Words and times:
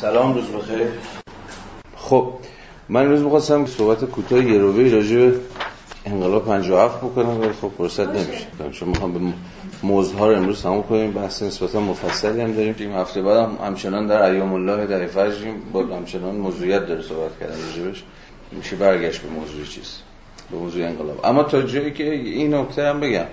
سلام 0.00 0.34
روز 0.34 0.44
بخیر. 0.44 0.86
خب 1.96 2.32
من 2.88 3.08
روز 3.08 3.22
می‌خواستم 3.22 3.66
صحبت 3.66 4.04
کوتاه 4.04 4.44
یه 4.44 4.58
روبه 4.58 4.92
راجع 4.92 5.16
به 5.16 5.40
انقلاب 6.06 6.44
57 6.44 6.98
بکنم 6.98 7.40
ولی 7.40 7.52
خب 7.52 7.70
فرصت 7.78 8.08
نمیشه. 8.08 8.46
چون 8.72 8.88
می‌خوام 8.88 9.12
به 9.12 9.20
موضوع 9.82 10.18
ها 10.18 10.26
رو 10.26 10.36
امروز 10.36 10.62
تموم 10.62 10.82
کنیم 10.82 11.10
بحث 11.10 11.42
نسبتا 11.42 11.80
مفصلی 11.80 12.40
هم 12.40 12.52
داریم. 12.52 12.74
این 12.78 12.92
هفته 12.92 13.22
بعد 13.22 13.36
هم 13.36 13.58
همچنان 13.66 14.06
در 14.06 14.22
ایام 14.22 14.52
الله 14.54 14.86
در 14.86 15.06
فجر 15.06 15.52
با 15.72 15.80
همچنان 15.96 16.36
موضوعیت 16.36 16.86
داره 16.86 17.02
صحبت 17.02 17.38
کردن 17.40 17.54
راجبش. 17.66 18.04
میشه 18.52 18.76
برگشت 18.76 19.20
به 19.20 19.28
موضوع 19.28 19.64
چیز 19.64 19.98
به 20.50 20.56
موضوع 20.56 20.86
انقلاب. 20.86 21.20
اما 21.24 21.42
تا 21.42 21.62
جایی 21.62 21.92
که 21.92 22.12
این 22.14 22.54
نکته 22.54 22.88
هم 22.88 23.00
بگم. 23.00 23.26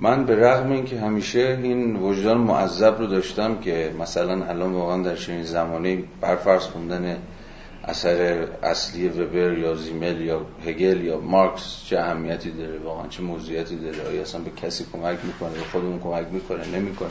من 0.00 0.24
به 0.24 0.36
رغم 0.36 0.72
اینکه 0.72 1.00
همیشه 1.00 1.58
این 1.62 1.96
وجدان 1.96 2.38
معذب 2.38 2.98
رو 2.98 3.06
داشتم 3.06 3.58
که 3.58 3.94
مثلا 3.98 4.44
الان 4.44 4.72
واقعا 4.72 5.02
در 5.02 5.16
چنین 5.16 5.42
زمانی 5.42 6.04
برفرض 6.20 6.62
خوندن 6.62 7.16
اثر 7.84 8.46
اصلی 8.62 9.08
وبر 9.08 9.58
یا 9.58 9.74
زیمل 9.74 10.20
یا 10.20 10.40
هگل 10.66 11.04
یا 11.04 11.20
مارکس 11.20 11.84
چه 11.86 11.98
اهمیتی 11.98 12.50
داره 12.50 12.78
واقعا 12.78 13.08
چه 13.08 13.22
موضوعیتی 13.22 13.76
داره 13.76 14.08
آیا 14.08 14.22
اصلا 14.22 14.40
به 14.40 14.50
کسی 14.50 14.84
کمک 14.92 15.18
می‌کنه 15.24 15.50
به 15.50 15.64
خودمون 15.72 16.00
کمک 16.00 16.26
می‌کنه 16.32 16.68
نمی‌کنه. 16.68 17.08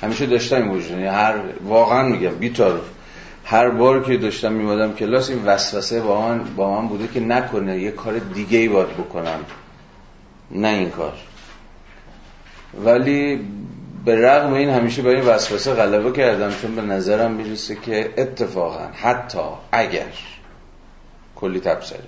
همیشه 0.00 0.26
داشتم 0.26 0.56
این 0.56 0.68
وجدان 0.68 0.98
یعنی 0.98 1.16
هر 1.16 1.40
واقعا 1.64 2.08
میگم 2.08 2.34
بیتار 2.34 2.80
هر 3.44 3.70
بار 3.70 4.02
که 4.02 4.16
داشتم 4.16 4.52
میمادم 4.52 4.92
کلاس 4.92 5.30
این 5.30 5.44
وسوسه 5.44 6.00
با 6.00 6.20
من 6.20 6.44
با 6.56 6.80
من 6.80 6.88
بوده 6.88 7.08
که 7.08 7.20
نکنه 7.20 7.80
یه 7.80 7.90
کار 7.90 8.18
دیگه 8.18 8.58
ای 8.58 8.68
باید 8.68 8.88
بکنم. 8.88 9.38
نه 10.50 10.68
این 10.68 10.90
کار. 10.90 11.12
ولی 12.84 13.40
به 14.04 14.16
رغم 14.16 14.52
این 14.52 14.70
همیشه 14.70 15.02
برای 15.02 15.16
این 15.16 15.24
وسوسه 15.24 15.74
غلبه 15.74 16.12
کردم 16.12 16.50
چون 16.62 16.74
به 16.74 16.82
نظرم 16.82 17.32
می‌رسه 17.32 17.74
که 17.74 18.14
اتفاقا 18.16 18.88
حتی 18.94 19.38
اگر 19.72 20.06
کلی 21.36 21.60
تبصره 21.60 22.00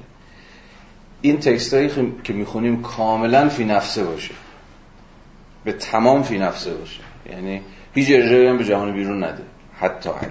این 1.21 1.39
تکست 1.41 1.75
هایی 1.75 1.91
که 2.25 2.33
می‌خونیم 2.33 2.83
کاملا 2.83 3.49
فی 3.49 3.65
نفسه 3.65 4.05
باشه. 4.05 4.35
به 5.65 5.73
تمام 5.73 6.23
فی 6.23 6.39
نفسه 6.39 6.75
باشه. 6.75 7.01
یعنی 7.31 7.61
هیچ 7.95 8.11
ارجایی 8.11 8.47
هم 8.47 8.59
به 8.59 8.65
جهان 8.65 8.93
بیرون 8.93 9.25
نده. 9.25 9.43
حتی 9.81 10.09
اگر. 10.09 10.31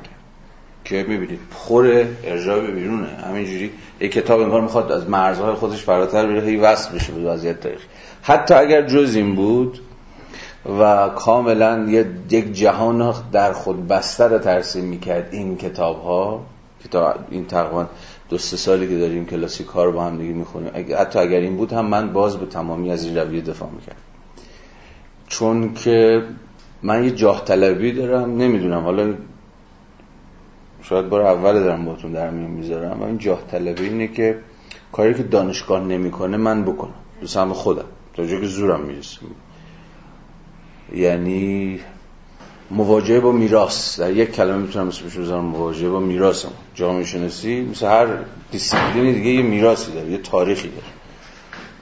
که 0.86 1.06
می‌بینید 1.08 1.40
پر 1.52 2.06
ارجاع 2.24 2.60
به 2.60 2.72
بیرونه. 2.72 3.08
همینجوری 3.08 3.72
یک 4.00 4.12
کتاب 4.12 4.42
انگار 4.42 4.62
می‌خواد 4.62 4.92
از 4.92 5.10
مرزهای 5.10 5.54
خودش 5.54 5.84
فراتر 5.84 6.26
بره 6.26 6.42
هی 6.42 6.58
وصل 6.58 6.96
بشه 6.96 7.14
به 7.14 7.22
وضعیت 7.22 7.60
تاریخی 7.60 7.86
حتی 8.22 8.54
اگر 8.54 8.82
جز 8.82 9.16
این 9.16 9.36
بود 9.36 9.80
و 10.80 11.10
کاملا 11.10 11.86
یک 12.30 12.54
جهان 12.54 13.14
در 13.32 13.54
خود 13.54 13.88
بسته 13.88 14.24
رو 14.24 14.40
ترسیم 14.40 14.86
می‌کرد 14.86 15.28
این 15.32 15.58
کتاب 15.58 16.04
ها 16.04 16.46
این 17.30 17.46
تقریبا 17.46 17.86
دو 18.30 18.38
سه 18.38 18.58
سالی 18.58 18.88
که 18.88 18.98
داریم 18.98 19.26
کلاسیک 19.26 19.68
ها 19.68 19.92
با 19.92 20.04
هم 20.04 20.18
دیگه 20.18 20.34
می‌خونیم. 20.34 20.72
حتی 21.00 21.20
اگر 21.20 21.40
این 21.40 21.58
بود 21.58 21.74
هم 21.74 21.86
من 21.86 22.14
باز 22.14 22.38
به 22.38 22.46
تمامی 22.46 22.92
از 22.92 23.06
این 23.06 23.18
رویه 23.18 23.42
دفاع 23.42 23.70
می‌کرد 23.70 23.96
چون 25.28 25.74
که 25.74 26.24
من 26.84 27.04
یه 27.04 27.12
جاه 27.12 27.46
طلبی 27.46 27.92
دارم 27.92 28.38
نمی‌دونم. 28.38 28.84
حالا 28.84 29.14
شاید 30.82 31.10
بار 31.10 31.22
اول 31.22 31.54
دارم 31.54 31.86
باتون 31.86 32.12
در 32.12 32.30
میون 32.30 32.52
می‌ذارم 32.52 33.02
این 33.02 33.18
جاه 33.18 33.42
طلبی 33.52 33.86
اینه 33.86 34.08
که 34.08 34.38
کاری 34.92 35.14
که 35.14 35.24
دانشگاه 35.24 35.84
نمی‌کنه 35.84 36.38
من 36.38 36.64
بکنم. 36.64 36.94
دوست 37.22 37.46
خودم. 37.46 37.86
تا 38.14 38.26
که 38.26 38.46
زورم 38.46 38.82
می‌رسه. 38.82 39.18
یعنی 40.94 41.80
مواجهه 42.72 43.20
با 43.20 43.32
میراث. 43.32 44.00
در 44.00 44.12
یک 44.12 44.32
کلمه 44.32 44.58
می‌تونم 44.58 44.88
اسمش 44.88 45.18
بذارم 45.18 45.46
مواجهه 45.46 45.90
با 45.90 46.00
میراث 46.00 46.46
جامعه 46.76 47.04
شناسی 47.04 47.62
مثل 47.62 47.86
هر 47.86 48.08
دیسیپلینی 48.52 49.14
دیگه 49.14 49.30
یه 49.30 49.42
میراثی 49.42 49.92
داره 49.92 50.12
یه 50.12 50.18
تاریخی 50.18 50.70
داره. 50.70 50.88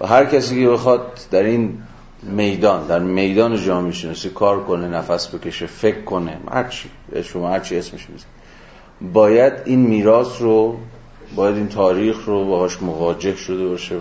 و 0.02 0.08
هر 0.08 0.26
کسی 0.26 0.64
که 0.64 0.70
بخواد 0.70 1.20
در 1.32 1.44
این 1.44 1.78
میدان 2.24 2.88
در 2.88 3.00
میدان 3.00 3.58
جامعه 3.58 3.92
شناسی 3.92 4.30
کار 4.30 4.64
کنه 4.64 4.88
نفس 4.88 5.36
بکشه 5.36 5.68
فکر 5.68 6.02
کنه 6.02 6.38
هرچی 6.52 6.90
شما 7.24 7.50
هرچی 7.50 7.78
اسمش 7.78 8.06
بزن 8.06 8.26
باید 9.14 9.54
این 9.66 9.80
میراث 9.80 10.42
رو 10.42 10.78
باید 11.36 11.56
این 11.56 11.68
تاریخ 11.68 12.26
رو 12.26 12.46
باهاش 12.46 12.82
مواجه 12.82 13.36
شده 13.36 13.68
باشه 13.68 13.96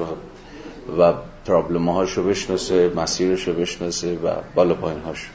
و, 0.98 1.12
پرابلم 1.44 1.88
هاش 1.88 2.12
رو 2.12 2.24
بشناسه 2.24 2.92
مسیرش 2.96 3.48
رو 3.48 3.54
بشناسه 3.54 4.14
و 4.14 4.30
بالا 4.54 4.74
پایین 4.74 5.00
هاش 5.00 5.28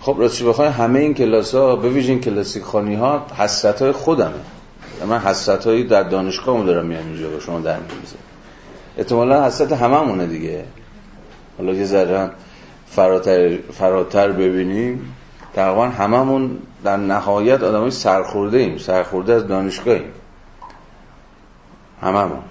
خب 0.00 0.16
راستی 0.18 0.44
بخوای 0.44 0.68
همه 0.68 0.98
این 0.98 1.14
کلاس 1.14 1.54
ها 1.54 1.76
به 1.76 1.88
ویژه 1.88 2.12
این 2.12 2.20
کلاسیک 2.20 2.62
خانی 2.62 2.94
ها 2.94 3.26
حسرت 3.36 3.82
های 3.82 3.92
خودمه. 3.92 4.40
من 5.08 5.18
حسرت 5.18 5.66
هایی 5.66 5.84
در 5.84 6.02
دانشگاه 6.02 6.64
دارم 6.64 6.86
میان 6.86 7.06
اینجا 7.06 7.30
با 7.30 7.40
شما 7.40 7.60
در 7.60 7.76
میریزه 7.76 8.16
احتمالا 8.98 9.46
حسرت 9.46 9.72
هممونه 9.72 10.26
دیگه. 10.26 10.64
حالا 11.58 11.72
یه 11.72 11.84
ذره 11.84 12.30
فراتر, 12.86 13.56
فراتر 13.56 14.32
ببینیم. 14.32 15.14
تقریبا 15.54 15.88
هممون 15.88 16.58
در 16.84 16.96
نهایت 16.96 17.62
آدمای 17.62 17.90
سرخورده 17.90 18.58
ایم 18.58 18.78
سرخورده 18.78 19.32
از 19.32 19.46
دانشگاهیم. 19.46 20.12
هممون. 22.02 22.42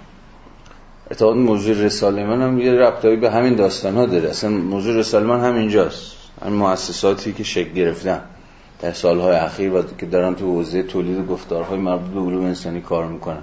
اتفاقا 1.10 1.34
موضوع 1.34 1.74
رساله 1.74 2.26
من 2.26 2.42
هم 2.42 2.58
یه 2.58 2.72
ربطایی 2.72 3.16
به 3.16 3.30
همین 3.30 3.54
داستان 3.54 3.94
ها 3.94 4.06
داره. 4.06 4.28
اصلا 4.28 4.50
موضوع 4.50 4.96
رساله 4.96 5.26
من 5.26 5.40
هم 5.40 5.54
اینجاست. 5.54 6.16
همین 6.44 6.58
مؤسساتی 6.58 7.32
که 7.32 7.44
شکل 7.44 7.72
گرفتن 7.72 8.20
در 8.80 8.92
سالهای 8.92 9.36
اخیر 9.36 9.72
و 9.72 9.82
که 9.98 10.06
دارن 10.06 10.34
تو 10.34 10.46
حوزه 10.46 10.82
تولید 10.82 11.26
گفتارهای 11.26 11.78
مربوط 11.78 12.10
به 12.10 12.20
علوم 12.20 12.44
انسانی 12.44 12.80
کار 12.80 13.06
می‌کنن. 13.06 13.42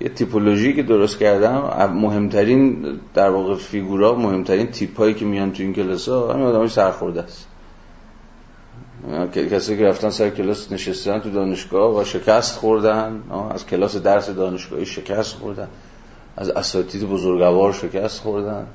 یه 0.00 0.08
تیپولوژی 0.08 0.74
که 0.74 0.82
درست 0.82 1.18
کردم 1.18 1.90
مهمترین 1.94 2.86
در 3.14 3.30
واقع 3.30 3.54
فیگورا 3.54 4.14
مهمترین 4.14 4.66
تیپ 4.66 4.98
هایی 4.98 5.14
که 5.14 5.24
میان 5.24 5.52
تو 5.52 5.62
این 5.62 5.72
کلاس 5.72 6.08
ها 6.08 6.32
همین 6.32 6.46
آدمای 6.46 6.68
سرخورده 6.68 7.22
است. 7.22 7.46
کسی 9.34 9.76
که 9.76 9.84
رفتن 9.84 10.10
سر 10.10 10.30
کلاس 10.30 10.72
نشستن 10.72 11.18
تو 11.18 11.30
دانشگاه 11.30 12.00
و 12.00 12.04
شکست 12.04 12.58
خوردن 12.58 13.22
از 13.50 13.66
کلاس 13.66 13.96
درس 13.96 14.30
دانشگاهی 14.30 14.86
شکست 14.86 15.34
خوردن. 15.34 15.68
از 16.36 16.50
اساتید 16.50 17.08
بزرگوار 17.08 17.72
شکست 17.72 18.20
خوردن 18.20 18.66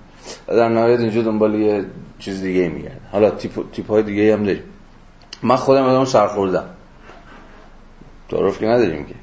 و 0.48 0.56
در 0.56 0.70
نهایت 0.70 1.00
اینجا 1.00 1.22
دنبال 1.22 1.56
یه 1.56 1.86
چیز 2.20 2.42
دیگه 2.42 2.70
میگردن. 2.70 3.00
حالا 3.12 3.30
تیپ, 3.30 3.72
تیپ 3.72 3.88
های 3.88 4.04
دیگه 4.04 4.34
هم 4.34 4.44
داریم. 4.44 4.64
من 5.44 5.56
خودم 5.56 5.84
آدم 5.84 6.06
سرخوردم 6.06 6.66
تعارف 8.30 8.60
که 8.60 8.66
نداریم 8.66 9.06
که. 9.06 9.16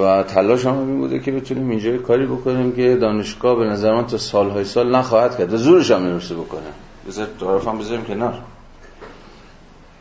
و 0.00 0.22
تلاش 0.22 0.66
هم 0.66 0.78
این 0.78 0.98
بوده 0.98 1.18
که 1.18 1.32
بتونیم 1.32 1.70
اینجا 1.70 1.98
کاری 1.98 2.26
بکنیم 2.26 2.72
که 2.72 2.96
دانشگاه 2.96 3.56
به 3.58 3.64
نظر 3.64 3.94
من 3.94 4.06
تا 4.06 4.18
سالهای 4.18 4.64
سال 4.64 4.96
نخواهد 4.96 5.38
کرد 5.38 5.52
و 5.52 5.56
زورش 5.56 5.90
هم 5.90 6.06
نمی‌رسه 6.06 6.34
بکنه. 6.34 6.60
بذار 7.08 7.26
تعارف 7.40 7.68
هم 7.68 7.78
بذاریم 7.78 8.04
کنار. 8.04 8.38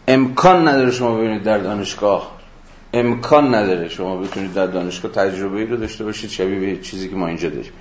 امکان 0.07 0.67
نداره 0.67 0.91
شما 0.91 1.17
ببینید 1.17 1.43
در 1.43 1.57
دانشگاه 1.57 2.36
امکان 2.99 3.55
نداره 3.55 3.89
شما 3.89 4.17
بتونید 4.17 4.53
در 4.53 4.67
دانشگاه 4.67 5.11
تجربه 5.11 5.57
ای 5.57 5.65
رو 5.65 5.77
داشته 5.77 6.03
باشید 6.03 6.29
شبیه 6.29 6.59
به 6.59 6.81
چیزی 6.81 7.09
که 7.09 7.15
ما 7.15 7.27
اینجا 7.27 7.49
داریم. 7.49 7.71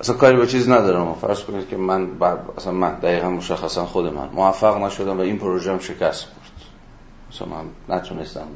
اصلا 0.00 0.16
کاری 0.16 0.36
با 0.36 0.46
چیز 0.46 0.68
ندارم. 0.68 1.14
فرض 1.14 1.42
کنید 1.42 1.68
که 1.68 1.76
من 1.76 2.18
بعد 2.18 2.38
اصلا 2.56 2.72
من 2.72 2.94
دقیقا 2.94 3.30
مشخصا 3.30 3.86
خود 3.86 4.06
من 4.06 4.28
موفق 4.34 4.84
نشدم 4.84 5.18
و 5.18 5.20
این 5.20 5.38
پروژه 5.38 5.72
هم 5.72 5.78
شکست 5.78 6.24
خورد. 6.24 6.52
اصلا 7.32 7.48
من 7.48 7.96
نتونستم 7.96 8.46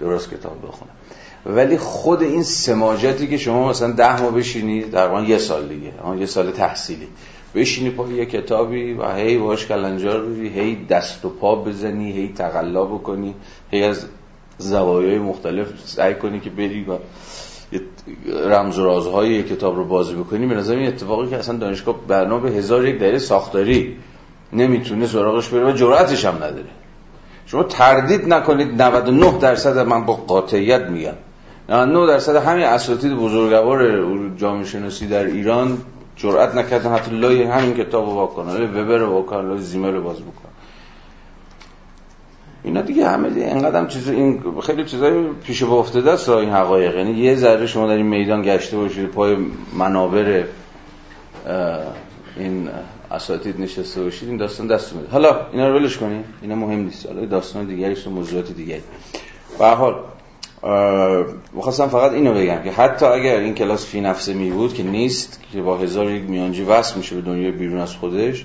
درست 0.00 0.30
کتاب 0.30 0.58
بخونم. 0.68 0.92
ولی 1.46 1.78
خود 1.78 2.22
این 2.22 2.42
سماجتی 2.42 3.26
که 3.26 3.38
شما 3.38 3.68
مثلا 3.68 3.92
ده 3.92 4.22
ماه 4.22 4.30
بشینید 4.30 4.90
در 4.90 5.22
یه 5.24 5.38
سال 5.38 5.68
دیگه 5.68 5.92
یه 6.18 6.26
سال 6.26 6.50
تحصیلی. 6.50 7.08
بشینی 7.54 7.90
پای 7.90 8.14
یه 8.14 8.26
کتابی 8.26 8.92
و 8.92 9.14
هی 9.14 9.38
باش 9.38 9.66
کلنجار 9.66 10.22
بری 10.22 10.48
هی 10.48 10.84
دست 10.84 11.24
و 11.24 11.28
پا 11.28 11.56
بزنی 11.56 12.12
هی 12.12 12.32
تقلا 12.32 12.84
بکنی 12.84 13.34
هی 13.70 13.82
از 13.82 14.06
زوایای 14.58 15.18
مختلف 15.18 15.66
سعی 15.84 16.14
کنی 16.14 16.40
که 16.40 16.50
بری 16.50 16.84
و 16.84 16.98
رمز 18.48 18.78
و 18.78 18.84
رازهای 18.84 19.42
کتاب 19.42 19.76
رو 19.76 19.84
بازی 19.84 20.14
بکنی. 20.14 20.46
به 20.46 20.54
نظر 20.54 20.74
این 20.74 20.88
اتفاقی 20.88 21.30
که 21.30 21.36
اصلا 21.36 21.56
دانشگاه 21.56 21.96
برنامه 22.08 22.50
هزار 22.50 22.86
یک 22.86 23.00
دلیل 23.00 23.18
ساختاری 23.18 23.96
نمی‌تونه 24.52 25.06
سراغش 25.06 25.48
بره 25.48 25.72
و 25.72 25.72
جرأتش 25.72 26.24
هم 26.24 26.34
نداره. 26.34 26.68
شما 27.46 27.62
تردید 27.62 28.28
نکنید 28.34 28.82
99 28.82 29.38
درصد 29.38 29.78
من 29.78 30.04
با 30.04 30.12
قاطعیت 30.12 30.82
میگم. 30.82 31.12
99 31.68 32.06
درصد 32.06 32.36
همین 32.36 32.64
اساتید 32.64 33.14
بزرگوار 33.14 34.10
جامعه 34.36 34.64
شناسی 34.64 35.06
در 35.06 35.24
ایران 35.24 35.78
جرأت 36.16 36.54
نکردن 36.54 36.92
حتی 36.92 37.10
لای 37.10 37.42
همین 37.42 37.74
کتاب 37.74 38.06
رو 38.06 38.12
واکنن 38.14 38.52
لای 38.52 38.66
وبر 38.66 38.96
رو 38.96 39.06
رو 39.06 40.02
باز 40.02 40.16
بکنن. 40.16 40.45
اینا 42.66 42.82
دیگه 42.82 43.08
همه 43.08 43.28
اینقدر 43.36 43.86
چیز 43.86 44.08
این 44.08 44.42
خیلی 44.62 44.84
چیزای 44.84 45.28
پیش 45.44 45.62
با 45.62 45.78
افتاده 45.78 46.10
است 46.10 46.28
این 46.28 46.50
حقایق. 46.50 46.96
یعنی 46.96 47.10
یه 47.10 47.34
ذره 47.34 47.66
شما 47.66 47.86
در 47.86 47.96
این 47.96 48.06
میدان 48.06 48.42
گشته 48.42 48.76
باشید 48.76 49.06
پای 49.06 49.36
منابر 49.78 50.44
این 52.36 52.68
اساتید 53.10 53.60
نشسته 53.60 54.02
باشید 54.02 54.28
این 54.28 54.36
داستان 54.36 54.66
دست 54.66 54.92
میده 54.92 55.08
حالا 55.10 55.36
اینا 55.52 55.68
رو 55.68 55.78
ولش 55.78 55.96
کنیم 55.96 56.24
اینا 56.42 56.54
مهم 56.54 56.78
نیست. 56.78 57.06
حالا 57.06 57.24
داستان 57.24 57.84
است 57.84 58.06
و 58.06 58.10
موضوعات 58.10 58.52
دیگه 58.52 58.80
به 59.58 59.66
حال 59.66 59.94
می‌خواستم 61.52 61.88
فقط 61.88 62.12
اینو 62.12 62.34
بگم 62.34 62.62
که 62.64 62.70
حتی 62.70 63.06
اگر 63.06 63.36
این 63.36 63.54
کلاس 63.54 63.86
فی 63.86 64.00
نفسه 64.00 64.34
می 64.34 64.50
بود 64.50 64.74
که 64.74 64.82
نیست 64.82 65.40
که 65.52 65.62
با 65.62 65.76
هزار 65.76 66.10
یک 66.10 66.22
میانجی 66.22 66.62
وصل 66.62 66.96
میشه 66.96 67.16
به 67.16 67.22
دنیا 67.22 67.50
بیرون 67.50 67.80
از 67.80 67.94
خودش 67.94 68.44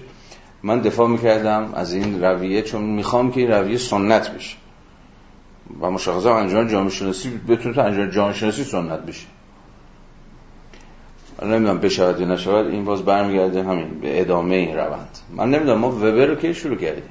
من 0.63 0.79
دفاع 0.79 1.07
می‌کردم 1.07 1.73
از 1.73 1.93
این 1.93 2.23
رویه 2.23 2.61
چون 2.61 2.83
می‌خوام 2.83 3.31
که 3.31 3.39
این 3.39 3.51
رویه 3.51 3.77
سنت 3.77 4.31
بشه. 4.31 4.57
و 5.81 5.91
مشخصا 5.91 6.35
انجام 6.37 6.67
جامعه 6.67 6.89
شناسی 6.89 7.29
بتونه 7.47 7.75
تو 7.75 7.81
انجام 7.81 8.09
جامعه 8.09 8.33
شناسی 8.33 8.63
سنت 8.63 8.99
بشه. 8.99 9.27
نمی‌دونم 11.41 11.77
بشود 11.77 12.19
یا 12.19 12.27
نشود 12.27 12.67
این 12.67 12.85
باز 12.85 13.05
برمیگرده 13.05 13.63
همین 13.63 13.99
به 13.99 14.21
ادامه 14.21 14.55
این 14.55 14.75
روند. 14.75 15.17
من 15.35 15.49
نمی‌دونم 15.49 15.77
ما 15.77 15.91
وبر 15.91 16.25
رو 16.25 16.35
که 16.35 16.53
شروع 16.53 16.77
کردیم؟ 16.77 17.03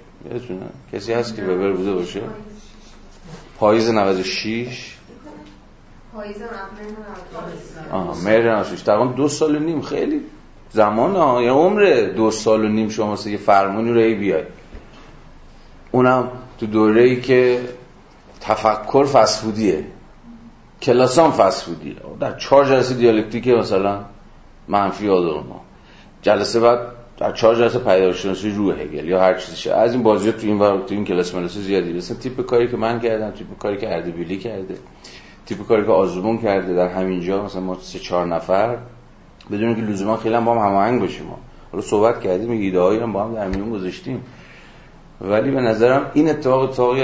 کسی 0.93 1.13
هست 1.13 1.37
که 1.37 1.43
وبر 1.43 1.73
بوده 1.73 1.93
باشه؟ 1.93 2.21
پاییز 3.59 3.91
96 3.91 4.97
پاییز 6.15 6.37
آها 7.93 8.15
مهر 8.25 8.53
96 8.53 8.83
تقریبا 8.83 9.13
دو 9.13 9.29
سال 9.29 9.57
و 9.57 9.59
نیم. 9.59 9.81
خیلی 9.83 10.21
زمان 10.71 11.17
ها 11.17 11.43
یا 11.43 11.55
عمر 11.55 12.11
دو 12.17 12.31
سال 12.31 12.65
و 12.65 12.69
نیم 12.69 12.89
شما 12.89 13.19
یه 13.27 13.37
فرمونی 13.37 13.93
رو 13.93 14.01
ای 14.01 14.15
بیای. 14.15 14.45
اونم 15.93 16.29
تو 16.59 16.67
دوره 16.67 17.03
ای 17.03 17.21
که 17.21 17.61
تفکر 18.41 19.05
فسفودیه 19.05 19.85
کلاسان 20.83 21.31
فسفودیه 21.31 21.95
در 22.21 22.37
چهار 22.37 22.65
جلسه 22.65 22.95
دیالکتیک 22.95 23.49
مثلا 23.49 24.01
منفی 24.69 25.09
ما 25.09 25.61
جلسه 26.23 26.61
بعد 26.61 26.79
در 27.19 27.33
چهار 27.33 27.57
جلسه 27.57 27.79
پیدایشناسی 27.79 28.51
روح 28.51 28.81
هگل 28.81 29.09
یا 29.09 29.21
هر 29.21 29.35
چیزی 29.35 29.71
از 29.71 29.93
این 29.93 30.03
بازی 30.03 30.33
تو 30.33 30.47
این 30.47 30.59
تو 30.59 30.85
این 30.95 31.05
کلاس 31.05 31.35
مدرسه 31.35 31.61
زیادی. 31.61 31.93
مثلا 31.93 32.17
تیپ 32.17 32.41
کاری 32.41 32.69
که 32.69 32.77
من 32.77 33.01
کردم 33.01 33.31
تیپ 33.31 33.59
کاری 33.59 33.77
که 33.77 33.95
اردبیلی 33.95 34.39
کرده. 34.39 34.75
تیپ 35.47 35.67
کاری 35.67 35.85
که 35.85 35.91
آزمون 35.91 36.39
کرده. 36.39 36.75
در 36.75 36.89
همینجا 36.89 37.45
مثلا 37.45 37.61
ما 37.61 37.79
سه 37.81 37.99
چهار 37.99 38.27
نفر 38.27 38.77
بدون 39.53 39.75
که 39.75 39.83
لزوما 39.83 40.17
خیلی 40.17 40.35
هم 40.35 40.45
با 40.45 40.55
هم 40.55 40.69
هماهنگ 40.69 41.01
باشیم. 41.01 41.27
حالا 41.73 41.83
صحبت 41.83 42.21
کردیم 42.21 42.51
ایده 42.51 42.81
هایی 42.81 42.99
هم 42.99 43.13
با 43.13 43.25
هم 43.25 43.35
در 43.35 43.49
میون 43.49 43.71
گذاشتیم. 43.71 44.23
ولی 45.21 45.51
به 45.51 45.61
نظرم 45.61 46.11
این 46.15 46.29
اتفاق 46.29 46.63
اتفاق 46.63 46.97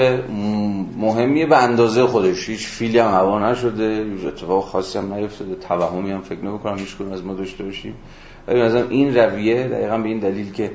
مهمیه 0.97 1.45
به 1.45 1.57
اندازه 1.57 2.03
خودش. 2.03 2.49
هیچ 2.49 2.67
فیلی 2.67 2.99
هم 2.99 3.11
هوا 3.11 3.51
نشده 3.51 4.05
اتفاق 4.27 4.63
خاصی 4.63 4.97
هم 4.97 5.13
نیفتاده. 5.13 5.55
توهمی 5.55 6.11
هم 6.11 6.21
فکر 6.21 6.45
نمی‌کنم 6.45 6.77
هیچ 6.77 6.95
از 7.11 7.25
ما 7.25 7.33
داشته 7.33 7.63
باشیم. 7.63 7.95
ولی 8.47 8.61
مثلا 8.61 8.89
این 8.89 9.17
رویه 9.17 9.67
دقیقا 9.67 9.97
به 9.97 10.07
این 10.07 10.19
دلیل 10.19 10.51
که 10.51 10.71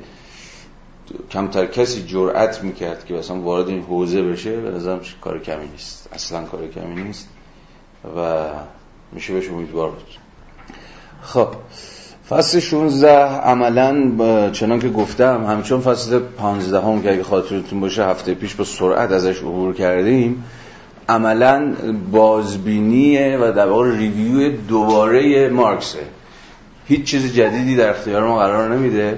کمتر 1.31 1.65
کسی 1.65 2.03
جرأت 2.03 2.63
می‌کرد 2.63 3.05
که 3.05 3.13
مثلا 3.13 3.39
وارد 3.39 3.69
این 3.69 3.81
حوزه 3.81 4.21
بشه 4.21 4.61
به 4.61 4.71
نظرم 4.71 4.99
کار 5.21 5.39
کمی 5.39 5.67
نیست. 5.71 6.09
اصلا 6.13 6.43
کار 6.43 6.67
کمی 6.67 7.03
نیست 7.03 7.29
و 8.17 8.45
میشه 9.11 9.33
بهش 9.33 9.49
امیدوار 9.49 9.89
بود. 9.89 10.22
خب. 11.23 11.47
فصل 12.29 12.59
16 12.59 13.25
عملا 13.25 14.49
چنان 14.49 14.79
که 14.79 14.89
گفتم 14.89 15.45
همچون 15.45 15.81
فصل 15.81 16.19
15 16.19 16.81
هم 16.81 17.01
که 17.01 17.11
اگه 17.11 17.23
خاطرتون 17.23 17.79
باشه 17.79 18.05
هفته 18.05 18.33
پیش 18.33 18.55
با 18.55 18.63
سرعت 18.63 19.11
ازش 19.11 19.39
عبور 19.39 19.73
کردیم. 19.73 20.43
عملا 21.09 21.73
بازبینیه 22.11 23.37
و 23.41 23.51
در 23.55 23.67
واقع 23.67 23.97
ریویو 23.97 24.51
دوباره 24.67 25.49
مارکسه. 25.49 25.99
هیچ 26.87 27.03
چیز 27.03 27.33
جدیدی 27.33 27.75
در 27.75 27.89
اختیار 27.89 28.23
ما 28.23 28.37
قرار 28.37 28.75
نمیده. 28.75 29.17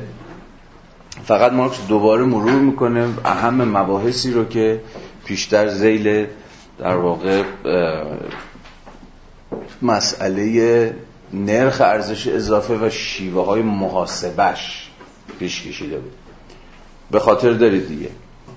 فقط 1.25 1.51
مارکس 1.51 1.87
دوباره 1.87 2.23
مرور 2.23 2.59
می‌کنه 2.61 3.07
اهم 3.25 3.77
مباحثی 3.77 4.31
رو 4.31 4.45
که 4.45 4.81
پیشتر 5.25 5.67
زیل 5.67 6.25
در 6.79 6.95
واقع 6.95 7.43
مسئله 9.81 10.93
نرخ 11.33 11.81
ارزش 11.81 12.27
اضافه 12.27 12.75
و 12.75 12.89
شیوه 12.89 13.45
های 13.45 13.61
محاسبش 13.61 14.89
پیش 15.39 15.67
کشیده 15.67 15.97
بود. 15.97 16.13
به 17.11 17.19
خاطر 17.19 17.51
دارید 17.53 17.87
دیگه. 17.87 18.09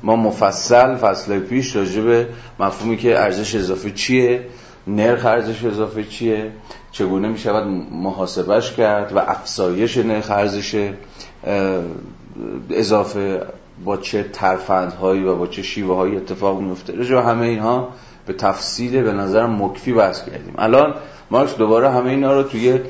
ما 0.03 0.17
مفصل 0.17 0.97
فصل 0.97 1.38
پیش 1.38 1.76
راجع 1.76 2.03
به 2.03 2.29
مفهومی 2.61 2.97
که 2.97 3.19
ارزش 3.19 3.55
اضافه 3.55 3.91
چیه 3.91 4.47
نرخ 4.87 5.26
ارزش 5.26 5.65
اضافه 5.65 6.05
چیه 6.05 6.53
چگونه 6.93 7.29
می 7.29 7.38
شود 7.38 7.67
محاسبش 7.91 8.73
کرد 8.73 9.12
و 9.12 9.19
افزایش 9.19 9.97
نرخ 9.97 10.31
ارزش 10.31 10.93
اضافه 12.71 13.43
با 13.85 13.97
چه 13.97 14.23
ترفندهایی 14.23 15.25
و 15.25 15.37
با 15.37 15.47
چه 15.47 15.62
شیوه 15.62 15.97
های 15.97 16.17
اتفاق 16.17 16.61
میفته 16.61 16.93
رجا 16.97 17.23
همه 17.23 17.47
اینها 17.47 17.88
به 18.29 18.35
تفصیل 18.35 19.03
به 19.03 19.13
نظرم 19.13 19.63
مکفی 19.63 19.93
بحث 19.93 20.25
کردیم. 20.25 20.55
الان 20.59 20.95
مارکس 21.31 21.57
دوباره 21.57 21.91
همه 21.91 22.11
اینا 22.11 22.35
رو 22.35 22.43
توی 22.43 22.81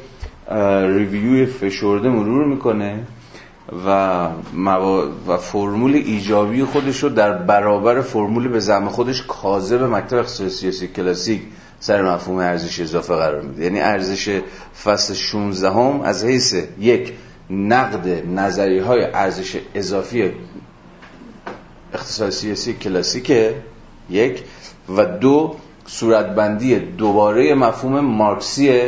ریویوی 0.97 1.47
فشرده 1.47 2.09
مرور 2.09 2.47
می‌کنه 2.47 3.07
و, 3.87 4.19
و 5.29 5.37
فرمول 5.37 5.95
ایجابی 5.95 6.65
خودش 6.65 7.03
رو 7.03 7.09
در 7.09 7.33
برابر 7.33 8.01
فرمول 8.01 8.49
به 8.49 8.61
زم 8.61 8.89
خودش 8.89 9.23
کاذب 9.29 9.83
مکتب 9.83 10.17
اقتصاد 10.17 10.49
سیاسی 10.49 10.89
کلاسیک 10.89 11.43
سر 11.81 12.15
مفهوم 12.15 12.39
ارزش 12.39 12.81
اضافه 12.81 13.15
قرار 13.15 13.43
میده. 13.43 13.65
یعنی 13.65 13.81
ارزش 13.81 14.41
فصل 14.85 15.15
16 15.15 15.71
هم 15.71 16.01
از 16.01 16.25
حیث 16.25 16.55
یک 16.79 17.13
نقد 17.51 18.09
نظری 18.29 18.79
های 18.79 19.05
ارزش 19.05 19.61
اضافی 19.75 20.33
اقتصاد 21.95 22.31
سیاسی 22.31 22.75
کلاسیک 22.75 23.33
یک 24.11 24.45
و 24.97 25.05
دو 25.05 25.57
صورتبندی 25.87 26.79
دوباره 26.79 27.55
مفهوم 27.55 28.01
مارکسی 28.01 28.81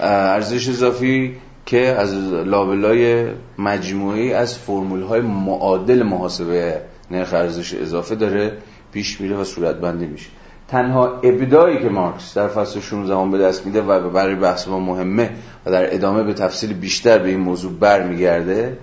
ارزش 0.00 0.68
اضافی 0.68 1.36
که 1.66 1.80
از 1.80 2.14
لابلای 2.24 3.26
مجموعی 3.58 4.32
از 4.32 4.58
فرمول 4.58 5.02
های 5.02 5.20
معادل 5.20 6.02
محاسبه 6.02 6.80
نرخ 7.10 7.34
ارزش 7.34 7.74
اضافه 7.74 8.14
داره 8.14 8.52
پیش 8.92 9.20
میره 9.20 9.36
و 9.36 9.44
صورتبندی 9.44 10.06
میشه. 10.06 10.28
تنها 10.68 11.06
ابدایی 11.06 11.78
که 11.78 11.88
مارکس 11.88 12.34
در 12.34 12.48
فصل 12.48 12.80
16 12.80 13.16
هم 13.16 13.30
به 13.30 13.38
دست 13.38 13.66
میده 13.66 13.82
و 13.82 14.10
برای 14.10 14.34
بحث 14.34 14.68
ما 14.68 14.78
مهمه 14.78 15.30
و 15.66 15.70
در 15.70 15.94
ادامه 15.94 16.22
به 16.22 16.34
تفصیل 16.34 16.72
بیشتر 16.72 17.18
به 17.18 17.28
این 17.28 17.40
موضوع 17.40 17.72
برمیگرده 17.72 18.78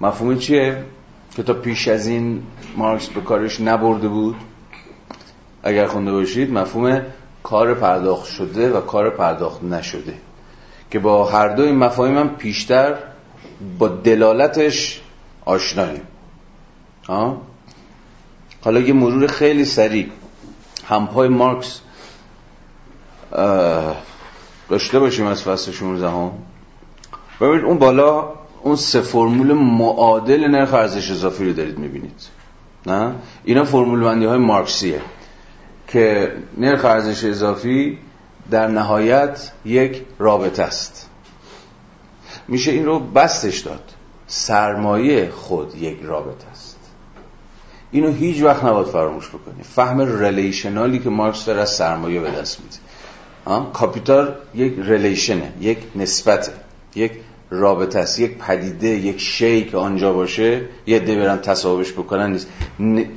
مفهوم 0.00 0.38
چیه؟ 0.38 0.84
که 1.36 1.42
تا 1.42 1.54
پیش 1.54 1.88
از 1.88 2.06
این 2.06 2.42
مارکس 2.76 3.08
به 3.08 3.20
کارش 3.20 3.60
نبرده 3.60 4.08
بود. 4.08 4.36
اگر 5.62 5.86
خونده 5.86 6.12
باشید 6.12 6.52
مفهوم 6.52 7.02
کار 7.42 7.74
پرداخت 7.74 8.26
شده 8.26 8.72
و 8.72 8.80
کار 8.80 9.10
پرداخت 9.10 9.62
نشده. 9.64 10.14
که 10.90 10.98
با 10.98 11.24
هر 11.24 11.48
دو 11.48 11.62
این 11.62 11.76
مفاهیم 11.76 12.18
هم 12.18 12.28
پیشتر 12.28 12.94
با 13.78 13.88
دلالتش 13.88 15.00
آشناییم. 15.44 16.02
حالا 18.64 18.80
یه 18.80 18.92
مرور 18.92 19.26
خیلی 19.26 19.64
سریع. 19.64 20.06
همپای 20.88 21.28
مارکس 21.28 21.80
داشته 24.68 24.98
باشیم 24.98 25.26
از 25.26 25.42
فصل 25.42 25.72
16 25.72 26.10
هم 26.10 26.30
ببینید 27.40 27.64
اون 27.64 27.78
بالا 27.78 28.32
اون 28.62 28.76
سه 28.76 29.00
فرمول 29.00 29.52
معادل 29.52 30.48
نرخ 30.48 30.74
ارزش 30.74 31.10
اضافی 31.10 31.44
رو 31.44 31.52
دارید 31.52 31.78
می‌بینید. 31.78 32.26
نه؟ 32.86 33.14
اینا 33.44 33.64
فرمول 33.64 34.00
بندی 34.00 34.24
های 34.24 34.38
مارکسیه. 34.38 35.00
که 35.92 36.32
نرخ 36.58 36.84
ارزش 36.84 37.24
اضافی 37.24 37.98
در 38.50 38.68
نهایت 38.68 39.52
یک 39.64 40.02
رابطه 40.18 40.62
است. 40.62 41.08
میشه 42.48 42.72
این 42.72 42.86
رو 42.86 42.98
بسطش 42.98 43.58
داد. 43.58 43.92
سرمایه 44.26 45.30
خود 45.30 45.74
یک 45.74 45.98
رابطه 46.02 46.48
است. 46.50 46.78
اینو 47.90 48.12
هیچ 48.12 48.42
وقت 48.42 48.64
نباید 48.64 48.86
فراموش 48.86 49.28
بکنی. 49.28 49.62
فهم 49.62 50.22
relational 50.22 50.91
ی 50.91 50.98
که 50.98 51.10
مارکس 51.10 51.44
داره 51.44 51.60
از 51.60 51.70
سرمایه 51.70 52.20
به 52.20 52.30
دست 52.30 52.58
میده. 52.60 52.76
capital 53.72 54.34
یک 54.54 54.74
relation 54.78 55.44
ه 55.44 55.52
یک 55.60 55.78
نسبته 55.96 56.52
یک 56.94 57.12
رابطه 57.50 57.98
است 57.98 58.20
یک 58.20 58.38
پدیده 58.38 58.88
یک 58.88 59.20
شی 59.20 59.64
که 59.64 59.76
آنجا 59.76 60.12
باشه 60.12 60.60
یه 60.86 60.98
ده 60.98 61.16
برن 61.16 61.38
تصاحبش 61.38 61.92
بکنن 61.92 62.32
نیست. 62.32 62.48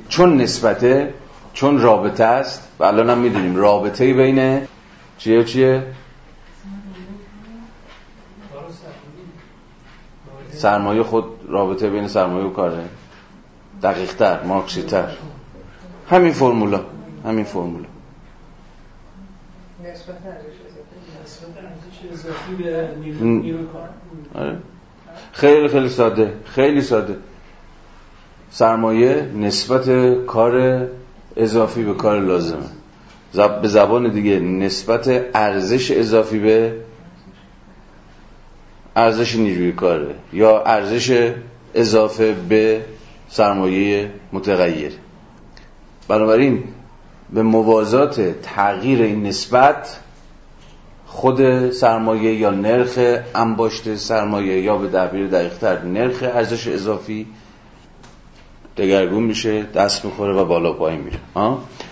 چون 0.08 0.36
نسبته 0.36 1.14
چون 1.56 1.80
رابطه 1.80 2.24
است 2.24 2.68
و 2.78 2.84
الان 2.84 3.10
هم 3.10 3.18
می‌دونیم 3.18 3.56
رابطه 3.56 4.14
بین 4.14 4.66
چیه 5.18 5.44
چیه؟ 5.44 5.82
سرمایه 10.50 11.02
خود 11.02 11.24
رابطه 11.48 11.90
بین 11.90 12.08
سرمایه 12.08 12.44
و 12.44 12.50
کاره. 12.50 12.84
دقیق 13.82 14.14
تر 14.14 14.42
مارکسی 14.42 14.82
تر. 14.82 15.08
همین 16.10 16.32
فرمولا 16.32 16.80
همین 17.24 17.44
فرمولا. 17.44 17.88
خیلی 25.32 25.68
خیلی 25.68 25.88
ساده 25.88 26.32
خیلی 26.44 26.80
ساده. 26.80 27.16
سرمایه 28.50 29.22
نسبت 29.22 29.90
کار 30.26 30.86
اضافی 31.36 31.82
به 31.82 31.94
کار 31.94 32.20
لازمه. 32.20 32.66
به 33.62 33.68
زبان 33.68 34.10
دیگه 34.10 34.40
نسبت 34.40 35.24
ارزش 35.34 35.90
اضافی 35.90 36.38
به 36.38 36.72
ارزش 38.96 39.36
نیروی 39.36 39.72
کاره 39.72 40.14
یا 40.32 40.62
ارزش 40.62 41.32
اضافه 41.74 42.32
به 42.48 42.84
سرمایه 43.28 44.10
متغیر. 44.32 44.92
بنابراین 46.08 46.64
به 47.32 47.42
موازات 47.42 48.20
تغییر 48.42 49.02
این 49.02 49.22
نسبت 49.22 50.00
خود 51.06 51.70
سرمایه 51.70 52.34
یا 52.34 52.50
نرخ 52.50 52.98
انباشت 53.34 53.96
سرمایه 53.96 54.62
یا 54.62 54.76
به 54.76 54.88
تعبیر 54.88 55.26
دقیقتر 55.26 55.82
نرخ 55.82 56.22
ارزش 56.22 56.68
اضافی 56.68 57.26
دگرگون 58.76 59.22
میشه 59.22 59.62
دست 59.62 60.04
می‌خوره 60.04 60.32
و 60.32 60.44
بالا 60.44 60.72
پایین 60.72 61.00
میره. 61.00 61.18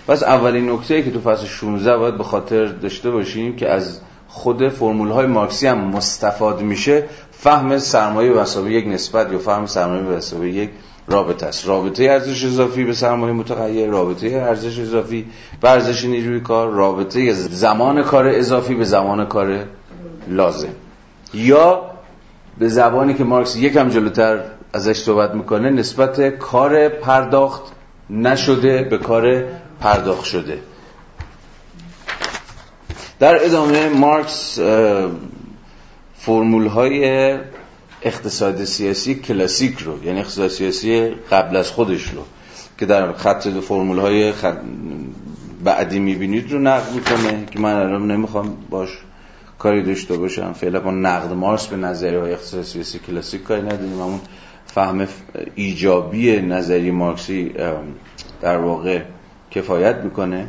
پس 0.06 0.22
اولین 0.22 0.70
نکته 0.70 1.02
که 1.02 1.10
تو 1.10 1.20
فصل 1.20 1.46
16 1.46 1.96
باید 1.96 2.18
به 2.18 2.24
خاطر 2.24 2.64
داشته 2.64 3.10
باشیم 3.10 3.56
که 3.56 3.68
از 3.68 4.00
خود 4.28 4.68
فرمول 4.68 5.08
های 5.08 5.26
مارکسی 5.26 5.66
هم 5.66 5.78
مستفاد 5.78 6.60
میشه 6.60 7.04
فهم 7.30 7.78
سرمایه 7.78 8.32
و 8.32 8.68
یک 8.68 8.88
نسبت 8.88 9.32
یا 9.32 9.38
فهم 9.38 9.66
سرمایه 9.66 10.20
و 10.40 10.44
یک 10.44 10.70
رابطه 11.08 11.46
است. 11.46 11.68
رابطه 11.68 12.04
ارزش 12.04 12.44
اضافی 12.44 12.84
به 12.84 12.92
سرمایه 12.92 13.32
متغیر 13.32 13.90
رابطه 13.90 14.26
ارزش 14.26 14.78
اضافی 14.78 15.26
به 15.60 15.70
ارزش 15.70 16.04
نیروی 16.04 16.40
کار 16.40 16.70
رابطه 16.70 17.32
زمان 17.32 18.02
کار 18.02 18.28
اضافی 18.28 18.74
به 18.74 18.84
زمان 18.84 19.26
کار 19.26 19.64
لازم. 20.28 20.68
یا 21.34 21.82
به 22.58 22.68
زبانی 22.68 23.14
که 23.14 23.24
مارکس 23.24 23.56
یکم 23.56 23.88
جلوتر 23.88 24.40
ازش 24.74 25.02
صحبت 25.02 25.34
می‌کنه 25.34 25.70
نسبت 25.70 26.20
کار 26.38 26.88
پرداخت 26.88 27.62
نشده 28.10 28.82
به 28.82 28.98
کار 28.98 29.44
پرداخت 29.80 30.24
شده. 30.24 30.58
در 33.18 33.44
ادامه 33.44 33.88
مارکس 33.88 34.58
فرمول 36.16 36.66
های 36.66 37.32
اقتصاد 38.02 38.64
سیاسی 38.64 39.14
کلاسیک 39.14 39.78
رو 39.78 40.04
یعنی 40.04 40.20
اقتصاد 40.20 40.48
سیاسی 40.48 41.08
قبل 41.08 41.56
از 41.56 41.70
خودش 41.70 42.08
رو 42.08 42.22
که 42.78 42.86
در 42.86 43.12
خط 43.12 43.48
فرمول 43.48 43.98
های 43.98 44.32
بعدی 45.64 45.98
می‌بینید 45.98 46.52
رو 46.52 46.58
نقد 46.58 46.92
می‌کنه 46.94 47.46
که 47.50 47.58
من 47.58 47.74
الان 47.74 48.10
نمی‌خوام 48.10 48.56
باش 48.70 48.88
کاری 49.58 49.82
داشته 49.82 50.16
باشم. 50.16 50.52
فعلا 50.52 50.80
با 50.80 50.90
نقد 50.90 51.32
مارس 51.32 51.66
به 51.66 51.76
نظریه 51.76 52.20
های 52.20 52.32
اقتصاد 52.32 52.62
سیاسی 52.62 52.98
کلاسیک 52.98 53.42
کاری 53.42 53.62
نداریم. 53.62 53.92
همون 53.92 54.20
فهم 54.74 55.08
ایجابی 55.54 56.40
نظری 56.40 56.90
مارکسی 56.90 57.54
در 58.40 58.56
واقع 58.56 59.00
کفایت 59.50 59.96
می‌کنه. 59.96 60.46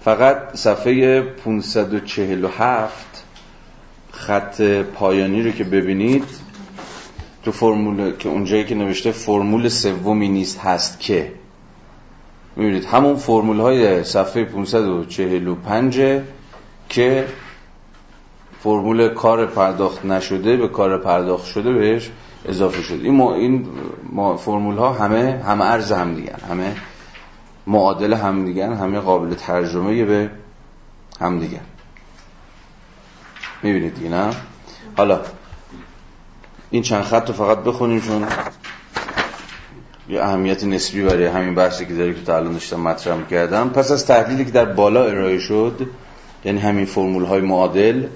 فقط 0.00 0.56
صفحه 0.56 1.20
547 1.20 3.24
خط 4.10 4.62
پایانی 4.94 5.42
رو 5.42 5.50
که 5.50 5.64
ببینید 5.64 6.24
تو 7.42 7.52
فرمول 7.52 8.16
که 8.16 8.28
اونجایی 8.28 8.64
که 8.64 8.74
نوشته 8.74 9.12
فرمول 9.12 9.68
سومی 9.68 10.28
نیست 10.28 10.58
هست 10.58 11.00
که. 11.00 11.32
می‌بینید 12.56 12.84
همون 12.84 13.16
فرمول 13.16 13.60
های 13.60 14.04
صفحه 14.04 14.44
545 14.44 16.22
که 16.88 17.24
فرمول 18.60 19.08
کار 19.08 19.46
پرداخت 19.46 20.04
نشده 20.04 20.56
به 20.56 20.68
کار 20.68 20.98
پرداخت 20.98 21.46
شده 21.46 21.72
بهش 21.72 22.10
اضافه 22.44 22.82
شده 22.82 23.04
این, 23.04 23.14
ما 23.14 23.34
این 23.34 23.66
ما 24.12 24.36
فرمول 24.36 24.76
ها 24.76 24.92
همه 24.92 25.42
همه 25.46 25.64
ارز 25.64 25.92
هم 25.92 26.14
دیگن 26.14 26.38
همه 26.50 26.76
معادل 27.66 28.12
هم 28.14 28.44
دیگن 28.44 28.72
همه 28.72 29.00
قابل 29.00 29.34
ترجمه 29.34 30.04
به 30.04 30.30
هم 31.20 31.38
دیگن 31.38 31.60
می‌بینید 33.62 33.94
دیگه 33.94 34.08
نه؟ 34.08 34.30
حالا 34.96 35.20
این 36.70 36.82
چند 36.82 37.02
خط 37.02 37.28
رو 37.28 37.34
فقط 37.34 37.58
بخونیم 37.58 38.00
چون 38.00 38.26
یه 40.08 40.22
اهمیت 40.22 40.64
نسبی 40.64 41.02
برای 41.02 41.26
همین 41.26 41.54
بحثی 41.54 41.86
که 41.86 41.94
داری 41.94 42.14
که 42.14 42.22
تا 42.22 42.36
الان 42.36 42.52
داشتم 42.52 42.80
مطرح 42.80 43.26
کردم 43.30 43.68
پس 43.68 43.90
از 43.90 44.06
تحلیلی 44.06 44.44
که 44.44 44.50
در 44.50 44.64
بالا 44.64 45.04
ارائه 45.04 45.38
شد 45.38 45.86
یعنی 46.44 46.58
همین 46.58 46.84
فرمول 46.84 47.24
های 47.24 47.40
معادل 47.40 48.06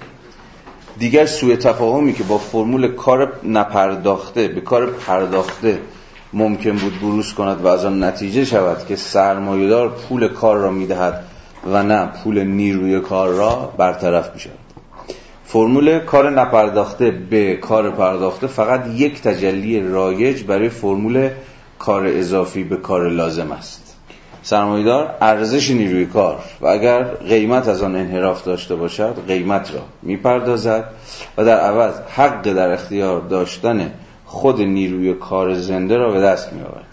دیگر 0.99 1.25
سوء 1.25 1.55
تفاهمی 1.55 2.13
که 2.13 2.23
با 2.23 2.37
فرمول 2.37 2.87
کار 2.87 3.33
نپرداخته 3.43 4.47
به 4.47 4.61
کار 4.61 4.85
پرداخته 4.85 5.79
ممکن 6.33 6.71
بود 6.71 6.99
بروز 6.99 7.33
کند 7.33 7.61
و 7.61 7.67
از 7.67 7.85
آن 7.85 8.03
نتیجه 8.03 8.45
شود 8.45 8.85
که 8.87 8.95
سرمایهدار 8.95 9.89
پول 9.89 10.27
کار 10.27 10.57
را 10.57 10.71
می‌دهد 10.71 11.23
و 11.71 11.83
نه 11.83 12.05
پول 12.05 12.43
نیروی 12.43 12.99
کار 12.99 13.29
را 13.29 13.73
برطرف 13.77 14.33
می 14.33 14.39
شود 14.39 14.59
فرمول 15.45 15.99
کار 15.99 16.29
نپرداخته 16.29 17.11
به 17.11 17.55
کار 17.55 17.91
پرداخته 17.91 18.47
فقط 18.47 18.87
یک 18.87 19.21
تجلی 19.21 19.81
رایج 19.81 20.43
برای 20.43 20.69
فرمول 20.69 21.29
کار 21.79 22.05
اضافی 22.07 22.63
به 22.63 22.77
کار 22.77 23.09
لازم 23.09 23.51
است. 23.51 23.88
سرمایدار 24.49 25.15
ارزش 25.21 25.71
نیروی 25.71 26.05
کار. 26.05 26.39
و 26.61 26.67
اگر 26.67 27.03
قیمت 27.03 27.67
از 27.67 27.83
آن 27.83 27.95
انحراف 27.95 28.43
داشته 28.43 28.75
باشد 28.75 29.15
قیمت 29.27 29.73
را 29.73 29.81
می‌پردازد 30.01 30.85
و 31.37 31.45
در 31.45 31.59
عوض 31.59 31.93
حق 31.99 32.53
در 32.53 32.71
اختیار 32.71 33.21
داشتن 33.21 33.93
خود 34.25 34.61
نیروی 34.61 35.13
کار 35.13 35.53
زنده 35.53 35.97
را 35.97 36.11
به 36.11 36.21
دست 36.21 36.53
میآورد. 36.53 36.85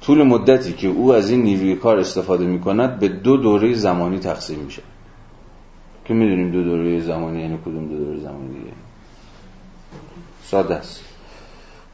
طول 0.00 0.22
مدتی 0.22 0.72
که 0.72 0.88
او 0.88 1.14
از 1.14 1.30
این 1.30 1.42
نیروی 1.42 1.76
کار 1.76 1.98
استفاده 1.98 2.44
می 2.44 2.60
کند 2.60 2.98
به 2.98 3.08
دو 3.08 3.36
دوره 3.36 3.74
زمانی 3.74 4.18
تقسیم 4.18 4.58
می 4.58 4.70
شود 4.70 4.84
که 6.04 6.14
می‌دونیم 6.14 6.50
دو 6.50 6.62
دوره 6.62 7.00
زمانی 7.00 7.40
یعنی 7.40 7.58
کدوم 7.64 7.88
دو 7.88 8.04
دوره 8.04 8.20
زمانی؟ 8.20 8.48
دیگه 8.48 8.72
ساده 10.42 10.74
است. 10.74 11.11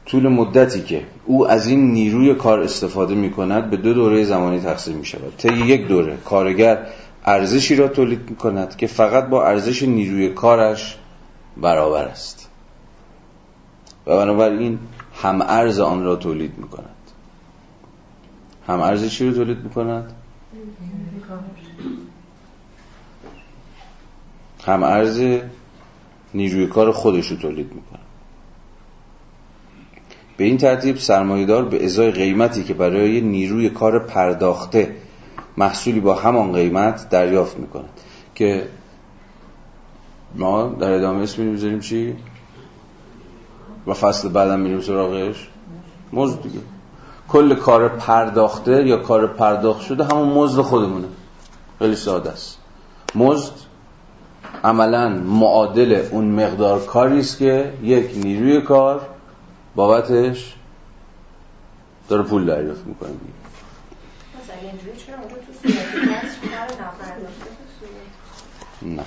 طول 0.09 0.27
مدتی 0.27 0.81
که 0.81 1.05
او 1.25 1.47
از 1.47 1.67
این 1.67 1.91
نیروی 1.91 2.35
کار 2.35 2.59
استفاده 2.59 3.15
می 3.15 3.31
کند 3.31 3.69
به 3.69 3.77
دو 3.77 3.93
دوره 3.93 4.23
زمانی 4.23 4.59
تقسیم 4.59 4.97
می 4.97 5.05
شود 5.05 5.37
طی 5.37 5.53
یک 5.53 5.87
دوره 5.87 6.17
کارگر 6.17 6.87
ارزشی 7.25 7.75
را 7.75 7.87
تولید 7.87 8.29
می 8.29 8.35
کند 8.35 8.75
که 8.75 8.87
فقط 8.87 9.25
با 9.25 9.45
ارزش 9.45 9.83
نیروی 9.83 10.29
کارش 10.29 10.97
برابر 11.57 12.05
است. 12.05 12.49
و 14.07 14.17
بنابراین 14.17 14.79
هم 15.21 15.41
ارز 15.41 15.79
آن 15.79 16.03
را 16.03 16.15
تولید 16.15 16.57
می 16.57 16.67
کند 16.67 16.95
هم 18.67 18.81
ارز 18.81 19.09
چی 19.09 19.27
رو 19.27 19.33
تولید 19.33 19.63
می 19.63 19.69
کند؟ 19.69 20.13
هم 24.65 24.83
ارز 24.83 25.39
نیروی 26.33 26.67
کار 26.67 26.91
خودش 26.91 27.27
رو 27.27 27.37
تولید 27.37 27.73
می‌کنه 27.73 28.08
به 30.39 30.45
این 30.45 30.57
ترتیب 30.57 30.97
سرمایهدار 30.97 31.65
به 31.65 31.85
ازای 31.85 32.11
قیمتی 32.11 32.63
که 32.63 32.73
برای 32.73 33.21
نیروی 33.21 33.69
کار 33.69 33.99
پرداخته 33.99 34.95
محصولی 35.57 35.99
با 35.99 36.15
همان 36.15 36.53
قیمت 36.53 37.09
دریافت 37.09 37.57
می‌کند. 37.57 37.89
که 38.35 38.67
ما 40.35 40.75
در 40.79 40.91
ادامه 40.91 41.23
اسم 41.23 41.41
می‌ذاریم 41.41 41.79
چی؟ 41.79 42.15
و 43.87 43.93
فصل 43.93 44.29
بعدم 44.29 44.59
میریم 44.59 44.81
سراغش؟ 44.81 45.47
مزد 46.13 46.41
دیگه. 46.41 46.59
کل 47.27 47.55
کار 47.55 47.89
پرداخته 47.89 48.87
یا 48.87 48.97
کار 48.97 49.27
پرداخت 49.27 49.81
شده 49.81 50.03
همون 50.03 50.29
مزد 50.29 50.61
خودمونه. 50.61 51.07
خیلی 51.79 51.95
ساده 51.95 52.29
است. 52.29 52.57
مزد 53.15 53.53
عملا 54.63 55.09
معادل 55.09 56.03
اون 56.11 56.25
مقدار 56.25 56.85
کاری 56.85 57.19
است 57.19 57.37
که 57.37 57.73
یک 57.83 58.11
نیروی 58.23 58.61
کار 58.61 59.01
بابتش 59.75 60.53
داره 62.09 62.23
پول 62.23 62.45
دریافت 62.45 62.85
می‌کنه. 62.85 63.09
نه. 68.81 69.03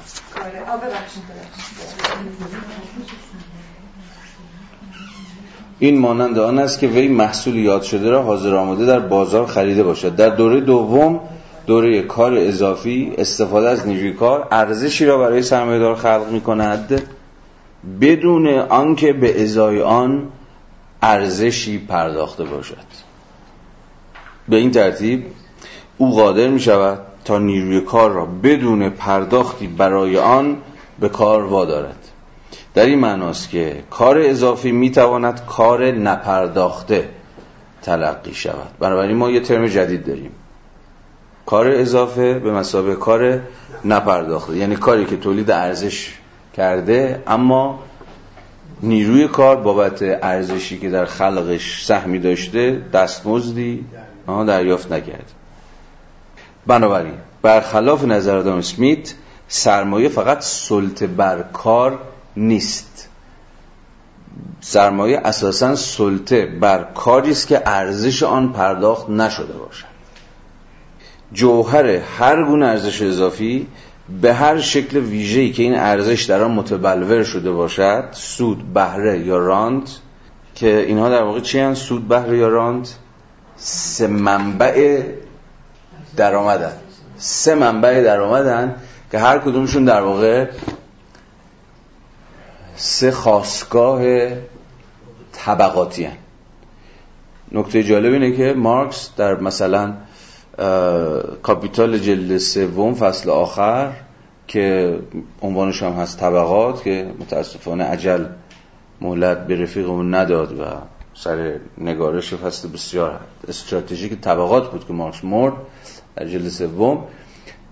این 5.78 5.99
مانند 5.99 6.38
آن 6.38 6.59
است 6.59 6.78
که 6.78 6.87
وی 6.87 7.09
محصول 7.09 7.57
یاد 7.57 7.83
شده 7.83 8.11
را 8.11 8.23
حاضر 8.23 8.54
آماده 8.54 8.87
در 8.87 8.99
بازار 8.99 9.47
خریده 9.47 9.83
باشد. 9.83 10.16
در 10.16 10.28
دوره 10.28 10.61
دوم 10.61 11.21
دوره 11.66 12.02
کار 12.02 12.35
اضافی 12.38 13.14
استفاده 13.19 13.69
از 13.69 13.87
نیروی 13.87 14.12
کار 14.12 14.49
ارزشی 14.50 15.04
را 15.04 15.19
برای 15.19 15.42
سرمایه‌دار 15.42 15.95
خلق 15.95 16.28
می 16.31 16.40
کند 16.40 17.02
بدون 18.00 18.49
آنکه 18.59 19.12
به 19.12 19.42
ازای 19.42 19.83
آن 19.83 20.28
ارزشی 21.03 21.79
پرداخته 21.79 22.45
باشد. 22.45 22.77
به 24.49 24.57
این 24.57 24.71
ترتیب 24.71 25.27
او 25.99 26.15
قادر 26.15 26.49
می 26.49 26.61
شود 26.61 26.99
تا 27.25 27.39
نیروی 27.39 27.81
کار 27.81 28.11
را 28.11 28.27
بدون 28.27 28.89
پرداختی 28.91 29.67
برای 29.67 30.19
آن 30.19 30.57
به 31.01 31.09
کار 31.09 31.43
وادارد. 31.43 32.09
در 32.75 32.87
این 32.87 32.99
معناست 32.99 33.51
که 33.51 33.83
کار 33.91 34.19
اضافی 34.19 34.73
می 34.73 34.91
تواند 34.91 35.47
کار 35.47 35.91
نپرداخته 35.91 37.09
تلقی 37.83 38.35
شود. 38.35 38.69
بنابراین 38.79 39.17
ما 39.17 39.31
یه 39.31 39.41
ترم 39.41 39.67
جدید 39.67 40.07
داریم. 40.07 40.31
کار 41.47 41.69
اضافه 41.69 42.39
به 42.39 42.53
مسابقه 42.53 42.95
کار 42.95 43.41
نپرداخته 43.85 44.57
یعنی 44.57 44.77
کاری 44.77 45.05
که 45.05 45.17
تولید 45.17 45.51
ارزش 45.51 46.15
کرده 46.57 47.23
اما 47.27 47.79
نیروی 48.83 49.29
کار 49.29 49.57
بابت 49.57 50.03
ارزشی 50.03 50.79
که 50.79 50.91
در 50.91 51.05
خلقش 51.05 51.85
سهمی 51.85 52.19
داشته 52.19 52.83
دستمزدی 52.93 53.85
دریافت 54.27 54.93
نکرد. 54.93 55.33
بنابراین 56.67 57.15
برخلاف 57.43 58.05
نظر 58.05 58.37
آدم 58.37 58.57
اسمیت 58.57 59.15
سرمایه 59.49 60.09
فقط 60.09 60.41
سلطه 60.41 61.07
بر 61.07 61.43
کار 61.43 61.99
نیست. 62.37 63.09
سرمایه 64.61 65.19
اساسا 65.19 65.77
سلطه 65.77 66.47
بر 66.47 66.85
کاری 66.95 67.31
است 67.31 67.49
که 67.49 67.62
ارزش 67.67 68.23
آن 68.23 68.53
پرداخت 68.53 69.11
نشده 69.11 69.53
باشد. 69.53 69.93
جوهر 71.33 71.87
هر 71.87 72.45
گونه 72.45 72.67
ارزش 72.67 73.03
اضافی 73.03 73.67
به 74.09 74.35
هر 74.35 74.61
شکل 74.61 74.97
ویژه‌ای 74.99 75.53
که 75.53 75.63
این 75.63 75.75
ارزش 75.75 76.23
در 76.23 76.43
آن 76.43 76.51
متبلور 76.51 77.25
شده 77.25 77.51
باشد 77.51 78.05
سود 78.13 78.73
بهره 78.73 79.19
یا 79.19 79.39
راند 79.39 79.89
که 80.55 80.79
اینها 80.79 81.09
در 81.09 81.23
واقع 81.23 81.41
چی 81.41 81.59
هستند؟ 81.59 81.75
سود 81.75 82.09
بهره 82.09 82.39
یا 82.39 82.49
راند؟ 82.49 82.89
سه 83.57 84.07
منبع 84.07 85.03
درآمدن 86.17 86.73
سه 87.17 87.55
منبع 87.55 88.03
درآمدن 88.03 88.77
که 89.11 89.19
هر 89.19 89.39
کدومشون 89.39 89.85
در 89.85 90.03
واقع 90.03 90.47
سه 92.77 93.11
خواستگاه 93.11 94.03
طبقاتی 95.33 96.05
هن. 96.05 96.17
نکته 97.53 97.83
جالب 97.83 98.13
اینه 98.13 98.37
که 98.37 98.55
مارکس 98.57 99.11
در 99.17 99.35
مثلا 99.35 99.95
کاپیتال 101.43 101.99
جلد 101.99 102.39
سوم 102.39 102.95
فصل 102.95 103.31
آخر 103.31 103.93
که 104.49 104.99
عنوانش 105.43 105.83
هم 105.83 105.93
هست 105.93 106.19
طبقات 106.19 106.83
که 106.83 107.07
متاسفانه 107.21 107.85
عجل 107.85 108.25
مهلت 109.01 109.47
به 109.47 109.63
رفیقمون 109.63 110.15
نداد 110.15 110.61
و 110.61 110.65
سر 111.15 111.57
نگارش 111.79 112.35
فصل 112.35 112.69
بسیار 112.69 113.21
استراتژیک 113.49 114.21
طبقات 114.21 114.71
بود 114.71 114.87
که 114.87 114.93
مارکس 114.93 115.25
مرد 115.25 115.53
در 116.17 116.27
جلد 116.29 116.49
سوم. 116.49 117.05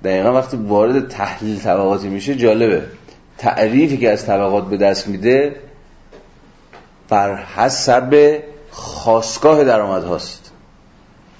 دقیقا 0.05 0.33
وقتی 0.33 0.57
وارد 0.57 1.09
تحلیل 1.09 1.59
طبقاتی 1.59 2.09
میشه 2.09 2.35
جالبه. 2.35 2.83
تعریفی 3.39 3.97
که 3.97 4.11
از 4.11 4.27
طبقات 4.27 4.69
به 4.69 4.77
دست 4.77 5.09
میده 5.09 5.57
بر 7.09 7.37
حسب 7.37 8.43
خواستگاه 8.71 9.65
درآمد 9.65 10.05
هاست 10.05 10.39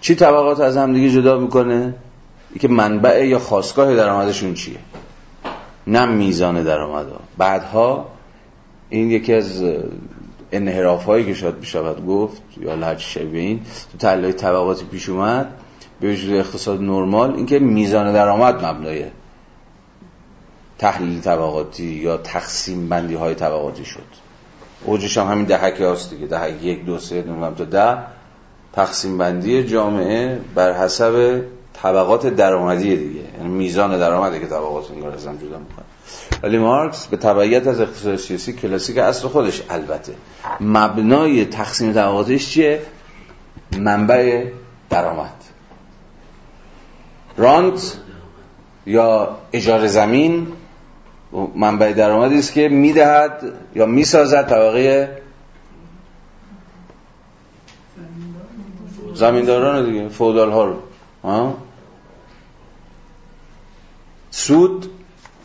چی 0.01 0.15
طبقات 0.15 0.61
از 0.61 0.77
هم 0.77 0.93
دیگه 0.93 1.11
جدا 1.11 1.39
می‌کنه؟ 1.39 1.95
که 2.61 2.69
منبع 2.69 3.27
یا 3.27 3.39
خواستگاه 3.39 3.95
درآمدشون 3.95 4.55
چیه؟ 4.55 4.79
نه 5.87 6.07
میزان 6.07 6.63
درآمد 6.63 7.09
ها 7.09 7.21
بعدها 7.39 8.09
این 8.89 9.11
یکی 9.11 9.35
از 9.35 9.65
انحراف 10.53 11.05
هایی 11.05 11.25
که 11.25 11.35
شاید 11.35 11.61
بشود 11.61 12.07
گفت 12.07 12.43
یا 12.61 12.75
لحج 12.75 12.99
شبیه 12.99 13.41
این 13.41 13.61
تو 13.93 13.99
تحلیل 13.99 14.33
طبقاتی 14.33 14.85
پیش 14.85 15.09
اومد 15.09 15.47
به 16.01 16.13
وجود 16.13 16.35
اقتصاد 16.35 16.81
نرمال 16.81 17.35
اینکه 17.35 17.59
میزان 17.59 18.13
درآمد 18.13 18.65
مبنای 18.65 19.05
تحلیل 20.79 21.21
طبقاتی 21.21 21.85
یا 21.85 22.17
تقسیم 22.17 22.89
بندی 22.89 23.15
های 23.15 23.35
طبقاتی 23.35 23.85
شد. 23.85 24.31
اوجش 24.85 25.19
هم 25.19 25.27
همین 25.27 25.45
دهک 25.45 25.81
هاست 25.81 26.11
دیگه. 26.11 26.27
دهک 26.27 26.63
یک 26.63 26.85
دو 26.85 26.99
سه 26.99 27.17
نمی‌دونم 27.17 27.55
تا 27.55 27.65
ده. 27.65 27.99
تقسیم 28.73 29.19
بندی 29.19 29.65
جامعه 29.65 30.41
بر 30.55 30.73
حسب 30.73 31.43
طبقات 31.83 32.27
درآمدی 32.27 32.97
دیگه. 32.97 33.21
یعنی 33.39 33.49
میزان 33.49 33.99
درآمدی 33.99 34.41
که 34.41 34.47
طبقات 34.47 34.91
انگار 34.91 35.13
از 35.13 35.27
هم 35.27 35.37
جدا 35.37 35.59
می‌کنه. 35.59 35.85
ولی 36.43 36.59
مارکس 36.59 37.07
به 37.07 37.17
تبعیت 37.17 37.67
از 37.67 37.81
اقتصاد 37.81 38.17
سیاسی 38.17 38.53
کلاسیک 38.53 38.99
اصل 38.99 39.29
خودش. 39.29 39.63
البته 39.71 40.13
مبنای 40.61 41.45
تقسیم 41.45 41.93
طبقاتش 41.93 42.51
چیه؟ 42.51 42.83
منبع 43.79 44.45
درآمد. 44.91 45.35
رانت 47.37 47.97
یا 48.87 49.39
اجاره 49.53 49.87
زمین 49.87 50.47
منبع 51.55 51.93
درآمدی 51.93 52.39
است 52.39 52.53
که 52.53 52.69
می‌دهد 52.69 53.53
یا 53.75 53.87
می‌سازد 53.87 54.49
طبقه 54.49 55.20
زمینداران 59.21 59.85
دیگه 59.85 60.09
فودال 60.09 60.51
ها؟ 60.51 60.65
رو 60.65 61.55
سود 64.31 64.91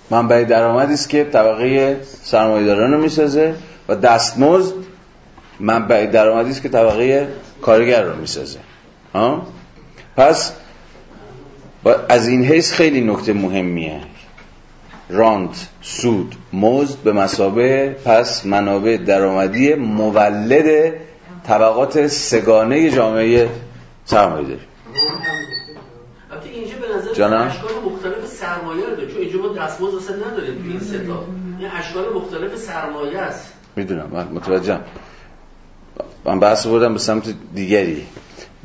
منبع 0.09 0.43
درآمدی 0.43 0.93
است 0.93 1.09
که 1.09 1.23
طبقه 1.23 1.99
سرمایه‌داران 2.23 2.93
رو 2.93 3.01
می‌سازه 3.01 3.55
و 3.88 3.95
دستمزد 3.95 4.73
منبع 5.59 6.05
درآمدی 6.05 6.51
است 6.51 6.61
که 6.61 6.69
طبقه 6.69 7.27
کارگر 7.61 8.03
رو 8.03 8.15
می‌سازه. 8.15 8.59
پس 10.17 10.53
از 12.09 12.27
این 12.27 12.45
حیث 12.45 12.71
خیلی 12.71 13.01
نکته 13.01 13.33
مهمیه. 13.33 13.99
رانت 15.09 15.67
سود 15.81 16.35
مزد 16.53 16.97
به 16.97 17.13
مسابه 17.13 17.95
پس 18.05 18.45
منابع 18.45 18.97
درآمدی 18.97 19.73
مولد 19.73 20.93
طبقات 21.47 22.07
سگانه 22.07 22.91
جامعه 22.91 23.49
سرمایه 24.05 24.43
داریم 24.43 24.59
اینجا 26.53 26.73
به 26.77 26.95
نظر 26.97 27.33
اشکال 27.33 27.71
مختلف 27.85 28.27
سرمایه 28.27 28.85
رو 28.85 28.95
چون 28.95 29.21
اینجا 29.21 29.39
ما 29.39 29.47
دستمزد 29.47 29.93
واسه 29.93 30.13
نداریم 30.13 30.63
تو 30.63 30.69
این 30.69 30.79
ستا 30.79 31.23
این 31.59 31.69
اشکال 31.79 32.13
مختلف 32.13 32.55
سرمایه 32.55 33.19
است. 33.19 33.53
می‌دونم. 33.75 34.09
من 34.13 34.27
متوجهم. 34.27 34.81
من 36.25 36.39
بحث 36.39 36.67
بردم 36.67 36.93
به 36.93 36.99
سمت 36.99 37.33
دیگری. 37.55 38.05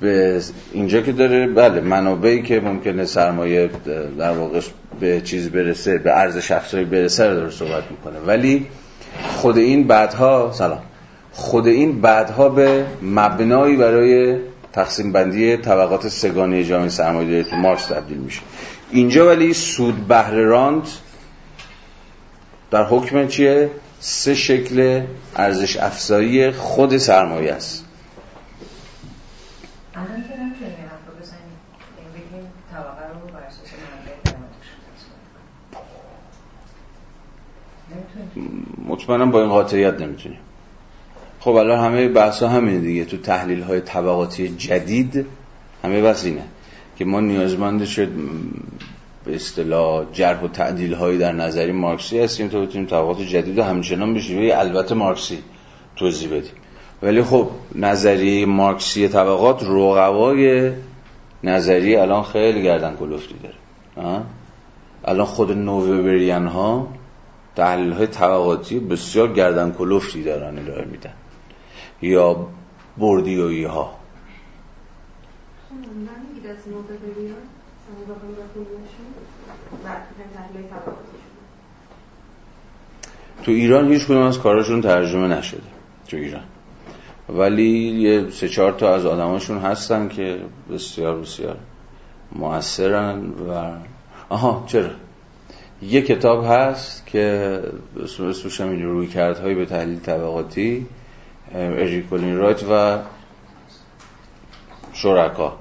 به 0.00 0.40
اینجا 0.72 1.00
که 1.00 1.12
داره 1.12 1.46
بله 1.46 1.80
منابعی 1.80 2.42
که 2.42 2.60
ممکنه 2.60 3.04
سرمایه 3.04 3.70
در 4.18 4.32
واقع 4.32 4.60
به 5.00 5.20
چیز 5.20 5.50
برسه 5.50 5.98
به 5.98 6.18
ارزش 6.18 6.50
افزایی 6.50 6.84
برسه 6.84 7.28
رو 7.28 7.34
داره 7.34 7.50
صحبت 7.50 7.84
می‌کنه. 7.90 8.18
ولی 8.26 8.66
خود 9.28 9.58
این 9.58 9.86
بعدها 9.86 10.52
سلام 10.54 10.82
خود 11.32 11.66
این 11.66 12.00
بعدها 12.00 12.48
به 12.48 12.86
مبنایی 13.02 13.76
برای 13.76 14.36
تقسیم 14.72 15.12
بندی 15.12 15.56
طبقات 15.56 16.08
سگانه 16.08 16.64
جامعه 16.64 16.88
سرمایه‌داری 16.88 17.44
تو 17.44 17.56
مارکس 17.56 17.86
تبدیل 17.86 18.18
میشه. 18.18 18.40
اینجا 18.90 19.26
ولی 19.26 19.54
سود 19.54 20.08
بهره 20.08 20.44
راند 20.44 20.88
در 22.70 22.84
حکم 22.84 23.26
چیه؟ 23.26 23.70
سه 24.00 24.34
شکل 24.34 25.02
ارزش 25.36 25.76
افزایی 25.76 26.50
خود 26.50 26.96
سرمایه 26.96 27.52
است. 27.52 27.84
مطمئنم 38.88 39.30
با 39.30 39.40
این 39.40 39.50
قاطعیت 39.50 40.00
نمی‌تونیم. 40.00 40.38
خب 41.40 41.50
الان 41.50 41.78
همه 41.78 42.08
بحث 42.08 42.42
همینه 42.42 42.78
دیگه. 42.78 43.04
تو 43.04 43.16
تحلیل 43.16 43.62
های 43.62 43.80
طبقاتی 43.80 44.48
جدید 44.48 45.26
همه 45.84 46.02
بحث 46.02 46.24
اینه 46.24 46.42
که 46.96 47.04
ما 47.04 47.20
نیازمند 47.20 47.84
شد 47.84 48.08
به 49.24 49.34
اصطلاح 49.34 50.04
جرح 50.12 50.44
و 50.44 50.48
تعدیل 50.48 50.94
هایی 50.94 51.18
در 51.18 51.32
نظری 51.32 51.72
مارکسی 51.72 52.20
هستیم 52.20 52.48
تا 52.48 52.60
بتونیم 52.60 52.86
طبقات 52.86 53.20
جدید 53.20 53.58
رو 53.58 53.64
همچنان 53.64 54.14
به 54.14 54.58
البته 54.58 54.94
مارکسی 54.94 55.38
توضیح 55.96 56.28
بدیم. 56.28 56.52
ولی 57.02 57.22
خب 57.22 57.48
نظریه 57.74 58.46
مارکسی 58.46 59.08
طبقات 59.08 59.62
رقبای 59.62 60.72
نظریه 61.44 62.00
الان 62.00 62.22
خیلی 62.22 62.62
گردن 62.62 62.96
کلفتی 62.96 63.34
داره. 63.42 64.22
الان 65.04 65.26
خود 65.26 65.52
نووبریان 65.52 66.46
ها 66.46 66.88
تحلیل 67.56 67.92
های 67.92 68.06
طبقاتی 68.06 68.78
بسیار 68.78 69.32
گردن 69.32 69.72
کلفتی 69.72 70.22
دارن 70.22 70.58
ارائه 70.58 70.84
میدن. 70.84 71.12
یا 72.02 72.46
بردیویی 72.98 73.64
ها 73.64 74.00
تو 83.42 83.50
ایران 83.50 83.92
هیچ 83.92 84.04
کدوم 84.04 84.22
از 84.22 84.38
کاراشون 84.38 84.80
ترجمه 84.80 85.28
نشده 85.28 85.62
تو 86.08 86.16
ایران. 86.16 86.42
ولی 87.28 87.70
یه 87.78 88.30
سه 88.30 88.48
چهار 88.48 88.72
تا 88.72 88.94
از 88.94 89.06
آدماشون 89.06 89.58
هستن 89.58 90.08
که 90.08 90.40
بسیار 90.72 91.20
بسیار 91.20 91.56
موثرن 92.32 93.24
و 93.24 93.72
آها 94.28 94.64
چرا؟ 94.66 94.90
یه 95.82 96.02
کتاب 96.02 96.44
هست 96.44 97.06
که 97.06 97.62
اسمش 98.02 98.60
هم 98.60 98.82
روی 98.82 99.06
کردهایی 99.06 99.54
به 99.54 99.66
تحلیل 99.66 99.98
طبقاتی 99.98 100.86
اریکولین 101.54 102.36
رایت 102.36 102.62
و 102.70 102.98
شرکا 104.92 105.56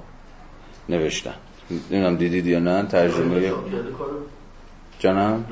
نوشتن. 0.88 1.34
نمی‌دونم 1.70 2.16
دیدید 2.16 2.46
یا 2.46 2.58
نه 2.58 2.82
ترجمه 2.82 3.52
جانم؟ 4.98 5.44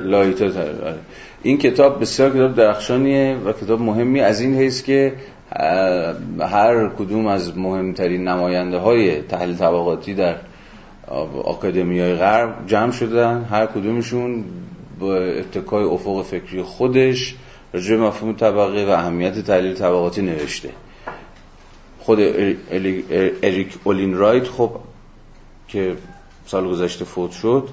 لایتا 0.00 0.44
آره. 0.44 0.98
این 1.42 1.58
کتاب 1.58 2.00
بسیار 2.00 2.30
کتاب 2.30 2.54
درخشانیه 2.54 3.36
و 3.44 3.52
کتاب 3.52 3.80
مهمی 3.80 4.20
از 4.20 4.40
این 4.40 4.54
حیث 4.54 4.82
که 4.82 5.12
هر 6.40 6.88
کدوم 6.88 7.26
از 7.26 7.58
مهمترین 7.58 8.28
نماینده 8.28 8.78
های 8.78 9.22
تحلیل 9.22 9.56
طبقاتی 9.56 10.14
در 10.14 10.36
آکادمی 11.44 12.00
های 12.00 12.14
غرب 12.14 12.66
جمع 12.66 12.92
شدن. 12.92 13.44
هر 13.50 13.66
کدومشون 13.66 14.44
با 15.00 15.16
اتکای 15.16 15.84
افق 15.84 16.22
فکری 16.22 16.62
خودش 16.62 17.34
رجوع 17.74 17.98
مفهوم 17.98 18.32
طبقه 18.32 18.86
و 18.86 18.88
اهمیت 18.88 19.38
تحلیل 19.38 19.74
طبقاتی 19.74 20.22
نوشته. 20.22 20.70
خود 22.00 22.20
اریک 23.42 23.74
اولین 23.84 24.14
رایت 24.14 24.48
خب 24.48 24.70
که 25.68 25.96
سال 26.46 26.68
گذشته 26.68 27.04
فوت 27.04 27.30
شد 27.30 27.68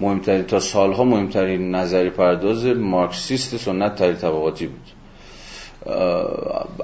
مهمترین 0.00 0.42
تا 0.42 0.60
سالها 0.60 1.04
مهمترین 1.04 1.74
نظری 1.74 2.10
پرداز 2.10 2.66
مارکسیست 2.66 3.56
سنت 3.56 3.94
تحلیل 3.94 4.16
طبقاتی 4.16 4.66
بود. 4.66 4.90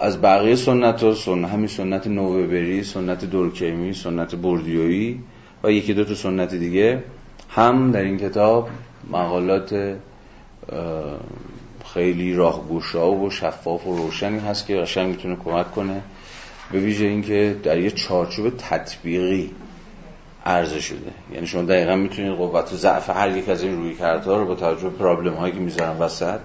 از 0.01 0.21
بقیه 0.21 0.57
سنت 0.57 1.03
ها 1.03 1.15
سنت 1.15 1.51
همین 1.51 1.67
سنت 1.67 2.07
نوبری 2.07 2.83
سنت 2.83 3.25
دورکیمی 3.25 3.93
سنت 3.95 4.35
بردیویی 4.35 5.21
و 5.65 5.73
یکی 5.73 5.95
دو 5.95 6.05
تا 6.05 6.15
سنت 6.15 6.55
دیگه 6.55 7.03
هم 7.49 7.91
در 7.91 8.01
این 8.01 8.19
کتاب 8.19 8.69
مقالات 9.11 9.97
خیلی 11.95 12.35
راهگوشا 12.35 13.13
و 13.13 13.31
شفاف 13.31 13.87
و 13.87 13.97
روشنی 13.97 14.39
هست 14.39 14.67
که 14.67 14.77
قشنگ 14.77 15.09
می‌تونه 15.09 15.37
کمک 15.45 15.73
کنه. 15.73 16.03
به 16.73 16.79
ویژه 16.79 17.05
اینکه 17.05 17.57
در 17.63 17.79
یه 17.79 17.91
چارچوب 17.91 18.53
تطبیقی 18.59 19.51
عرضه 20.47 20.81
شده. 20.81 21.11
یعنی 21.35 21.47
شما 21.47 21.63
دقیقا 21.63 21.97
می‌تونید 21.97 22.33
قوت 22.33 22.73
و 22.73 22.77
ضعف 22.77 23.11
هر 23.11 23.37
یک 23.37 23.49
از 23.49 23.63
این 23.63 23.77
روی 23.77 23.95
کردها 23.95 24.37
رو 24.37 24.47
با 24.47 24.55
توجه 24.55 24.83
به 24.83 24.91
پرابلم 24.91 25.35
هایی 25.35 25.53
که 25.53 25.61
می‌ذارن 25.61 25.99
وسط 25.99 26.39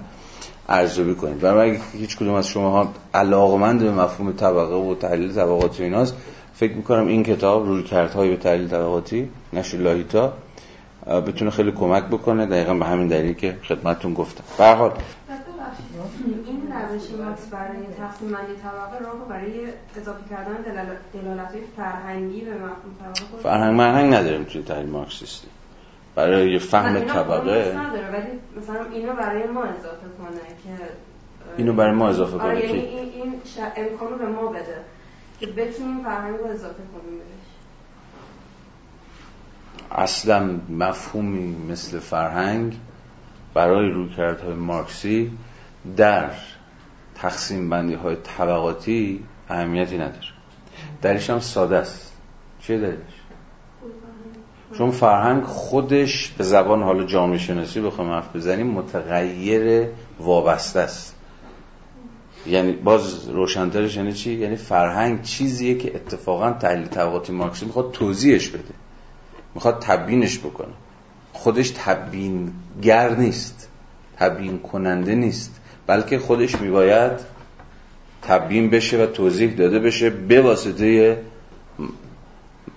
ارزیابی 0.69 1.15
کنید 1.15 1.39
برای 1.39 1.69
اگه 1.71 1.79
هیچ 1.93 2.17
کدوم 2.17 2.33
از 2.33 2.47
شما 2.47 2.71
ها 2.71 2.93
علاقمند 3.13 3.83
به 3.83 3.91
مفهوم 3.91 4.31
طبقه 4.31 4.75
و 4.75 4.95
تحلیل 4.95 5.33
طبقاتی 5.33 5.83
ایناست 5.83 6.15
فکر 6.53 6.73
می‌کنم 6.73 7.07
این 7.07 7.23
کتاب 7.23 7.65
روی 7.65 7.83
کردهای 7.83 8.29
به 8.29 8.37
تحلیل 8.37 8.67
طبقاتی 8.67 9.29
نشر 9.53 9.77
لاهیتا 9.77 10.33
بتونه 11.27 11.51
خیلی 11.51 11.71
کمک 11.71 12.03
بکنه. 12.03 12.45
دقیقا 12.45 12.73
به 12.73 12.85
همین 12.85 13.07
دلیل 13.07 13.33
که 13.33 13.57
خدمتتون 13.67 14.13
گفتم. 14.13 14.43
به 14.57 14.65
حال 14.65 14.91
این 16.45 16.73
روش 16.73 17.11
ماکس 17.11 17.45
برای 17.45 17.85
تقسیم 17.97 18.27
بندی 18.27 18.53
طبقه 18.63 19.05
راه 19.05 19.27
برای 19.29 19.67
اضافه 19.97 20.29
کردن 20.29 20.57
دلالت 21.13 21.51
فرهنگی 21.77 22.41
به 22.41 22.53
مفهوم 22.53 22.95
طبقه 22.99 23.43
فرهنگ 23.43 23.77
مرهنگ 23.77 24.13
نداریم 24.13 24.43
توی 24.43 24.61
تحلیل 24.63 24.89
مارکسیستی. 24.89 25.47
برای 26.15 26.59
فهم 26.59 26.99
طبقه 26.99 27.77
نداره 27.77 28.11
ولی 28.11 28.61
مثلا 28.61 28.85
اینو 28.91 29.13
برای 29.13 29.47
ما 29.47 29.63
اضافه 29.63 30.07
کنه 30.17 30.39
که 30.63 30.83
اینو 31.57 31.73
برای 31.73 31.95
ما 31.95 32.09
اضافه 32.09 32.37
کنه 32.37 32.47
آره 32.47 32.65
یعنی 32.65 32.79
این, 32.79 33.13
این 33.13 33.33
امکانو 33.75 34.17
به 34.17 34.25
ما 34.25 34.47
بده 34.47 34.77
که 35.39 35.47
بتونیم 35.47 36.03
فرهنگ 36.03 36.35
رو 36.35 36.45
اضافه 36.45 36.83
کنیم 36.93 37.17
بهش. 37.17 37.47
اصلا 39.91 40.59
مفهومی 40.69 41.55
مثل 41.69 41.99
فرهنگ 41.99 42.79
برای 43.53 43.89
رویکردهای 43.89 44.53
مارکسی 44.53 45.37
در 45.97 46.29
تقسیم 47.15 47.69
بندی 47.69 47.93
های 47.93 48.15
طبقاتی 48.15 49.23
اهمیتی 49.49 49.97
نداره. 49.97 50.27
درش 51.01 51.29
هم 51.29 51.39
ساده 51.39 51.75
است. 51.77 52.13
چه 52.59 52.77
دلیلش؟ 52.77 52.97
چون 54.77 54.91
فرهنگ 54.91 55.43
خودش 55.43 56.27
به 56.27 56.43
زبان 56.43 56.83
حالا 56.83 57.03
جامعه 57.03 57.37
شناسی 57.37 57.81
بخوام 57.81 58.09
حرف 58.09 58.35
بزنیم 58.35 58.67
متغیر 58.67 59.87
وابسته 60.19 60.79
است. 60.79 61.15
یعنی 62.45 62.71
باز 62.71 63.29
روشنترش 63.29 63.95
یعنی 63.95 64.13
چی؟ 64.13 64.33
یعنی 64.33 64.55
فرهنگ 64.55 65.21
چیزیه 65.21 65.77
که 65.77 65.95
اتفاقا 65.95 66.51
تحلیل 66.51 66.87
طبقاتی 66.87 67.33
مارکسی 67.33 67.65
می‌خواد 67.65 67.91
توضیحش 67.91 68.47
بده. 68.49 68.73
می‌خواد 69.55 69.79
تبیینش 69.79 70.39
بکنه. 70.39 70.73
خودش 71.33 71.69
تبیینگر 71.69 73.15
نیست. 73.15 73.69
تبیین 74.17 74.59
کننده 74.59 75.15
نیست. 75.15 75.61
بلکه 75.87 76.19
خودش 76.19 76.61
میباید 76.61 77.11
تبیین 78.21 78.69
بشه 78.69 79.03
و 79.03 79.05
توضیح 79.05 79.55
داده 79.55 79.79
بشه 79.79 80.09
به 80.09 80.41
واسطه 80.41 81.17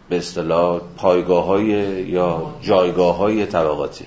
به 0.09 0.17
اصطلاح 0.17 0.81
پایگاه 0.97 1.45
های 1.45 1.67
یا 2.09 2.55
جایگاه 2.61 3.17
های 3.17 3.47
طبقاتی. 3.47 4.05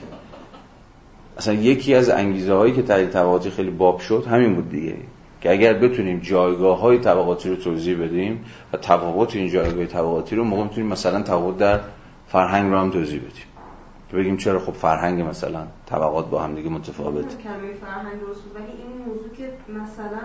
اصلا 1.38 1.54
یکی 1.54 1.96
از 1.96 2.10
انگیزه 2.10 2.54
هایی 2.54 2.74
که 2.74 2.82
تحلیل 2.82 3.10
طبقاتی 3.10 3.50
خیلی 3.50 3.72
باب 3.72 4.00
شد 4.00 4.26
همین 4.30 4.56
بود 4.56 4.70
دیگه 4.70 4.96
که 5.42 5.52
اگر 5.52 5.74
بتونیم 5.74 6.20
جایگاه 6.20 6.80
های 6.80 7.00
طبقاتی 7.00 7.50
رو 7.50 7.56
توضیح 7.56 8.04
بدیم 8.04 8.46
و 8.74 8.78
تفاوت 8.78 9.36
این 9.36 9.50
جایگاه 9.50 9.86
طبقاتی 9.86 10.36
رو 10.36 10.44
موقع 10.44 10.63
می‌تونیم 10.63 10.89
مثلا 10.89 11.22
تفاوت 11.22 11.58
در 11.58 11.80
فرهنگ 12.28 12.72
رو 12.72 12.80
هم 12.80 12.89
توضیح 12.89 13.20
بدیم. 13.20 13.53
که 14.13 14.19
بگیم 14.19 14.38
چرا 14.38 14.60
خب 14.60 14.73
فرهنگ 14.73 15.21
مثلا 15.21 15.67
طبقات 15.86 16.30
با 16.30 16.39
هم 16.39 16.56
دیگه 16.56 16.69
متفاوت. 16.69 17.38
کلمه 17.38 17.73
فرهنگ 17.73 18.19
درست 18.19 18.41
ولی 18.56 18.65
این 18.65 18.97
موضوع 19.08 19.30
که 19.30 19.54
مثلا 19.69 20.23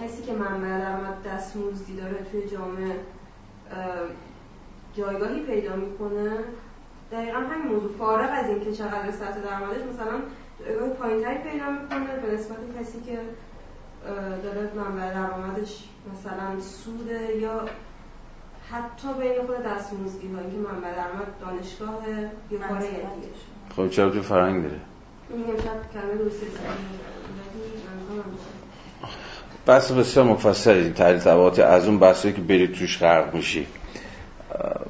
کسی 0.00 0.22
که 0.22 0.32
منبع 0.32 0.78
درآمد 0.78 1.22
دستمزدی 1.26 1.96
داره 1.96 2.16
توی 2.32 2.48
جامعه 2.48 3.00
جایگاهی 4.94 5.40
پیدا 5.40 5.76
می‌کنه 5.76 6.38
دقیقا 7.12 7.38
همین 7.38 7.72
موضوع. 7.72 7.92
فارغ 7.98 8.30
از 8.32 8.48
اینکه 8.48 8.72
چقدر 8.72 9.10
سطح 9.10 9.40
درآمدش 9.40 9.82
مثلا 9.94 10.20
جایگاه 10.64 10.88
پایینتری 10.88 11.38
پیدا 11.38 11.70
می‌کنه 11.70 12.20
به 12.26 12.34
نسبت 12.34 12.58
کسی 12.80 13.00
که 13.00 13.18
داره 14.42 14.70
منبع 14.76 15.14
درآمدش 15.14 15.88
مثلا 16.12 16.60
سوده 16.60 17.36
یا 17.36 17.64
حتی 18.72 19.08
بین 19.20 19.46
خود 19.46 19.66
هایی 19.66 20.50
که 20.50 20.56
منبع 20.56 20.94
درآمد 20.94 21.26
دانشگاه 21.40 22.02
یا 22.50 22.58
کار 22.58 22.82
خب 23.76 23.90
چرا 23.90 24.10
تو 24.10 24.22
فرهنگ 24.22 24.62
داره؟ 24.62 24.80
بحث 29.66 29.92
بسیار 29.92 30.26
مفصلی. 30.26 30.90
تحلیل 30.90 31.18
طبقات 31.18 31.58
از 31.58 31.86
اون 31.86 31.98
بحثی 31.98 32.32
که 32.32 32.40
برید 32.40 32.74
توش 32.74 32.98
غرق 32.98 33.34
میشی. 33.34 33.66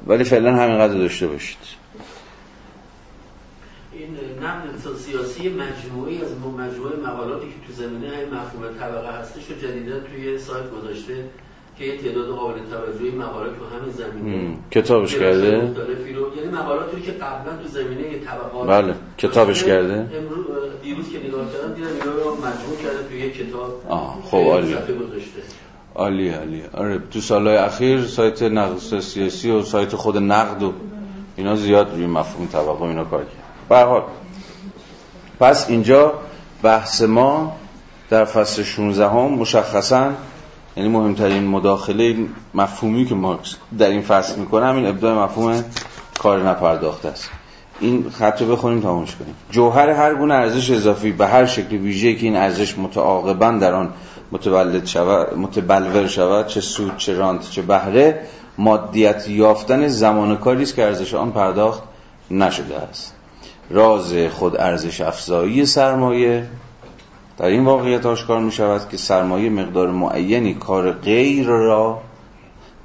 ولی 0.07 0.23
فعلا 0.23 0.55
همینقدر 0.55 0.93
داشته 0.93 1.27
باشید. 1.27 1.57
این 3.91 4.17
نقد 4.43 4.97
سیاسی 4.97 5.49
مجموعی 5.49 6.21
از 6.21 6.31
مجموعه 6.31 6.95
مقالاتی 6.95 7.47
که 7.47 7.67
تو 7.67 7.73
زمینه 7.73 8.15
های 8.15 8.25
مفهوم 8.25 8.77
طبقه 8.79 9.19
هستش 9.19 9.51
و 9.51 9.53
جدیدا 9.53 9.99
توی 9.99 10.39
سایت 10.39 10.71
گذاشته 10.71 11.25
که 11.77 11.85
یه 11.85 11.97
تعداد 11.97 12.27
قابل 12.27 12.59
توجهی 12.71 13.11
مقالات 13.11 13.51
تو 13.59 13.65
همین 13.65 13.91
زمینه 13.91 14.57
کتابش 14.71 15.15
کرده؟ 15.15 15.47
یعنی 15.47 16.51
مقالاتی 16.53 17.01
که 17.01 17.11
قبلا 17.11 17.57
تو 17.63 17.67
زمینه 17.67 18.19
طبقات 18.19 18.67
بله 18.67 18.95
کتابش 19.17 19.63
کرده؟ 19.63 19.93
امروز 19.93 20.45
دیروز 20.83 21.09
که 21.09 21.27
نگاه 21.27 21.45
کردم 21.53 21.73
دیدم 21.73 21.87
اینا 21.87 22.23
رو 22.23 22.35
مجموع 22.35 22.77
کرده 22.83 23.09
توی 23.09 23.19
یک 23.19 23.37
کتاب. 23.37 23.81
آه 23.89 24.17
خب 24.23 24.37
عالی 24.37 24.75
عالی 25.95 26.29
عالی 26.29 26.63
آره 26.73 27.01
تو 27.11 27.21
سالهای 27.21 27.57
اخیر 27.57 28.05
سایت 28.05 28.43
نقد 28.43 28.99
سیاسی 28.99 29.51
و 29.51 29.63
سایت 29.63 29.95
خود 29.95 30.17
نقد 30.17 30.63
و 30.63 30.73
اینا 31.35 31.55
زیاد 31.55 31.91
روی 31.93 32.05
مفهوم 32.05 32.47
طبقه 32.47 32.81
اینا 32.81 33.03
کار 33.03 33.23
کرد. 33.23 33.41
به 33.69 34.03
پس 35.39 35.69
اینجا 35.69 36.13
بحث 36.63 37.01
ما 37.01 37.57
در 38.09 38.25
فصل 38.25 38.63
16 38.63 39.09
هم 39.09 39.33
مشخصا 39.33 40.11
یعنی 40.77 40.89
مهمترین 40.89 41.47
مداخله 41.47 42.15
مفهومی 42.53 43.05
که 43.05 43.15
مارکس 43.15 43.55
در 43.77 43.89
این 43.89 44.01
فصل 44.01 44.39
می‌کنه 44.39 44.65
همین 44.65 44.85
ابداع 44.85 45.23
مفهوم 45.23 45.63
کار 46.19 46.49
نپرداخته 46.49 47.09
است. 47.09 47.29
این 47.79 48.09
خط 48.09 48.41
رو 48.41 48.51
بخونیم 48.51 48.81
تمامش 48.81 49.15
کنیم. 49.15 49.35
جوهر 49.51 49.89
هر 49.89 50.15
گونه 50.15 50.33
ارزش 50.33 50.71
اضافی 50.71 51.11
به 51.11 51.27
هر 51.27 51.45
شکل 51.45 51.75
ویژه 51.75 52.15
که 52.15 52.25
این 52.25 52.35
ارزش 52.35 52.77
متعاقبا 52.77 53.51
در 53.51 53.73
آن 53.73 53.89
متولد 54.31 54.85
شود 54.85 55.37
متبلور 55.37 56.07
شود 56.07 56.47
چه 56.47 56.61
سود 56.61 56.97
چه 56.97 57.13
رانت 57.13 57.49
چه 57.49 57.61
بهره 57.61 58.21
مادیت 58.57 59.29
یافتن 59.29 59.87
زمان 59.87 60.37
کاری 60.37 60.63
است 60.63 60.75
که 60.75 60.83
ارزش 60.83 61.13
آن 61.13 61.31
پرداخت 61.31 61.83
نشده 62.31 62.75
است. 62.75 63.15
راز 63.69 64.13
خود 64.13 64.57
ارزش 64.57 65.01
افزایی 65.01 65.65
سرمایه 65.65 66.47
در 67.37 67.45
این 67.45 67.65
واقعیت 67.65 68.05
آشکار 68.05 68.39
می 68.39 68.51
شود 68.51 68.89
که 68.89 68.97
سرمایه 68.97 69.49
مقدار 69.49 69.91
معینی 69.91 70.53
کار 70.53 70.91
غیر 70.91 71.47
را 71.47 72.01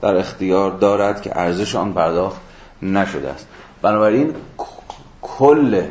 در 0.01 0.17
اختیار 0.17 0.71
دارد 0.71 1.23
که 1.23 1.39
ارزش 1.39 1.75
آن 1.75 1.93
پرداخت 1.93 2.41
نشده 2.83 3.29
است. 3.29 3.49
بنابراین 3.83 4.35
کل 5.23 5.87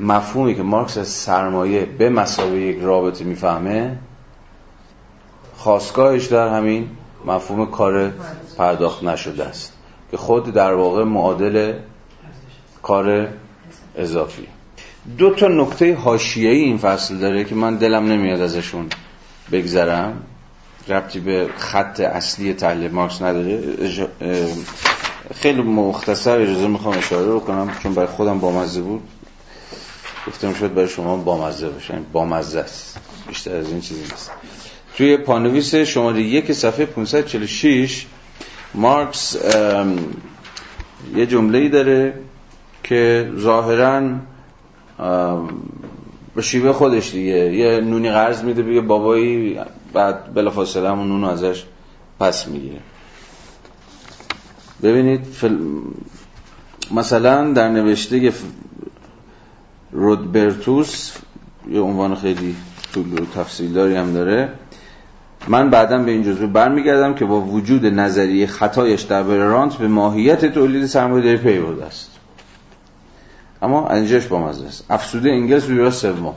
مفهومی 0.00 0.54
که 0.54 0.62
مارکس 0.62 0.98
از 0.98 1.08
سرمایه 1.08 1.84
به 1.84 2.10
مسابقه 2.10 2.56
یک 2.56 2.78
رابطه 2.80 3.24
می‌فهمه 3.24 3.98
خواستگاهش 5.56 6.26
در 6.26 6.48
همین 6.48 6.88
مفهوم 7.26 7.70
کار 7.70 8.12
پرداخت 8.56 9.04
نشده 9.04 9.44
است 9.44 9.72
که 10.10 10.16
خود 10.16 10.52
در 10.52 10.74
واقع 10.74 11.04
معادل 11.04 11.72
کار 12.82 13.28
اضافی. 13.96 14.46
دو 15.18 15.34
تا 15.34 15.48
نکته 15.48 15.94
حاشیه‌ای 15.94 16.58
این 16.58 16.78
فصل 16.78 17.16
داره 17.16 17.44
که 17.44 17.54
من 17.54 17.76
دلم 17.76 18.04
نمیاد 18.04 18.40
ازشون 18.40 18.86
بگذرم. 19.52 20.22
ربطی 20.88 21.20
به 21.20 21.48
خط 21.56 22.00
اصلی 22.00 22.54
تحلیل 22.54 22.90
مارکس 22.90 23.22
نداره. 23.22 23.76
خیلی 25.34 25.62
مختصر 25.62 26.40
اجازه 26.40 26.66
می‌خوام 26.66 26.98
اشاره 26.98 27.40
کنم 27.40 27.70
چون 27.82 27.94
برای 27.94 28.08
خودم 28.08 28.40
بامزه 28.40 28.80
بود. 28.80 29.02
گفتم 30.26 30.54
شد 30.54 30.74
برای 30.74 30.88
شما 30.88 31.16
بامزه 31.16 31.68
باشه. 31.68 31.94
یعنی 31.94 32.06
بامزه 32.12 32.58
است. 32.58 33.00
بیشتر 33.28 33.56
از 33.56 33.70
این 33.70 33.80
چیزی 33.80 34.00
نیست. 34.00 34.30
توی 34.96 35.16
پانویس 35.16 35.74
شماره 35.74 36.22
یک 36.22 36.52
صفحه 36.52 36.86
546 36.86 38.06
مارکس 38.74 39.36
یه 41.16 41.26
جمله 41.26 41.68
داره 41.68 42.14
که 42.82 43.30
ظاهرا 43.38 44.02
به 46.34 46.42
شیوه 46.42 46.72
خودش 46.72 47.12
دیگه. 47.12 47.54
یه 47.54 47.80
نونی 47.80 48.10
قرض 48.10 48.42
میده 48.42 48.62
بگه 48.62 48.80
بابایی 48.80 49.58
بعد 49.92 50.34
بلافاصله 50.34 50.90
همون 50.90 51.08
نونو 51.08 51.26
ازش 51.26 51.64
پس 52.20 52.48
می‌گیره. 52.48 52.80
ببینید 54.82 55.24
فل... 55.24 55.56
مثلا 56.94 57.52
در 57.52 57.68
نوشته 57.68 58.32
رودبرتوس 59.92 61.12
یه 61.70 61.80
عنوان 61.80 62.14
خیلی 62.14 62.56
طول 62.94 63.12
و 63.12 63.26
تفصیل 63.34 63.72
داری 63.72 63.96
هم 63.96 64.12
داره. 64.12 64.52
من 65.48 65.70
بعدا 65.70 65.98
به 65.98 66.10
این 66.10 66.22
جزوه 66.22 66.46
برمیگردم 66.46 67.14
که 67.14 67.24
با 67.24 67.40
وجود 67.40 67.86
نظریه 67.86 68.46
خطایش 68.46 69.02
در 69.02 69.22
رانت 69.22 69.74
به 69.74 69.88
ماهیت 69.88 70.44
تولید 70.44 70.86
سرمایه 70.86 71.24
داری 71.24 71.36
پی 71.36 71.58
برده 71.58 71.84
است. 71.84 72.17
اما 73.62 73.88
انجاش 73.88 74.26
با 74.26 74.48
مزه 74.48 74.66
است 74.66 74.84
افسوده 74.90 75.30
انگلس 75.30 75.68
روی 75.68 75.90
سوم. 75.90 76.34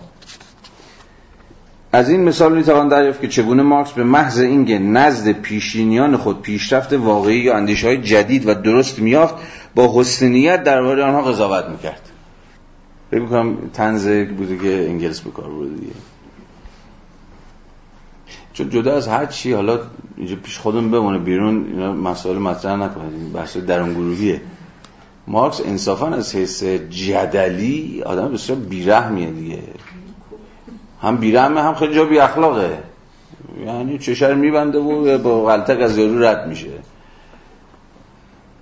از 1.93 2.09
این 2.09 2.23
مثال 2.23 2.55
می‌توان 2.55 2.87
دریافت 2.87 3.21
که 3.21 3.27
چگونه 3.27 3.63
مارکس 3.63 3.91
به 3.91 4.03
محض 4.03 4.39
اینکه 4.39 4.79
نزد 4.79 5.31
پیشینیان 5.31 6.17
خود 6.17 6.41
پیشرفت 6.41 6.93
واقعی 6.93 7.37
یا 7.37 7.57
اندیشه 7.57 7.87
های 7.87 7.97
جدید 7.97 8.47
و 8.47 8.53
درست 8.53 8.99
میافت 8.99 9.35
با 9.75 9.91
حسنیت 9.95 10.63
درباره 10.63 11.03
آنها 11.03 11.21
قضاوت 11.21 11.65
می‌کرد. 11.65 12.09
فکر 13.11 13.19
می‌کنم 13.19 13.57
تنز 13.73 14.07
بوده 14.07 14.57
که 14.57 14.85
انگلس 14.89 15.21
به 15.21 15.31
کار 15.31 15.49
برده 15.49 15.75
دیگه. 15.75 15.93
چون 18.53 18.69
جدا 18.69 18.95
از 18.95 19.07
هر 19.07 19.25
چی 19.25 19.53
حالا 19.53 19.79
اینجا 20.17 20.35
پیش 20.35 20.57
خودم 20.57 20.91
بمونه 20.91 21.17
بیرون 21.17 21.65
اینا 21.65 21.93
مسائل 21.93 22.37
مطرح 22.37 22.75
نکنید. 22.75 23.33
بحث 23.33 23.57
درون 23.57 23.93
گروهیه. 23.93 24.41
مارکس 25.27 25.61
انصافا 25.65 26.07
از 26.07 26.35
حیث 26.35 26.63
جدلی 26.89 28.01
آدم 28.05 28.33
بسیار 28.33 28.57
بیرحمیه 28.57 29.31
دیگه. 29.31 29.59
هم 31.01 31.17
بیرحمه 31.17 31.61
هم 31.61 31.73
خیلی 31.73 31.95
جا 31.95 32.05
بی 32.05 32.19
اخلاقه 32.19 32.77
یعنی 33.65 33.97
چشر 33.97 34.33
میبنده 34.33 34.79
و 34.79 35.17
با 35.17 35.45
غلطه 35.45 35.73
از 35.73 35.97
یارو 35.97 36.23
رد 36.23 36.47
میشه. 36.47 36.69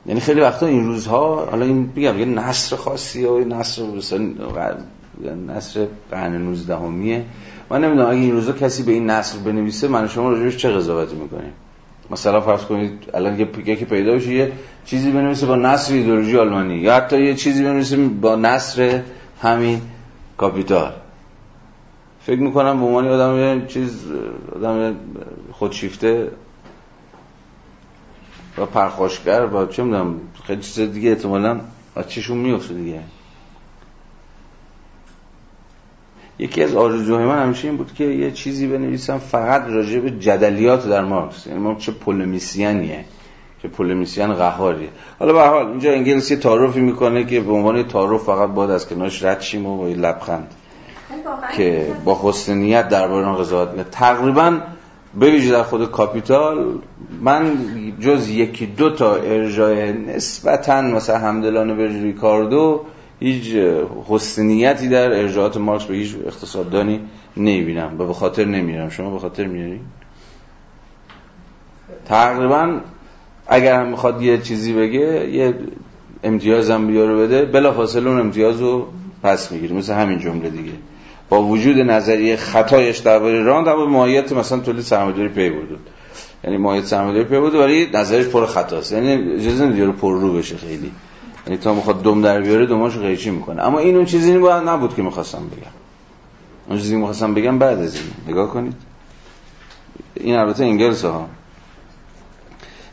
یعنی 0.05 0.19
خیلی 0.19 0.41
وقتا 0.41 0.65
این 0.65 0.85
روزها 0.85 1.45
حالا 1.45 1.65
این 1.65 1.87
بگم 1.87 2.19
یه 2.19 2.25
نصر 2.25 2.75
خاصی 2.75 3.25
و 3.25 3.45
نصر 3.45 3.83
نصر 5.47 5.87
قرن 6.11 6.35
19 6.35 6.75
همیه 6.75 7.25
من 7.69 7.83
نمی‌دونم 7.83 8.09
اگه 8.09 8.19
این 8.19 8.31
روزا 8.31 8.51
کسی 8.51 8.83
به 8.83 8.91
این 8.91 9.09
نصر 9.09 9.37
بنویسه 9.37 9.87
من 9.87 10.07
شما 10.07 10.29
راجبش 10.31 10.57
چه 10.57 10.69
قضاوتی 10.69 11.15
می‌کنیم؟ 11.15 11.53
مثلا 12.11 12.41
فرض 12.41 12.65
کنید 12.65 13.09
الان 13.13 13.39
یه 13.39 13.75
که 13.75 13.85
پیدا 13.85 14.11
بشه 14.13 14.33
یه 14.33 14.51
چیزی 14.85 15.11
بنویسه 15.11 15.45
با 15.45 15.55
نصر 15.55 15.93
ایدئولوژی 15.93 16.37
آلمانی 16.37 16.75
یا 16.75 16.95
حتی 16.95 17.25
یه 17.25 17.35
چیزی 17.35 17.63
بنویسه 17.63 17.97
با 17.97 18.35
نصر 18.35 19.01
همین 19.41 19.81
کاپیتال. 20.37 20.91
فکر 22.21 22.39
می‌کنم 22.39 22.79
به 22.79 22.85
عنوان 22.85 23.07
آدم 23.07 23.65
چیز 23.65 24.05
آدم 24.55 24.95
خودشیفته 25.51 26.31
و 28.57 28.65
پرخاشگر 28.65 29.45
و 29.45 29.65
چه 29.65 29.83
می‌دونم 29.83 30.15
خیلی 30.43 30.61
چیز 30.61 30.79
دیگه 30.79 31.09
احتمالاً 31.09 31.59
از 31.95 32.09
چشون 32.09 32.37
میفته 32.37 32.73
دیگه. 32.73 32.99
یکی 36.39 36.63
از 36.63 36.75
آرزوهای 36.75 37.25
من 37.25 37.43
همیشه 37.43 37.67
این 37.67 37.77
بود 37.77 37.93
که 37.93 38.03
یه 38.03 38.31
چیزی 38.31 38.67
بنویسم 38.67 39.17
فقط 39.17 39.65
راجع 39.67 39.99
به 39.99 40.11
جدلیات 40.11 40.89
در 40.89 41.01
مارکس. 41.01 41.47
یعنی 41.47 41.59
ما 41.59 41.75
چه 41.75 41.91
پولمیسیانیه 41.91 43.05
چه 43.61 43.67
پولمیسیان 43.67 44.33
قهاریه. 44.33 44.89
حالا 45.19 45.33
به 45.33 45.41
حال 45.41 45.67
اینجا 45.67 45.91
انگلیسی 45.91 46.35
تعارفی 46.35 46.79
می‌کنه 46.79 47.23
که 47.23 47.41
به 47.41 47.51
عنوان 47.51 47.83
تعارف 47.83 48.23
فقط 48.23 48.49
باید 48.49 48.71
از 48.71 48.87
کنارش 48.87 49.23
رد 49.23 49.41
شیم 49.41 49.65
و 49.65 49.77
با 49.77 49.87
لبخند 49.87 50.47
که 51.57 51.87
با 52.05 52.19
حسن 52.23 52.57
نیت 52.57 52.89
درباره 52.89 53.27
اون 53.27 53.37
قضاوت 53.37 53.91
تقریبا 53.91 54.59
به 55.19 55.49
در 55.49 55.63
خود 55.63 55.91
کاپیتال 55.91 56.79
من 57.21 57.57
جز 57.99 58.29
یکی 58.29 58.65
دو 58.65 58.89
تا 58.89 59.15
ارجاع 59.15 59.91
نسبتا 59.91 60.81
مثلا 60.81 61.17
همدلانه 61.17 61.73
به 61.73 61.87
ریکاردو 61.87 62.85
هیچ 63.19 63.55
حسنیتی 64.07 64.89
در 64.89 65.19
ارجاعات 65.19 65.57
مارکس 65.57 65.85
به 65.85 65.95
هیچ 65.95 66.15
اقتصاددانی 66.25 66.99
نمی‌بینم. 67.37 67.95
و 67.99 68.05
به 68.05 68.13
خاطر 68.13 68.45
نمیارم 68.45 68.89
شما 68.89 69.09
به 69.09 69.19
خاطر 69.19 69.45
میارین 69.45 69.81
تقریبا 72.05 72.79
اگر 73.47 73.79
هم 73.79 73.87
می‌خواد 73.87 74.21
یه 74.21 74.37
چیزی 74.37 74.73
بگه 74.73 75.29
یه 75.31 75.53
امتیاز 76.23 76.69
هم 76.71 76.87
بیاره 76.87 77.15
بده. 77.15 77.45
بلا 77.45 77.73
فاصله 77.73 78.09
اون 78.09 78.19
امتیاز 78.19 78.61
رو 78.61 78.87
پس 79.23 79.51
می‌گیره. 79.51 79.75
مثل 79.75 79.93
همین 79.93 80.19
جمله 80.19 80.49
دیگه. 80.49 80.71
با 81.29 81.43
وجود 81.43 81.77
نظریه 81.77 82.35
خطایش 82.35 82.97
درباره 82.97 83.43
رانت 83.43 83.67
اما 83.67 83.85
ماهیت 83.85 84.31
مثلا 84.31 84.59
تولید 84.59 84.81
سرمایه‌داری 84.81 85.29
پی 85.29 85.49
برد 85.49 85.79
یعنی 86.43 86.57
ماهیت 86.57 86.85
سرمایه‌داری 86.85 87.25
پی 87.25 87.39
برد 87.39 87.55
ولی 87.55 87.89
نظرش 87.93 88.25
پر 88.25 88.45
خطاست. 88.45 88.91
یعنی 88.91 89.33
اجازه 89.33 89.65
نمیده 89.65 89.85
رو 89.85 89.91
پر 89.91 90.19
رو 90.19 90.33
بشه 90.33 90.57
خیلی. 90.57 90.91
یعنی 91.49 91.61
تا 91.61 91.73
می‌خواد 91.73 92.01
دم 92.03 92.21
در 92.21 92.41
بیاره 92.41 92.65
دماشو 92.65 93.01
قیچی 93.01 93.29
می‌کنه. 93.29 93.63
اما 93.63 93.79
این 93.79 93.95
اون 93.95 94.05
چیزی 94.05 94.33
نبود 94.33 94.95
که 94.95 95.01
می‌خواستم 95.01 95.39
بگم. 95.39 95.71
اون 96.69 96.77
چیزی 96.79 96.95
می‌خواستم 96.95 97.33
بگم 97.33 97.59
بعد 97.59 97.79
از 97.79 97.95
این. 97.95 98.03
نگاه 98.27 98.49
کنید. 98.49 98.73
این 100.15 100.35
البته 100.35 100.63
انگلس 100.63 101.05
ها. 101.05 101.27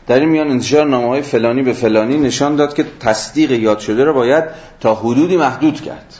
در 0.07 0.19
این 0.19 0.29
میان 0.29 0.51
انتشار 0.51 0.85
نامه 0.85 1.07
های 1.07 1.21
فلانی 1.21 1.63
به 1.63 1.73
فلانی 1.73 2.17
نشان 2.17 2.55
داد 2.55 2.73
که 2.73 2.85
تصدیق 2.99 3.51
یاد 3.51 3.79
شده 3.79 4.03
را 4.03 4.13
باید 4.13 4.43
تا 4.79 4.95
حدودی 4.95 5.37
محدود 5.37 5.81
کرد. 5.81 6.13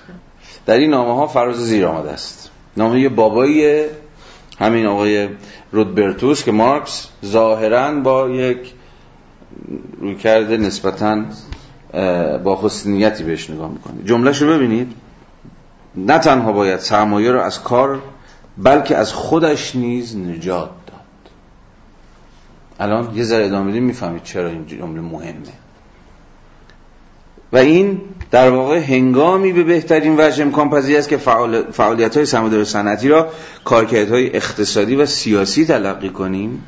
در 0.66 0.78
این 0.78 0.90
نامه 0.90 1.16
ها 1.16 1.28
فراز 1.28 1.56
زیر 1.56 1.86
آمده 1.86 2.12
است. 2.12 2.52
نامه 2.78 3.10
بابایی 3.10 3.86
همین 4.60 4.86
آقای 4.86 5.30
رودبرتوس 5.72 6.44
که 6.44 6.52
مارکس 6.52 7.08
ظاهرا 7.26 7.92
با 7.92 8.30
یک 8.30 8.74
روی 10.00 10.16
کرده 10.16 10.58
نسبتا 10.58 11.24
با 12.44 12.60
حسنیتی 12.62 13.24
بهش 13.24 13.50
نگاه 13.50 13.72
می‌کنید 13.72 14.06
جملهش 14.06 14.42
رو 14.42 14.50
ببینید. 14.50 14.94
نه 15.96 16.18
تنها 16.18 16.52
باید 16.52 16.80
سرمایه 16.80 17.32
رو 17.32 17.42
از 17.42 17.64
کار 17.64 18.02
بلکه 18.58 18.98
از 18.98 19.14
خودش 19.14 19.76
نیز 19.76 20.18
نجات 20.18 20.70
داد. 20.88 21.32
الان 22.80 23.16
یه 23.16 23.24
ذره 23.24 23.46
ادامه 23.46 23.72
بدیم 23.72 23.84
می‌فهمید 23.84 24.24
چرا 24.24 24.50
این 24.50 24.68
جمله 24.68 25.02
مهمه. 25.02 25.54
و 27.54 27.58
این 27.58 28.02
در 28.32 28.50
واقع 28.50 28.78
هنگامی 28.78 29.54
به 29.54 29.64
بهترین 29.64 30.16
وجه 30.20 30.44
امکان 30.44 30.70
پذیر 30.70 30.98
است 30.98 31.10
که 31.10 31.18
فعالیت 31.72 32.18
های 32.18 32.26
سرمایه‌داری 32.26 32.66
صنعتی 32.66 33.10
را 33.10 33.30
کارکردهای 33.64 34.36
اقتصادی 34.36 34.96
و 34.96 35.06
سیاسی 35.06 35.66
تلقی 35.66 36.10
کنیم 36.10 36.64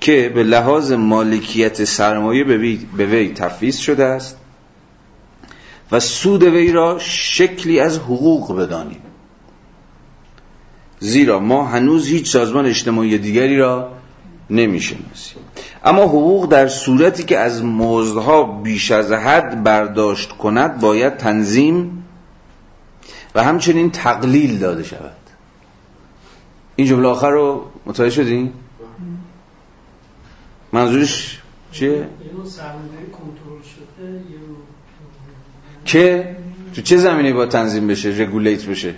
که 0.00 0.32
به 0.34 0.42
لحاظ 0.42 0.92
مالکیت 0.92 1.84
سرمایه 1.84 2.44
به 2.96 3.06
وی 3.06 3.32
تفویض 3.34 3.76
شده 3.76 4.04
است. 4.04 4.36
و 5.92 6.00
سود 6.00 6.42
وی 6.42 6.72
را 6.72 6.98
شکلی 6.98 7.80
از 7.80 7.98
حقوق 7.98 8.56
بدانیم 8.56 9.02
زیرا 11.00 11.40
ما 11.40 11.64
هنوز 11.64 12.06
هیچ 12.06 12.30
سازمان 12.30 12.66
اجتماعی 12.66 13.18
دیگری 13.18 13.56
را 13.56 13.92
نمی‌شناسیم 14.50 15.38
اما 15.84 16.02
حقوق 16.02 16.48
در 16.48 16.68
صورتی 16.68 17.22
که 17.22 17.38
از 17.38 17.64
مزدها 17.64 18.42
بیش 18.42 18.90
از 18.90 19.12
حد 19.12 19.62
برداشت 19.62 20.32
کند 20.32 20.80
باید 20.80 21.16
تنظیم 21.16 22.04
و 23.34 23.44
همچنین 23.44 23.90
تقلیل 23.90 24.58
داده 24.58 24.82
شود 24.82 25.16
این 26.76 26.86
جمله 26.86 27.08
آخر 27.08 27.30
رو 27.30 27.64
متوجه 27.86 28.10
شدین؟ 28.10 28.52
منظورش 30.72 31.42
چیه؟ 31.72 32.08
که 35.88 36.36
تو 36.74 36.82
چه 36.82 36.96
زمینه 36.96 37.32
با 37.32 37.46
تنظیم 37.46 37.86
بشه 37.86 38.08
رگولیت 38.08 38.66
بشه؟ 38.66 38.94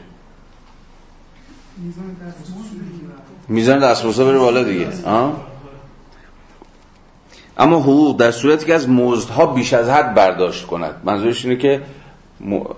میزان 3.48 3.79
دستمزد 3.79 4.24
بره 4.24 4.38
بالا 4.38 4.62
دیگه. 4.62 4.88
آه؟ 5.05 5.46
اما 7.59 7.81
حقوق 7.81 8.18
در 8.18 8.31
صورتی 8.31 8.66
که 8.66 8.74
از 8.74 8.88
مزدها 8.88 9.46
بیش 9.46 9.72
از 9.72 9.88
حد 9.88 10.14
برداشت 10.14 10.66
کند. 10.66 10.94
منظورش 11.05 11.44
اینه 11.44 11.57
که 11.57 11.83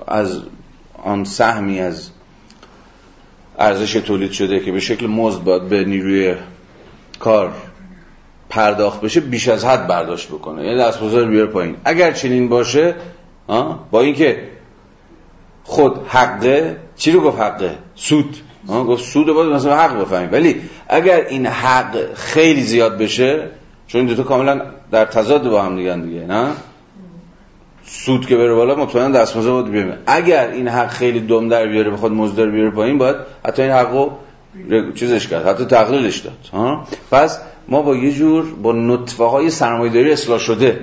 از 0.07 0.43
آن 1.05 1.25
سهمی 1.25 1.81
از 1.81 2.11
ارزش 3.59 3.93
تولید 3.93 4.33
شده 4.33 4.61
که 4.61 4.73
به 4.73 4.81
شکل 4.81 5.07
مزد 5.07 5.45
باید 5.45 5.69
به 5.69 5.85
نیروی 5.85 6.35
کار 7.19 7.53
پرداخت 8.49 9.01
بشه 9.01 9.21
بیش 9.21 9.49
از 9.49 9.65
حد 9.65 9.87
برداشت 9.87 10.29
بکنه. 10.29 10.65
یعنی 10.65 10.79
دست 10.79 11.03
رو 11.03 11.27
بیاره 11.27 11.51
پایین. 11.51 11.77
اگر 11.85 12.13
چنین 12.13 12.49
باشه 12.49 12.95
با 13.91 14.01
اینکه 14.01 14.49
خود 15.65 16.07
حقه 16.09 16.77
چی 16.97 17.11
رو 17.13 17.21
گفت 17.21 17.41
حقه؟ 17.41 17.79
سود. 17.95 18.37
گفت 18.69 19.05
سود 19.05 19.27
باید 19.27 19.53
مثلا 19.53 19.77
حق 19.77 20.01
بفهمیم. 20.01 20.33
ولی 20.33 20.61
اگر 20.89 21.27
این 21.29 21.47
حق 21.47 22.15
خیلی 22.15 22.63
زیاد 22.63 22.99
بشه 22.99 23.49
چون 23.87 23.99
این 23.99 24.09
دوتا 24.09 24.23
کاملا 24.23 24.63
در 24.91 25.05
تضاد 25.05 25.51
با 25.51 25.63
هم 25.63 25.77
دیگه 25.77 25.97
دیگه 25.97 26.27
نه؟ 26.27 26.49
سود 27.87 28.27
که 28.27 28.37
بره 28.37 28.55
بالا 28.55 28.75
مطمئنا 28.75 29.09
دستمزد 29.09 29.51
باید 29.51 29.71
بیاره 29.71 29.99
اگر 30.07 30.49
این 30.49 30.69
حق 30.69 30.89
خیلی 30.89 31.21
دم 31.21 31.49
در 31.49 31.67
بیاره 31.67 31.91
بخواد 31.91 32.13
مزد 32.13 32.45
بیاره 32.45 32.71
پایین 32.71 32.99
باید 32.99 33.17
حتی 33.45 33.63
این 33.63 33.73
حقو 33.73 34.11
چیزش 34.95 35.27
کرد 35.29 35.47
حتی 35.47 35.65
تقلیلش 35.65 36.19
داد. 36.19 36.39
ها 36.53 36.87
پس 37.11 37.41
ما 37.69 37.83
با 37.83 37.97
یه 37.97 38.13
جور 38.13 38.45
با 38.63 38.73
نطفه 38.73 39.25
های 39.25 39.51
سرمایه‌داری 39.51 40.13
اصلاح 40.13 40.39
شده 40.39 40.81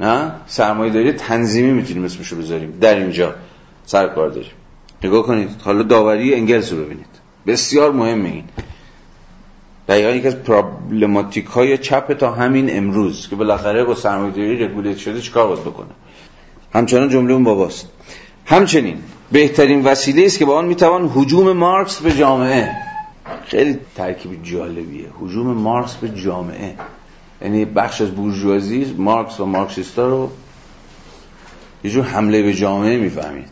نه؟ 0.00 0.32
سرمایه‌داری 0.46 1.12
تنظیمی 1.12 1.72
می‌تونیم 1.72 2.04
اسمشو 2.04 2.36
بذاریم. 2.36 2.78
در 2.80 2.94
اینجا 2.94 3.34
سر 3.86 4.06
کار 4.06 4.28
داریم. 4.28 4.50
نگاه 5.04 5.22
کنید. 5.22 5.50
حالا 5.64 5.82
داوری 5.82 6.34
انگلس 6.34 6.72
رو 6.72 6.84
ببینید. 6.84 7.06
بسیار 7.46 7.92
مهمه 7.92 8.28
این. 8.28 8.44
دقیقا 9.88 10.10
یکی 10.10 10.28
از 10.28 10.36
پرابلماتیک 10.36 11.46
های 11.46 11.78
چپ 11.78 12.12
تا 12.12 12.32
همین 12.32 12.76
امروز 12.76 13.28
که 13.28 13.36
بالاخره 13.36 13.84
با 13.84 13.94
سرمایه‌داری 13.94 14.64
رگولیت 14.64 14.96
شده 14.96 15.20
چیکار 15.20 15.46
باید 15.46 15.60
بکنه؟ 15.60 15.88
همچنان 16.74 17.08
جمله 17.08 17.32
اون 17.32 17.44
باباست. 17.44 17.88
همچنین 18.46 18.98
بهترین 19.32 19.84
وسیله 19.84 20.24
است 20.24 20.38
که 20.38 20.44
با 20.44 20.58
آن 20.58 20.64
می‌توان 20.64 21.08
حجوم 21.14 21.52
مارکس 21.52 22.00
به 22.00 22.12
جامعه. 22.12 22.70
خیلی 23.46 23.78
ترکیب 23.96 24.42
جالبیه. 24.42 25.06
حجوم 25.20 25.46
مارکس 25.46 25.94
به 25.94 26.08
جامعه. 26.08 26.74
یعنی 27.42 27.64
بخش 27.64 28.00
از 28.00 28.10
بورژوازی 28.10 28.94
مارکس 28.98 29.40
و 29.40 29.46
مارکسیستا 29.46 30.08
رو 30.08 30.30
یه 31.84 31.90
جور 31.90 32.04
حمله 32.04 32.42
به 32.42 32.54
جامعه 32.54 32.96
می‌فهمید. 32.96 33.50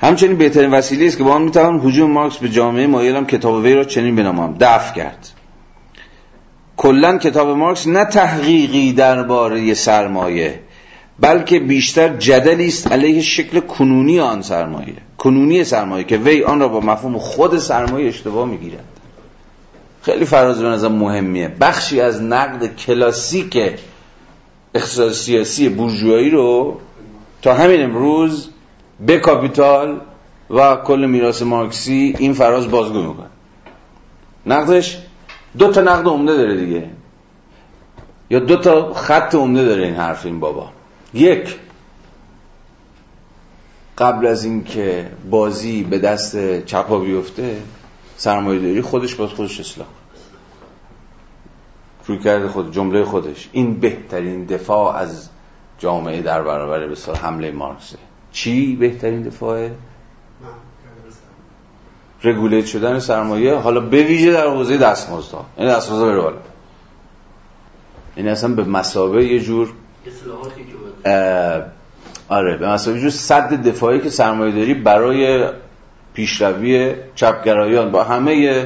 همچنین 0.00 0.36
بهترین 0.36 0.70
وسیله 0.70 1.06
است 1.06 1.18
که 1.18 1.24
با 1.24 1.32
آن 1.32 1.42
می‌توان 1.42 1.80
حجوم 1.80 2.10
مارکس 2.10 2.36
به 2.36 2.48
جامعه 2.48 2.86
مایلم 2.86 3.26
کتاب 3.26 3.54
وی 3.54 3.74
را 3.74 3.84
چنین 3.84 4.16
بنامم 4.16 4.56
دفع 4.60 4.94
کرد. 4.94 5.28
کلا 6.76 7.18
کتاب 7.18 7.48
مارکس 7.48 7.86
نه 7.86 8.04
تحقیقی 8.04 8.92
درباره 8.92 9.74
سرمایه 9.74 10.60
بلکه 11.20 11.58
بیشتر 11.58 12.16
جدلی 12.16 12.66
است 12.66 12.92
علیه 12.92 13.20
شکل 13.20 13.60
کنونی 13.60 14.20
آن 14.20 14.42
سرمایه 14.42 14.94
کنونی 15.18 15.64
سرمایه 15.64 16.04
که 16.04 16.16
وی 16.16 16.44
آن 16.44 16.60
را 16.60 16.68
با 16.68 16.80
مفهوم 16.80 17.18
خود 17.18 17.58
سرمایه 17.58 18.08
اشتباه 18.08 18.48
می‌گیرد. 18.48 18.84
خیلی 20.02 20.24
فراز 20.24 20.62
به 20.62 20.68
نظر 20.68 20.88
مهمیه. 20.88 21.48
بخشی 21.48 22.00
از 22.00 22.22
نقد 22.22 22.76
کلاسیک 22.76 23.58
اقتصاد 24.74 25.12
سیاسی 25.12 25.68
بورژوایی 25.68 26.30
رو 26.30 26.80
تا 27.42 27.54
همین 27.54 27.82
امروز 27.82 28.48
به 29.00 29.18
کاپیتال 29.18 30.00
و 30.50 30.76
کل 30.76 31.06
میراث 31.06 31.42
مارکسی 31.42 32.14
این 32.18 32.32
فراز 32.32 32.70
بازگو 32.70 33.02
می‌کنه. 33.02 33.26
نقدش 34.46 34.98
دو 35.58 35.72
تا 35.72 35.80
نقد 35.80 36.06
عمده 36.06 36.36
داره 36.36 36.56
دیگه. 36.56 36.90
یا 38.30 38.38
دو 38.38 38.56
تا 38.56 38.94
خط 38.94 39.34
عمده 39.34 39.64
داره 39.64 39.84
این 39.84 39.94
حرف 39.94 40.26
این 40.26 40.40
بابا. 40.40 40.68
یک 41.14 41.56
قبل 43.98 44.26
از 44.26 44.44
اینکه 44.44 45.10
بازی 45.30 45.82
به 45.82 45.98
دست 45.98 46.64
چپا 46.64 46.98
بیفته 46.98 47.56
سرمایه 48.20 48.60
داری 48.60 48.82
خودش 48.82 49.14
باید 49.14 49.30
خودش 49.30 49.60
اصلاح. 49.60 49.86
روی 52.06 52.18
کرده 52.18 52.48
خود 52.48 52.72
جمله 52.72 53.04
خودش. 53.04 53.48
این 53.52 53.80
بهترین 53.80 54.44
دفاع 54.44 54.96
از 54.96 55.28
جامعه 55.78 56.22
در 56.22 56.42
برابر 56.42 56.86
به 56.86 56.96
حمله 57.22 57.50
مارکسه 57.50 57.98
چی 58.32 58.76
بهترین 58.76 59.22
دفاعه؟ 59.22 59.74
رگولیت 62.24 62.66
شدن 62.66 62.98
سرمایه. 62.98 63.54
حالا 63.54 63.80
به 63.80 64.02
ویژه 64.02 64.32
در 64.32 64.46
حوزه 64.46 64.76
دستمزدها 64.76 65.46
این 65.56 65.68
دستمزد 65.68 66.02
بره 66.02 66.20
بالا. 66.20 66.36
این 66.36 66.40
یعنی 68.16 68.28
اصلا 68.28 68.54
به 68.54 68.64
مسابه 68.64 69.24
یه 69.26 69.40
جور 69.40 69.72
آره 72.28 72.56
به 72.56 72.68
مسابه 72.68 72.96
یه 72.96 73.02
جور 73.02 73.10
صد 73.10 73.52
دفاعی 73.54 74.00
که 74.00 74.10
سرمایه 74.10 74.52
داری 74.52 74.74
برای 74.74 75.48
پیشروی 76.20 76.94
چپگرایان 77.14 77.90
با 77.90 78.04
همه 78.04 78.64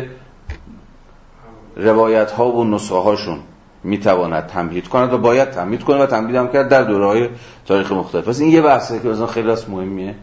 روایت 1.77 2.31
ها 2.31 2.53
و 2.53 2.65
نسخه 2.65 2.95
هاشون 2.95 3.39
می‌تواند 3.85 4.47
تمهید 4.47 4.89
کند 4.89 5.13
و 5.13 5.19
باید 5.19 5.51
تمهید 5.51 5.85
کنه 5.85 6.03
و 6.03 6.07
تمهید 6.07 6.37
هم 6.37 6.49
کرد 6.49 6.69
در 6.69 6.83
دوره 6.83 7.07
های 7.07 7.29
تاریخ 7.67 7.93
مختلف. 7.93 8.29
پس 8.29 8.41
این 8.41 8.51
یه 8.51 8.63
بحثه 8.63 8.99
که 8.99 9.09
بزن 9.09 9.27
خیلی 9.27 9.51
از 9.51 9.71
مهمیه. 9.71 10.15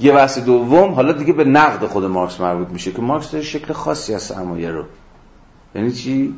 یه 0.00 0.12
بحث 0.12 0.38
دوم 0.38 0.92
حالا 0.92 1.12
دیگه 1.12 1.32
به 1.32 1.44
نقد 1.44 1.86
خود 1.86 2.04
مارکس 2.04 2.40
مربوط 2.40 2.68
میشه 2.68 2.92
که 2.92 3.02
مارکس 3.02 3.30
داره 3.30 3.44
شکل 3.44 3.72
خاصی 3.72 4.14
از 4.14 4.22
سرمایه 4.22 4.70
رو. 4.70 4.84
یعنی 5.74 5.92
چی؟ 5.92 6.34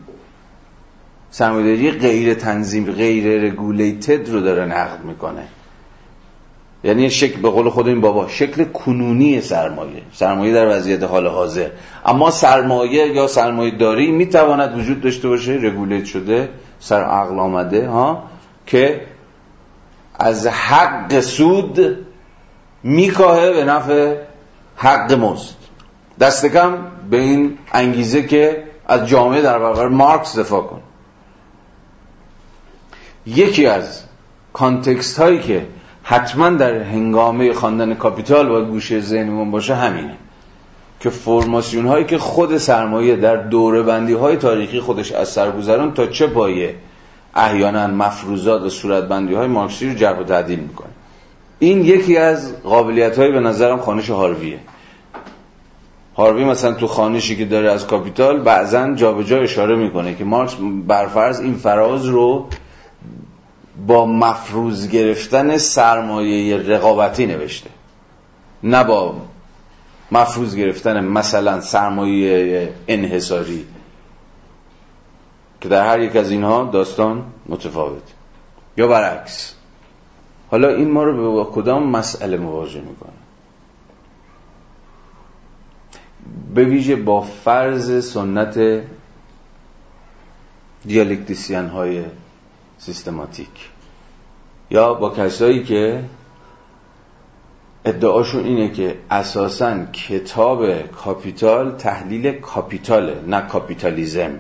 سرمایه‌داری 1.31 1.91
غیر 1.91 2.35
تنظیم 2.35 2.93
غیر 2.93 3.43
رگولیتد 3.43 4.31
رو 4.31 4.41
داره 4.41 4.65
نقد 4.65 5.05
می‌کنه. 5.05 5.49
یعنی 6.85 7.11
شکل 7.11 7.41
به 7.41 7.51
قول 7.51 7.71
خود 7.71 7.89
این 7.89 8.01
بابا 8.01 8.29
شکل 8.29 8.65
کنونی 8.65 9.41
سرمایه. 9.41 10.03
سرمایه 10.13 10.55
در 10.55 10.77
وضعیت 10.77 11.03
حال 11.03 11.27
حاضر. 11.27 11.69
اما 12.07 12.31
سرمایه 12.31 13.07
یا 13.07 13.27
سرمایه 13.27 13.77
داری 13.77 14.11
می‌تواند 14.11 14.79
وجود 14.79 15.01
داشته 15.01 15.29
باشه 15.29 15.53
رگولیت 15.53 16.05
شده 16.05 16.49
سر 16.81 17.05
عقل 17.05 17.39
آمده 17.39 17.89
ها 17.89 18.23
که 18.67 19.01
از 20.19 20.47
حق 20.47 21.21
سود 21.21 21.97
میکاهه 22.83 23.53
به 23.53 23.65
نفع 23.65 24.17
حق 24.77 25.13
مزد. 25.13 25.55
دست 26.21 26.47
کم 26.47 26.79
به 27.11 27.21
این 27.21 27.59
انگیزه 27.73 28.23
که 28.23 28.65
از 28.87 29.09
جامعه 29.09 29.43
در 29.43 29.59
برابر 29.59 29.89
مارکس 29.89 30.39
دفاع 30.39 30.63
کن. 30.63 30.81
یکی 33.27 33.67
از 33.67 34.03
context 34.53 35.19
هایی 35.19 35.39
که 35.39 35.67
حتما 36.13 36.51
در 36.51 36.75
هنگامه 36.75 37.53
خواندن 37.53 37.95
کاپیتال 37.95 38.49
باید 38.49 38.69
گوشه 38.69 39.01
ذهنمون 39.01 39.51
باشه 39.51 39.75
همینه 39.75 40.15
که 41.01 41.11
فرماسیون 41.11 41.87
هایی 41.87 42.05
که 42.05 42.19
خود 42.19 42.57
سرمایه 42.57 43.17
در 43.17 43.37
دوره 43.37 43.83
بندی 43.83 44.13
های 44.13 44.37
تاریخی 44.37 44.81
خودش 44.81 45.13
از 45.13 45.29
سر 45.29 45.43
گذرانده 45.43 45.95
تا 45.95 46.07
چه 46.07 46.27
پایه 46.27 46.75
احیانا 47.35 47.87
مفروضات 47.87 48.63
و 48.63 48.69
صورت 48.69 49.05
بندی 49.05 49.35
های 49.35 49.47
مارکسی 49.47 49.89
رو 49.89 49.95
جرح 49.95 50.21
و 50.21 50.25
تعدیل 50.25 50.59
می‌کنه. 50.59 50.89
این 51.59 51.85
یکی 51.85 52.17
از 52.17 52.63
قابلیت 52.63 53.19
های 53.19 53.33
به 53.33 53.41
نظرم 53.41 53.79
خوانش 53.79 54.11
هارویه. 54.11 54.59
هاروی 56.17 56.45
مثلا 56.45 56.73
تو 56.73 56.87
خوانشی 56.87 57.37
که 57.37 57.45
داره 57.45 57.73
از 57.73 57.87
کاپیتال 57.87 58.41
بعضا 58.41 58.95
جابجا 58.95 59.39
اشاره 59.39 59.77
می‌کنه 59.77 60.15
که 60.15 60.25
مارکس 60.25 60.57
برفرض 60.87 61.41
این 61.41 61.55
فراز 61.55 62.07
رو 62.07 62.47
با 63.87 64.07
مفروض 64.07 64.89
گرفتن 64.89 65.57
سرمایه 65.57 66.57
رقابتی 66.57 67.27
نوشته. 67.27 67.71
نه 68.63 68.85
با 68.85 69.15
مفروض 70.13 70.57
گرفتن 70.57 71.05
مثلا 71.05 71.61
سرمایه 71.61 72.73
انحصاری. 72.89 73.67
که 75.61 75.69
در 75.69 75.87
هر 75.87 76.01
یک 76.01 76.17
از 76.17 76.31
اینها 76.31 76.65
داستان 76.65 77.25
متفاوت. 77.47 78.03
یا 78.77 78.89
برعکس. 78.89 79.55
حالا 80.51 80.69
این 80.69 80.91
ما 80.91 81.05
رو 81.05 81.45
به 81.45 81.51
کدام 81.51 81.91
مسئله 81.91 82.37
مواجه 82.37 82.81
می‌کنه؟ 82.81 83.13
به 86.55 86.65
ویژه 86.65 86.97
با 86.97 87.21
فرض 87.21 88.13
سنت 88.13 88.83
دیالکتیسیان 90.85 91.69
های 91.69 92.05
سیستماتیک. 92.87 93.71
یا 94.71 94.95
با 94.95 95.11
کسایی 95.11 95.65
که 95.65 96.05
ادعاشون 97.85 98.45
اینه 98.45 98.71
که 98.71 98.99
اساسا 99.11 99.85
کتاب 99.85 100.83
کاپیتال 100.83 101.77
تحلیل 101.77 102.33
capital 102.33 103.10
ه 103.10 103.21
نه 103.27 103.41
کاپیتالیزم. 103.41 104.31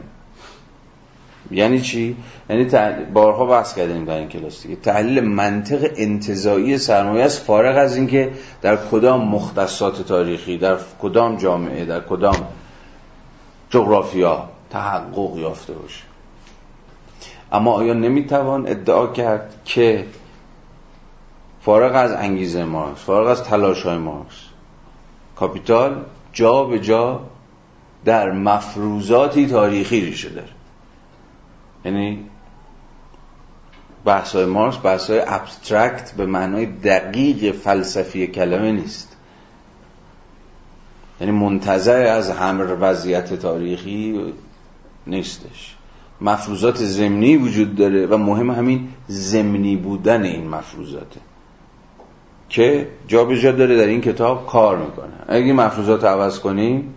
یعنی 1.50 1.80
چی؟ 1.80 2.16
یعنی 2.50 2.64
بارها 3.12 3.46
بحث 3.46 3.74
کردیم 3.74 4.04
در 4.04 4.16
این 4.16 4.28
کلاس 4.28 4.62
دیگه. 4.62 4.76
تحلیل 4.76 5.20
منطق 5.20 5.90
انتزاعی 5.96 6.78
سرمایه 6.78 7.24
است 7.24 7.42
فارغ 7.42 7.76
از 7.76 7.96
اینکه 7.96 8.32
در 8.62 8.76
کدام 8.76 9.28
مختصات 9.28 10.02
تاریخی 10.02 10.58
در 10.58 10.76
کدام 11.02 11.36
جامعه 11.36 11.84
در 11.84 12.00
کدام 12.00 12.36
جغرافیا 13.70 14.48
تحقق 14.70 15.36
یافته 15.36 15.72
باشه. 15.72 16.11
اما 17.52 17.72
آیا 17.72 17.94
نمی‌توان 17.94 18.68
ادعا 18.68 19.06
کرد 19.06 19.54
که 19.64 20.06
فارغ 21.60 21.94
از 21.94 22.12
انگیزه 22.12 22.64
مارکس 22.64 23.00
فارغ 23.00 23.26
از 23.26 23.44
تلاش 23.44 23.82
های 23.82 23.98
مارکس 23.98 24.36
کاپیتال 25.36 26.04
جا 26.32 26.64
به 26.64 26.78
جا 26.78 27.20
در 28.04 28.30
مفروضاتی 28.30 29.46
تاریخی 29.46 30.00
ریشه 30.00 30.28
داره. 30.28 30.48
یعنی 31.84 32.24
بحث 34.04 34.36
های 34.36 34.44
مارکس 34.44 34.78
بحث 34.82 35.10
های 35.10 35.22
ابسترکت 35.26 36.12
به 36.12 36.26
معنای 36.26 36.66
دقیق 36.66 37.54
فلسفی 37.54 38.26
کلمه 38.26 38.72
نیست. 38.72 39.16
یعنی 41.20 41.32
منتظر 41.32 42.06
از 42.06 42.30
همه 42.30 42.64
وضعیت 42.64 43.34
تاریخی 43.34 44.32
نیستش. 45.06 45.76
مفروضات 46.22 46.76
زمینی 46.76 47.36
وجود 47.36 47.74
داره 47.74 48.06
و 48.06 48.16
مهم 48.16 48.50
همین 48.50 48.88
زمینی 49.06 49.76
بودن 49.76 50.22
این 50.22 50.48
مفروضاته. 50.48 51.20
که 52.48 52.88
جا 53.08 53.24
به 53.24 53.40
جا 53.40 53.52
داره 53.52 53.76
در 53.76 53.86
این 53.86 54.00
کتاب 54.00 54.46
کار 54.46 54.78
می‌کنه. 54.78 55.12
اگه 55.28 55.52
مفروضات 55.52 56.04
عوض 56.04 56.38
کنیم 56.38 56.94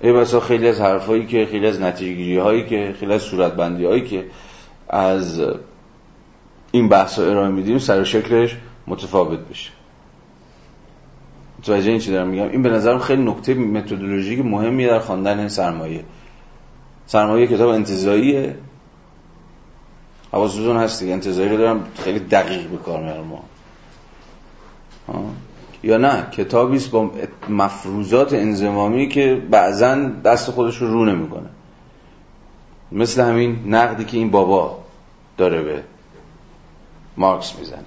ای 0.00 0.12
بسا 0.12 0.40
خیلی 0.40 0.68
از 0.68 0.80
حرفایی 0.80 1.26
که 1.26 1.46
خیلی 1.50 1.66
از 1.66 1.80
نتیجه 1.80 2.42
هایی 2.42 2.66
که 2.66 2.94
خیلی 3.00 3.12
از 3.12 3.22
صورتبندی 3.22 3.84
هایی 3.84 4.02
که 4.02 4.24
از 4.88 5.42
این 6.72 6.88
بحث 6.88 7.18
رو 7.18 7.30
ارائه 7.30 7.48
میدیم 7.48 7.78
سر 7.78 8.00
و 8.00 8.04
شکلش 8.04 8.56
متفاوت 8.86 9.38
بشه. 9.38 9.70
متوجه 11.58 11.90
این 11.90 11.98
چی 11.98 12.10
دارم 12.10 12.28
میگم؟ 12.28 12.48
این 12.48 12.62
به 12.62 12.70
نظرم 12.70 12.98
خیلی 12.98 13.22
نکته 13.22 13.54
متدولوژیک 13.54 14.44
مهمی 14.44 14.86
در 14.86 14.98
خواندن 14.98 15.48
سرمایه. 15.48 16.04
سرمایه 17.06 17.46
کتاب 17.46 17.68
انتظاییه 17.68 18.56
حواستون 20.32 20.76
هست 20.76 21.00
دیگه. 21.00 21.12
انتظایی 21.12 21.48
رو 21.48 21.56
دارم 21.56 21.86
خیلی 22.04 22.18
دقیق 22.18 22.68
به 22.68 22.76
کار 22.76 23.02
میارم. 23.02 23.24
ما 23.24 23.44
یا 25.82 25.96
نه 25.96 26.30
کتابی 26.30 26.76
است 26.76 26.90
با 26.90 27.10
مفروضات 27.48 28.32
انزمامی 28.32 29.08
که 29.08 29.42
بعضا 29.50 29.94
دست 30.24 30.50
خودش 30.50 30.76
رو 30.76 30.88
رو 30.88 31.04
نمی‌کنه. 31.04 31.48
مثل 32.92 33.22
همین 33.22 33.74
نقدی 33.74 34.04
که 34.04 34.16
این 34.16 34.30
بابا 34.30 34.78
داره 35.36 35.62
به 35.62 35.82
مارکس 37.16 37.58
می‌زنه. 37.58 37.84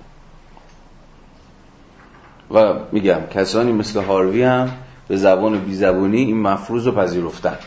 و 2.52 2.74
میگم 2.92 3.20
کسانی 3.34 3.72
مثل 3.72 4.04
هاروی 4.04 4.44
هم 4.44 4.72
به 5.08 5.18
زبان 5.18 5.60
بی 5.60 5.76
زبانی 5.76 6.18
این 6.18 6.42
مفروض 6.42 6.88
رو 6.88 6.92
پذیرفتن. 6.92 7.58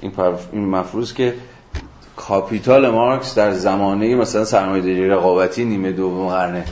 این, 0.00 0.12
این 0.52 0.68
مفروض 0.68 1.12
که 1.12 1.34
کاپیتال 2.16 2.90
مارکس 2.90 3.34
در 3.34 3.52
زمانه 3.52 4.14
مثلا 4.14 4.44
سرمایه‌داری 4.44 5.08
رقابتی 5.08 5.64
نیمه 5.64 5.92
دوم 5.92 6.28
قرن 6.28 6.64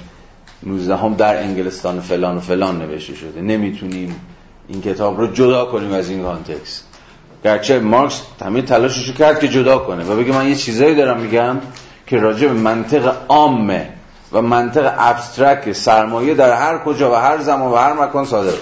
19 0.63 0.97
هم 0.97 1.15
در 1.15 1.43
انگلستان 1.43 2.01
فلان 2.01 2.37
و 2.37 2.41
فلان 2.41 2.79
نوشته 2.79 3.15
شده. 3.15 3.41
نمی‌تونیم 3.41 4.21
این 4.69 4.83
کتاب 4.83 5.21
رو 5.21 5.27
جدا 5.27 5.65
کنیم 5.65 5.93
از 5.93 6.11
این 6.11 6.23
context 6.23 6.85
گرچه 7.45 7.79
مارکس 7.79 8.23
همه 8.45 8.63
تلاشش 8.63 9.13
کرد 9.13 9.41
که 9.41 9.49
جدا 9.49 9.79
کنه 9.79 10.05
و 10.05 10.17
بگه 10.17 10.33
من 10.33 10.49
یه 10.49 10.55
چیزایی 10.55 10.95
دارم 10.95 11.21
میگم 11.21 11.57
که 12.07 12.17
راجع 12.17 12.49
به 12.49 12.55
منطق 12.55 13.17
عامه 13.29 13.89
و 14.33 14.43
منطق 14.43 14.95
abstract 14.99 15.73
سرمایه 15.73 16.35
در 16.35 16.53
هر 16.53 16.79
کجا 16.79 17.13
و 17.13 17.15
هر 17.15 17.39
زمان 17.39 17.73
و 17.73 17.77
هر 17.77 17.93
مکان 17.93 18.25
صادقه. 18.25 18.57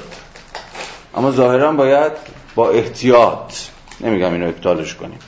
اما 1.15 1.31
ظاهرا 1.31 1.73
باید 1.73 2.13
با 2.55 2.71
احتیاط 2.71 3.55
نمیگم 4.01 4.33
اینو 4.33 4.49
ابطالش 4.49 4.95
کنیم. 4.95 5.19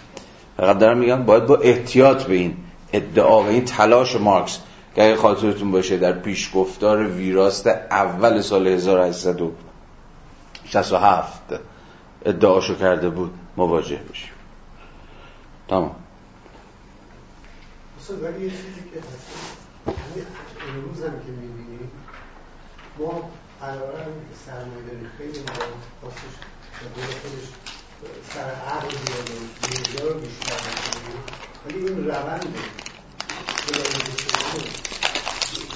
فقط 0.57 0.79
دارم 0.79 0.99
میگم 0.99 1.23
باید 1.23 1.47
با 1.47 1.57
احتیاط 1.57 2.25
به 2.25 2.35
این 2.35 2.57
ادعا 2.93 3.43
و 3.43 3.47
این 3.47 3.65
تلاش 3.65 4.17
مارکس 4.17 4.59
که 4.95 5.05
اگه 5.05 5.17
خاطرتون 5.17 5.71
باشه 5.71 5.97
در 5.97 6.13
پیشگفتار 6.13 7.07
ویراست 7.07 7.67
اول 7.67 8.41
سال 8.41 8.67
1867 8.67 11.41
ادعاشو 12.25 12.79
کرده 12.79 13.11
بود 13.11 13.35
مواجه 13.57 14.01
بشیم. 14.11 14.31
تمام. 15.69 15.97
که 18.93 19.01
هست. 19.01 19.57
امروز 20.69 21.03
هم 21.03 21.11
که 21.11 21.31
می‌بینیم 21.31 21.91
ما 22.99 23.31
قراره 23.61 23.99
هم 23.99 24.05
که 24.05 24.37
سرمایه 24.47 24.83
داری 24.87 25.07
خیلی 25.19 25.39
ما 25.39 25.45
به 26.05 26.11
خودش 27.01 27.66
سر 28.23 28.51
عقل 28.51 28.99
بیاد 28.99 29.31
و 29.31 29.49
رو 30.03 30.21
بیشتر 30.21 30.61
بکنیم 30.61 31.25
ولی 31.65 31.79
این 31.79 32.05
رونده 32.05 32.71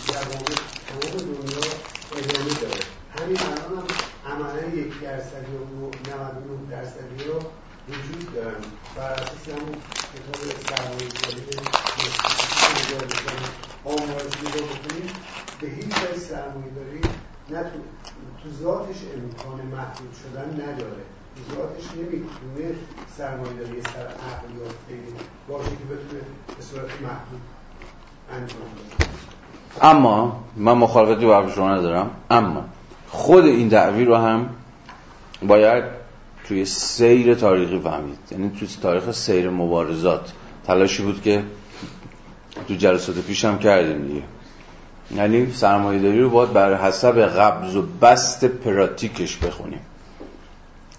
جوامع 0.06 0.54
تمام 0.88 1.26
دنیا 1.26 1.82
ادامه 2.10 2.54
داره. 2.54 2.84
همین 3.08 3.46
الان 3.46 3.78
هم 3.78 3.88
عملا 4.24 4.68
یک 4.68 5.00
درصدی 5.00 5.52
و 5.52 5.64
99 5.64 6.70
درصدی 6.70 7.24
رو 7.24 7.50
وجود 7.88 8.32
دارن. 8.32 8.64
بر 8.94 9.12
اساس 9.12 9.48
همون 9.48 9.82
کتاب 10.12 10.56
سرمایه 10.56 11.10
داری 11.10 11.40
آمارزی 13.84 14.46
رو 14.46 14.66
بکنیم 14.66 15.14
به 15.60 15.66
هیچ 15.66 16.02
وجه 16.02 16.14
سرمایه 16.14 16.70
داری 16.70 17.10
نه 17.48 17.70
تو, 18.42 18.50
ذاتش 18.62 18.96
امکان 19.14 19.66
محدود 19.66 20.12
شدن 20.22 20.62
نداره. 20.62 21.02
تو 21.36 21.54
ذاتش 21.54 21.84
نمی‌تونه 21.96 22.78
سرمایه 23.18 23.52
داری 23.52 23.82
سر 23.82 24.06
عقل 24.06 24.48
یا 24.58 24.66
باشه 25.48 25.70
که 25.70 25.84
بتونه 25.84 26.22
به 26.56 26.62
صورت 26.62 26.84
محدود 26.84 27.40
انجام 28.32 28.60
بده. 28.60 29.86
اما 29.86 30.44
من 30.56 30.72
مخالفتی 30.72 31.26
با 31.26 31.50
شما 31.54 31.74
ندارم. 31.74 32.10
اما 32.30 32.64
خود 33.08 33.44
این 33.44 33.68
دعوی 33.68 34.04
رو 34.04 34.16
هم 34.16 34.48
باید 35.42 35.84
توی 36.44 36.64
سیر 36.64 37.34
تاریخی 37.34 37.80
فهمید. 37.80 38.18
یعنی 38.30 38.50
توی 38.58 38.68
تاریخ 38.82 39.10
سیر 39.10 39.50
مبارزات. 39.50 40.32
تلاشی 40.66 41.02
بود 41.02 41.22
که 41.22 41.44
تو 42.68 42.74
جلسات 42.74 43.18
پیش 43.18 43.44
هم 43.44 43.58
کردیم 43.58 44.06
دیگه. 44.06 44.22
یعنی 45.16 45.52
سرمایه‌داری 45.52 46.20
رو 46.20 46.30
باید 46.30 46.52
بر 46.52 46.74
حسب 46.74 47.18
قبض 47.20 47.76
و 47.76 47.82
بست 47.82 48.44
پراتیکش 48.44 49.36
بخونیم. 49.36 49.80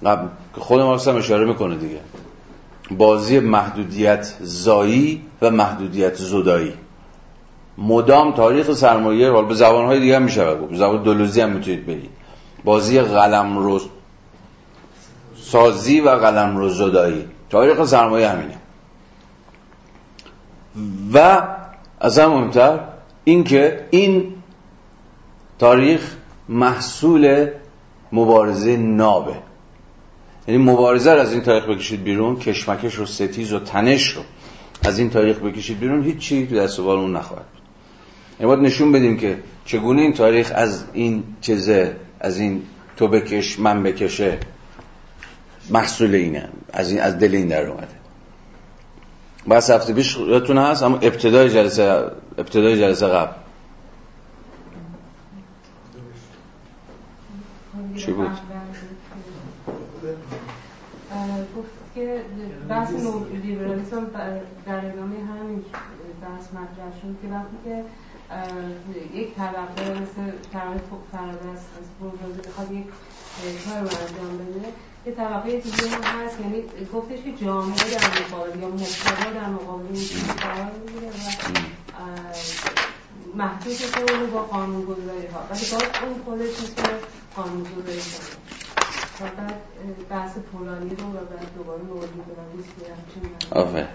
قبل 0.05 0.27
که 0.55 0.61
خود 0.61 0.81
مارکس 0.81 1.07
هم 1.07 1.15
اشاره 1.15 1.45
می‌کنه 1.45 1.75
دیگه. 1.75 1.99
بازی 2.91 3.39
محدودیت 3.39 4.33
زایی 4.41 5.21
و 5.41 5.51
محدودیت 5.51 6.15
زدایی. 6.15 6.73
مدام 7.77 8.31
تاریخ 8.31 8.73
سرمایه 8.73 9.31
حال 9.31 9.45
به 9.45 9.53
زبانهای 9.53 9.99
دیگه 9.99 10.15
هم 10.15 10.21
میشه 10.21 10.55
به 10.55 10.77
زبان 10.77 11.03
دلوزی 11.03 11.41
هم 11.41 11.49
می‌تونید 11.49 11.85
بگید. 11.85 12.09
بازی 12.63 13.01
قلم 13.01 13.57
رو 13.57 13.81
سازی 15.35 16.01
و 16.01 16.09
قلم 16.09 16.57
رو 16.57 16.69
زدایی. 16.69 17.25
تاریخ 17.49 17.85
سرمایه 17.85 18.29
همینه. 18.29 18.57
و 21.13 21.41
از 21.99 22.19
هم 22.19 22.29
مهمتر 22.29 22.79
اینکه 23.23 23.85
این 23.89 24.33
تاریخ 25.59 26.15
محصول 26.49 27.47
مبارزه 28.11 28.77
نابه. 28.77 29.35
یعنی 30.47 30.63
مبارزه 30.63 31.11
از 31.11 31.33
این 31.33 31.41
تاریخ 31.41 31.65
بکشید 31.69 32.03
بیرون 32.03 32.39
کشمکش 32.39 32.99
و 32.99 33.05
ستیز 33.05 33.53
و 33.53 33.59
تنش 33.59 34.09
رو 34.09 34.21
از 34.83 34.99
این 34.99 35.09
تاریخ 35.09 35.39
بکشید 35.39 35.79
بیرون 35.79 36.03
هیچی 36.03 36.47
تو 36.47 36.55
دست 36.55 36.79
اون 36.79 37.15
نخواهد 37.15 37.45
بود. 37.45 37.61
یعنی 38.39 38.47
باید 38.47 38.65
نشون 38.65 38.91
بدیم 38.91 39.17
که 39.17 39.37
چگونه 39.65 40.01
این 40.01 40.13
تاریخ 40.13 40.51
از 40.55 40.83
این 40.93 41.23
چیزه 41.41 41.95
از 42.19 42.39
این 42.39 42.61
تو 42.97 43.07
بکش 43.07 43.59
من 43.59 43.83
بکشه 43.83 44.37
محصول 45.69 46.15
اینه 46.15 46.49
از 46.73 46.91
این 46.91 47.01
از 47.01 47.19
دل 47.19 47.35
این 47.35 47.47
در 47.47 47.67
اومده. 47.67 48.00
بس 49.49 49.69
هفته 49.69 49.93
پیش 49.93 50.17
یادتون 50.17 50.57
هست 50.57 50.83
اما 50.83 50.97
ابتدای 50.97 51.49
جلسه 51.49 52.11
ابتدای 52.37 52.79
جلسه 52.79 53.07
قبل 53.07 53.33
چی 57.97 58.11
بود؟ 58.11 58.29
گفت 61.57 61.69
که 61.95 62.21
بحث 62.69 62.89
لیبرالیسم 63.43 64.05
در 64.65 64.85
ادامه 64.85 65.15
همین 65.15 65.65
بحث 66.21 66.47
مطرح 66.53 66.91
شد 67.01 67.15
که 67.21 67.27
وقتی 67.27 67.57
که 67.63 67.83
یک 69.19 69.35
طبقه 69.35 69.91
مثل 69.91 70.31
طبقه 70.53 70.81
فراده 71.11 71.49
است 71.53 71.65
از 71.79 71.87
برجوازی 72.01 72.49
بخواد 72.49 72.71
یک 72.71 72.85
کار 73.65 73.79
رو 73.81 73.87
انجام 73.87 74.37
بده 74.37 74.67
یه 75.05 75.11
طبقه 75.11 75.57
دیگه 75.59 75.89
هم 75.89 76.25
هست 76.25 76.39
یعنی 76.39 76.63
گفتش 76.93 77.19
که 77.23 77.45
جامعه 77.45 77.75
در 77.75 78.21
مقابل 78.21 78.59
یا 78.59 78.67
مجتمع 78.67 79.33
در 79.33 79.49
مقابل 79.49 79.85
این 79.85 80.35
قرار 80.37 80.71
می‌گیره 80.71 81.07
و 81.07 81.11
محدود 83.35 83.77
رو 84.21 84.27
با 84.27 84.43
قانون 84.43 84.85
گذاری 84.85 85.27
ها. 85.27 85.39
ولی 85.49 85.65
باز 85.71 85.81
اون 86.03 86.23
خودش 86.25 86.61
می‌تونه 86.61 86.97
قانون 87.35 87.63
گذاری 87.63 87.99
کنه. 87.99 88.41
فقط 89.21 89.53
بحث 90.09 90.37
پولانی 90.37 90.89
رو 90.89 91.07
و 91.07 91.13
بعد 91.13 91.53
دوباره 91.57 91.81
نوردی 91.83 92.21
کنم 93.15 93.61
آفه 93.61 93.87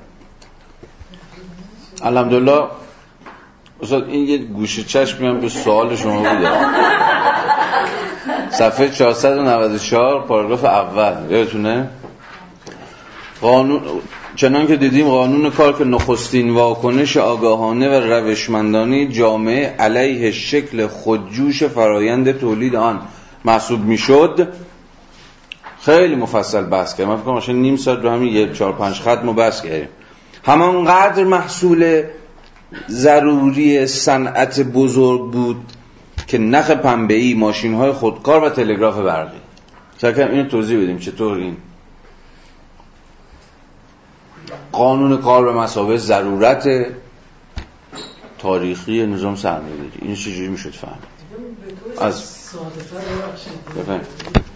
الحمدلله 2.02 2.68
استاد 3.82 4.08
این 4.08 4.28
یه 4.28 4.38
گوشه 4.38 4.82
چشم 4.82 5.22
میام 5.22 5.40
به 5.40 5.48
سوال 5.48 5.96
شما 5.96 6.18
بودم 6.18 6.74
صفحه 8.50 8.88
494 8.88 10.22
پاراگراف 10.22 10.64
اول. 10.64 11.30
یادتونه؟ 11.30 11.88
قانون 13.40 13.80
چنان 14.36 14.66
که 14.66 14.76
دیدیم 14.76 15.08
قانون 15.08 15.50
کار 15.50 15.72
که 15.72 15.84
نخستین 15.84 16.50
واکنش 16.50 17.16
آگاهانه 17.16 17.88
و 17.88 18.12
روشمندانی 18.12 19.08
جامعه 19.08 19.66
علیه 19.78 20.30
شکل 20.32 20.86
خودجوش 20.86 21.62
فرایند 21.62 22.38
تولید 22.38 22.76
آن 22.76 23.00
محسوب 23.44 23.84
می‌شد. 23.84 24.48
خیلی 25.80 26.16
مفصل 26.16 26.62
بحث 26.62 26.94
کردم 26.94 27.10
من 27.10 27.16
فکر 27.16 27.40
کنم 27.40 27.56
نیم 27.56 27.76
ساعت 27.76 27.98
رو 27.98 28.10
همین 28.10 28.32
یه 28.32 28.52
چهار 28.52 28.72
پنج 28.72 28.94
خط 28.94 29.24
مو 29.24 29.32
بحث 29.32 29.62
کردیم. 29.62 29.88
همانقدر 30.44 31.24
محصول 31.24 32.02
ضروری 32.88 33.86
صنعت 33.86 34.60
بزرگ 34.60 35.30
بود 35.30 35.72
که 36.26 36.38
نخ 36.38 36.70
پنبه‌ای 36.70 37.34
ماشین 37.34 37.74
های 37.74 37.92
خودکار 37.92 38.44
و 38.44 38.50
تلگراف 38.50 38.98
برقی. 38.98 39.38
سرکم 39.98 40.28
اینو 40.28 40.48
توضیح 40.48 40.82
بدیم 40.82 40.98
چطور 40.98 41.38
این 41.38 41.56
قانون 44.72 45.16
کار 45.16 45.44
به 45.44 45.52
مسابقه 45.52 45.96
ضرورت 45.96 46.86
تاریخی 48.38 49.06
نظام 49.06 49.36
سرمایه 49.36 49.76
داری 49.76 49.90
این 50.02 50.14
چجوری 50.14 50.48
می‌شد 50.48 50.70
فهمید؟ 50.70 51.16
از 52.00 52.14
ساده 52.14 52.74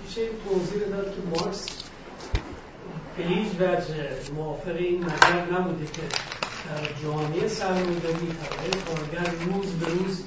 میشه 0.06 0.20
توضیح 0.48 0.88
داد 0.90 1.14
که 1.14 1.40
مارکس 1.40 1.66
به 3.16 3.24
هیچ 3.24 3.48
وجه 3.61 4.34
موافق 4.36 4.76
این 4.76 5.04
نظر 5.04 5.58
نبوده 5.58 5.84
که 5.84 6.02
در 6.68 7.02
جامعه 7.02 7.48
سرمایه‌داری 7.48 8.14
طبقه 8.14 8.70
کارگر 8.86 9.30
روز 9.44 9.72
به 9.72 9.86
روز 9.86 10.22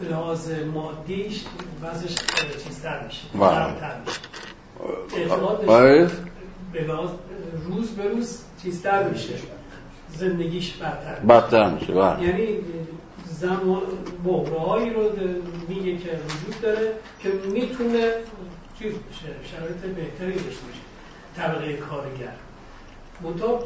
به 0.00 0.08
لحاظ 0.08 0.50
مادیش 0.50 1.44
وضعش 1.82 2.14
چیزتر 2.64 3.04
میشه 3.06 3.22
بله. 3.34 3.74
اعتقاد 5.16 5.64
آره. 5.64 6.10
به 6.72 6.82
لحاظ 6.84 7.10
روز 7.66 7.90
به 7.90 8.08
روز 8.08 8.42
چیزتر 8.62 9.08
میشه 9.08 9.34
زندگیش 10.14 10.72
بدتر 10.72 11.14
بدتر 11.14 11.70
میشه 11.70 11.92
بله. 11.92 12.22
یعنی 12.22 12.58
زمان 13.24 13.82
بحرهایی 14.24 14.90
رو 14.90 15.02
میگه 15.68 15.96
که 15.98 16.10
وجود 16.10 16.60
داره 16.62 16.92
که 17.20 17.28
می‌تونه 17.28 18.10
چیز 18.78 18.92
بشه 18.92 19.56
شرایط 19.56 19.96
بهتری 19.96 20.32
داشته 20.32 20.62
باشه 20.66 20.80
طبقه 21.36 21.72
کارگر 21.72 22.32
منطقه 23.22 23.58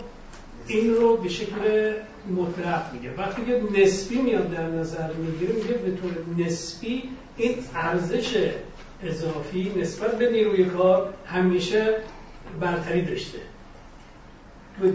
این 0.70 0.94
رو 0.94 1.16
به 1.16 1.28
شکل 1.28 1.92
مطلق 2.36 2.82
میگه. 2.92 3.14
وقتی 3.18 3.42
که 3.44 3.80
نسبی 3.80 4.22
میاد 4.22 4.50
در 4.50 4.66
نظر 4.66 5.12
می‌گیره 5.12 5.52
میگه 5.52 5.74
به 5.74 5.90
طور 5.90 6.46
نسبی 6.46 7.02
این 7.36 7.54
ارزش 7.74 8.52
اضافی 9.02 9.72
نسبت 9.76 10.18
به 10.18 10.30
نیروی 10.30 10.64
کار 10.64 11.14
همیشه 11.26 11.94
برتری 12.60 13.02
داشته. 13.02 13.38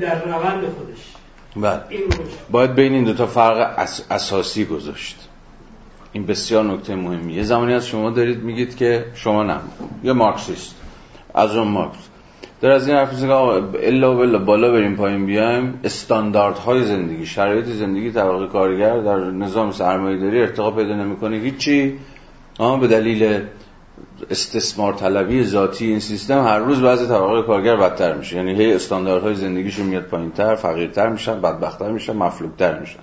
در 0.01 0.25
روند 0.25 0.63
خودش. 0.63 1.13
بله. 1.55 1.81
باید 2.51 2.75
بین 2.75 2.93
این 2.93 3.03
دوتا 3.03 3.27
فرق 3.27 3.87
اساسی 4.11 4.65
گذاشت. 4.65 5.29
این 6.13 6.25
بسیار 6.25 6.63
نکته 6.63 6.95
مهمیه. 6.95 7.37
یه 7.37 7.43
زمانی 7.43 7.73
از 7.73 7.87
شما 7.87 8.09
دارید 8.09 8.43
میگید 8.43 8.75
که 8.75 9.05
شما 9.15 9.43
نه. 9.43 9.59
یه 10.03 10.13
مارکسیست. 10.13 10.75
از 11.33 11.55
اون 11.55 11.67
مارکس. 11.67 12.09
در 12.61 12.71
از 12.71 12.87
این 12.87 12.97
حرف 12.97 13.21
که 13.21 13.31
الا 13.87 14.35
و 14.35 14.39
بالا 14.39 14.71
بریم 14.71 14.95
پایین 14.95 15.25
بیایم. 15.25 15.79
استانداردهای 15.83 16.83
زندگی 16.83 17.25
شرایط 17.25 17.65
زندگی 17.65 18.11
طبقه 18.11 18.47
کارگر 18.47 18.99
در 18.99 19.17
نظام 19.17 19.71
سرمایه 19.71 20.17
داری 20.17 20.41
ارتقا 20.41 20.71
پیدا 20.71 20.95
نمی‌کنه. 20.95 21.37
هیچی. 21.37 21.99
به 22.81 22.87
دلیل 22.87 23.41
استثمار 24.29 24.93
طلبی 24.93 25.43
ذاتی 25.43 25.85
این 25.85 25.99
سیستم 25.99 26.43
هر 26.43 26.59
روز 26.59 26.81
بعضی 26.81 27.07
طبقه 27.07 27.41
کارگر 27.41 27.75
بدتر 27.75 28.13
میشه. 28.13 28.35
یعنی 28.35 28.55
هی 28.55 28.73
استانداردهای 28.73 29.35
زندگیشون 29.35 29.85
میاد 29.85 30.03
پایینتر 30.03 30.55
فقیرتر 30.55 31.09
میشن 31.09 31.41
بدبختتر 31.41 31.91
میشن 31.91 32.13
مفلوکتر 32.13 32.79
میشن. 32.79 32.99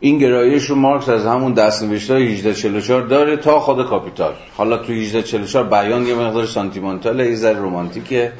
این 0.00 0.18
گرایش 0.18 0.64
رو 0.64 0.76
مارکس 0.76 1.08
از 1.08 1.26
همون 1.26 1.52
دست 1.52 1.82
نوشته 1.82 2.14
1844 2.14 3.02
داره 3.02 3.36
تا 3.36 3.60
خود 3.60 3.86
کاپیتال. 3.86 4.34
حالا 4.56 4.76
تو 4.76 4.92
1844 4.92 5.64
بیان 5.64 6.06
یه 6.06 6.14
مقدار 6.14 6.46
سانتیمانتال 6.46 7.20
یه 7.20 7.34
ذره 7.34 7.58
رمانتیکه. 7.58 8.32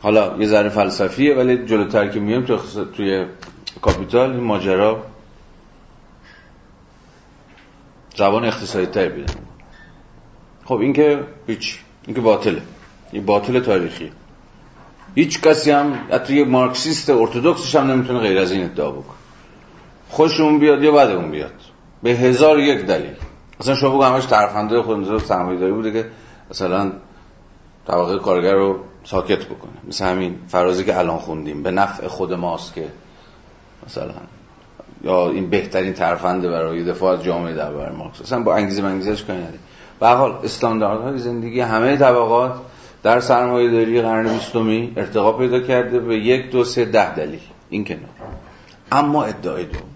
حالا 0.00 0.36
یه 0.38 0.46
ذره 0.46 0.68
فلسفیه 0.68 1.34
ولی 1.34 1.66
جلوتر 1.66 2.08
که 2.08 2.20
میام 2.20 2.44
تو 2.44 2.84
توی 2.84 3.26
کاپیتال 3.80 4.30
این 4.30 4.40
ماجرا 4.40 5.02
زبان 8.16 8.44
اقتصادی 8.44 8.86
تر 8.86 9.08
بیدن 9.08 9.34
خب 10.64 10.74
این 10.74 10.92
که 10.92 11.20
هیچ 11.46 11.78
این 12.06 12.14
که 12.14 12.20
باطله. 12.20 12.62
این 13.12 13.26
باطل 13.26 13.60
تاریخی. 13.60 14.12
هیچ 15.14 15.40
کسی 15.40 15.70
هم 15.70 15.98
حتی 16.10 16.34
یه 16.34 16.44
مارکسیست 16.44 17.10
ارتودکسش 17.10 17.76
هم 17.76 17.90
نمی‌تونه 17.90 18.18
غیر 18.18 18.38
از 18.38 18.52
این 18.52 18.64
ادعا 18.64 18.90
بکنه. 18.90 19.21
خوشمون 20.12 20.58
بیاد 20.58 20.82
یا 20.82 20.92
بعد 20.92 21.10
اون 21.10 21.30
بیاد. 21.30 21.52
به 22.02 22.10
هزار 22.10 22.58
یک 22.58 22.86
دلیل. 22.86 23.14
اصلا 23.60 23.74
شما 23.74 23.90
بگو 23.90 24.02
همش 24.02 24.24
ترفنده 24.24 24.82
خود 24.82 25.18
سرمایه 25.18 25.60
داری 25.60 25.72
بوده 25.72 25.92
که 25.92 26.06
مثلا 26.50 26.92
طبقه 27.86 28.18
کارگر 28.18 28.54
رو 28.54 28.78
ساکت 29.04 29.44
بکنه. 29.44 29.72
مثل 29.88 30.04
همین 30.04 30.38
فرازی 30.48 30.84
که 30.84 30.98
الان 30.98 31.18
خوندیم. 31.18 31.62
به 31.62 31.70
نفع 31.70 32.06
خود 32.06 32.32
ماست 32.32 32.74
که 32.74 32.84
مثلا 33.86 34.12
یا 35.04 35.28
این 35.28 35.50
بهترین 35.50 35.92
ترفنده 35.92 36.48
برای 36.48 36.84
دفاع 36.84 37.18
از 37.18 37.24
جامعه 37.24 37.54
در 37.54 37.72
برای 37.72 37.96
مارکس. 37.96 38.20
اصلا 38.20 38.42
با 38.42 38.54
انگیزه 38.54 38.82
منگیزش 38.82 39.24
کنی 39.24 39.36
نداری 39.36 39.58
به 40.00 40.08
حال 40.08 40.38
استانداردهای 40.44 41.18
زندگی 41.18 41.60
همه 41.60 41.96
طبقات 41.96 42.54
در 43.02 43.20
سرمایه 43.20 43.70
داری 43.70 44.02
قرن 44.02 44.28
بیستمی 44.28 44.92
ارتقا 44.96 45.32
پیدا 45.32 45.60
کرده 45.60 45.98
به 45.98 46.16
یک 46.16 46.50
دو 46.50 46.64
سه 46.64 46.84
ده 46.84 47.14
دلیل. 47.14 47.40
این 47.70 47.84
کنار. 47.84 48.00
اما 48.92 49.24
ادعای 49.24 49.64
دوم. 49.64 49.91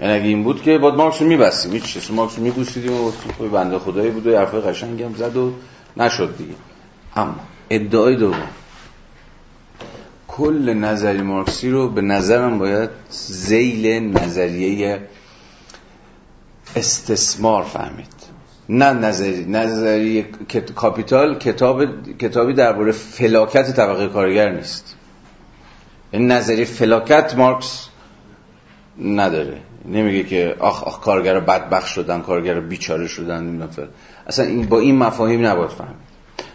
یعنی 0.00 0.12
اگه 0.12 0.24
این 0.24 0.42
بود 0.42 0.62
که 0.62 0.78
باید 0.78 0.94
مارکس 0.94 1.22
رو 1.22 1.28
میبستیم 1.28 1.72
هیچ 1.72 1.84
چیز. 1.84 2.10
مارکس 2.10 2.36
رو 2.38 2.42
میبوسیدیم 2.42 2.92
و 2.92 3.10
خب 3.38 3.48
بنده 3.48 3.78
خدایی 3.78 4.10
بود 4.10 4.26
و 4.26 4.38
حرفای 4.38 4.60
قشنگی 4.60 5.02
هم 5.02 5.14
زد 5.14 5.36
و 5.36 5.52
نشد 5.96 6.36
دیگه. 6.38 6.54
اما 7.16 7.34
ادعای 7.70 8.16
دوم. 8.16 8.48
کل 10.28 10.74
نظری 10.74 11.22
مارکسی 11.22 11.70
رو 11.70 11.88
به 11.88 12.00
نظرم 12.00 12.58
باید 12.58 12.90
زیل 13.10 13.86
نظریه 14.18 15.00
استثمار 16.76 17.62
فهمید. 17.62 18.14
نه 18.68 18.92
نظری 18.92 19.44
نظری 19.44 20.22
کاپیتال 20.74 21.38
کتاب 21.38 21.84
کتابی 22.18 22.52
درباره 22.52 22.92
فلاکت 22.92 23.76
طبقه 23.76 24.08
کارگر 24.08 24.50
نیست. 24.50 24.96
این 26.10 26.26
نظریه 26.26 26.64
فلاکت 26.64 27.34
مارکس 27.36 27.88
نداره. 29.04 29.60
نمیگه 29.84 30.24
که 30.24 30.56
آخ 30.58 30.84
آخ 30.84 31.00
کارگر 31.00 31.40
بدبخت 31.40 31.86
شدن 31.86 32.22
کارگر 32.22 32.60
بیچاره 32.60 33.06
شدن 33.06 33.68
اصلا 34.26 34.44
این 34.44 34.66
با 34.66 34.78
این 34.78 34.98
مفاهیم 34.98 35.46
نباید 35.46 35.70
فهمید. 35.70 35.96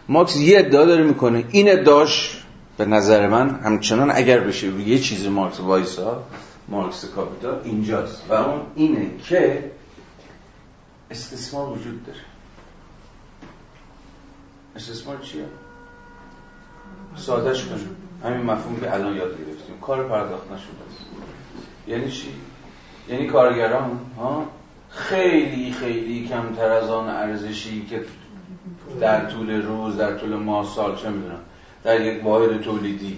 مارکس 0.10 0.36
یه 0.36 0.60
ادعا 0.60 0.86
داره 0.86 1.04
می‌کنه. 1.04 1.44
این 1.50 1.72
ادعاش 1.72 2.44
به 2.78 2.86
نظر 2.86 3.28
من 3.28 3.50
همچنان 3.50 4.12
اگر 4.12 4.40
بشه 4.40 4.68
یه 4.68 5.00
چیزی 5.00 5.30
مارکس 5.30 5.60
وایسا 5.60 6.24
مارکس 6.68 7.06
کاپیتال 7.06 7.62
اینجاست. 7.64 8.24
و 8.30 8.34
اون 8.34 8.62
اینه 8.76 9.08
که 9.24 9.72
استثمار 11.12 11.70
وجود 11.70 12.06
داره. 12.06 12.20
استثمار 14.76 15.18
چیه؟ 15.18 15.46
سادش 17.16 17.66
کنیم. 17.66 17.96
همین 18.24 18.42
مفهومی 18.42 18.82
که 18.82 18.94
الان 18.94 19.16
یاد 19.16 19.30
گرفتیم. 19.30 19.80
کار 19.82 20.08
پرداخت 20.08 20.52
نشده. 20.52 20.68
یعنی 21.88 22.12
چی؟ 22.12 22.28
یعنی 23.10 23.28
کارگران 23.28 23.99
ها؟ 24.18 24.45
خیلی 24.89 25.72
خیلی 25.72 26.28
کمتر 26.28 26.72
از 26.72 26.89
آن 26.89 27.10
ارزشی 27.10 27.86
که 27.86 28.01
در 29.01 29.26
طول 29.26 29.62
روز 29.62 29.97
در 29.97 30.18
طول 30.18 30.36
ماه 30.36 30.66
سال 30.76 30.95
چه 30.95 31.10
می‌دونم 31.10 31.39
در 31.84 32.01
یک 32.01 32.26
واحد 32.26 32.62
تولیدی 32.62 33.18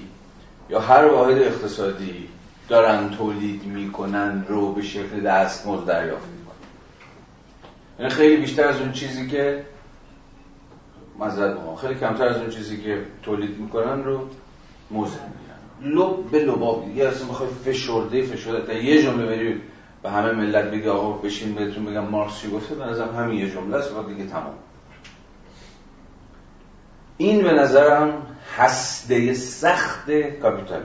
یا 0.69 0.79
هر 0.79 1.05
واحد 1.05 1.37
اقتصادی 1.37 2.27
دارن 2.69 3.09
تولید 3.09 3.65
می‌کنن 3.65 4.45
رو 4.47 4.73
به 4.73 4.81
شکل 4.81 5.19
دستمزد 5.19 5.85
دریافت 5.85 6.27
می‌کنن. 6.27 6.55
یعنی 7.99 8.11
خیلی 8.11 8.37
بیشتر 8.37 8.67
از 8.67 8.81
اون 8.81 8.91
چیزی 8.91 9.27
که 9.27 9.65
مزد 11.19 11.57
خیلی 11.81 11.95
کمتر 11.95 12.27
از 12.27 12.37
اون 12.37 12.49
چیزی 12.49 12.81
که 12.81 13.01
تولید 13.23 13.59
می‌کنن 13.59 14.03
رو 14.03 14.19
مزد 14.91 15.19
می‌گیرن. 15.81 16.01
لب 16.01 16.31
به 16.31 16.39
لباب 16.39 16.85
دیگه 16.85 17.07
اصلا 17.07 17.27
بخوای 17.27 17.49
فشرده 17.65 18.21
فشرده 18.21 18.83
یه 18.83 19.03
جمله 19.03 19.25
بری 19.25 19.61
به 20.03 20.11
همه 20.11 20.31
ملت 20.31 20.65
بگی 20.65 20.89
آقا 20.89 21.11
بشین 21.11 21.55
بهتون 21.55 21.85
بگم 21.85 22.05
مارکس 22.07 22.39
چی 22.39 22.51
گفته 22.51 22.75
به 22.75 22.85
نظرم 22.85 23.15
همین 23.15 23.39
یه 23.39 23.51
جمله 23.51 23.77
است 23.77 23.95
و 23.95 24.03
دیگه 24.03 24.27
تمام. 24.27 24.53
این 27.17 27.43
به 27.43 27.51
نظرم 27.51 28.37
هسته 28.57 29.33
سخت 29.33 30.11
کاپیتال. 30.41 30.83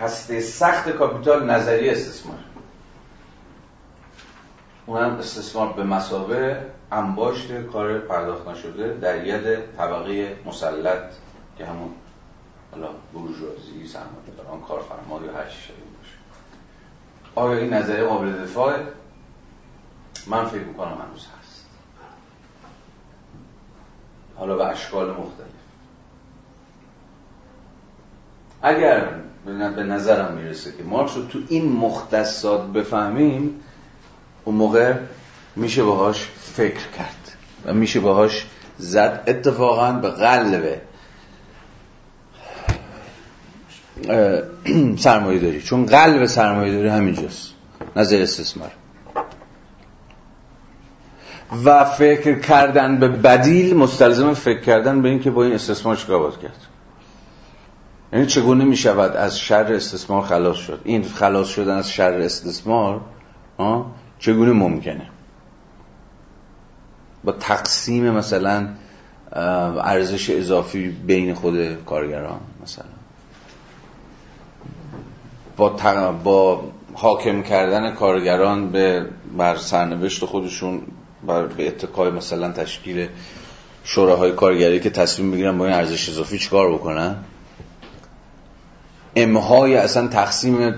هسته 0.00 0.40
سخت 0.40 0.90
کاپیتال 0.90 1.50
نظریه 1.50 1.92
استثمار. 1.92 2.38
اونم 4.86 5.10
استثمار 5.10 5.72
به 5.72 5.84
مسابه 5.84 6.66
انباشت 6.92 7.62
کار 7.72 7.98
پرداخت 7.98 8.48
نشده 8.48 8.94
در 8.94 9.26
ید 9.26 9.76
طبقه 9.76 10.36
مسلط 10.46 11.12
که 11.58 11.66
همون 11.66 11.90
حالا 12.72 12.88
بورژوازی 13.12 13.86
سرمایه‌داران 13.86 14.60
کارفرما 14.68 15.20
یا 15.26 15.32
هر 15.32 15.44
باشه 15.44 15.83
آیا 17.34 17.58
این 17.58 17.72
نظریه 17.72 18.04
قابل 18.04 18.32
دفاعه؟ 18.32 18.86
من 20.26 20.44
فکر 20.44 20.64
می‌کنم 20.64 20.88
هنوز 20.88 21.26
هست. 21.40 21.64
حالا 24.36 24.56
به 24.56 24.64
اشکال 24.66 25.10
مختلف. 25.10 25.46
اگر 28.62 29.08
به 29.46 29.82
نظرم 29.82 30.34
می‌رسه 30.34 30.72
که 30.72 30.82
مارکس 30.82 31.16
رو 31.16 31.26
تو 31.26 31.38
این 31.48 31.72
مختصات 31.72 32.66
بفهمیم 32.66 33.60
اون 34.44 34.56
موقع 34.56 34.94
میشه 35.56 35.84
باهاش 35.84 36.28
فکر 36.40 36.88
کرد 36.98 37.36
و 37.64 37.74
میشه 37.74 38.00
باهاش 38.00 38.46
زد. 38.78 39.24
اتفاقا 39.26 39.92
به 39.92 40.10
قلب 40.10 40.80
سرمایه 44.98 45.38
داری. 45.38 45.62
چون 45.62 45.86
قلب 45.86 46.26
سرمایه 46.26 46.72
داری 46.72 46.88
همینجاست 46.88 47.52
نظر 47.96 48.22
استثمار. 48.22 48.70
و 51.64 51.84
فکر 51.84 52.38
کردن 52.38 52.98
به 52.98 53.08
بدیل 53.08 53.76
مستلزم 53.76 54.34
فکر 54.34 54.60
کردن 54.60 55.02
به 55.02 55.08
اینکه 55.08 55.30
با 55.30 55.44
این 55.44 55.54
استثمار 55.54 55.96
چیکار 55.96 56.18
باید 56.18 56.38
کرد. 56.38 56.56
یعنی 58.12 58.26
چگونه 58.26 58.64
می 58.64 58.76
شود 58.76 59.16
از 59.16 59.40
شر 59.40 59.72
استثمار 59.72 60.22
خلاص 60.22 60.56
شد؟ 60.56 60.80
این 60.84 61.02
خلاص 61.02 61.48
شدن 61.48 61.76
از 61.76 61.90
شر 61.90 62.12
استثمار 62.12 63.00
چگونه 64.18 64.52
ممکنه؟ 64.52 65.06
با 67.24 67.32
تقسیم 67.32 68.10
مثلا 68.10 68.68
ارزش 69.32 70.30
اضافی 70.30 70.88
بین 70.88 71.34
خود 71.34 71.84
کارگران 71.84 72.40
مثلا. 72.62 73.03
با, 75.56 75.68
با 76.24 76.64
حاکم 76.94 77.42
کردن 77.42 77.94
کارگران 77.94 78.70
به 78.70 79.06
بر 79.38 79.56
سرنوشت 79.56 80.24
خودشون 80.24 80.82
بر 81.26 81.46
به 81.46 81.68
اتکای 81.68 82.10
مثلا 82.10 82.52
تشکیل 82.52 83.08
شوراهای 83.84 84.32
کارگری 84.32 84.80
که 84.80 84.90
تصمیم 84.90 85.30
بگیرن 85.30 85.58
با 85.58 85.66
این 85.66 85.74
ارزش 85.74 86.08
اضافی 86.08 86.38
چیکار 86.38 86.72
بکنن؟ 86.72 87.16
امهای 89.16 89.76
اصلا 89.76 90.08
تقسیم 90.08 90.74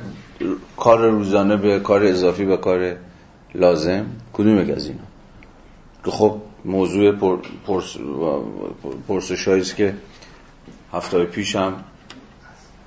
کار 0.76 1.10
روزانه 1.10 1.56
به 1.56 1.80
کار 1.80 2.04
اضافی 2.04 2.44
به 2.44 2.56
کار 2.56 2.96
لازم؟ 3.54 4.06
کدوم 4.32 4.60
یک 4.60 4.70
از 4.70 4.86
اینا؟ 4.86 5.00
که 6.04 6.10
خب 6.10 6.40
موضوع 6.64 7.12
پرس 7.66 7.96
پرسش 9.08 9.74
که 9.74 9.94
هفته 10.92 11.24
پیش 11.24 11.56
هم 11.56 11.84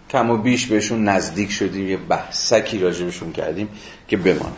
کم 0.10 0.30
و 0.30 0.38
بیش 0.38 0.68
بهشون 0.68 1.03
نزدیک 1.03 1.51
شدیم 1.51 1.89
یه 1.89 1.97
بحثکی 1.97 2.80
راجبشون 2.80 3.32
کردیم 3.32 3.70
که 4.07 4.18
بمانه 4.18 4.55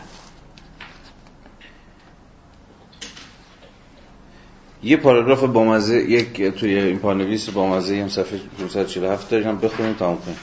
یه 4.84 4.97
پاراگراف 4.97 5.43
بامزه 5.43 5.95
یک 5.95 6.43
توی 6.43 6.80
این 6.80 6.99
پانویس 6.99 7.49
بامزه 7.49 8.02
هم 8.02 8.10
صفحه 8.10 8.39
547 8.60 9.30
داریم. 9.30 9.58
بخونیم 9.58 9.93
تمام 9.93 10.18
کنیم. 10.18 10.38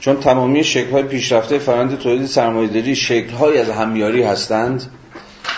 چون 0.00 0.16
تمامی 0.16 0.64
شکل‌های 0.64 1.02
پیشرفته 1.02 1.58
فرآیند 1.58 1.98
تولید 1.98 2.26
سرمایه‌داری 2.26 2.96
شکل‌های 2.96 3.58
از 3.58 3.70
همیاری 3.70 4.22
هستند. 4.22 4.90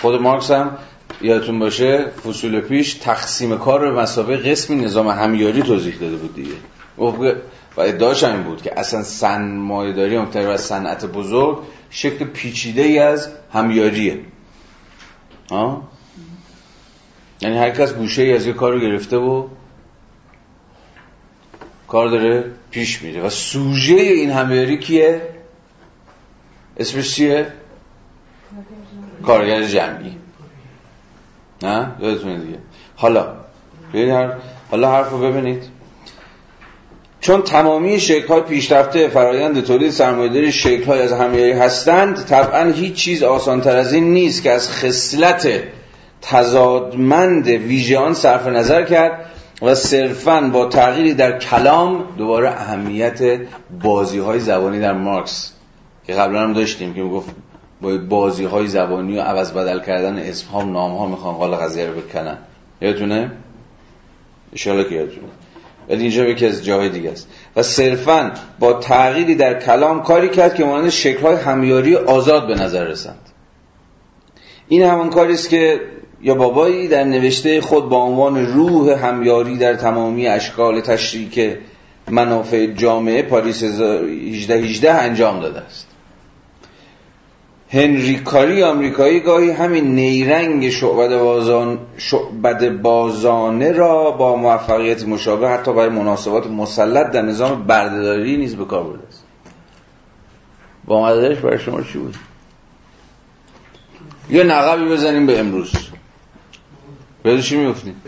خود 0.01 0.23
مارکس 0.23 0.51
هم 0.51 0.79
یادتون 1.23 1.59
باشه 1.59 2.07
فصول 2.25 2.61
پیش 2.61 2.95
تقسیم 2.95 3.59
کار 3.59 3.81
به 3.81 4.01
مسابقه 4.01 4.51
قسمی 4.51 4.77
نظام 4.77 5.09
همیاری 5.09 5.63
توضیح 5.63 5.95
داده 6.01 6.17
بود 6.17 6.35
دیگه. 6.35 6.55
و 7.77 7.81
ادعاش 7.81 8.25
این 8.25 8.43
بود 8.43 8.63
که 8.63 8.81
اصلا 8.81 9.03
سرمایه‌داری 9.03 10.19
مبتنی 10.19 10.47
بر 10.47 10.57
صنعت 10.57 11.07
بزرگ 11.07 11.59
شکل 11.91 12.25
پیچیده 12.25 12.83
ای 12.83 12.99
از 12.99 13.29
همیاریه. 13.53 14.21
ها 15.51 15.89
یعنی 17.41 17.59
هر 17.59 17.71
کس 17.71 17.93
گوشه 17.95 18.23
ای 18.23 18.33
از 18.33 18.47
یه 18.47 18.53
کار 18.53 18.73
رو 18.73 18.81
گرفته 18.81 19.17
و 19.17 19.49
کار 21.89 22.09
داره 22.09 22.51
پیش 22.71 23.03
میره. 23.03 23.23
و 23.23 23.31
سوژه 23.31 23.95
این 23.95 24.31
همیاری 24.31 24.79
کیه؟ 24.79 25.23
اسمش 26.77 27.15
چیه؟ 27.15 27.53
کارگر 29.23 29.63
جمعی. 29.63 30.17
نه؟ 31.63 31.93
یادتونه 32.01 32.39
دیگه. 32.39 32.59
حالا 32.97 33.37
حالا 34.71 34.93
حرف 34.93 35.11
رو 35.11 35.19
ببینید. 35.19 35.74
چون 37.25 37.43
تمامی 37.43 38.01
شکل 38.01 38.27
های 38.27 38.41
پیشرفته 38.41 39.09
فرایند 39.09 39.65
تولید 39.65 39.91
سرمایه‌داری 39.91 40.53
شکل 40.53 40.85
های 40.85 41.03
از 41.03 41.13
همیاری 41.13 41.53
هستند 41.53 42.25
طبعا 42.25 42.71
هیچ 42.71 42.95
چیز 42.95 43.23
آسانتر 43.23 43.77
از 43.77 43.93
این 43.93 44.13
نیست 44.13 44.43
که 44.43 44.51
از 44.51 44.71
خصلت 44.71 45.49
تضادمند 46.23 47.47
ویژه 47.49 47.99
آن 47.99 48.15
صرف 48.15 48.47
نظر 48.47 48.83
کرد 48.83 49.25
و 49.63 49.75
صرفا 49.75 50.41
با 50.41 50.67
تغییری 50.67 51.15
در 51.15 51.39
کلام 51.39 52.05
دوباره 52.19 52.49
اهمیت 52.51 53.41
بازی 53.83 54.19
های 54.19 54.41
زبانی 54.41 54.81
در 54.81 54.93
مارکس 54.93 55.53
که 56.07 56.13
قبلا 56.13 56.41
هم 56.41 56.53
داشتیم 56.53 56.95
که 56.95 57.03
می‌گفت 57.03 57.31
با 57.81 57.97
بازی 58.09 58.45
های 58.45 58.67
زبانی 58.67 59.19
و 59.19 59.21
عوض 59.21 59.53
بدل 59.53 59.81
کردن 59.81 60.19
اسم 60.19 60.49
ها 60.49 60.59
و 60.59 60.63
نام 60.63 60.97
ها 60.97 61.07
می‌خوان 61.07 61.35
قال 61.35 61.55
قضیه 61.55 61.87
رو 61.87 62.01
بکنن 62.01 62.39
یادتونه؟ 62.81 63.31
اشاره 64.53 64.85
که 64.85 64.95
یادتونه 64.95 65.44
ولی 65.89 66.03
اینجا 66.03 66.25
یکی 66.25 66.47
از 66.47 66.65
جاهای 66.65 66.89
دیگه 66.89 67.11
است. 67.11 67.29
و 67.57 67.63
صرفا 67.63 68.33
با 68.59 68.73
تغییری 68.73 69.35
در 69.35 69.61
کلام 69.61 70.03
کاری 70.03 70.29
کرد 70.29 70.55
که 70.55 70.65
مانند 70.65 70.93
های 71.23 71.37
همیاری 71.37 71.97
آزاد 71.97 72.47
به 72.47 72.55
نظر 72.55 72.85
رسند. 72.85 73.21
این 74.69 74.83
همان 74.83 75.11
کاری 75.11 75.35
است 75.35 75.49
که 75.49 75.81
یا 76.23 76.35
بابایی 76.35 76.89
در 76.89 77.05
نوشته 77.05 77.61
خود 77.61 77.89
با 77.89 77.97
عنوان 77.97 78.47
روح 78.47 79.07
همیاری 79.07 79.59
در 79.59 79.75
تمامی 79.75 80.27
اشکال 80.27 80.81
تشریک 80.81 81.57
منافع 82.11 82.67
جامعه 82.67 83.23
پاریس 83.23 83.63
1818 83.63 84.93
انجام 84.93 85.41
داده 85.41 85.61
است. 85.61 85.94
هنری 87.75 88.17
کاری 88.17 88.63
آمریکایی 88.63 89.21
گاهی 89.21 89.51
همین 89.51 89.95
نیرنگ 89.95 90.71
شعبد, 90.71 91.19
بازان 91.19 91.79
شعبد 91.97 92.83
بازانه 92.83 93.73
را 93.73 94.11
با 94.11 94.37
موفقیت 94.37 95.09
مشابه 95.09 95.49
حتی 95.49 95.73
برای 95.73 95.89
مناسبات 95.89 96.47
مسلط 96.47 97.11
در 97.11 97.23
نظام 97.23 97.63
بردهداری 97.67 98.37
نیز 98.37 98.57
به 98.57 98.65
کار 98.65 98.85
برده 98.85 99.07
است. 99.09 99.25
با 100.85 101.03
مدرش 101.05 101.39
برای 101.39 101.59
شما 101.59 101.83
چی 101.83 101.99
بود؟ 101.99 102.17
یه 104.31 104.45
نقبی 104.45 104.85
بزنیم 104.85 105.27
به 105.27 105.39
امروز. 105.39 105.73
به 107.23 107.43
چی 107.43 107.57
میفتیم 107.57 108.03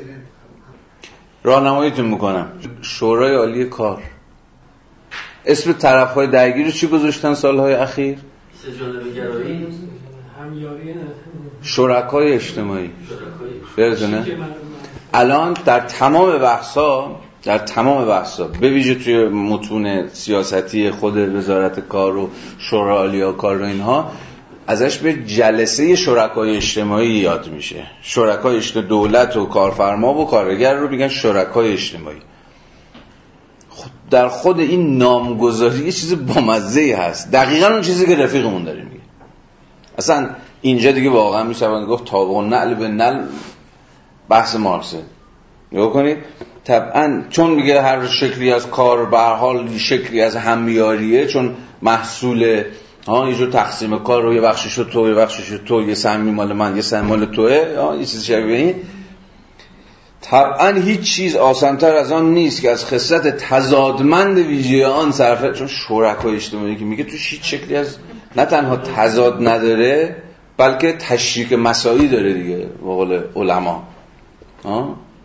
راهنماییتون 1.45 2.07
می‌کنم. 2.07 2.49
شورای 2.83 3.35
عالی 3.35 3.65
کار. 3.65 4.03
اسم 5.47 5.73
طرف 5.73 6.15
های 6.15 6.27
درگیر 6.27 6.71
چی 6.71 6.87
گذاشتن 6.87 7.35
سالهای 7.35 7.75
اخیر؟ 7.75 8.19
شرکای 11.63 12.33
اجتماعی. 12.33 12.91
نه 13.79 14.27
الان 15.15 15.57
در 15.65 15.81
تمام 15.81 16.39
بحثا 16.39 17.17
در 17.43 17.59
تمام 17.59 18.07
بحثا 18.07 18.47
به 18.47 18.71
ویژه 18.71 18.95
توی 18.95 19.29
متون 19.29 20.09
سیاستی 20.09 20.91
خود 20.91 21.17
وزارت 21.17 21.81
کار 21.81 22.17
و 22.17 22.31
شورای 22.59 23.33
کار 23.33 23.63
و 23.63 23.65
اینها 23.65 24.13
ازش 24.67 24.99
به 24.99 25.13
جلسه 25.13 25.97
شرکای 25.97 26.57
اجتماعی 26.57 27.11
یاد 27.11 27.49
میشه. 27.49 27.87
شرکای 28.03 28.61
دولت 28.89 29.37
و 29.37 29.47
کارفرما 29.47 30.15
و 30.15 30.27
کارگر 30.27 30.75
رو 30.75 30.89
میگن 30.89 31.09
شرکای 31.09 31.73
اجتماعی. 31.73 32.19
در 34.11 34.29
خود 34.29 34.61
این 34.61 34.99
نامگذاری 34.99 35.85
یه 35.85 35.93
چیز 35.93 36.27
بامزه 36.27 36.97
هست. 36.99 37.31
دقیقا 37.31 37.67
اون 37.67 37.83
چیزی 37.83 38.07
که 38.07 38.17
رفیقمون 38.17 38.65
داره 38.65 38.83
میگه. 38.83 39.01
اصلا 39.99 40.29
اینجا 40.63 40.93
دیگه 40.93 41.11
واقعا 41.11 41.43
میشه 41.43 41.69
گفت 41.69 42.05
تابع 42.05 42.49
نعل 42.49 42.75
به 42.75 42.89
نل 42.89 43.23
بحث 44.29 44.57
مارکسه 44.57 44.99
نگاه 45.73 45.93
کنید. 45.93 46.19
طبعا 46.65 47.23
چون 47.31 47.51
میگه 47.51 47.83
هر 47.83 48.07
شکلی 48.07 48.53
از 48.53 48.71
کار 48.71 49.07
به 49.07 49.19
حال 49.19 49.79
شکلی 49.79 50.21
از 50.21 50.37
همیاریه 50.37 51.27
چون 51.27 51.55
محصول 51.83 52.65
ها 53.07 53.31
یه 53.31 53.47
تقسیم 53.47 53.99
کار 53.99 54.23
رو 54.23 54.35
یه 54.35 54.41
بخشش 54.41 54.75
تو 54.75 55.09
یه 55.09 55.15
بخشش 55.15 55.59
تو 55.67 55.83
یه 55.83 55.95
سهمی 55.95 56.31
مال 56.31 56.53
من 56.53 56.77
یه 56.77 56.83
سهمی 56.83 57.09
مال 57.09 57.25
توه 57.25 57.97
یه 57.99 58.05
چیز 58.05 58.25
شبیه 58.25 58.57
این. 58.57 58.75
طبعا 60.21 60.69
هیچ 60.69 61.01
چیز 61.01 61.37
آسانتر 61.37 61.97
از 61.97 62.13
آن 62.13 62.35
نیست 62.35 62.63
که 62.63 62.71
از 62.71 62.85
خصلت 62.85 63.37
تضادمند 63.37 64.39
ویژه 64.39 64.87
آن 64.87 65.13
صرف 65.13 65.59
چون 65.59 65.67
شرکای 65.67 66.35
اجتماعی 66.35 66.77
که 66.77 66.85
میگه 66.85 67.05
توش 67.05 67.33
هیچ 67.33 67.55
شکلی 67.55 67.77
از 67.77 67.97
نه 68.37 68.45
تنها 68.45 68.77
تضاد 68.77 69.49
نداره 69.49 70.17
بلکه 70.57 70.93
تشریک 70.93 71.53
مسایی 71.53 72.09
داره 72.09 72.33
دیگه 72.33 72.57
به 72.57 72.87
قول 72.87 73.23
علما. 73.37 73.89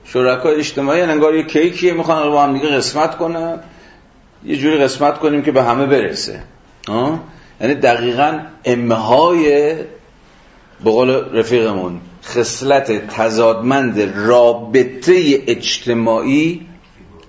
شرکای 0.04 0.56
اجتماعی 0.56 1.02
انگار 1.02 1.36
یه 1.36 1.44
کیکیه 1.44 1.94
می‌خوان 1.94 2.30
با 2.30 2.44
هم 2.44 2.54
دیگه 2.54 2.68
قسمت 2.68 3.18
کنن. 3.18 3.60
یه 4.46 4.58
جوری 4.58 4.78
قسمت 4.78 5.20
کنیم 5.20 5.42
که 5.42 5.52
به 5.52 5.64
همه 5.64 5.86
برسه. 5.86 6.44
یعنی 7.62 7.76
دقیقا 7.76 8.40
امه 8.66 8.96
های 8.96 9.74
به 10.84 10.92
قول 10.92 11.10
رفیقمون. 11.34 12.02
خصلت 12.24 13.08
تضادمند 13.08 14.02
رابطه 14.02 15.44
اجتماعی 15.48 16.68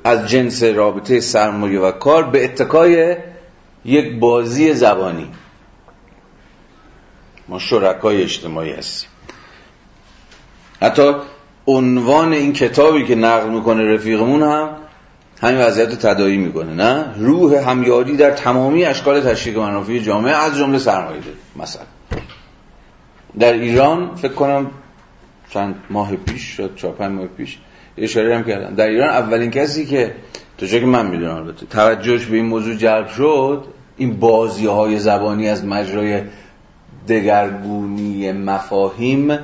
از 0.05 0.29
جنس 0.29 0.63
رابطه 0.63 1.21
سرمایه 1.21 1.81
و 1.81 1.91
کار 1.91 2.23
به 2.23 2.45
اتکای 2.45 3.17
یک 3.85 4.19
بازی 4.19 4.75
زبانی. 4.75 5.29
ما 7.49 7.59
شرکای 7.59 8.23
اجتماعی 8.23 8.73
هستیم. 8.73 9.09
حتی 10.83 11.13
عنوان 11.67 12.33
این 12.33 12.53
کتابی 12.53 13.05
که 13.05 13.15
نقل 13.15 13.51
می‌کنه 13.51 13.95
رفیقمون 13.95 14.43
هم 14.43 14.69
همین 15.43 15.61
وضعیت 15.61 15.89
رو 15.89 15.97
تدایی 15.97 16.37
می‌کنه 16.37 16.75
نه؟ 16.75 17.15
روح 17.17 17.71
همیاری 17.71 18.17
در 18.17 18.31
تمامی 18.31 18.85
اشکال 18.85 19.21
تشریک 19.21 19.57
منافع 19.57 19.99
جامعه 19.99 20.33
از 20.33 20.57
جمله 20.57 20.79
سرمایه 20.79 21.21
مثلا. 21.57 21.83
در 23.39 23.53
ایران 23.53 24.15
فکر 24.15 24.33
کنم 24.33 24.71
چند 25.53 25.75
ماه 25.91 26.17
پیش 26.17 26.43
شد 26.43 26.77
چهار 26.77 26.95
پنج 26.95 27.13
ماه 27.13 27.27
پیش 27.27 27.59
اشاره 27.99 28.37
هم 28.37 28.45
کردم. 28.45 28.75
در 28.75 28.89
ایران 28.89 29.11
اولین 29.11 29.51
کسی 29.51 29.87
که 29.87 30.15
تو 30.59 30.67
که 30.67 30.81
من 30.81 31.07
می‌دونم 31.07 31.37
البته 31.37 31.67
توجهش 31.67 32.27
به 32.27 32.37
این 32.37 32.47
موضوع 32.47 32.75
جلب 32.75 33.09
شد 33.09 33.65
این 33.97 34.21
بازی 34.21 34.67
های 34.67 34.99
زبانی 34.99 35.49
از 35.49 35.65
مجرای 35.65 36.23
دگرگونی 37.09 38.33
مفاهیم 38.33 39.39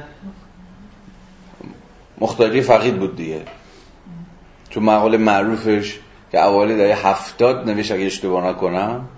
مختاری 2.21 2.61
فقید 2.61 2.99
بود 2.99 3.17
دیگه. 3.17 3.43
تو 4.71 4.81
مقاله 4.81 5.19
معروفش 5.19 5.99
که 6.33 6.39
اولی 6.39 6.77
در 6.77 6.85
هفتاد 6.85 7.71
نوشت 7.71 7.93
اگه 7.93 8.07
اشتباه 8.07 8.47
نکنم 8.47 9.09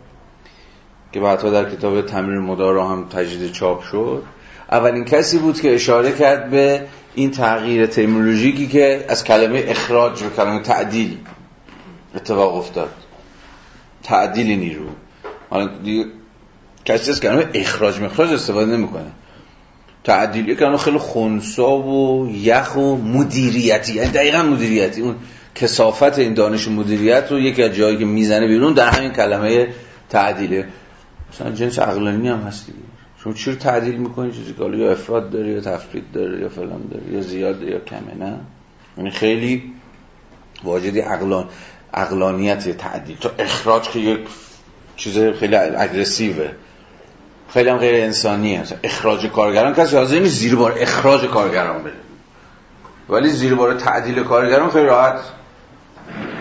که 1.13 1.21
بعدها 1.21 1.51
در 1.51 1.71
کتاب 1.71 2.03
تمرین 2.03 2.41
مدارا 2.41 2.89
هم 2.89 3.09
تجدید 3.09 3.53
چاپ 3.53 3.83
شد. 3.83 4.23
اولین 4.71 5.05
کسی 5.05 5.39
بود 5.39 5.61
که 5.61 5.75
اشاره 5.75 6.13
کرد 6.13 6.51
به 6.51 6.83
این 7.15 7.31
تغییر 7.31 7.87
ترمینولوژیکی 7.87 8.69
که 8.69 9.05
از 9.09 9.25
کلمه 9.25 9.65
اخراج 9.69 10.23
به 10.23 10.31
کلمه 10.31 10.63
تعدیل 10.63 11.17
اتفاق 12.15 12.57
افتاد. 12.57 12.91
تعدیل 14.03 14.59
نیرو. 14.59 14.87
حالا 15.51 15.67
دیگه 15.85 16.05
کسی 16.85 17.11
از 17.11 17.21
کلمه 17.21 17.49
اخراج 17.55 18.01
مخراج 18.01 18.33
استفاده 18.33 18.77
نمی‌کنه. 18.77 19.11
تعدیل 20.05 20.49
یک 20.49 20.59
کلمه 20.59 20.77
خیلی 20.77 20.99
خونسا 20.99 21.79
و 21.79 22.31
یخ 22.31 22.77
و 22.77 22.97
مدیریتی. 22.97 23.95
یعنی 23.95 24.11
دقیقا 24.11 24.43
مدیریتی. 24.43 25.01
اون 25.01 25.17
کسافت 25.55 26.19
این 26.19 26.35
دانش 26.35 26.69
مدیریت 26.69 27.27
رو 27.31 27.39
یکی 27.39 27.63
از 27.63 27.75
جایی 27.75 27.99
که 27.99 28.05
می‌زنه 28.05 28.47
بیرون 28.47 28.73
در 28.73 28.89
همین 28.89 29.11
کلمه 29.11 29.69
تعدیله. 30.09 30.69
مثلا 31.33 31.51
جنس 31.51 31.79
عقلانی 31.79 32.29
هم 32.29 32.39
هستی 32.39 32.73
شما 33.25 33.33
چی 33.33 33.51
رو 33.51 33.57
تعدیل 33.57 33.97
می‌کنی؟ 33.97 34.33
چیزی 34.33 34.55
که 34.55 34.65
یا 34.65 34.93
افراد 34.93 35.31
داره 35.31 35.49
یا 35.49 35.61
تفرید 35.61 36.13
داره 36.13 36.41
یا 36.41 36.49
فلان 36.49 36.89
داره 36.91 37.13
یا 37.13 37.21
زیاد 37.21 37.63
یا 37.63 37.79
کمه 37.79 38.15
نه؟ 38.19 38.41
یعنی 38.99 39.11
خیلی 39.11 39.73
واجدی 40.65 41.01
عقلان 41.01 41.49
عقلانیت 41.95 42.69
تعدیل. 42.69 43.17
تو 43.17 43.29
اخراج 43.39 43.83
که 43.83 43.99
یک 43.99 44.21
چیز 44.97 45.19
خیلی 45.19 45.57
اگریسیوه. 45.57 46.51
خیلی 47.49 47.69
هم 47.69 47.77
غیر 47.77 48.05
انسانی 48.05 48.57
هست 48.57 48.75
اخراج 48.83 49.27
کارگران 49.27 49.75
کسی 49.75 49.97
حاضر 49.97 50.19
نیست 50.19 50.39
زیر 50.39 50.57
بار 50.57 50.75
اخراج 50.79 51.25
کارگران 51.25 51.83
بده. 51.83 51.93
ولی 53.09 53.29
زیر 53.29 53.55
بار 53.55 53.75
تعدیل 53.75 54.23
کارگران 54.23 54.71
خیلی 54.71 54.87
راحت. 54.87 55.21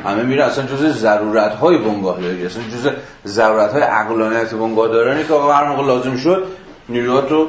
همه 0.05 0.23
میره 0.23 0.43
اصلا 0.43 0.65
جز 0.65 0.97
ضرورت 0.97 1.51
های 1.51 1.77
بنگاه 1.77 2.21
داری. 2.21 2.45
اصلا 2.45 2.63
جز 2.63 2.89
ضرورت 3.25 3.71
های 3.71 3.82
عقلانیت 3.82 4.53
بنگاه 4.53 4.88
دارانی 4.88 5.23
که 5.23 5.34
هر 5.34 5.67
موقع 5.67 5.86
لازم 5.86 6.17
شد 6.17 6.47
نیروهاتو 6.90 7.48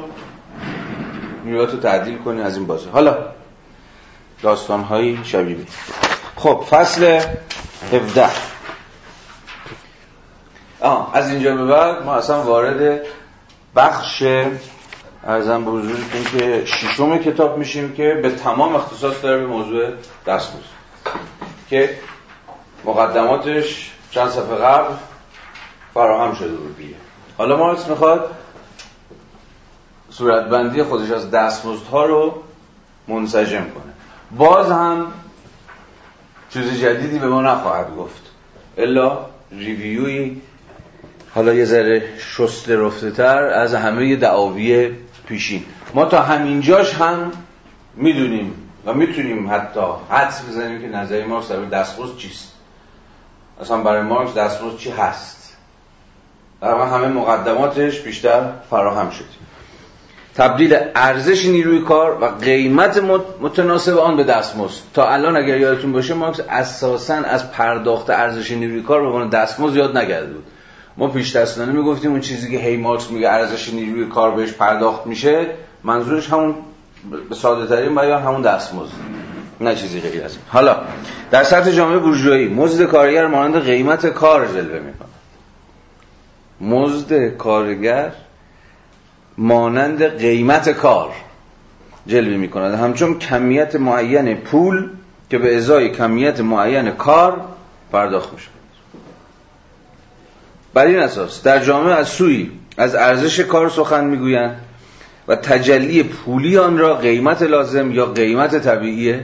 نیروهاتو 1.45 1.77
تعدیل 1.77 2.17
کنی 2.17 2.41
از 2.41 2.57
این 2.57 2.67
بازه. 2.67 2.89
حالا 2.89 3.17
داستان 4.41 4.83
های 4.83 5.17
شبیه 5.23 5.57
خب 6.35 6.65
فصل 6.69 7.21
17 7.93 8.29
آه 10.81 11.11
از 11.13 11.29
اینجا 11.29 11.55
به 11.55 11.65
بعد 11.65 12.05
ما 12.05 12.13
اصلا 12.15 12.43
وارد 12.43 13.01
بخش 13.75 14.23
ارزم 15.27 15.65
به 15.65 15.71
حضورتون 15.71 16.39
که 16.39 16.65
ششم 16.65 17.17
کتاب 17.17 17.57
میشیم 17.57 17.93
که 17.93 18.19
به 18.23 18.31
تمام 18.31 18.75
اختصاص 18.75 19.23
داره 19.23 19.37
به 19.37 19.47
موضوع 19.47 19.89
دستموز 20.27 20.63
که 21.69 21.97
مقدماتش 22.85 23.91
چند 24.11 24.29
صفحه 24.29 24.55
قبل 24.55 24.93
فراهم 25.93 26.35
شده 26.35 26.55
بود 26.55 26.77
دیگه. 26.77 26.95
حالا 27.37 27.57
مارکس 27.57 27.87
می‌خواد 27.87 28.29
صورتبندی 30.11 30.83
خودش 30.83 31.11
از 31.11 31.31
دستمزدها 31.31 32.05
رو 32.05 32.43
منسجم 33.07 33.59
کنه. 33.59 33.93
باز 34.37 34.71
هم 34.71 35.07
چیز 36.49 36.81
جدیدی 36.81 37.19
به 37.19 37.27
ما 37.27 37.41
نخواهد 37.41 37.95
گفت. 37.95 38.21
الا 38.77 39.25
ریویوی 39.51 40.41
حالا 41.35 41.53
یه 41.53 41.65
ذره 41.65 42.03
شسته 42.17 42.77
رفته 42.77 43.11
تر 43.11 43.43
از 43.43 43.73
همه 43.73 44.15
دعاوی 44.15 44.91
پیشین. 45.27 45.63
ما 45.93 46.05
تا 46.05 46.21
همینجاش 46.21 46.93
هم 46.93 47.31
می‌دونیم 47.95 48.53
و 48.85 48.93
می‌تونیم 48.93 49.53
حتی 49.53 49.81
حدس 50.09 50.41
بزنیم 50.49 50.81
که 50.81 50.87
نظری 50.87 51.23
مارکس 51.23 51.51
در 51.51 51.65
دستمزد 51.65 52.17
چیست. 52.17 52.53
اصلا 53.61 53.77
برای 53.77 54.01
مارکس 54.01 54.33
دستمزد 54.33 54.77
چی 54.77 54.89
هست؟ 54.89 55.57
در 56.61 56.81
همه 56.81 57.07
مقدماتش 57.07 57.99
بیشتر 57.99 58.51
فراهم 58.69 59.09
شد 59.09 59.25
تبدیل 60.35 60.77
ارزش 60.95 61.45
نیروی 61.45 61.81
کار 61.81 62.17
و 62.21 62.25
قیمت 62.25 63.03
متناسب 63.41 63.97
آن 63.97 64.17
به 64.17 64.23
دستمزد 64.23 64.81
تا 64.93 65.09
الان 65.09 65.37
اگر 65.37 65.57
یادتون 65.57 65.91
باشه 65.91 66.13
مارکس 66.13 66.39
اساسا 66.49 67.13
از 67.13 67.51
پرداخت 67.51 68.09
ارزش 68.09 68.51
نیروی 68.51 68.81
کار 68.81 69.01
به 69.01 69.07
عنوان 69.07 69.29
دستمزد 69.29 69.75
یاد 69.75 69.97
نگرده 69.97 70.33
بود. 70.33 70.43
ما 70.97 71.07
پیش 71.07 71.35
دستانه 71.35 71.71
می‌گفتیم 71.71 72.11
اون 72.11 72.19
چیزی 72.19 72.51
که 72.51 72.57
هی 72.57 72.77
مارکس 72.77 73.11
میگه 73.11 73.29
ارزش 73.29 73.73
نیروی 73.73 74.05
کار 74.05 74.31
بهش 74.31 74.53
پرداخت 74.53 75.07
میشه 75.07 75.47
منظورش 75.83 76.29
همون 76.29 76.55
به 77.29 77.35
ساده 77.35 77.75
ترین 77.75 77.95
بیان 77.95 78.21
همون 78.21 78.41
دستمزد 78.41 78.91
نه 79.61 79.75
چیزی 79.75 79.99
غیر 79.99 80.25
از 80.25 80.37
حالا 80.47 80.77
در 81.31 81.43
سطح 81.43 81.71
جامعه 81.71 81.97
بورژوایی 81.97 82.47
مزد 82.47 82.83
کارگر 82.83 83.27
مانند 83.27 83.63
قیمت 83.63 84.07
کار 84.07 84.47
جلوه 84.47 84.79
می‌کنه 84.79 85.09
مزد 86.61 87.27
کارگر 87.27 88.11
مانند 89.37 90.03
قیمت 90.17 90.69
کار 90.69 91.11
جلوه 92.07 92.37
می 92.37 92.49
کند 92.49 92.73
همچون 92.73 93.19
کمیت 93.19 93.75
معین 93.75 94.35
پول 94.35 94.89
که 95.29 95.37
به 95.37 95.57
ازای 95.57 95.89
کمیت 95.89 96.39
معین 96.39 96.91
کار 96.91 97.41
پرداخت 97.91 98.33
می 98.33 98.39
شود 98.39 98.51
بر 100.73 100.85
این 100.85 100.99
اساس 100.99 101.43
در 101.43 101.59
جامعه 101.59 101.93
از 101.93 102.07
سوی 102.07 102.51
از 102.77 102.95
ارزش 102.95 103.39
کار 103.39 103.69
سخن 103.69 104.03
می‌گویند 104.03 104.61
و 105.27 105.35
تجلی 105.35 106.03
پولی 106.03 106.57
آن 106.57 106.77
را 106.77 106.95
قیمت 106.95 107.41
لازم 107.41 107.91
یا 107.91 108.05
قیمت 108.05 108.57
طبیعی 108.57 109.19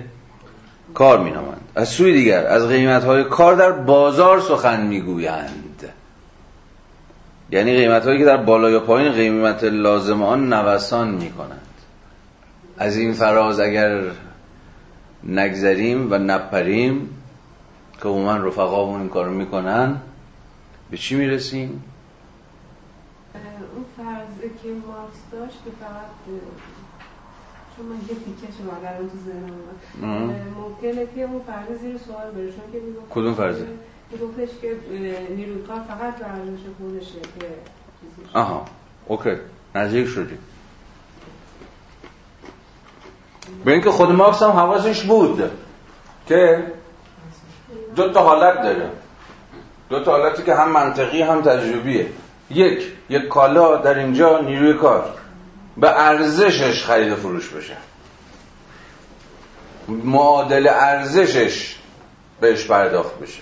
کار 0.93 1.19
مینامند 1.19 1.61
از 1.75 1.89
سوی 1.89 2.13
دیگر 2.13 2.47
از 2.47 2.67
قیمت 2.67 3.03
های 3.03 3.23
کار 3.23 3.55
در 3.55 3.71
بازار 3.71 4.39
سخن 4.41 4.87
می‌گویند. 4.87 5.66
یعنی 7.51 7.75
قیمت 7.75 8.05
هایی 8.05 8.19
که 8.19 8.25
در 8.25 8.37
بالا 8.37 8.69
یا 8.69 8.79
پایین 8.79 9.11
قیمت 9.11 9.63
لازم 9.63 10.23
آن 10.23 10.53
نوسان 10.53 11.11
می 11.11 11.31
کنند 11.31 11.61
از 12.77 12.97
این 12.97 13.13
فراز 13.13 13.59
اگر 13.59 14.01
نگذریم 15.23 16.11
و 16.11 16.17
نپریم 16.17 17.09
که 18.01 18.09
عموما 18.09 18.37
رفقامون 18.37 18.99
این 18.99 19.09
کارو 19.09 19.31
می‌کنن 19.31 19.97
به 20.91 20.97
چی 20.97 21.15
می‌رسیم؟ 21.15 21.83
اون 23.75 23.85
فرض 23.97 24.51
که 24.63 24.69
مارکس 24.87 25.19
داشت 25.31 25.63
که 25.65 25.71
فقط 25.79 26.09
چون 27.77 27.85
من 27.85 27.95
یه 27.95 28.15
شما 28.57 28.77
اگر 28.77 28.97
تو 28.97 29.17
ذهنم 29.25 30.43
ممکنه 30.55 31.07
که 31.15 31.21
اون 31.21 31.41
فرض 31.47 31.79
زیر 31.79 31.97
سوال 31.97 32.31
بره 32.31 32.51
چون 32.51 32.71
که 32.71 32.79
کدوم 33.09 33.33
فرضه؟ 33.33 33.67
گفتش 34.13 34.49
که 34.61 34.75
نیروی 35.29 35.61
کار 35.67 35.79
فقط 35.87 36.15
به 36.19 36.25
ارزش 36.25 36.59
خودشه 36.79 37.21
که 37.39 37.47
آها. 38.33 38.65
اوکی. 39.07 39.35
نزدیک 39.75 40.07
شدی. 40.07 40.37
به 43.65 43.71
اینکه 43.71 43.91
خود 43.91 44.11
مارکس 44.11 44.43
هم 44.43 44.49
حواسش 44.49 45.03
بود 45.03 45.51
که 46.27 46.63
دو 47.95 48.13
تا 48.13 48.23
حالت 48.23 48.61
داره. 48.61 48.89
دو 49.89 50.03
تا 50.03 50.11
حالتی 50.11 50.43
که 50.43 50.55
هم 50.55 50.71
منطقی 50.71 51.21
هم 51.21 51.41
تجربیه. 51.41 52.09
یک 52.49 52.93
یک 53.09 53.27
کالا 53.27 53.77
در 53.77 53.99
اینجا 53.99 54.39
نیروی 54.39 54.73
کار. 54.73 55.13
به 55.77 55.99
ارزشش 55.99 56.85
خرید 56.85 57.11
و 57.11 57.15
فروش 57.15 57.49
بشه. 57.49 57.77
معادل 59.87 60.67
ارزشش 60.67 61.75
بهش 62.41 62.65
پرداخت 62.65 63.19
بشه. 63.19 63.41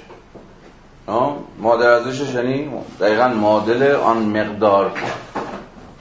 معادل 1.59 1.85
ارزشش 1.85 2.33
یعنی 2.33 2.71
دقیقا 2.99 3.27
معادل 3.27 3.95
آن 3.95 4.17
مقدار 4.17 4.91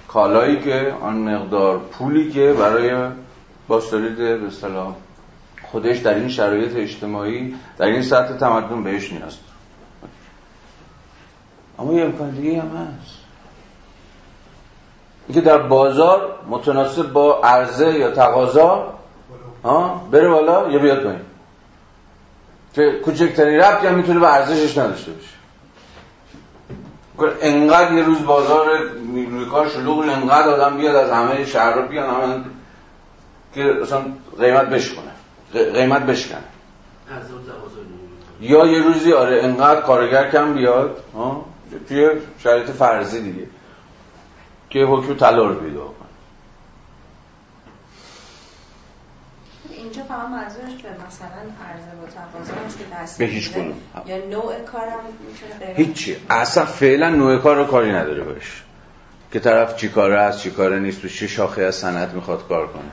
کالایی 0.09 0.61
که 0.61 0.95
آن 1.03 1.15
مقدار 1.15 1.79
پولی 1.79 2.33
که 2.33 2.53
برای 2.53 3.11
باستولید 3.69 4.17
به 4.17 4.47
اصطلاح 4.47 4.95
خودش 5.73 5.99
در 5.99 6.15
این 6.15 6.29
شرایط 6.29 6.77
اجتماعی 6.77 7.55
در 7.79 7.87
این 7.87 8.03
سطح 8.03 8.37
تمدن 8.37 8.83
بهش 8.83 9.13
نیاز 9.13 9.39
اما 11.79 11.93
یه 11.93 12.05
امکان 12.05 12.31
دیگه 12.31 12.63
هم 12.63 12.69
هست. 12.69 13.17
اینکه 15.29 15.41
در 15.41 15.59
بازار 15.59 16.39
متناسب 16.49 17.13
با 17.13 17.41
عرضه 17.41 17.99
یا 17.99 18.11
تقاضا 18.11 18.95
بره 20.11 20.29
بالا 20.29 20.71
یا 20.71 20.79
بیاد 20.79 21.03
پایین. 21.03 21.21
که 22.75 23.01
کوچکترین 23.05 23.61
ربطی 23.61 23.87
هم 23.87 23.95
می‌تونه 23.95 24.21
به 24.21 24.35
ارزشش 24.35 24.79
نداشته 24.79 25.13
باشه. 25.13 25.35
انقدر 27.43 27.93
یه 27.93 28.05
روز 28.05 28.25
بازار 28.25 28.67
نیروی 29.13 29.47
کار 29.47 29.69
شلوغ 29.69 29.99
انقدر 29.99 30.49
آدم 30.49 30.77
بیاد 30.77 30.97
از 30.97 31.11
همه 31.11 31.45
شهر 31.45 31.75
رو 31.75 31.89
بیان 31.89 32.11
همه 32.11 32.45
که 33.55 33.83
اصلا 33.83 34.03
قیمت 34.41 34.69
بشکنه. 34.69 35.13
قیمت 35.73 36.03
بشکنه. 36.07 36.45
یا 38.41 38.67
یه 38.67 38.83
روزی 38.83 39.13
آره 39.13 39.45
انقدر 39.45 39.81
کارگر 39.81 40.31
کم 40.31 40.55
بیاد 40.55 41.05
توی 41.89 42.11
شرایط 42.39 42.71
فرضی 42.71 43.21
دیگه 43.21 43.47
که 44.71 44.79
حکم 44.85 45.15
طلا 45.15 45.47
رو 45.47 45.55
پیدا 45.55 45.95
اینجا 49.85 50.03
فقط 50.03 50.29
منظورش 50.29 50.83
به 50.83 50.89
مثلا 51.07 51.43
عرضه 51.69 51.91
و 52.03 52.07
تقاضا 52.07 52.67
است 52.67 52.79
که 52.79 52.85
دست 52.95 53.19
به 53.19 53.25
هیچ 53.25 53.53
کنون 53.53 53.75
یا 54.07 54.17
نوع 54.17 54.55
کارم 54.73 55.01
می‌تونه 55.29 55.75
هیچی. 55.75 56.17
اصلا 56.31 56.65
فعلا 56.65 57.11
نوع 57.11 57.39
کار 57.39 57.57
رو 57.57 57.65
کاری 57.65 57.93
نداره 57.93 58.23
باش. 58.23 58.63
که 59.33 59.41
طرف 59.41 59.77
چی 59.77 59.89
کاره 59.89 60.19
است 60.19 60.41
چی 60.41 60.51
کاره 60.51 60.79
نیست 60.79 61.03
تو 61.03 61.09
چه 61.09 61.27
شاخه 61.27 61.63
از 61.63 61.75
صنعت 61.75 62.15
می‌خواد 62.15 62.49
کار 62.49 62.67
کنه. 62.67 62.91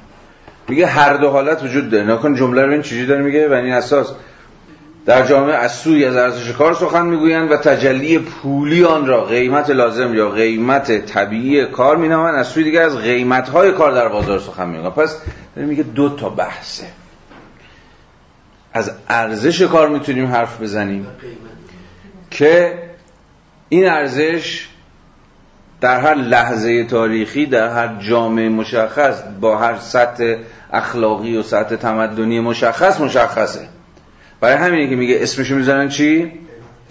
میگه 0.67 0.85
هر 0.85 1.13
دو 1.13 1.29
حالت 1.29 1.63
وجود 1.63 1.89
داره. 1.89 2.03
نکن 2.03 2.35
جمله 2.35 2.65
رو 2.65 2.71
این 2.71 2.81
چیزی 2.81 3.05
داره 3.05 3.21
میگه 3.21 3.49
و 3.49 3.53
این 3.53 3.73
اساس 3.73 4.11
در 5.05 5.25
جامعه 5.25 5.55
از 5.55 5.71
سوی 5.71 6.05
از 6.05 6.15
ارزش 6.15 6.51
کار 6.51 6.73
سخن 6.73 7.05
می‌گویند 7.05 7.51
و 7.51 7.57
تجلی 7.57 8.19
پولی 8.19 8.83
آن 8.83 9.07
را 9.07 9.25
قیمت 9.25 9.69
لازم 9.69 10.15
یا 10.15 10.29
قیمت 10.29 11.05
طبیعی 11.05 11.65
کار 11.65 11.97
مینامند. 11.97 12.35
از 12.35 12.47
سوی 12.47 12.63
دیگر 12.63 12.81
از 12.81 12.97
قیمت 12.97 13.49
های 13.49 13.71
کار 13.71 13.91
در 13.91 14.07
بازار 14.07 14.39
سخن 14.39 14.69
می‌گویند. 14.69 14.93
پس 14.93 15.17
میگه 15.55 15.83
دو 15.83 16.15
تا 16.15 16.29
بحثه. 16.29 16.85
از 18.73 18.91
ارزش 19.09 19.61
کار 19.61 19.89
می‌تونیم 19.89 20.27
حرف 20.27 20.61
بزنیم 20.61 21.07
که 22.31 22.79
این 23.69 23.89
ارزش 23.89 24.67
در 25.81 25.99
هر 25.99 26.15
لحظه 26.15 26.83
تاریخی 26.83 27.45
در 27.45 27.69
هر 27.69 28.01
جامعه 28.01 28.49
مشخص 28.49 29.23
با 29.41 29.57
هر 29.57 29.77
سطح 29.77 30.35
اخلاقی 30.73 31.37
و 31.37 31.43
سطح 31.43 31.75
تمدنی 31.75 32.39
مشخص 32.39 32.99
مشخصه. 32.99 33.67
برای 34.41 34.55
همینه 34.55 34.89
که 34.89 34.95
میگه 34.95 35.17
اسمشو 35.21 35.55
می‌زنن 35.55 35.89
چی؟ 35.89 36.31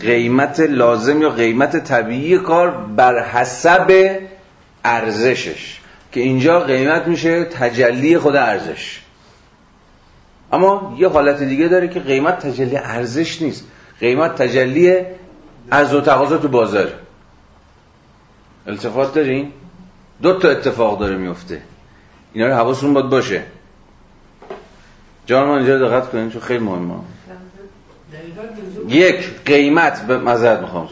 قیمت 0.01 0.61
لازم 0.61 1.23
یا 1.23 1.31
قیمت 1.31 1.77
طبیعی 1.77 2.39
کار 2.39 2.71
بر 2.71 3.23
حسب 3.25 4.19
ارزشش. 4.85 5.81
که 6.13 6.21
اینجا 6.21 6.61
قیمت 6.61 7.07
میشه 7.09 7.45
تجلی 7.45 8.19
خود 8.19 8.37
ارزش. 8.37 9.01
اما 10.53 10.97
یه 10.99 11.09
حالت 11.09 11.43
دیگه 11.43 11.69
داره 11.69 11.89
که 11.89 12.01
قیمت 12.01 12.47
تجلی 12.47 12.77
ارزش 12.77 13.43
نیست. 13.43 13.65
قیمت 14.01 14.43
تجلی 14.43 15.01
از 15.71 15.95
و 15.95 16.01
تقاضا 16.01 16.39
تو 16.39 16.49
بازار. 16.49 16.89
التفات 18.67 19.15
دارین؟ 19.15 19.53
دو 20.23 20.39
تا 20.39 20.49
اتفاق 20.49 21.01
داره 21.01 21.17
میفته. 21.17 21.63
اینا 22.33 22.47
رو 22.47 22.55
حواستون 22.55 22.95
باید 22.95 23.09
باشه. 23.09 23.43
جان 25.27 25.47
ما 25.47 25.57
اینجا 25.57 25.89
دقت 25.89 26.11
کنین 26.11 26.31
چون 26.31 26.41
خیلی 26.43 26.65
مهمه. 26.65 26.95
یک 28.89 29.45
قیمت 29.45 30.07
به 30.07 30.19
مذارت 30.19 30.61
می‌خوام 30.61 30.89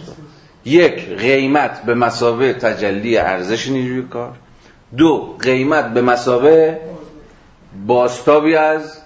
یک 0.64 1.08
قیمت 1.08 1.82
به 1.82 1.94
مسابه 1.94 2.52
تجلی 2.52 3.18
ارزش 3.18 3.68
نیروی 3.68 4.02
کار. 4.02 4.36
دو 4.96 5.36
قیمت 5.40 5.94
به 5.94 6.02
مسابه 6.02 6.80
باستابی 7.86 8.54
از 8.54 8.98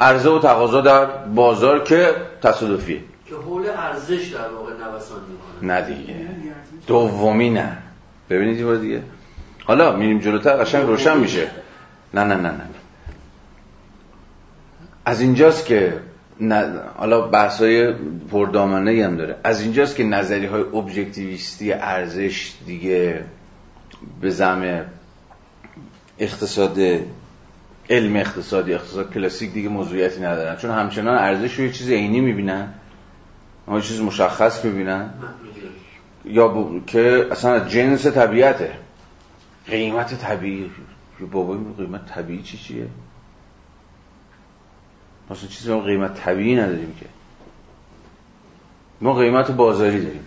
عرضه 0.00 0.30
و 0.30 0.38
تقاضا 0.38 0.80
در 0.80 1.06
بازار 1.06 1.84
که 1.84 2.14
تصادفیه. 2.42 3.00
که 3.26 3.34
حول 3.34 3.66
ارزش 3.66 4.28
در 4.28 4.48
واقع 4.48 4.72
نوسان 4.72 5.20
می‌کنه. 5.28 5.74
نه 5.74 5.94
دیگه. 5.94 6.14
دومی 6.86 7.50
نه. 7.50 7.76
ببینید 8.30 8.60
یه 8.60 8.76
دیگه. 8.76 9.02
حالا 9.64 9.96
میریم 9.96 10.18
جلوتر 10.18 10.56
قشنگ 10.56 10.86
روشن 10.86 11.16
میشه. 11.18 11.50
نه 12.14 12.24
نه 12.24 12.34
نه 12.34 12.48
نه. 12.48 12.64
از 15.04 15.20
اینجاست 15.20 15.66
که 15.66 15.94
حالا 16.96 17.20
بحث 17.20 17.60
های 17.60 17.92
پردامنه 18.32 19.04
هم 19.04 19.16
داره. 19.16 19.36
از 19.44 19.60
اینجاست 19.60 19.96
که 19.96 20.04
نظری 20.04 20.46
های 20.46 20.62
ابجکتیویستی 20.62 21.72
ارزش 21.72 22.52
دیگه 22.66 23.24
به 24.20 24.30
زم 24.30 24.84
اقتصاد 26.18 26.78
علم 27.90 28.16
اقتصادی 28.16 28.74
اقتصاد 28.74 29.14
کلاسیک 29.14 29.52
دیگه 29.52 29.68
موضوعیتی 29.68 30.20
ندارن. 30.20 30.56
چون 30.56 30.70
همچنان 30.70 31.18
ارزش 31.18 31.54
رو 31.54 31.64
یه 31.64 31.72
چیز 31.72 31.90
عینی 31.90 32.20
می‌بینن. 32.20 32.74
یه 33.72 33.80
چیز 33.80 34.00
مشخص 34.00 34.64
می‌بینن. 34.64 35.10
یا 36.24 36.80
که 36.86 37.26
اصلا 37.30 37.60
جنس 37.60 38.06
طبیعته. 38.06 38.72
قیمت 39.66 40.14
طبیعی. 40.14 40.70
بابا 41.32 41.58
قیمت 41.78 42.06
طبیعی 42.06 42.42
چی 42.42 42.58
چیه؟ 42.58 42.86
مثلا 45.30 45.48
چیزی 45.48 45.72
ما 45.72 45.80
قیمت 45.80 46.14
طبیعی 46.14 46.56
نداریم 46.56 46.94
که. 47.00 47.06
ما 49.00 49.14
قیمت 49.14 49.50
بازاری 49.50 50.04
داریم. 50.04 50.24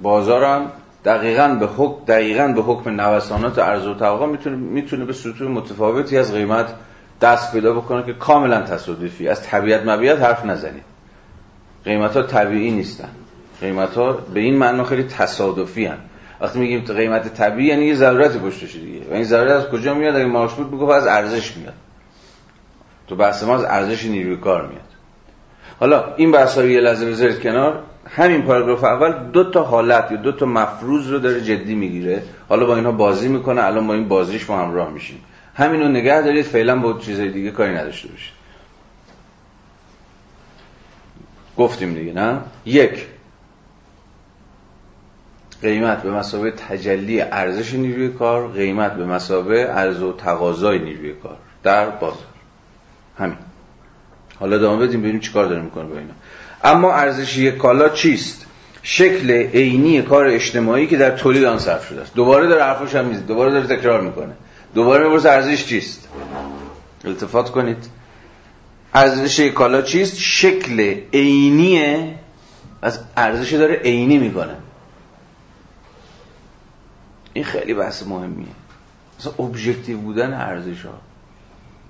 بازارم 0.00 0.72
دقیقا 1.04 1.48
به 1.48 1.66
حکم 1.66 2.04
دقیقا 2.04 2.48
به 2.48 2.62
حکم 2.62 3.00
نوسانات 3.00 3.58
ارز 3.58 3.86
و 3.86 3.94
تقاضا 3.94 4.26
می‌تونه 4.26 4.56
می‌تونه 4.56 5.04
به 5.04 5.12
سطوح 5.12 5.48
متفاوتی 5.48 6.18
از 6.18 6.34
قیمت 6.34 6.74
دست 7.20 7.52
پیدا 7.52 7.74
بکنه 7.74 8.02
که 8.02 8.12
کاملا 8.12 8.62
تصادفی. 8.62 9.28
از 9.28 9.42
طبیعت 9.42 9.86
مبیعت 9.86 10.20
حرف 10.20 10.44
نزنیم. 10.44 10.84
قیمت 11.84 12.16
ها 12.16 12.22
طبیعی 12.22 12.70
نیستن. 12.70 13.08
قیمت 13.60 13.94
ها 13.94 14.12
به 14.12 14.40
این 14.40 14.56
معنا 14.56 14.84
خیلی 14.84 15.02
تصادفی 15.02 15.86
هن. 15.86 15.98
وقتی 16.40 16.58
میگیم 16.58 16.80
قیمت 16.80 17.34
طبیعی 17.34 17.68
یعنی 17.68 17.84
یه 17.84 17.94
ضرورت 17.94 18.36
پشتش 18.36 18.72
دیگه. 18.76 19.10
و 19.10 19.14
این 19.14 19.24
ضرورت 19.24 19.52
از 19.52 19.68
کجا 19.68 19.94
میاد؟ 19.94 20.16
اگه 20.16 20.24
مارکس 20.24 20.54
بود 20.54 20.90
از 20.90 21.06
ارزش 21.06 21.56
میاد. 21.56 21.74
تو 23.10 23.16
بحث 23.16 23.42
ما 23.42 23.54
از 23.54 23.64
ارزش 23.64 24.04
نیروی 24.04 24.36
کار 24.36 24.66
میاد. 24.66 24.80
حالا 25.80 26.14
این 26.16 26.30
بحث 26.30 26.58
رو 26.58 26.68
یه 26.68 26.80
لحظه 26.80 27.10
بذارید 27.10 27.40
کنار. 27.40 27.82
همین 28.08 28.42
پاراگراف 28.42 28.84
اول 28.84 29.12
دو 29.32 29.50
تا 29.50 29.62
حالت 29.62 30.10
یا 30.10 30.16
دو 30.16 30.32
تا 30.32 30.46
مفروض 30.46 31.10
رو 31.10 31.18
داره 31.18 31.40
جدی 31.40 31.74
می‌گیره. 31.74 32.22
حالا 32.48 32.66
با 32.66 32.76
اینها 32.76 32.92
بازی 32.92 33.28
می‌کنه 33.28 33.62
الان 33.62 33.86
با 33.86 33.94
این 33.94 34.08
بازیش 34.08 34.50
ما 34.50 34.58
همراه 34.58 34.90
میشیم. 34.90 35.24
همین 35.54 35.80
رو 35.80 35.88
نگه 35.88 36.22
دارید 36.22 36.44
فعلا 36.44 36.76
با 36.76 36.98
چیزای 36.98 37.30
دیگه 37.30 37.50
کاری 37.50 37.74
نداشته 37.74 38.08
باشید. 38.08 38.32
گفتیم 41.56 41.94
دیگه 41.94 42.12
نه؟ 42.12 42.38
یک. 42.64 43.06
قیمت 45.62 46.02
به 46.02 46.10
مسابقه 46.10 46.50
تجلی 46.50 47.20
ارزش 47.20 47.74
نیروی 47.74 48.08
کار 48.08 48.48
قیمت 48.48 48.92
به 48.92 49.06
مسابقه 49.06 49.62
عرض 49.62 50.02
و 50.02 50.12
تقاضای 50.12 50.78
نیروی 50.78 51.12
کار 51.12 51.36
در 51.62 51.90
بازار 51.90 52.29
همین. 53.20 53.36
حالا 54.40 54.56
ادامه 54.56 54.86
بدیم 54.86 55.00
ببینیم 55.00 55.20
چیکار 55.20 55.46
داره 55.46 55.62
می‌کنه 55.62 55.84
با 55.84 55.98
اینا. 55.98 56.12
اما 56.64 56.92
ارزش 56.92 57.38
یک 57.38 57.56
کالا 57.56 57.88
چیست؟ 57.88 58.46
شکل 58.82 59.30
عینی 59.30 60.02
کار 60.02 60.26
اجتماعی 60.26 60.86
که 60.86 60.96
در 60.96 61.10
تولید 61.10 61.44
آن 61.44 61.58
صرف 61.58 61.88
شده 61.88 62.00
است. 62.00 62.14
دوباره 62.14 62.46
داره 62.46 62.64
حرفش 62.64 62.94
هم 62.94 63.04
میزه 63.04 63.20
دوباره 63.20 63.52
داره 63.52 63.76
تکرار 63.76 64.00
می‌کنه. 64.00 64.32
دوباره 64.74 65.04
می‌پرسه 65.04 65.30
ارزش 65.30 65.66
چیست؟ 65.66 66.08
التفات 67.04 67.50
کنید. 67.50 67.86
ارزش 68.94 69.38
یک 69.38 69.52
کالا 69.52 69.82
چیست؟ 69.82 70.16
شکل 70.18 70.94
عینی 71.12 72.14
از 72.82 73.00
ارزش 73.16 73.52
داره 73.52 73.74
عینی 73.74 74.18
می‌کنه. 74.18 74.56
این 77.32 77.44
خیلی 77.44 77.74
بحث 77.74 78.02
مهمیه. 78.02 78.46
مثلا 79.18 79.32
ابژکتیو 79.38 79.98
بودن 79.98 80.32
ارزش 80.32 80.84
ها 80.84 81.09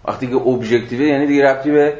وقتی 0.05 0.26
که 0.26 0.36
ابژکتیوه 0.36 1.05
یعنی 1.05 1.26
دیگه 1.26 1.44
ربطی 1.44 1.70
به 1.70 1.98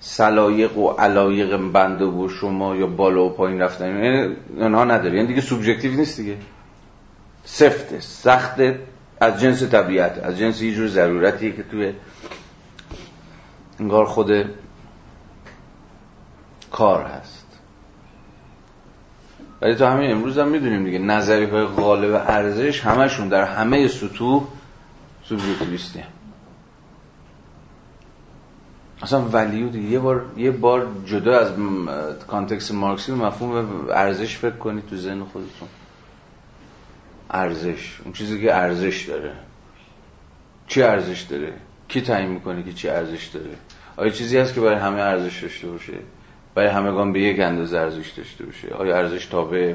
سلایق 0.00 0.78
و 0.78 0.88
علایق 0.88 1.56
بنده 1.56 2.04
و 2.04 2.28
شما 2.28 2.76
یا 2.76 2.86
بالا 2.86 3.24
و 3.24 3.30
پایین 3.30 3.60
رفتن. 3.60 4.04
یعنی 4.04 4.36
اونها 4.56 4.84
نداره. 4.84 5.16
یعنی 5.16 5.28
دیگه 5.28 5.40
سوبژکتیو 5.40 5.92
نیست 5.92 6.16
دیگه. 6.16 6.36
سفته 7.44 8.00
سخته 8.00 8.80
از 9.20 9.40
جنس 9.40 9.62
طبیعت 9.62 10.18
از 10.18 10.38
جنس 10.38 10.62
یه 10.62 10.74
جور 10.74 10.88
ضرورتیه 10.88 11.52
که 11.52 11.62
توی 11.62 11.92
انگار 13.80 14.04
خود 14.04 14.50
کار 16.70 17.04
هست. 17.04 17.44
ولی 19.62 19.74
تا 19.74 19.90
همین 19.90 20.10
امروز 20.10 20.38
هم 20.38 20.48
می‌دونیم 20.48 20.84
دیگه 20.84 20.98
نظری 20.98 21.44
های 21.44 21.64
غالب 21.64 22.14
ارزش 22.14 22.80
همشون 22.80 23.28
در 23.28 23.44
همه 23.44 23.88
سطوح 23.88 24.44
سوبژکتیویستی 25.24 26.02
اصلا 29.04 29.20
ولیو 29.32 29.76
یه 29.76 29.98
بار 29.98 30.24
یه 30.36 30.50
بار 30.50 30.86
جدا 31.06 31.38
از 31.38 31.52
کانتکست 32.26 32.72
مارکسی 32.72 33.12
و 33.12 33.16
مفهوم 33.16 33.88
ارزش 33.90 34.36
فکر 34.36 34.56
کنید 34.56 34.86
تو 34.86 34.96
ذهن 34.96 35.24
خودتون. 35.24 35.68
ارزش. 37.30 38.00
اون 38.04 38.12
چیزی 38.12 38.40
که 38.40 38.54
ارزش 38.54 39.04
داره. 39.08 39.32
چی 40.66 40.82
ارزش 40.82 41.20
داره؟ 41.22 41.52
کی 41.88 42.00
تعیین 42.00 42.30
می‌کنه 42.30 42.62
که 42.62 42.72
چی 42.72 42.88
ارزش 42.88 43.26
داره؟ 43.26 43.50
آیا 43.96 44.10
چیزی 44.10 44.38
هست 44.38 44.54
که 44.54 44.60
برای 44.60 44.78
همه 44.78 45.00
ارزش 45.00 45.42
داشته 45.42 45.66
باشه؟ 45.68 45.98
برای 46.54 46.68
همگان 46.68 47.12
به 47.12 47.20
یک 47.20 47.40
اندازه 47.40 47.78
ارزش 47.78 48.10
داشته 48.10 48.44
باشه. 48.44 48.68
آیا 48.68 48.96
ارزش 48.96 49.26
تابع 49.26 49.74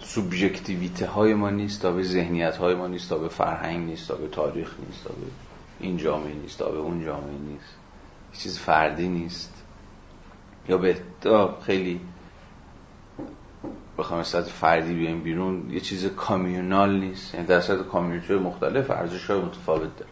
سوبژکتیویته 0.00 1.06
های 1.06 1.34
ما 1.34 1.50
نیست 1.50 1.82
تابع 1.82 2.02
ذهنیت 2.02 2.56
های 2.56 2.74
ما 2.74 2.86
نیست 2.86 3.08
تابع 3.08 3.28
فرهنگ 3.28 3.86
نیست 3.86 4.08
تابع 4.08 4.28
تاریخ 4.28 4.70
نیست 4.88 5.04
تابع 5.04 5.47
این 5.80 5.96
جامعه 5.96 6.34
نیست 6.34 6.58
تابع 6.58 6.78
اون 6.78 7.04
جامعه 7.04 7.38
نیست. 7.38 7.74
چیز 8.32 8.58
فردی 8.58 9.08
نیست. 9.08 9.64
یا 10.68 10.78
به 10.78 10.96
خیلی 11.62 12.00
بخوام 13.98 14.22
صد 14.22 14.44
فردی 14.44 14.94
بیایم 14.94 15.22
بیرون 15.22 15.70
یه 15.70 15.80
چیز 15.80 16.06
کامیونال 16.06 17.00
نیست. 17.00 17.34
یعنی 17.34 17.46
در 17.46 17.60
کامیونیتی 17.60 18.34
مختلف 18.34 18.90
ارزش 18.90 19.30
های 19.30 19.40
متفاوت 19.40 19.96
داره. 19.96 20.10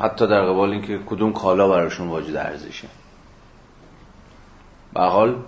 حتی 0.00 0.26
در 0.26 0.42
قبال 0.42 0.70
اینکه 0.70 0.98
کدوم 1.06 1.32
کالا 1.32 1.68
براشون 1.68 2.08
واجد 2.08 2.36
ارزشه. 2.36 2.88
به 4.94 5.00
حال 5.00 5.42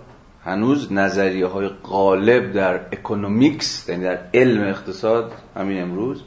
هنوز 0.45 0.93
نظریه 0.93 1.47
های 1.47 1.67
غالب 1.67 2.53
در 2.53 2.75
economics 2.75 3.89
یعنی 3.89 4.03
در 4.03 4.19
علم 4.33 4.63
اقتصاد 4.63 5.33
همین 5.55 5.81
امروز 5.81 6.23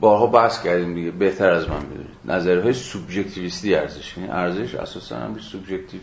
بارها 0.00 0.26
بحث 0.26 0.62
کردیم 0.62 0.94
دیگه 0.94 1.10
بهتر 1.10 1.50
از 1.50 1.68
من 1.68 1.82
می‌دونید. 1.82 2.16
نظریه 2.24 2.62
های 2.62 2.72
سوبژکتیویستی 2.72 3.74
ارزش 3.74 4.16
یعنی 4.16 4.30
ارزش 4.30 4.74
اساسا 4.74 5.16
هم 5.16 5.38
سوبژکتیو. 5.38 6.00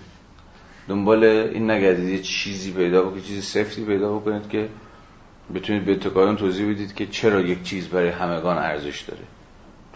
دنبال 0.88 1.24
این 1.24 1.72
نگردید 1.72 2.10
یه 2.10 2.20
چیزی 2.20 2.72
پیدا 2.72 3.04
بکنید 3.04 3.24
چیزی 3.24 3.42
سفتی 3.42 3.86
پیدا 3.86 4.14
بکنید 4.14 4.50
که 4.50 4.70
بتونید 5.56 5.86
به 5.86 5.96
اتکای 5.96 6.24
آن 6.24 6.38
توضیح 6.38 6.70
بدید 6.70 6.96
که 6.96 7.06
چرا 7.06 7.42
یک 7.42 7.64
چیز 7.64 7.88
برای 7.88 8.10
همگان 8.10 8.58
ارزش 8.58 9.02
داره. 9.02 9.24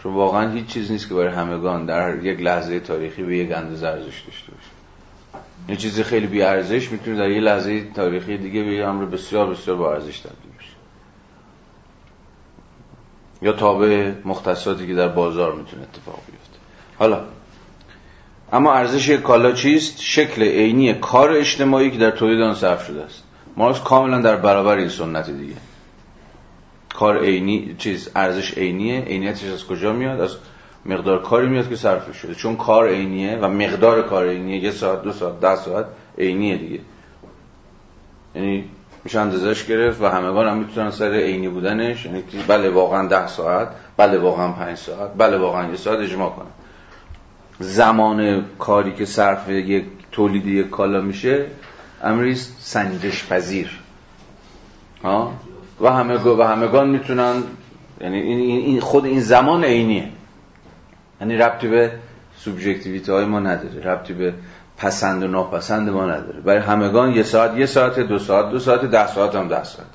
چون 0.02 0.14
واقعا 0.14 0.50
هیچ 0.50 0.66
چیز 0.66 0.90
نیست 0.90 1.08
که 1.08 1.14
برای 1.14 1.34
همگان 1.34 1.86
در 1.86 2.24
یک 2.24 2.40
لحظه 2.40 2.80
تاریخی 2.80 3.22
به 3.22 3.36
یک 3.36 3.52
اندازه 3.52 3.86
ارزش 3.86 4.20
داشته 4.20 4.52
باشه. 4.52 4.70
یه 5.68 5.76
چیزی 5.76 6.02
خیلی 6.02 6.26
بی 6.26 6.42
ارزش 6.42 6.92
می‌تونه 6.92 7.16
در 7.16 7.30
یه 7.30 7.40
لحظه 7.40 7.84
تاریخی 7.94 8.36
دیگه 8.36 8.62
به 8.62 8.84
امر 8.84 9.04
بسیار 9.04 9.50
بسیار 9.50 9.76
با 9.76 9.92
ارزش 9.92 10.18
تبدیل 10.18 10.52
بشه. 10.58 10.77
یا 13.42 13.52
تابع 13.52 14.12
مختصاتی 14.24 14.86
که 14.86 14.94
در 14.94 15.08
بازار 15.08 15.52
می‌تونه 15.52 15.82
اتفاق 15.82 16.20
بیفته. 16.26 16.58
حالا 16.98 17.20
اما 18.52 18.72
ارزش 18.72 19.10
کالا 19.10 19.52
چیست؟ 19.52 20.00
شکل 20.00 20.42
عینی 20.42 20.94
کار 20.94 21.32
اجتماعی 21.32 21.90
که 21.90 21.98
در 21.98 22.10
تولید 22.10 22.40
آن 22.40 22.54
صرف 22.54 22.86
شده 22.86 23.02
است. 23.02 23.22
مارکس 23.56 23.80
کاملا 23.80 24.20
در 24.20 24.36
برابر 24.36 24.76
این 24.76 24.88
سنت 24.88 25.30
دیگه. 25.30 25.54
کار 26.94 27.24
عینی 27.24 27.74
چیز 27.78 28.10
ارزش 28.16 28.58
عینیه. 28.58 29.00
عینیتش 29.00 29.44
از 29.44 29.66
کجا 29.66 29.92
میاد؟ 29.92 30.20
از 30.20 30.36
مقدار 30.86 31.22
کاری 31.22 31.48
میاد 31.48 31.68
که 31.68 31.76
صرف 31.76 32.18
شده. 32.18 32.34
چون 32.34 32.56
کار 32.56 32.88
عینیه 32.88 33.38
و 33.42 33.48
مقدار 33.48 34.02
کار 34.02 34.28
عینیه 34.28 34.62
یه 34.62 34.70
ساعت 34.70 35.02
دو 35.02 35.12
ساعت 35.12 35.40
ده 35.40 35.56
ساعت 35.56 35.86
عینیه 36.18 36.56
دیگه. 36.56 36.80
یعنی 38.34 38.64
میشه 39.04 39.20
اندازش 39.20 39.66
گرفت 39.66 40.02
و 40.02 40.08
همگان 40.08 40.48
هم 40.48 40.56
می‌تونن 40.58 40.90
سر 40.90 41.12
عینی 41.14 41.48
بودنش 41.48 42.04
یعنی 42.06 42.22
بله 42.48 42.70
واقعا 42.70 43.08
ده 43.08 43.26
ساعت 43.26 43.68
بله 43.96 44.18
واقعا 44.18 44.52
پنج 44.52 44.76
ساعت 44.76 45.10
بله 45.16 45.38
واقعا 45.38 45.70
یه 45.70 45.76
ساعت 45.76 45.98
اجماع 45.98 46.30
کنن. 46.30 46.46
زمان 47.60 48.44
کاری 48.58 48.92
که 48.92 49.04
صرف 49.04 49.48
یک 49.48 49.84
تولید 50.12 50.46
یک 50.46 50.70
کالا 50.70 51.00
میشه 51.00 51.46
امری 52.02 52.34
سنجش 52.58 53.26
پذیر. 53.26 53.78
ها؟ 55.04 55.32
و 55.80 55.92
همه 55.92 56.18
و 56.18 56.42
همگان 56.42 56.88
می‌تونن 56.88 57.42
یعنی 58.00 58.18
این 58.18 58.80
خود 58.80 59.04
این 59.04 59.20
زمان 59.20 59.64
عینیه. 59.64 60.08
یعنی 61.20 61.36
ربطی 61.36 61.68
به 61.68 61.92
سوبژکتیویته 62.36 63.12
های 63.12 63.24
ما 63.24 63.40
نداره. 63.40 63.82
ربطی 63.82 64.12
به 64.12 64.34
پسند 64.78 65.22
و 65.22 65.26
ناپسند 65.26 65.90
ما 65.90 66.06
نداره. 66.06 66.40
برای 66.40 66.60
همگان 66.60 67.12
یه 67.12 67.22
ساعت 67.22 67.56
یه 67.56 67.66
ساعت 67.66 68.00
دو 68.00 68.18
ساعت 68.18 68.50
دو 68.50 68.58
ساعت 68.58 68.84
ده 68.84 69.06
ساعت 69.06 69.34
هم 69.34 69.48
ده 69.48 69.64
ساعت. 69.64 69.86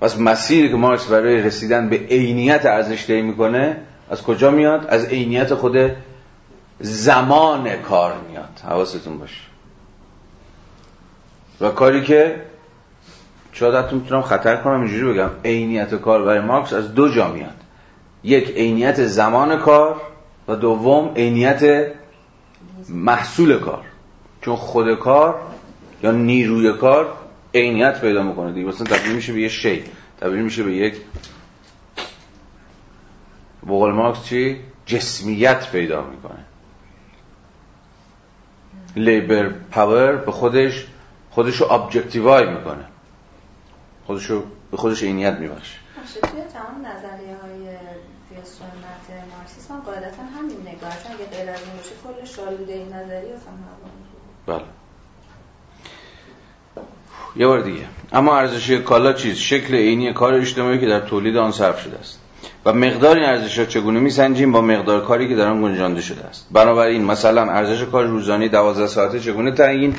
پس 0.00 0.18
مسیری 0.18 0.68
که 0.68 0.76
مارکس 0.76 1.06
برای 1.06 1.42
رسیدن 1.42 1.88
به 1.88 1.96
عینیت 1.96 2.66
ارزش 2.66 3.10
می‌کنه 3.10 3.76
از 4.10 4.22
کجا 4.22 4.50
میاد؟ 4.50 4.86
از 4.86 5.04
عینیت 5.04 5.54
خود 5.54 5.76
زمان 6.80 7.76
کار 7.76 8.14
میاد. 8.28 8.60
حواستون 8.68 9.18
باشه. 9.18 9.40
و 11.60 11.70
کاری 11.70 12.02
که 12.02 12.42
شاید 13.52 13.74
حتی 13.74 13.96
می‌تونم 13.96 14.22
خطر 14.22 14.56
کنم 14.56 14.80
اینجوری 14.80 15.12
بگم 15.12 15.30
عینیت 15.44 15.94
کار 15.94 16.24
برای 16.24 16.40
مارکس 16.40 16.72
از 16.72 16.94
دو 16.94 17.08
جا 17.08 17.28
میاد. 17.28 17.54
یک 18.22 18.50
عینیت 18.50 19.04
زمان 19.04 19.58
کار 19.58 20.00
و 20.48 20.56
دوم 20.56 21.12
عینیت 21.16 21.86
محصول 22.88 23.58
کار. 23.58 23.84
چون 24.40 24.56
خود 24.56 24.94
کار 24.94 25.40
یا 26.02 26.10
نیروی 26.10 26.72
کار 26.72 27.16
عینیت 27.54 28.00
پیدا 28.00 28.22
می‌کنه 28.22 28.52
دیگه. 28.52 28.68
مثلا 28.68 28.86
تبدیل 28.96 29.14
میشه 29.14 29.32
به 29.32 29.40
یه 29.40 29.48
شی. 29.48 29.84
تبدیل 30.20 30.42
میشه 30.42 30.62
به 30.62 30.72
یک 30.72 30.94
بقول 33.66 33.92
مارکس 33.92 34.24
چی؟ 34.24 34.60
جسمیت 34.86 35.70
پیدا 35.70 36.04
می‌کنه. 36.04 36.44
لیبر 38.96 39.48
پاور 39.48 40.16
به 40.16 40.32
خودش 40.32 40.86
خودش 41.30 41.56
رو 41.56 41.72
ابجکتیوای 41.72 42.50
می‌کنه. 42.50 42.84
خودش 44.06 44.30
رو 44.30 44.42
به 44.70 44.76
خودش 44.76 45.02
عینیت 45.02 45.38
میبخشه. 45.38 45.78
توی 46.22 46.40
تمام 46.40 46.86
نظریه 46.86 47.36
های 47.42 47.76
توی 48.28 48.38
مارکسیسم 49.44 49.80
قاعدتا 49.86 50.22
همین 50.38 50.60
نگاه 50.60 50.90
اگه 50.90 51.38
غیر 51.38 51.50
از 51.50 51.60
این 51.60 51.76
باشه 51.76 51.94
کل 52.04 52.26
شالوده 52.36 52.72
این 52.72 52.92
اصلا 52.92 53.52
بله. 54.46 54.64
یه 57.36 57.46
بار 57.46 57.60
دیگه. 57.60 57.86
اما 58.12 58.36
ارزش 58.36 58.70
کالا 58.70 59.12
چیز؟ 59.12 59.36
شکل 59.36 59.74
عینی 59.74 60.12
کار 60.12 60.34
اجتماعی 60.34 60.80
که 60.80 60.86
در 60.86 61.00
تولید 61.00 61.36
آن 61.36 61.52
صرف 61.52 61.82
شده 61.82 61.98
است. 61.98 62.20
و 62.64 62.72
مقدار 62.72 63.16
این 63.16 63.24
ارزش 63.24 63.58
را 63.58 63.64
چگونه 63.64 64.00
میسنجیم؟ 64.00 64.52
با 64.52 64.60
مقدار 64.60 65.04
کاری 65.04 65.28
که 65.28 65.36
در 65.36 65.46
آن 65.46 65.62
گنجانده 65.62 66.00
شده 66.00 66.24
است. 66.24 66.46
بنابراین 66.52 67.04
مثلا 67.04 67.42
ارزش 67.42 67.84
کار 67.84 68.04
روزانه 68.04 68.48
12 68.48 68.86
ساعته 68.86 69.20
چگونه 69.20 69.52
تعیین 69.52 69.94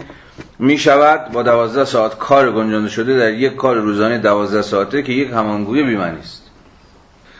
می 0.59 0.77
شود 0.77 1.31
با 1.31 1.43
12 1.43 1.85
ساعت 1.85 2.17
کار 2.17 2.51
گنجانده 2.51 2.89
شده 2.89 3.17
در 3.17 3.33
یک 3.33 3.55
کار 3.55 3.75
روزانه 3.75 4.17
12 4.17 4.61
ساعته 4.61 5.03
که 5.03 5.13
یک 5.13 5.29
همانگوی 5.31 5.83
بیمعنی 5.83 6.19
است. 6.19 6.44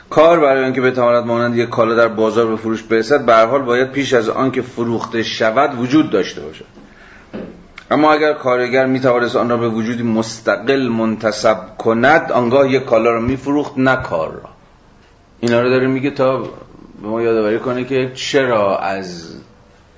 کار 0.10 0.40
برای 0.40 0.64
اینکه 0.64 0.82
بتواند 0.82 1.26
مانند 1.26 1.58
یک 1.58 1.70
کالا 1.70 1.96
در 1.96 2.08
بازار 2.08 2.46
به 2.46 2.56
فروش 2.56 2.84
برسد 2.84 3.26
به 3.26 3.36
حال 3.36 3.62
باید 3.62 3.92
پیش 3.92 4.14
از 4.14 4.30
آنکه 4.30 4.62
فروخته 4.62 5.24
شود 5.24 5.80
وجود 5.80 6.10
داشته 6.10 6.42
باشد. 6.42 6.66
اما 7.92 8.14
اگر 8.14 8.34
کارگر 8.34 8.86
می 8.86 9.00
توانست 9.00 9.36
آن 9.36 9.50
را 9.50 9.58
به 9.58 9.70
وجودی 9.70 10.04
مستقل 10.04 10.88
منتصب 10.88 11.78
کند 11.78 12.32
آنگاه 12.32 12.72
یک 12.72 12.86
کالا 12.86 13.12
را 13.12 13.20
میفروخت 13.20 13.74
نه 13.78 13.96
کار 13.96 14.32
را. 14.32 14.50
اینا 15.40 15.62
رو 15.62 15.70
داره 15.70 15.88
میگه 15.88 16.12
تا 16.12 16.38
به 16.38 17.08
ما 17.08 17.22
یادآوری 17.22 17.60
کنه 17.60 17.84
که 17.84 18.12
چرا 18.16 18.78
از 18.78 19.36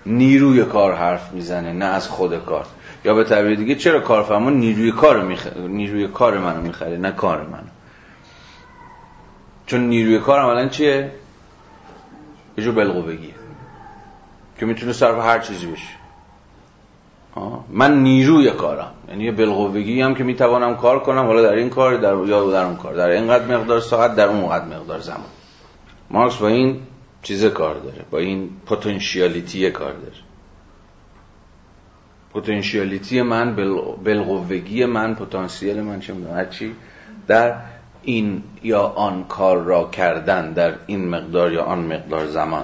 نیروی 0.06 0.64
کار 0.64 0.94
حرف 0.94 1.32
می‌زنه 1.34 1.74
نه 1.74 1.86
از 1.86 2.08
خود 2.08 2.46
کار. 2.46 2.66
یا 3.06 3.14
به 3.14 3.24
تعبیر 3.24 3.56
دیگه 3.56 3.76
چرا 3.76 4.00
کارفرما 4.00 4.50
نیروی 4.50 4.92
کار 4.92 5.22
می‌خره 5.22 5.68
نیروی 5.68 6.08
کار 6.08 6.38
منو 6.38 6.62
می‌خره 6.62 6.98
نه 6.98 7.12
کار 7.12 7.42
منو. 7.42 7.67
چون 9.68 9.82
نیروی 9.82 10.20
کار 10.20 10.40
عملا 10.40 10.68
چیه؟ 10.68 11.12
یه 12.58 12.64
جو 12.64 12.72
بگیه. 12.72 13.34
که 14.60 14.66
می‌تونه 14.66 14.94
صرف 14.94 15.16
هر 15.16 15.40
چیزی 15.40 15.68
بشه. 15.68 15.98
من 17.70 18.04
نیروی 18.04 18.52
کارم. 18.52 18.92
یعنی 19.10 19.24
یه 19.24 19.32
بلقوگی 19.32 20.02
هم 20.02 20.16
که 20.16 20.24
می‌توانم 20.24 20.76
کار 20.76 21.00
کنم 21.00 21.26
حالا 21.26 21.42
در 21.42 21.54
این 21.54 21.70
کار 21.70 21.98
در 21.98 22.16
یا 22.26 22.52
در 22.52 22.64
اون 22.64 22.76
کار. 22.76 22.96
در 22.96 23.10
اینقدر 23.10 23.58
مقدار 23.58 23.80
ساعت 23.80 24.16
در 24.16 24.28
اون 24.28 24.50
قدر 24.50 24.66
مقدار 24.66 25.00
زمان. 25.00 25.30
مارکس 26.10 26.38
با 26.38 26.48
این 26.48 26.80
چیز 27.22 27.46
کار 27.46 27.76
داره. 27.76 28.06
با 28.12 28.18
این 28.18 28.50
پتانسیالیتی 28.66 29.72
کار 29.72 29.94
داره. 29.94 30.18
پتانسیالیتی 32.34 33.22
من 33.22 33.56
بلغوگی 34.04 34.86
من 34.86 35.16
پتانسیل 35.16 35.82
من 35.82 36.00
چه 36.00 36.14
هرچی 36.34 36.76
در 37.28 37.56
این 38.08 38.44
یا 38.64 38.82
آن 38.82 39.24
کار 39.30 39.58
را 39.58 39.90
کردن 39.92 40.54
در 40.54 40.74
این 40.86 41.10
مقدار 41.10 41.54
یا 41.54 41.64
آن 41.64 41.80
مقدار 41.80 42.28
زمان. 42.28 42.64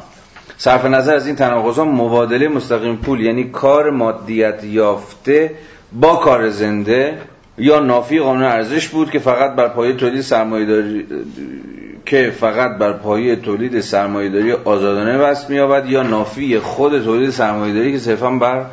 صرف 0.57 0.85
نظر 0.85 1.15
از 1.15 1.27
این 1.27 1.35
تناقض 1.35 1.79
مبادله 1.79 2.47
مستقیم 2.47 2.95
پول 2.95 3.21
یعنی 3.21 3.43
کار 3.43 3.89
مادیت 3.89 4.63
یافته 4.63 5.51
با 5.93 6.15
کار 6.15 6.49
زنده 6.49 7.17
یا 7.57 7.79
نافی 7.79 8.19
قانون 8.19 8.43
ارزش 8.43 8.87
بود 8.87 9.11
که 9.11 9.19
فقط 9.19 9.55
بر 9.55 9.67
پایه 9.67 9.93
تولید 9.93 10.21
سرمایه‌داری 10.21 11.05
که 12.05 12.33
فقط 12.39 12.77
بر 12.77 12.93
پایه 12.93 13.35
تولید 13.35 13.79
سرمایه‌داری 13.79 14.51
آزادانه 14.51 15.17
بست 15.17 15.49
می‌یابد 15.49 15.89
یا 15.89 16.03
نافی 16.03 16.59
خود 16.59 17.03
تولید 17.03 17.29
سرمایه‌داری 17.29 17.91
که 17.91 17.99
صرفا 17.99 18.29
بر 18.29 18.65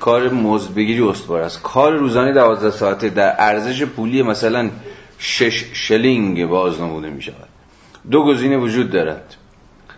کار 0.00 0.28
مزد 0.28 0.78
استوار 1.10 1.42
است. 1.42 1.62
کار 1.62 1.96
روزانه 1.96 2.32
12 2.32 2.70
ساعته 2.70 3.08
در 3.08 3.34
ارزش 3.38 3.84
پولی 3.84 4.22
مثلا 4.22 4.70
6 5.18 5.64
شلینگ 5.72 6.46
باز 6.46 6.80
نموده 6.80 7.10
می 7.10 7.22
شود 7.22 7.48
دو 8.10 8.24
گزینه 8.24 8.56
وجود 8.56 8.90
دارد. 8.90 9.36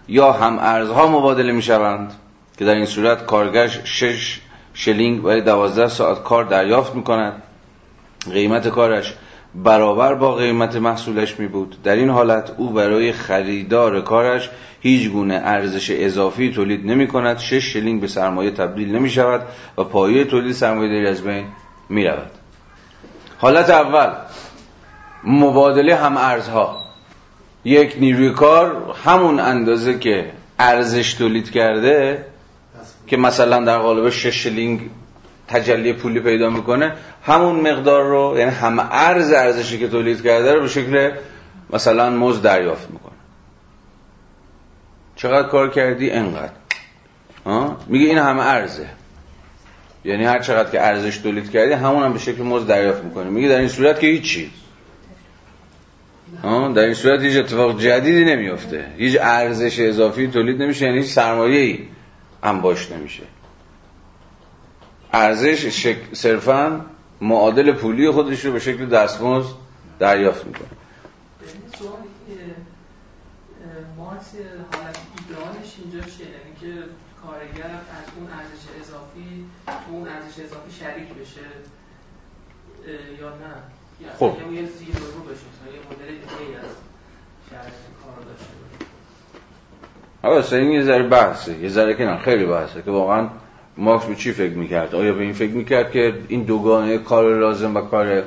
یا 0.08 0.32
هم 0.32 0.58
ارزها 0.58 1.06
مبادله 1.06 1.52
می 1.52 1.62
شوند 1.62 2.12
که 2.58 2.64
در 2.64 2.74
این 2.74 2.86
صورت 2.86 3.26
کارگر 3.26 3.68
6 3.84 4.40
شلینگ 4.74 5.22
برای 5.22 5.40
12 5.40 5.88
ساعت 5.88 6.22
کار 6.22 6.44
دریافت 6.44 6.94
می 6.94 7.02
کند 7.02 7.42
قیمت 8.32 8.68
کارش 8.68 9.14
برابر 9.54 10.14
با 10.14 10.34
قیمت 10.34 10.76
محصولش 10.76 11.40
می 11.40 11.48
بود 11.48 11.76
در 11.84 11.96
این 11.96 12.10
حالت 12.10 12.54
او 12.56 12.70
برای 12.70 13.12
خریدار 13.12 14.00
کارش 14.00 14.50
هیچ 14.80 15.10
گونه 15.10 15.34
ارزش 15.34 15.90
اضافی 15.90 16.52
تولید 16.52 16.86
نمی 16.86 17.08
کند 17.08 17.38
شش 17.38 17.72
شلینگ 17.72 18.00
به 18.00 18.06
سرمایه 18.06 18.50
تبدیل 18.50 18.94
نمی 18.94 19.10
شود 19.10 19.42
و 19.78 19.84
پایه 19.84 20.24
تولید 20.24 20.52
سرمایه 20.52 20.88
داری 20.88 21.06
از 21.06 21.22
بین 21.22 21.44
می 21.88 22.04
رود 22.04 22.30
حالت 23.38 23.70
اول. 23.70 24.12
مبادله 25.24 25.96
هم 25.96 26.16
ارزها. 26.16 26.84
یک 27.64 27.96
نیروی 28.00 28.30
کار 28.30 28.94
همون 29.04 29.40
اندازه 29.40 29.98
که 29.98 30.32
ارزش 30.58 31.14
تولید 31.14 31.50
کرده 31.50 32.24
که 33.06 33.16
مثلا 33.16 33.64
در 33.64 33.78
قالب 33.78 34.10
شش 34.10 34.26
شلینگ 34.26 34.90
تجلی 35.48 35.92
پولی 35.92 36.20
پیدا 36.20 36.50
می‌کنه 36.50 36.92
همون 37.22 37.70
مقدار 37.70 38.04
رو 38.04 38.34
یعنی 38.38 38.50
هم 38.50 38.78
ارز 38.92 39.32
ارزشی 39.32 39.78
که 39.78 39.88
تولید 39.88 40.22
کرده 40.22 40.54
رو 40.54 40.60
به 40.60 40.68
شکل 40.68 41.12
مثلا 41.70 42.10
مزد 42.10 42.42
دریافت 42.42 42.90
می‌کنه. 42.90 43.12
چقدر 45.16 45.48
کار 45.48 45.70
کردی؟ 45.70 46.10
انقدر. 46.10 46.52
میگه 47.86 48.06
این 48.06 48.18
همه 48.18 48.46
ارزه. 48.46 48.86
یعنی 50.04 50.24
هر 50.24 50.38
چقدر 50.38 50.70
که 50.70 50.80
ارزش 50.80 51.18
تولید 51.18 51.50
کردی 51.50 51.72
همون 51.72 52.02
هم 52.02 52.12
به 52.12 52.18
شکل 52.18 52.42
مزد 52.42 52.66
دریافت 52.66 53.04
می‌کنه 53.04 53.30
میگه 53.30 53.48
در 53.48 53.58
این 53.58 53.68
صورت 53.68 54.00
که 54.00 54.06
هیچی 54.06 54.50
در 56.74 56.84
این 56.84 56.94
صورت 56.94 57.20
هیچ 57.22 57.36
اتفاق 57.36 57.80
جدیدی 57.80 58.24
نمیفته 58.24 58.92
هیچ 58.96 59.16
ارزش 59.20 59.80
اضافی 59.80 60.28
تولید 60.28 60.62
نمیشه 60.62 60.86
یعنی 60.86 60.98
هیچ 60.98 61.10
سرمایه 61.10 61.60
ای 61.60 61.88
نمیشه. 62.90 63.22
ارزش 65.12 65.66
شک... 65.66 65.96
صرفا 66.12 66.86
معادل 67.20 67.72
پولی 67.72 68.10
خودش 68.10 68.44
رو 68.44 68.52
به 68.52 68.58
شکل 68.58 68.86
دستمزد 68.86 69.48
دریافت 69.98 70.46
می‌کنه. 70.46 70.68
مارکس 73.96 74.34
حالت 74.72 74.98
ایدئالش 75.18 75.74
اینجا 75.82 75.98
یعنی 75.98 76.54
که 76.60 76.82
کارگر 77.22 77.70
از 77.70 78.06
اون 78.16 78.28
ارزش 78.30 78.64
اضافی 78.80 79.44
اون 79.90 80.08
ارزش 80.08 80.40
اضافی 80.44 80.70
شریک 80.80 81.08
بشه 81.08 81.40
یا 83.20 83.28
نه؟ 83.28 83.77
خب. 84.18 84.32
کار 90.22 90.40
داشته 90.40 90.56
باشه 90.56 90.56
این 90.56 90.72
یه 90.72 90.82
ذره 90.82 91.02
بحثه. 91.02 91.58
یه 91.58 91.68
ذره 91.68 91.94
که 91.94 92.04
نه 92.04 92.18
خیلی 92.18 92.46
بحثه 92.46 92.82
که 92.82 92.90
واقعا 92.90 93.28
مارکس 93.76 94.04
به 94.04 94.14
چی 94.14 94.32
فکر 94.32 94.54
می‌کرد؟ 94.54 94.94
آیا 94.94 95.12
به 95.12 95.22
این 95.22 95.32
فکر 95.32 95.52
می‌کرد 95.52 95.90
که 95.90 96.14
این 96.28 96.42
دوگانه 96.42 96.98
کار 96.98 97.38
لازم 97.38 97.76
و 97.76 97.80
کار 97.80 98.22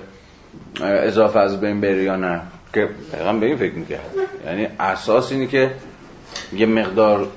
اضافه 0.82 1.40
از 1.40 1.62
بین 1.62 1.82
بره 1.82 2.04
یا 2.04 2.16
نه؟ 2.16 2.42
که 2.74 2.90
دقیقا 3.14 3.34
به 3.34 3.46
این 3.46 3.58
فکر 3.58 3.74
می‌کرد. 3.74 4.16
یعنی 4.46 4.68
اساس 4.80 5.32
اینه 5.32 5.48
که 5.48 5.72
یه 6.54 6.66
مقدار 6.66 7.28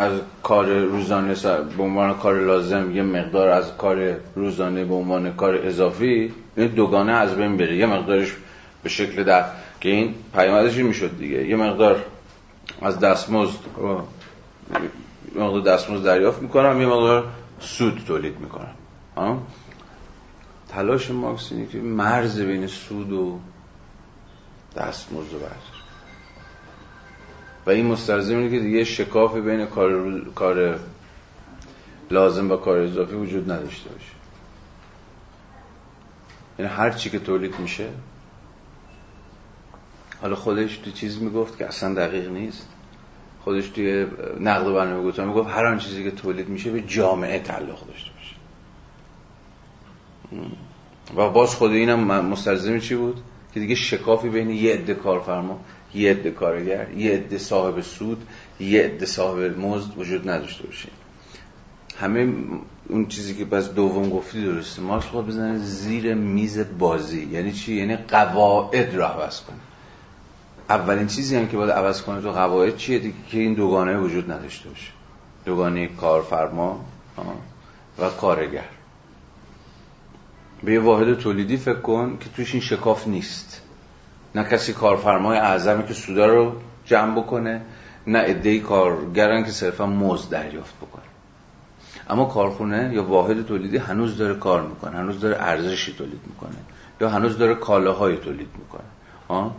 از 0.00 0.12
کار 0.42 0.66
روزانه 0.66 1.34
به 1.76 1.82
عنوان 1.82 2.14
کار 2.14 2.40
لازم 2.40 2.96
یه 2.96 3.02
مقدار 3.02 3.48
از 3.48 3.76
کار 3.76 4.16
روزانه 4.34 4.84
به 4.84 4.94
عنوان 4.94 5.32
کار 5.36 5.66
اضافی 5.66 6.32
این 6.56 6.66
دوگانه 6.66 7.12
از 7.12 7.36
بین 7.36 7.56
بره. 7.56 7.76
یه 7.76 7.86
مقدارش 7.86 8.36
به 8.82 8.88
شکل 8.88 9.24
در 9.24 9.44
که 9.80 9.88
این 9.88 10.14
پیامدش 10.34 10.76
این 10.76 10.86
می‌شد 10.86 11.18
دیگه. 11.18 11.48
یه 11.48 11.56
مقدار 11.56 12.04
از 12.82 12.98
دستمزد 12.98 13.58
یه 15.34 15.42
مقدار 15.42 15.60
دستمزد 15.60 16.04
دریافت 16.04 16.42
می‌کنم 16.42 16.80
یه 16.80 16.86
مقدار 16.86 17.24
سود 17.60 18.02
تولید 18.06 18.34
می‌کنم. 18.38 19.38
تلاش 20.68 21.10
مارکس 21.10 21.52
که 21.72 21.78
مرز 21.78 22.40
بین 22.40 22.66
سود 22.66 23.12
و 23.12 23.38
دستمزد 24.76 25.32
رو 25.32 25.38
و 27.66 27.70
این 27.70 27.86
مستلزم 27.86 28.36
اینه 28.36 28.50
که 28.50 28.60
دیگه 28.60 28.84
شکاف 28.84 29.36
بین 29.36 29.66
کار, 29.66 30.20
کار 30.34 30.80
لازم 32.10 32.50
و 32.50 32.56
کار 32.56 32.78
اضافی 32.78 33.14
وجود 33.14 33.50
نداشته 33.50 33.90
باشه. 33.90 34.12
یعنی 36.58 36.70
هر 36.72 36.90
چی 36.90 37.10
که 37.10 37.18
تولید 37.18 37.58
میشه 37.58 37.88
حالا 40.22 40.34
خودش 40.34 40.76
تو 40.76 40.90
چیز 40.90 41.22
می‌گفت 41.22 41.58
که 41.58 41.66
اصلا 41.66 41.94
دقیق 41.94 42.30
نیست. 42.30 42.68
خودش 43.44 43.68
توی 43.68 44.06
نقد 44.40 44.66
و 44.66 44.74
برنامه 44.74 45.08
گفتن 45.08 45.24
می‌گفت 45.24 45.50
هر 45.50 45.66
آن 45.66 45.78
چیزی 45.78 46.04
که 46.04 46.10
تولید 46.10 46.48
میشه 46.48 46.70
به 46.70 46.80
جامعه 46.80 47.38
تعلق 47.38 47.86
داشته 47.86 48.10
باشه. 48.10 48.36
و 51.16 51.30
باز 51.30 51.54
خود 51.54 51.70
اینم 51.70 52.26
مستلزم 52.26 52.78
چی 52.78 52.94
بود؟ 52.94 53.22
که 53.54 53.60
دیگه 53.60 53.74
شکافی 53.74 54.28
بین 54.28 54.50
یه 54.50 54.74
عده 54.74 54.94
کارفرما 54.94 55.60
یه 55.94 56.10
عده 56.10 56.30
کارگر 56.30 56.90
یه 56.96 57.12
عده 57.12 57.38
صاحب 57.38 57.80
سود 57.80 58.26
یه 58.60 58.82
عده 58.82 59.06
صاحب 59.06 59.58
مزد 59.58 59.98
وجود 59.98 60.30
نداشته 60.30 60.66
باشه. 60.66 60.88
همه 62.00 62.32
اون 62.88 63.06
چیزی 63.06 63.34
که 63.34 63.44
بس 63.44 63.68
دوم 63.68 64.10
گفتی 64.10 64.44
درسته. 64.44 64.82
مارکس 64.82 65.06
خود 65.06 65.26
بزنه 65.26 65.58
زیر 65.58 66.14
میز 66.14 66.58
بازی. 66.78 67.28
یعنی 67.32 67.52
چی؟ 67.52 67.74
یعنی 67.74 67.96
قواعد 67.96 68.94
رو 68.94 69.02
عوض 69.02 69.40
کنه. 69.40 69.56
اولین 70.68 71.06
چیزی 71.06 71.36
هم 71.36 71.48
که 71.48 71.56
باید 71.56 71.70
عوض 71.70 72.02
کنه 72.02 72.20
تو 72.20 72.32
قواعد 72.32 72.76
چیه؟ 72.76 72.98
دیگه 72.98 73.14
که 73.28 73.38
این 73.38 73.54
دوگانه 73.54 73.98
وجود 73.98 74.30
نداشته 74.30 74.68
باشه. 74.68 74.90
دوگانه 75.44 75.88
کارفرما 75.88 76.84
و 77.98 78.10
کارگر. 78.10 78.68
به 80.64 80.72
یه 80.72 80.80
واحد 80.80 81.14
تولیدی 81.14 81.56
فکر 81.56 81.80
کن 81.80 82.18
که 82.20 82.28
توش 82.36 82.54
این 82.54 82.62
شکاف 82.62 83.08
نیست. 83.08 83.62
نه 84.34 84.44
کسی 84.44 84.72
کارفرمای 84.72 85.38
اعظمی 85.38 85.86
که 85.86 85.94
سودا 85.94 86.26
رو 86.26 86.52
جمع 86.84 87.20
بکنه 87.20 87.60
نه 88.06 88.18
عده‌ای 88.18 88.60
کارگرن 88.60 89.44
که 89.44 89.50
صرفا 89.50 89.86
مزد 89.86 90.30
دریافت 90.30 90.76
بکنه. 90.76 91.02
اما 92.10 92.24
کارخونه 92.24 92.90
یا 92.94 93.04
واحد 93.04 93.46
تولیدی 93.46 93.76
هنوز 93.76 94.16
داره 94.16 94.34
کار 94.34 94.62
می‌کنه 94.62 94.96
هنوز 94.96 95.20
داره 95.20 95.36
ارزشی 95.40 95.92
تولید 95.92 96.20
می‌کنه 96.26 96.56
یا 97.00 97.08
هنوز 97.08 97.38
داره 97.38 97.54
کالاهای 97.54 98.16
تولید 98.16 98.48
می‌کنه. 98.58 98.88
ها 99.28 99.56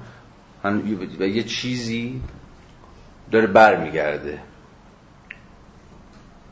و 1.19 1.27
یه 1.27 1.43
چیزی 1.43 2.21
داره 3.31 3.47
برمیگرده 3.47 4.39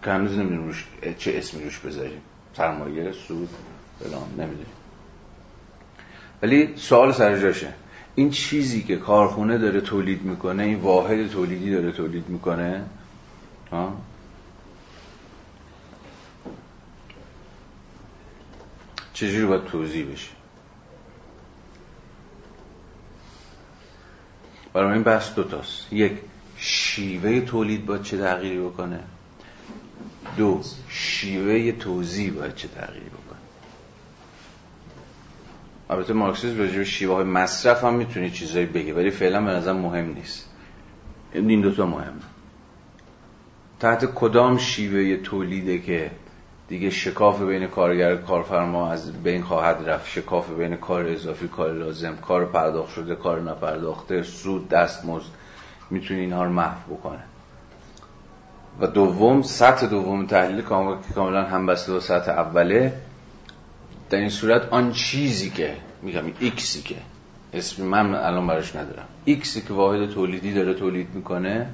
که 0.03 0.11
هنوز 0.11 0.37
نمی‌دونیم 0.37 0.65
روش 0.65 0.87
چه 1.17 1.37
اسمی 1.37 1.63
روش 1.63 1.79
بذاریم. 1.79 2.21
سرمایه 2.53 3.11
سود 3.11 3.49
فلان 3.99 4.29
نمی‌دونیم. 4.37 4.65
ولی 6.41 6.73
سوال 6.75 7.11
سر 7.11 7.39
جاشه. 7.39 7.73
این 8.19 8.29
چیزی 8.29 8.83
که 8.83 8.95
کارخونه 8.97 9.57
داره 9.57 9.81
تولید 9.81 10.21
می‌کنه 10.21 10.63
این 10.63 10.79
واحد 10.79 11.27
تولیدی 11.27 11.71
داره 11.71 11.91
تولید 11.91 12.29
می‌کنه 12.29 12.85
ها؟ 13.71 13.97
چجوری 19.13 19.45
باید 19.45 19.65
توضیح 19.65 20.11
بشه؟ 20.11 20.31
برای 24.73 24.93
این 24.93 25.03
بحث 25.03 25.35
دوتاست 25.35 25.93
یک 25.93 26.13
شیوه 26.57 27.41
تولید 27.41 27.85
باید 27.85 28.01
چه 28.01 28.17
تغییری 28.17 28.59
بکنه؟ 28.59 29.03
دو 30.37 30.61
شیوه 30.89 31.71
توضیح 31.71 32.33
باید 32.33 32.55
چه 32.55 32.67
تغییری 32.67 33.09
البته 35.89 36.13
مارکسیسم 36.13 36.59
راجع 36.59 36.77
به 36.77 36.83
شیوه 36.83 37.15
های 37.15 37.23
مصرف 37.23 37.83
هم 37.83 37.93
می‌تونه 37.93 38.29
چیزایی 38.29 38.65
بگه 38.65 38.93
ولی 38.93 39.11
فعلا 39.11 39.41
به 39.41 39.51
نظر 39.51 39.73
مهم 39.73 40.13
نیست. 40.13 40.49
این 41.33 41.61
دوتا 41.61 41.85
مهمه 41.85 42.21
تحت 43.79 44.05
کدام 44.05 44.57
شیوه 44.57 45.17
تولیده 45.17 45.79
که 45.79 46.11
دیگه 46.67 46.89
شکاف 46.89 47.41
بین 47.41 47.67
کارگر 47.67 48.15
کارفرما 48.15 48.91
از 48.91 49.23
بین 49.23 49.43
خواهد 49.43 49.89
رفت؟ 49.89 50.07
شکاف 50.09 50.49
بین 50.49 50.75
کار 50.75 51.05
اضافی 51.05 51.47
کار 51.47 51.73
لازم 51.73 52.15
کار 52.15 52.45
پرداخت 52.45 52.93
شده 52.93 53.15
کار 53.15 53.41
نپرداخته 53.41 54.23
سود 54.23 54.69
دستمزد 54.69 55.31
می‌تونه 55.89 56.19
اینها 56.19 56.43
رو 56.43 56.51
محو 56.51 56.95
بکنه. 56.95 57.23
و 58.79 58.87
دوم 58.87 59.41
سطح 59.41 59.87
دوم 59.87 60.25
تحلیل 60.25 60.61
کاملا 61.15 61.43
همبسته 61.43 61.93
با 61.93 61.99
سطح 61.99 62.31
اوله 62.31 62.93
در 64.10 64.18
این 64.18 64.30
صورت 64.30 64.69
آن 64.69 64.91
چیزی 64.91 65.49
که 65.49 65.77
میگم 66.02 66.23
ایکسی 66.40 66.81
که 66.81 66.95
اسمی 67.53 67.86
من 67.86 68.15
الان 68.15 68.48
براش 68.48 68.76
ندارم. 68.76 69.06
ایکسی 69.26 69.61
که 69.61 69.73
واحد 69.73 70.10
تولیدی 70.10 70.53
داره 70.53 70.73
تولید 70.73 71.07
می‌کنه 71.14 71.69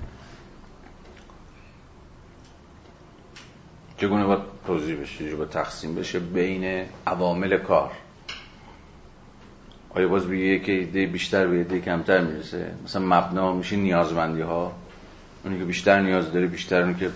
چگونه 3.97 4.25
باید 4.25 4.41
توضیح 4.67 5.01
بشه 5.01 5.17
چگونه 5.17 5.35
باید 5.35 5.49
تقسیم 5.49 5.95
بشه 5.95 6.19
بین 6.19 6.85
عوامل 7.07 7.57
کار؟ 7.57 7.91
آیا 9.89 10.07
باز 10.07 10.27
به 10.27 10.37
یک 10.39 10.69
عده 10.69 11.05
بیشتر 11.05 11.47
به 11.47 11.57
عده 11.57 11.81
کمتر 11.81 12.21
می‌رسه؟ 12.21 12.71
مثلا 12.83 13.05
مبنا 13.05 13.53
میشه 13.53 13.75
نیازمندی 13.75 14.41
ها 14.41 14.71
اونی 15.43 15.59
که 15.59 15.65
بیشتر 15.65 16.01
نیاز 16.01 16.31
داره 16.33 16.47
بیشتر 16.47 16.81
اونی 16.81 16.95
که 16.95 17.09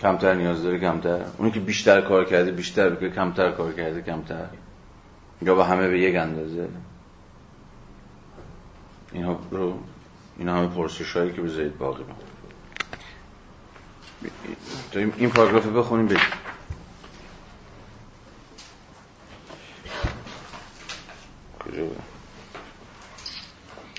کمتر 0.00 0.34
نیاز 0.34 0.62
داره 0.62 0.78
کمتر. 0.78 1.24
اونی 1.38 1.50
که 1.50 1.60
بیشتر 1.60 2.00
کار 2.00 2.24
کرده 2.24 2.50
بیشتر 2.50 2.94
که 2.94 3.10
کمتر 3.10 3.50
کار 3.50 3.72
کرده 3.72 4.02
کمتر. 4.02 4.46
یا 5.42 5.54
با 5.54 5.64
همه 5.64 5.88
به 5.88 6.00
یک 6.00 6.16
اندازه. 6.16 6.68
اینها 9.12 9.38
رو 9.50 9.78
این 10.38 10.48
همه 10.48 10.66
پرسش 10.66 11.16
هایی 11.16 11.32
که 11.32 11.42
بذارید 11.42 11.78
باقی 11.78 12.02
با 12.02 12.14
این 15.16 15.30
پاراگراف 15.30 15.66
بخونیم 15.66 16.06
بریم 16.06 16.20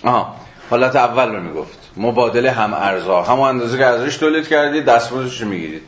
آها. 0.04 0.45
حالت 0.70 0.96
اول 0.96 1.30
رو 1.36 1.42
می‌گفت. 1.42 1.92
مبادله 1.98 2.52
هم 2.52 2.74
ارزا. 2.74 3.22
همون 3.22 3.50
اندازه 3.50 3.78
که 3.78 3.86
ارزش 3.86 4.18
تولید 4.18 4.48
کردید 4.48 4.86
دستمزدش 4.86 5.42
رو 5.42 5.48
می‌گیرید 5.48 5.82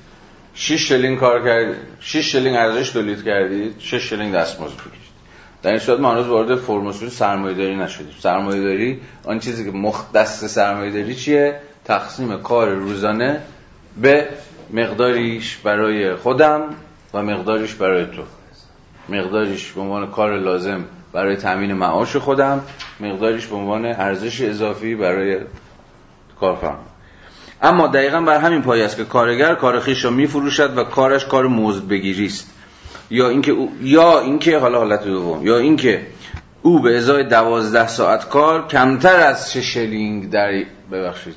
6 0.53 0.87
شلینگ 0.87 1.19
کار 1.19 1.43
کردید 1.43 1.75
6 1.99 2.31
شلینگ 2.31 2.55
ارزش 2.55 2.89
تولید 2.89 3.23
کردید 3.23 3.75
6 3.79 4.09
شلینگ 4.09 4.33
دستمزد 4.33 4.77
بگیرید 4.77 5.07
در 5.63 5.69
این 5.69 5.79
صورت 5.79 5.99
ما 5.99 6.11
هنوز 6.11 6.27
وارد 6.27 6.55
فرم 6.55 6.87
اصول 6.87 7.09
سرمایه‌داری 7.09 7.75
نشدیم. 7.75 8.15
سرمایه‌داری 8.19 9.01
آن 9.25 9.39
چیزی 9.39 9.65
که 9.65 9.71
مختص 9.71 10.45
سرمایه‌داری 10.45 11.15
چیه؟ 11.15 11.59
تقسیم 11.85 12.37
کار 12.37 12.69
روزانه 12.69 13.41
به 14.01 14.27
مقداریش 14.73 15.57
برای 15.57 16.15
خودم 16.15 16.61
و 17.13 17.23
مقداریش 17.23 17.73
برای 17.73 18.05
تو. 18.05 18.23
مقداریش 19.09 19.71
به 19.71 19.81
عنوان 19.81 20.11
کار 20.11 20.39
لازم 20.39 20.83
برای 21.13 21.35
تامین 21.35 21.73
معاش 21.73 22.15
خودم 22.15 22.61
مقداریش 22.99 23.45
به 23.45 23.55
عنوان 23.55 23.85
ارزش 23.85 24.41
اضافی 24.41 24.95
برای 24.95 25.39
کارفرما. 26.39 26.85
اما 27.61 27.87
دقیقا 27.87 28.21
بر 28.21 28.39
همین 28.39 28.61
پایه 28.61 28.85
است 28.85 28.97
که 28.97 29.05
کارگر 29.05 29.55
کار 29.55 29.79
خیش 29.79 30.05
را 30.05 30.11
میفروشد 30.11 30.77
و 30.77 30.83
کارش 30.83 31.25
کار 31.25 31.47
مزد 31.47 31.87
بگیری 31.87 32.25
است. 32.25 32.53
یا 33.09 33.29
اینکه 33.29 33.55
یا 33.81 34.19
اینکه 34.19 34.57
حالا 34.57 34.77
حالت 34.77 35.03
دوم. 35.03 35.47
یا 35.47 35.57
اینکه 35.57 36.07
او 36.61 36.79
به 36.79 36.97
ازای 36.97 37.23
دوازده 37.23 37.87
ساعت 37.87 38.29
کار 38.29 38.67
کمتر 38.67 39.19
از 39.19 39.53
شش 39.53 39.73
شلینگ 39.73 40.29
در 40.29 40.63
ببخشید 40.91 41.35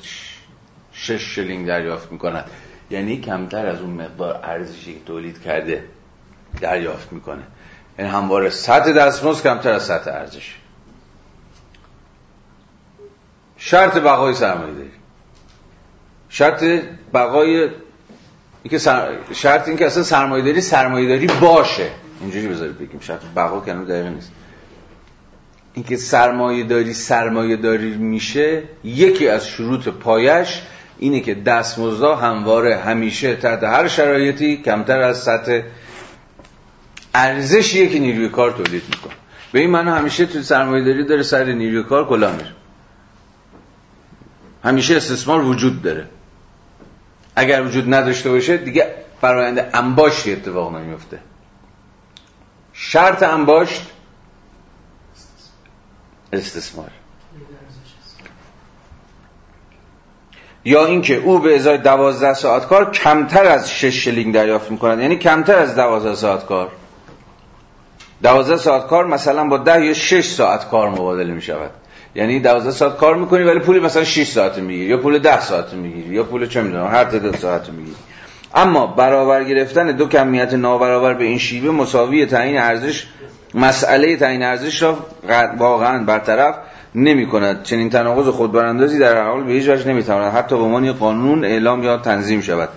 شش 0.93 1.35
شلینگ 1.35 1.67
دریافت 1.67 2.11
می‌کند. 2.11 2.45
یعنی 2.89 3.21
کمتر 3.21 3.67
از 3.67 3.81
اون 3.81 3.89
مقدار 3.89 4.39
ارزشی 4.43 4.93
که 4.93 4.99
تولید 5.05 5.41
کرده 5.41 5.83
دریافت 6.61 7.13
می‌کنه. 7.13 7.43
یعنی 7.99 8.11
همواره 8.11 8.49
سطح 8.49 8.91
دستمزد 8.91 9.43
کمتر 9.43 9.71
از 9.71 9.83
سطح 9.83 10.11
ارزش. 10.11 10.55
شرط 13.57 13.97
بقای 13.97 14.33
سرمایه 14.33 14.73
داری 14.73 14.91
شرط 16.29 16.63
بقای 17.13 17.69
اینکه. 18.63 18.77
شرط 19.33 19.67
اینکه 19.67 19.85
اصلا 19.85 20.03
سرمایه 20.03 20.43
داری 20.43 20.61
سرمایه 20.61 21.07
داری 21.07 21.27
باشه. 21.41 21.89
اینجوری 22.21 22.47
بذارید 22.47 22.77
بگیم. 22.79 22.99
شرط 22.99 23.21
بقا 23.35 23.59
کنم 23.59 23.85
دقیقه 23.85 24.09
نیست. 24.09 24.31
اینکه 25.73 25.97
سرمایه 25.97 26.63
داری 26.63 26.93
سرمایه 26.93 27.55
داری 27.55 27.97
میشه 27.97 28.63
یکی 28.83 29.27
از 29.27 29.47
شروط 29.47 29.87
پایش 29.87 30.61
اینه 30.99 31.19
که 31.19 31.35
دستمزدها 31.35 32.15
همواره 32.15 32.77
همیشه 32.77 33.35
تحت 33.35 33.63
هر 33.63 33.87
شرایطی 33.87 34.57
کمتر 34.57 35.01
از 35.01 35.17
سطح 35.17 35.61
ارزشیه 37.13 37.89
که 37.89 37.99
نیروی 37.99 38.29
کار 38.29 38.51
تولید 38.51 38.83
می‌کنه. 38.89 39.13
به 39.51 39.59
این 39.59 39.69
معنی 39.69 39.89
همیشه 39.89 40.25
تو 40.25 40.41
سرمایه 40.41 40.83
داری 40.83 41.05
داره 41.05 41.23
سر 41.23 41.43
نیروی 41.43 41.83
کار 41.83 42.07
کلا 42.07 42.31
میره. 42.31 42.51
همیشه 44.63 44.95
استثمار 44.95 45.41
وجود 45.41 45.81
داره. 45.81 46.07
اگر 47.35 47.63
وجود 47.63 47.93
نداشته 47.93 48.29
باشه 48.29 48.57
دیگه 48.57 48.95
فرآیند 49.21 49.69
انباشتی 49.73 50.33
اتفاق 50.33 50.75
نمیفته 50.75 51.19
شرط 52.73 53.23
انباشت 53.23 53.81
استثمار. 56.33 56.91
یا 60.65 60.85
اینکه 60.85 61.15
او 61.15 61.39
به 61.39 61.55
ازای 61.55 61.77
دوازده 61.77 62.33
ساعت 62.33 62.67
کار 62.67 62.91
کمتر 62.91 63.45
از 63.45 63.71
شش 63.71 64.03
شلینگ 64.03 64.33
دریافت 64.33 64.71
می‌کند. 64.71 64.99
یعنی 64.99 65.15
کمتر 65.15 65.55
از 65.55 65.75
دوازده 65.75 66.15
ساعت 66.15 66.45
کار. 66.45 66.71
دوازده 68.23 68.57
ساعت 68.57 68.87
کار 68.87 69.05
مثلا 69.07 69.43
با 69.43 69.57
ده 69.57 69.85
یا 69.85 69.93
شش 69.93 70.25
ساعت 70.25 70.69
کار 70.69 70.89
مبادله 70.89 71.33
می‌شود. 71.33 71.71
یعنی 72.15 72.39
دوازده 72.39 72.71
ساعت 72.71 72.97
کار 72.97 73.15
می‌کنی 73.15 73.43
ولی 73.43 73.59
پولی 73.59 73.79
مثلا 73.79 74.03
6 74.03 74.27
ساعت 74.27 74.57
می‌گیری 74.57 74.89
یا 74.89 74.97
پول 74.97 75.19
ده 75.19 75.41
ساعت 75.41 75.73
می‌گیری 75.73 76.15
یا 76.15 76.23
پول 76.23 76.47
چه 76.47 76.61
می‌دونم 76.61 76.87
هر 76.87 77.03
تعداد 77.03 77.35
ساعت 77.35 77.69
می‌گیری. 77.69 77.95
اما 78.55 78.87
برابر 78.87 79.43
گرفتن 79.43 79.91
دو 79.91 80.07
کمیت 80.07 80.53
نابرابر 80.53 81.13
به 81.13 81.23
این 81.23 81.37
شیوه 81.37 81.71
مساوی 81.71 82.25
تعیین 82.25 82.57
ارزش 82.57 83.07
مسئله 83.53 84.17
تعیین 84.17 84.43
ارزش 84.43 84.81
را 84.81 84.97
واقعا 85.57 86.03
برطرف 86.03 86.55
نمی 86.95 87.27
کند 87.27 87.63
چنین 87.63 87.89
تناقض 87.89 88.27
خودبراندازی 88.27 88.99
در 88.99 89.23
حال 89.23 89.43
به 89.43 89.51
هیچ 89.51 89.69
وجه 89.69 89.87
نمی 89.87 90.03
تواند 90.03 90.33
حتی 90.33 90.55
به 90.55 90.63
عنوان 90.63 90.93
قانون 90.93 91.45
اعلام 91.45 91.83
یا 91.83 91.97
تنظیم 91.97 92.41
شود. 92.41 92.69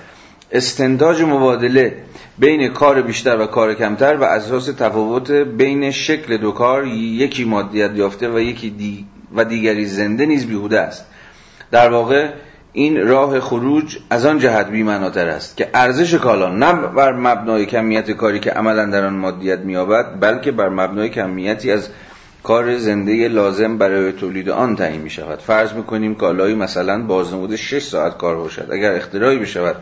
استنتاج 0.54 1.22
مبادله 1.22 1.96
بین 2.38 2.68
کار 2.68 3.02
بیشتر 3.02 3.40
و 3.40 3.46
کار 3.46 3.74
کمتر 3.74 4.16
و 4.16 4.24
اساس 4.24 4.66
تفاوت 4.66 5.30
بین 5.30 5.90
شکل 5.90 6.36
دو 6.36 6.52
کار 6.52 6.86
یکی 6.86 7.44
مادیت 7.44 7.90
یافته 7.94 8.28
و 8.28 8.40
یکی 8.40 8.70
دی 8.70 9.06
و 9.36 9.44
دیگری 9.44 9.86
زنده 9.86 10.26
نیز 10.26 10.46
بیهوده 10.46 10.80
است. 10.80 11.06
در 11.70 11.90
واقع 11.90 12.28
این 12.72 13.08
راه 13.08 13.40
خروج 13.40 13.98
از 14.10 14.26
آن 14.26 14.38
جهت 14.38 14.70
بی‌معناتر 14.70 15.28
است 15.28 15.56
که 15.56 15.70
ارزش 15.74 16.14
کالا 16.14 16.48
نه 16.48 16.72
بر 16.72 17.12
مبنای 17.12 17.66
کمیت 17.66 18.10
کاری 18.10 18.40
که 18.40 18.50
عملا 18.50 18.84
در 18.86 19.04
آن 19.06 19.14
مادیت 19.14 19.58
می‌یابد 19.58 20.20
بلکه 20.20 20.52
بر 20.52 20.68
مبنای 20.68 21.08
کمیتی 21.08 21.70
از 21.70 21.88
کار 22.42 22.76
زنده 22.76 23.28
لازم 23.28 23.78
برای 23.78 24.12
تولید 24.12 24.50
آن 24.50 24.76
تعیین 24.76 25.00
می 25.00 25.10
شود 25.10 25.38
فرض 25.38 25.72
می‌کنیم 25.72 26.14
کالایی 26.14 26.54
مثلا 26.54 27.02
بازنمود 27.02 27.56
6 27.56 27.82
ساعت 27.82 28.18
کار 28.18 28.36
باشد. 28.36 28.68
اگر 28.72 28.92
اختراعی 28.94 29.38
بشود 29.38 29.76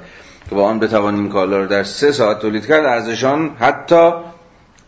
که 0.48 0.55
با 0.55 0.64
آن 0.64 0.78
بتوانیم 0.78 1.28
کالا 1.28 1.56
را 1.56 1.66
در 1.66 1.82
3 1.82 2.12
ساعت 2.12 2.39
تولید 2.39 2.66
کرد 2.66 2.85
ارزشان 2.85 3.51
حتی 3.59 4.12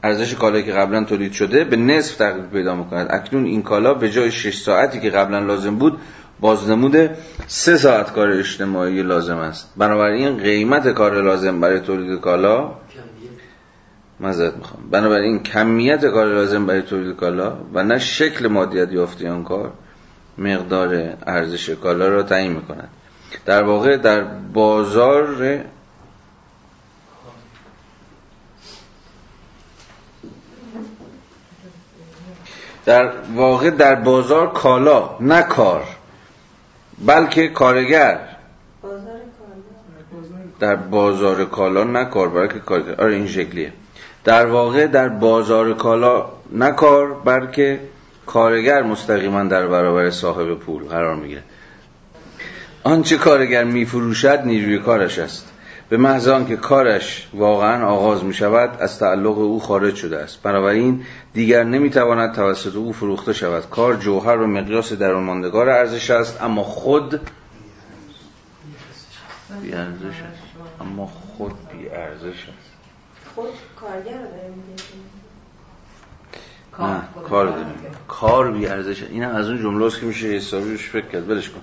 ارزش 0.03 0.35
کالایی 0.35 0.65
که 0.65 0.73
قبلا 0.73 1.05
تولید 1.05 1.33
شده 1.33 1.65
به 1.65 1.77
نصف 1.77 2.17
تغییر 2.17 2.45
پیدا 2.45 2.75
می‌کند. 2.75 3.07
اکنون 3.11 3.45
این 3.45 3.63
کالا 3.63 3.95
به 3.95 4.11
جای 4.11 4.31
6 4.31 4.59
ساعتی 4.59 5.01
که 5.01 5.11
قبلا 5.11 5.39
لازم 5.39 5.77
بود 5.77 5.99
بازنمود 6.41 7.11
3 7.47 7.77
ساعت 7.77 8.13
کار 8.13 8.31
اجتماعی 8.31 9.03
لازم 9.03 9.37
است. 9.37 9.73
بنابراین 9.77 10.37
قیمت 10.37 10.89
کار 10.89 11.23
لازم 11.23 11.61
برای 11.61 11.81
تولید 11.81 12.21
کالا 12.21 12.71
مذارت 14.21 14.57
می‌خوام. 14.57 14.83
بنابراین 14.91 15.43
کمیت 15.43 16.07
کار 16.07 16.27
لازم 16.27 16.67
برای 16.67 16.83
تولید 16.83 17.17
کالا 17.17 17.57
و 17.75 17.85
نه 17.85 17.99
شکل 17.99 18.49
مادیت 18.49 18.93
یافته 18.93 19.31
آن 19.31 19.45
کار 19.45 19.73
مقدار 20.39 21.17
ارزش 21.27 21.71
کالا 21.71 22.09
را 22.09 22.23
تعیین 22.23 22.53
می‌کند. 22.53 22.89
در 23.47 23.63
واقع 23.63 23.97
در 23.97 24.21
بازار 24.53 25.65
در 32.85 33.13
واقع 33.35 33.71
در 33.71 33.95
بازار 33.95 34.53
کالا 34.53 35.11
نه 35.21 35.43
کار 35.43 35.85
بلکه 37.07 37.49
کارگر. 37.49 38.19
در 40.61 40.77
بازار 40.77 41.45
کالا 41.45 41.85
نه 41.85 42.05
کار 42.05 42.29
بلکه 42.29 42.59
کارگر. 42.59 42.95
آره 42.95 43.15
این 43.15 43.27
شکلیه. 43.27 43.73
در 44.25 44.47
واقع 44.47 44.87
در 44.87 45.09
بازار 45.09 45.75
کالا 45.75 46.27
نه 46.53 46.71
کار 46.71 47.15
بلکه 47.15 47.81
کارگر 48.27 48.83
مستقیما 48.83 49.45
در 49.45 49.67
برابر 49.67 50.11
صاحب 50.11 50.55
پول 50.55 50.85
قرار 50.85 51.17
می‌گیره. 51.17 51.43
آنچه 52.85 53.17
کارگر 53.17 53.65
میفروشد 53.65 54.43
نیروی 54.45 54.79
کارش 54.79 55.19
است. 55.19 55.51
به 55.89 55.97
محض 55.97 56.29
که 56.49 56.57
کارش 56.57 57.29
واقعا 57.35 57.87
آغاز 57.87 58.25
می 58.25 58.35
شود 58.35 58.81
از 58.81 58.99
تعلق 58.99 59.39
او 59.39 59.61
خارج 59.61 59.95
شده 59.95 60.19
است. 60.19 60.43
بنابراین 60.43 61.05
دیگر 61.35 61.65
نمی 61.65 61.91
تواند 61.91 62.35
توسط 62.35 62.77
او 62.77 62.93
فروخته 62.93 63.33
شود. 63.33 63.71
کار 63.71 63.97
جوهر 63.97 64.37
و 64.37 64.47
مقیاس 64.47 64.93
درون 64.93 65.23
ماندگار 65.23 65.69
ارزش 65.69 66.11
است 66.11 66.43
اما 66.43 66.63
خود 66.63 67.21
بی 69.63 69.73
ارزش 69.73 70.05
است. 70.05 70.43
اما 70.81 71.07
خود 71.07 71.53
بی 71.73 71.89
ارزش 71.89 72.27
است. 72.27 72.71
خود 73.35 73.49
کارگر 73.81 74.19
رو 74.19 74.27
داره 74.27 74.53
نه 76.79 77.03
کار 77.29 77.47
داریم. 77.47 77.67
کار 78.09 78.53
بی 78.53 78.67
ارزش 78.67 79.03
این 79.03 79.25
از 79.25 79.49
اون 79.49 79.63
جمله 79.63 79.87
است 79.87 80.01
که 80.01 80.07
میشه 80.07 80.27
حسابی 80.27 80.71
روش 80.71 80.91
فکر 80.91 81.07
کرد. 81.07 81.31
ولش 81.31 81.51
کن. 81.51 81.61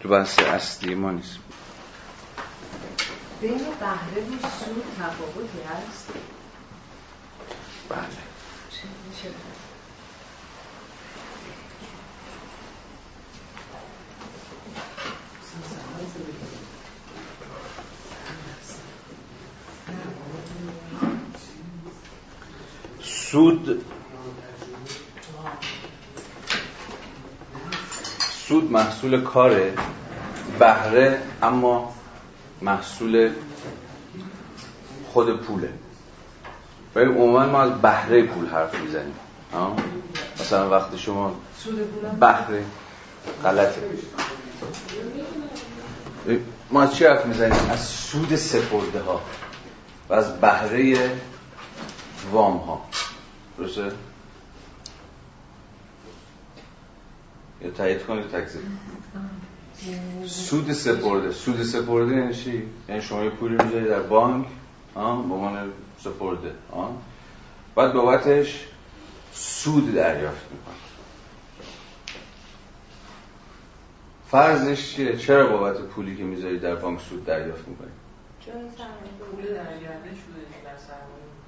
تو 0.00 0.08
بحث 0.08 0.38
اصلی 0.38 0.94
ما 0.94 1.10
نیست. 1.10 1.38
بین 3.40 3.58
بهره 3.58 4.22
و 4.22 4.48
سود 4.64 4.84
تفاوتی 4.98 5.58
هست؟ 5.62 6.08
بله. 7.88 8.30
سود 23.02 23.84
سود 28.50 28.72
محصول 28.72 29.20
کاره 29.20 29.74
بهره 30.58 31.22
اما 31.42 31.94
محصول 32.62 33.32
خود 35.12 35.40
پوله. 35.42 35.72
ولی 36.94 37.04
عموما 37.04 37.46
ما 37.46 37.62
از 37.62 37.82
بهره 37.82 38.22
پول 38.22 38.46
حرف 38.46 38.74
می‌زنیم. 38.74 39.14
مثلا 40.40 40.70
وقتی 40.70 40.98
شما 40.98 41.34
بهره 42.20 42.64
غلطه. 43.44 43.82
ما 46.70 46.82
از 46.82 46.94
چی 46.94 47.04
حرف 47.04 47.26
می‌زنیم؟ 47.26 47.70
از 47.70 47.80
سود 47.84 48.36
سپرده 48.36 49.00
ها 49.00 49.20
و 50.08 50.14
از 50.14 50.40
بهره 50.40 51.10
وام 52.32 52.56
ها 52.56 52.84
درسته؟ 53.58 53.92
یا 57.62 57.70
تایید 57.70 58.02
کنید 58.06 58.28
تکذیب 58.28 58.62
سود 60.26 60.72
سپرده 60.72 61.32
سود 61.32 61.62
سپرده 61.62 62.16
یعنی 62.16 62.34
چی؟ 62.34 62.62
یعنی 62.88 63.02
شما 63.02 63.24
یه 63.24 63.30
پولی 63.30 63.64
می‌ذاری 63.64 63.84
در 63.84 64.02
بانک 64.02 64.46
به 64.94 65.00
عنوان 65.00 65.72
سپرده 65.98 66.54
آه؟ 66.70 66.96
بعد 67.74 67.92
بابتش 67.92 68.66
سود 69.32 69.94
دریافت 69.94 70.52
می‌کنه 70.52 70.74
فرضش 74.30 74.94
چیه؟ 74.94 75.16
چرا 75.16 75.46
بابت 75.46 75.80
پولی 75.80 76.16
که 76.16 76.24
می‌ذاری 76.24 76.58
در 76.58 76.74
بانک 76.74 77.00
سود 77.00 77.24
دریافت 77.24 77.68
می‌کنی؟ 77.68 77.90
جای 78.46 78.54
سرمایه 78.54 79.12
پول 79.30 79.44
درگرده 79.44 80.10
شده 80.10 80.40
در 80.64 80.78
سرمایه 80.78 81.39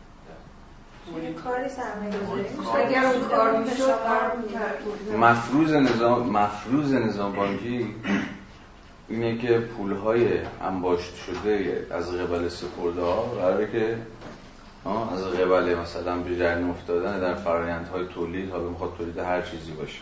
سرمایه 1.69 2.89
اگر 2.89 3.05
اون 3.05 3.29
کار 3.29 3.59
می‌شد 3.59 3.77
کار 3.77 5.19
مفروض 5.19 5.73
نظام 5.73 6.31
مفروض 6.31 6.95
نظام 6.95 7.33
بانکی 7.33 7.95
اینه 9.09 9.39
که 9.39 9.59
پولهای 9.59 10.29
انباشت 10.63 11.15
شده 11.15 11.87
از 11.91 12.13
قبل 12.15 12.49
سپرده 12.49 13.03
ها 13.03 13.23
قراره 13.23 13.71
که 13.71 13.99
از 15.13 15.25
قبل 15.25 15.75
مثلا 15.75 16.17
به 16.17 16.37
جریان 16.37 16.71
افتادن 16.71 17.21
در 17.21 17.35
فرایندهای 17.35 18.07
تولید 18.07 18.51
ها 18.51 18.59
می‌خواد 18.59 18.95
تولید 18.99 19.19
هر 19.19 19.43
چیزی 19.43 19.73
باشه. 19.73 20.01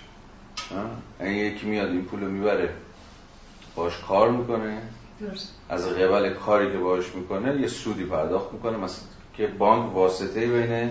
این 1.21 1.33
یکی 1.33 1.67
میاد 1.67 1.89
این 1.89 2.05
پول 2.05 2.21
رو 2.21 2.29
می‌بره 2.29 2.71
باش 3.75 3.99
کار 4.09 4.31
می‌کنه. 4.31 4.83
از 5.69 5.89
قبل 5.89 6.31
کاری 6.31 6.73
که 6.73 6.79
باش 6.79 7.15
می‌کنه 7.15 7.61
یه 7.61 7.69
سودی 7.69 8.05
پرداخت 8.05 8.53
می‌کنه 8.53 8.77
مثلا 8.77 9.05
که 9.35 9.47
بانک 9.47 9.95
واسطه 9.95 10.47
بین 10.47 10.91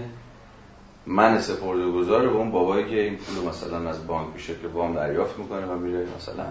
من 1.06 1.42
سپرده 1.42 1.92
گذاره 1.92 2.30
به 2.30 2.36
اون 2.36 2.52
بابایی 2.52 2.90
که 2.90 3.02
این 3.02 3.16
پول 3.16 3.50
مثلا 3.50 3.90
از 3.90 4.08
بانک 4.08 4.28
میشه 4.34 4.56
که 4.62 4.68
وام 4.68 4.94
دریافت 4.94 5.40
می‌کنه 5.40 5.66
و 5.66 5.78
میره 5.78 6.08
مثلا 6.18 6.46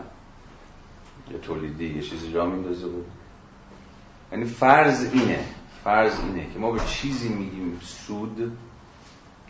یه 1.30 1.38
تولیدی 1.38 1.94
یه 1.94 2.02
چیزی 2.02 2.32
را 2.32 2.46
میندازه. 2.46 2.86
بود 2.86 3.06
یعنی 4.32 4.44
فرض 4.44 5.12
اینه 5.12 5.38
فرض 5.84 6.20
اینه 6.20 6.46
که 6.52 6.58
ما 6.58 6.70
به 6.70 6.80
چیزی 6.86 7.28
میگیم 7.28 7.80
سود. 7.82 8.52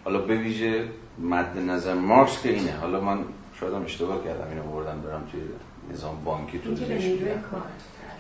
حالا 0.05 0.19
به 0.19 0.37
ویژه 0.37 0.89
مد 1.19 1.59
نظر 1.59 1.95
مارکس 1.95 2.43
که 2.43 2.49
اینه. 2.49 2.73
حالا 2.73 3.01
من 3.01 3.25
شاید 3.61 3.75
هم 3.75 3.83
اشتباه 3.83 4.25
کردم 4.25 4.49
اینو 4.51 4.63
بردم 4.63 5.01
دارم 5.01 5.29
توی 5.33 5.41
نظام 5.93 6.25
بانکی 6.25 6.59
توضیحش 6.59 7.05
میدم 7.05 7.45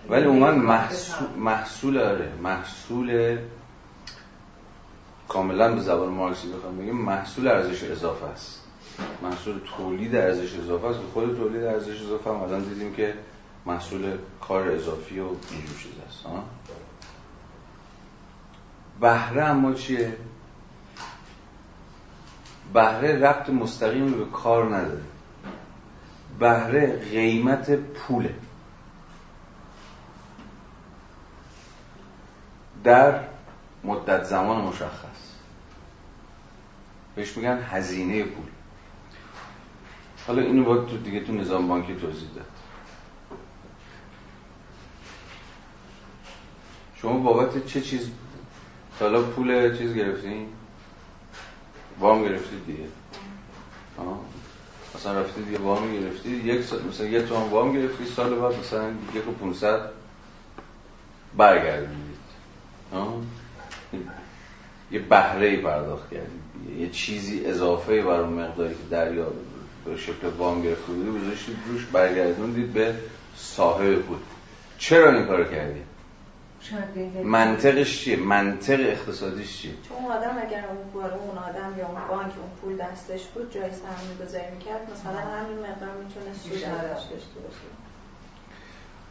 ولی 0.08 0.24
عموما 0.24 0.50
محصول 0.50 1.28
محصول 1.38 1.98
آره 1.98 2.32
محصول 2.42 3.38
کاملا 5.28 5.74
به 5.74 5.80
زبان 5.80 6.08
مارکسی 6.08 6.48
بخوام 6.48 6.78
بگیم 6.78 6.96
محصول 6.96 7.48
ارزش 7.48 7.84
اضافه 7.84 8.26
است. 8.26 8.62
محصول 9.22 9.60
تولید 9.76 10.16
ارزش 10.16 10.58
اضافه 10.58 10.86
است. 10.86 10.98
خود 11.12 11.36
تولید 11.36 11.64
ارزش 11.64 12.02
اضافه 12.02 12.30
هم 12.30 12.36
الان 12.36 12.62
دیدیم 12.62 12.94
که 12.94 13.14
محصول 13.66 14.18
کار 14.40 14.68
اضافی 14.68 15.20
و 15.20 15.24
اینجور 15.24 15.76
چیز 15.82 15.92
است. 16.08 16.22
ها 16.24 16.44
بهره 19.00 19.42
اما 19.44 19.72
چیه؟ 19.72 20.16
بهره 22.74 23.18
ربط 23.18 23.50
مستقیم 23.50 24.12
به 24.12 24.24
کار 24.24 24.76
نداره. 24.76 25.02
بهره 26.38 26.96
قیمت 27.10 27.70
پوله. 27.70 28.34
در 32.84 33.20
مدت 33.88 34.24
زمان 34.24 34.60
مشخص. 34.64 35.32
بهش 37.16 37.36
میگن 37.36 37.62
هزینه 37.70 38.22
پول. 38.22 38.44
حالا 40.26 40.42
اینو 40.42 40.64
باید 40.64 40.86
تو 40.86 40.96
دیگه 40.96 41.20
تو 41.20 41.32
نظام 41.32 41.68
بانکی 41.68 41.94
توضیح 41.94 42.28
داد. 42.34 42.46
شما 46.94 47.18
بابت 47.18 47.66
چه 47.66 47.80
چیز 47.80 48.10
حالا 49.00 49.22
پول 49.22 49.78
چیز 49.78 49.94
گرفتین؟ 49.94 50.48
وام 52.00 52.22
گرفتید 52.22 52.66
دیگه. 52.66 52.88
آه. 53.98 54.20
مثلا 54.94 55.20
رفتید 55.20 55.48
یه 55.48 55.58
وام 55.58 55.92
گرفتید 55.92 56.46
یک 56.46 56.62
سال 56.62 56.82
مثلا 56.82 57.06
یه 57.06 57.22
تومن 57.22 57.50
وام 57.50 57.72
گرفتید 57.72 58.06
سال 58.06 58.40
بعد 58.40 58.58
مثلا 58.58 58.90
یک 59.14 59.28
و 59.28 59.32
500 59.32 59.80
برگردید 61.36 62.08
یه 64.90 64.98
بهره 64.98 65.56
پرداخت 65.56 66.10
کردید 66.10 66.80
یه 66.80 66.90
چیزی 66.90 67.46
اضافه 67.46 68.02
بر 68.02 68.20
اون 68.20 68.32
مقداری 68.32 68.74
که 68.74 68.80
دریا 68.90 69.26
به 69.84 69.96
شکل 69.96 70.26
وام 70.38 70.62
گرفته 70.62 70.92
بودی 70.92 71.20
گذاشتید 71.20 71.56
روش 71.68 71.84
برگردوندید 71.84 72.72
به 72.72 72.94
صاحب 73.36 73.94
پول 73.94 74.18
چرا 74.78 75.12
این 75.12 75.26
کارو 75.26 75.44
کردید 75.44 75.88
منطقش 77.24 78.00
چیه؟ 78.00 78.16
منطق 78.16 78.80
اقتصادیش 78.80 79.58
چیه؟ 79.58 79.72
چون 79.88 79.96
اون 79.96 80.12
آدم 80.12 80.36
اگر 80.46 80.64
اون 80.68 80.92
بار 80.94 81.12
اون 81.12 81.38
آدم 81.38 81.78
یا 81.78 81.86
اون 81.86 82.08
بانک 82.08 82.32
اون 82.38 82.50
پول 82.62 82.76
دستش 82.76 83.24
بود 83.26 83.52
جای 83.54 83.70
سرمایه 83.72 84.28
گذاری 84.28 84.54
می‌کرد 84.58 84.90
مثلا 84.92 85.20
همین 85.20 85.58
مقدار 85.58 85.90
می‌تونه 86.04 86.34
سود 86.42 86.52
داشته 86.52 87.14
باشه. 87.14 87.87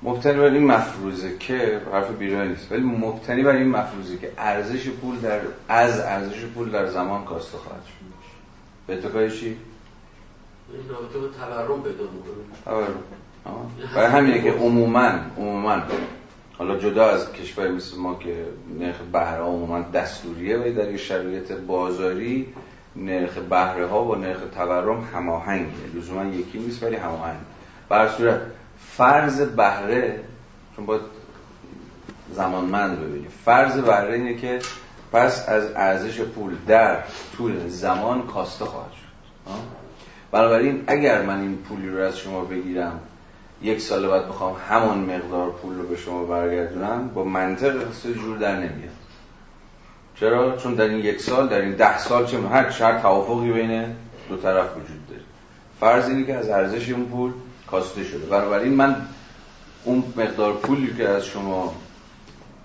مبتنی 0.03 0.33
بر 0.33 0.43
این 0.43 0.65
مفروضه 0.65 1.37
که 1.37 1.81
حرف 1.91 2.11
بیرون 2.11 2.47
نیست. 2.47 2.71
ولی 2.71 2.81
مبتنی 2.81 3.43
بر 3.43 3.55
این 3.55 3.67
مفروضه 3.67 4.17
که 4.17 4.31
ارزش 4.37 4.89
پول 4.89 5.19
در 5.19 5.39
از 5.67 5.99
ارزش 5.99 6.45
پول 6.45 6.69
در 6.69 6.85
زمان 6.85 7.25
کاسته 7.25 7.57
خواهد 7.57 7.81
شد. 7.85 8.07
به 8.87 8.93
اتفاقی 8.93 9.31
چی؟ 9.31 9.45
این 9.45 10.89
رابطه 10.89 11.19
با 11.19 11.27
تورم 11.27 11.83
پیدا 11.83 12.03
تورم. 12.65 13.03
برای 13.95 14.11
همینه 14.11 14.41
که 14.41 14.51
عموما 14.51 15.11
عموما. 15.37 15.81
حالا 16.57 16.77
جدا 16.77 17.09
از 17.09 17.33
کشور 17.33 17.67
مثل 17.67 17.97
ما 17.97 18.15
که 18.15 18.45
نرخ 18.79 18.95
بهره 19.11 19.41
عموما 19.41 19.81
دستوریه 19.81 20.57
و 20.57 20.73
در 20.73 20.97
شرایط 20.97 21.51
بازاری 21.51 22.47
نرخ 22.95 23.37
بهره 23.37 23.87
ها 23.87 24.03
و 24.03 24.15
نرخ 24.15 24.39
تورم 24.55 25.07
هماهنگه. 25.13 25.71
لزوما 25.95 26.25
یکی 26.25 26.59
نیست 26.59 26.83
ولی 26.83 26.95
هماهنگ. 26.95 27.37
بر 27.89 28.07
صورت 28.07 28.41
فرض 28.97 29.41
بهره 29.41 30.19
چون 30.75 30.85
باید 30.85 31.01
زمانمند 32.33 32.99
ببینیم. 32.99 33.29
فرض 33.45 33.77
بهره 33.77 34.13
اینه 34.13 34.35
که 34.35 34.59
پس 35.11 35.49
از 35.49 35.71
ارزش 35.75 36.21
پول 36.21 36.55
در 36.67 36.97
طول 37.37 37.67
زمان 37.67 38.27
کاسته 38.27 38.65
خواهد 38.65 38.91
شد. 38.91 39.51
بنابراین 40.31 40.83
اگر 40.87 41.21
من 41.21 41.41
این 41.41 41.57
پولی 41.57 41.89
رو 41.89 42.01
از 42.01 42.17
شما 42.17 42.41
بگیرم 42.41 42.99
یک 43.61 43.81
سال 43.81 44.07
بعد 44.07 44.27
بخوام 44.27 44.55
همون 44.69 44.97
مقدار 44.97 45.49
پول 45.49 45.77
رو 45.77 45.87
به 45.87 45.95
شما 45.95 46.23
برگردونم 46.23 47.07
با 47.07 47.23
منطق 47.23 47.75
اقتصادی 47.75 48.19
جور 48.19 48.37
در 48.37 48.55
نمیاد. 48.55 48.97
چرا؟ 50.15 50.57
چون 50.57 50.73
در 50.73 50.87
این 50.87 50.99
یک 50.99 51.21
سال 51.21 51.49
در 51.49 51.61
این 51.61 51.75
ده 51.75 51.97
سال 51.97 52.25
چه 52.25 52.41
هر 52.41 52.69
هر 52.69 52.99
توافقی 52.99 53.51
بین 53.51 53.95
دو 54.29 54.37
طرف 54.37 54.71
وجود 54.71 55.07
داره. 55.09 55.21
فرض 55.79 56.09
اینه 56.09 56.25
که 56.25 56.35
از 56.35 56.49
ارزش 56.49 56.89
اون 56.89 57.05
پول 57.05 57.31
کاسته 57.67 58.03
شده. 58.03 58.25
بنابراین 58.25 58.73
من 58.73 59.07
اون 59.83 60.13
مقدار 60.15 60.53
پولی 60.53 60.93
که 60.97 61.09
از 61.09 61.25
شما 61.25 61.75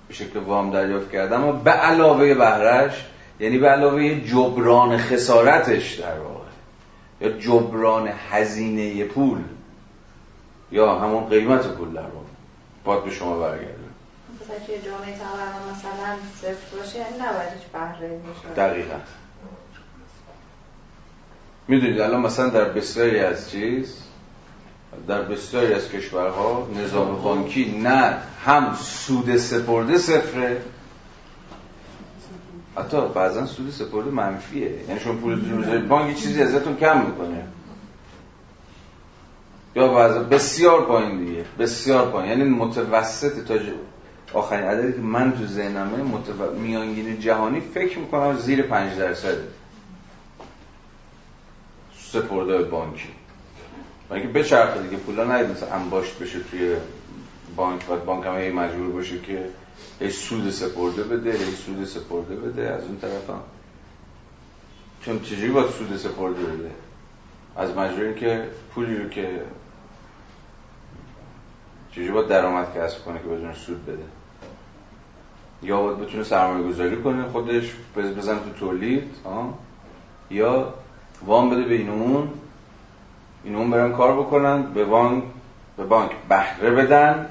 به 0.08 0.14
شکل 0.14 0.38
وام 0.38 0.70
دریافت 0.70 1.10
کردم 1.10 1.44
و 1.44 1.52
به 1.52 1.70
علاوه 1.70 2.34
بهرش 2.34 3.04
یعنی 3.40 3.58
به 3.58 3.68
علاوه 3.68 4.20
جبران 4.20 4.98
خسارتش 4.98 5.94
در 5.94 6.18
واقع 6.18 6.42
یا 7.20 7.38
جبران 7.38 8.10
هزینه 8.30 9.04
پول 9.04 9.38
یا 10.72 10.98
همون 10.98 11.28
قیمت 11.28 11.66
پول 11.66 11.92
در 11.92 12.00
واقع. 12.00 12.26
باید 12.84 13.04
به 13.04 13.10
شما 13.10 13.38
برگرده 13.38 13.82
مثلا 14.40 14.66
که 14.66 14.82
جامعه 14.88 15.18
تورم 15.18 15.72
مثلا 15.72 16.16
صفر 16.40 16.76
باشه 16.76 16.98
یعنی 16.98 17.14
نباید 17.14 17.52
هیچ 17.52 17.62
بهره 17.72 18.08
باشه. 18.08 18.54
دقیقا. 18.56 18.94
می‌دونید 21.68 22.00
الان 22.00 22.20
مثلا 22.20 22.48
در 22.48 22.64
بسیاری 22.64 23.18
از 23.18 23.50
چیز 23.50 23.96
در 25.08 25.22
بسیاری 25.22 25.72
از 25.72 25.88
کشورها 25.88 26.68
نظام 26.76 27.22
بانکی 27.22 27.78
نه 27.78 28.18
هم 28.44 28.74
سود 28.74 29.36
سپرده 29.36 29.98
صفره. 29.98 30.62
حتی 32.76 33.08
بعضا 33.14 33.46
سود 33.46 33.70
سپرده 33.70 34.10
منفیه. 34.10 34.70
یعنی 34.88 35.00
شما 35.00 35.12
پولتون 35.12 35.64
رو 35.64 35.86
بانک 35.86 36.16
چیزی 36.16 36.42
ازتون 36.42 36.76
کم 36.76 37.06
می‌کنه. 37.06 37.44
یا 39.76 39.88
بعضا 39.88 40.22
بسیار 40.22 40.84
پایین 40.84 41.24
دیگه 41.24 41.44
بسیار 41.58 42.10
پایین. 42.10 42.38
یعنی 42.38 42.50
متوسط 42.50 43.44
تا 43.44 43.54
آخرین 44.38 44.64
عددی 44.64 44.92
که 44.92 44.98
من 44.98 45.32
تو 45.32 45.46
ذهنمه 45.46 46.02
متو... 46.02 46.60
میانگین 46.60 47.20
جهانی 47.20 47.60
فکر 47.60 47.98
می‌کنم 47.98 48.38
زیر 48.38 48.62
پنج 48.62 48.98
درصده 48.98 49.48
سپرده 51.98 52.62
بانکی. 52.62 53.08
و 54.12 54.14
اینکه 54.14 54.28
بچرخه 54.28 54.82
دیگه؟ 54.82 54.96
پولا 54.96 55.24
نهید 55.24 55.50
مثلا 55.50 55.68
انباشت 55.68 56.18
بشه 56.18 56.38
توی 56.40 56.76
بانک 57.56 57.90
و 57.90 57.96
بانک 57.96 58.26
هم 58.26 58.52
مجبور 58.52 58.88
باشه 58.88 59.20
که 59.20 59.48
هی 60.00 60.10
سود 60.10 60.50
سپرده 60.50 61.02
بده 61.02 61.32
هی 61.32 61.52
سود 61.52 61.84
سپرده 61.84 62.36
بده 62.36 62.70
از 62.70 62.84
اون 62.84 62.98
طرف 62.98 63.30
هم. 63.30 63.40
چون 65.04 65.20
چجوری 65.20 65.50
باید 65.50 65.70
سود 65.70 65.96
سپرده 65.96 66.42
بده؟ 66.42 66.70
از 67.56 67.76
مجبوری 67.76 68.14
که 68.14 68.48
پولی 68.74 68.96
رو 68.96 69.08
که 69.08 69.42
چجوری 71.90 72.10
باید 72.10 72.28
درآمد 72.28 72.76
کسب 72.76 73.04
کنه 73.04 73.18
که 73.18 73.24
بدون 73.24 73.54
سود 73.54 73.86
بده؟ 73.86 74.04
یا 75.62 75.82
باید 75.82 75.98
بتونه 75.98 76.24
سرمایه 76.24 76.68
گذاری 76.68 77.02
کنه 77.02 77.28
خودش 77.28 77.72
بزن 77.96 78.38
تو 78.38 78.50
تولید 78.50 79.14
یا 80.30 80.74
وام 81.26 81.50
بده 81.50 81.62
به 81.62 81.74
این 81.74 81.88
اون. 81.88 82.30
این 83.44 83.54
اون 83.54 83.70
برن 83.70 83.92
کار 83.92 84.20
بکنن 84.20 84.62
به 84.62 84.84
بانک 84.84 85.22
به 85.76 85.84
بانک 85.84 86.10
بهره 86.28 86.70
بدن 86.70 87.26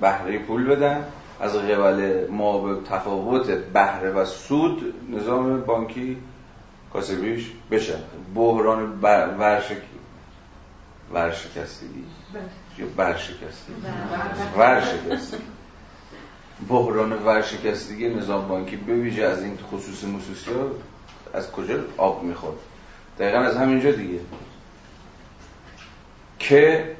بهره 0.00 0.38
پول 0.38 0.64
بدن. 0.64 1.04
از 1.40 1.56
قبل 1.56 2.26
ما 2.30 2.58
به 2.58 2.80
تفاوت 2.90 3.46
بهره 3.50 4.10
و 4.10 4.24
سود 4.24 4.94
نظام 5.10 5.60
بانکی 5.60 6.16
کاسبیش 6.92 7.50
بشه. 7.70 7.98
بحران 8.34 9.00
ورشک 9.02 9.82
ورشکستگی. 11.14 12.04
یا 12.78 12.86
برشکستگی 12.96 13.74
ورشکستگی. 14.56 15.42
بحران 16.68 17.12
ورشکستگی 17.12 18.08
نظام 18.08 18.48
بانکی 18.48 18.76
به 18.76 18.94
ویژه 18.94 19.24
از 19.24 19.42
این 19.42 19.58
خصوص 19.72 20.04
موسوسی 20.04 20.50
ها 20.50 20.70
از 21.34 21.52
کجا 21.52 21.74
آب 21.96 22.22
می‌خورد؟ 22.22 22.56
دقیقا 23.18 23.38
از 23.38 23.56
همینجا 23.56 23.90
دیگه. 23.90 24.20
که 26.38 26.96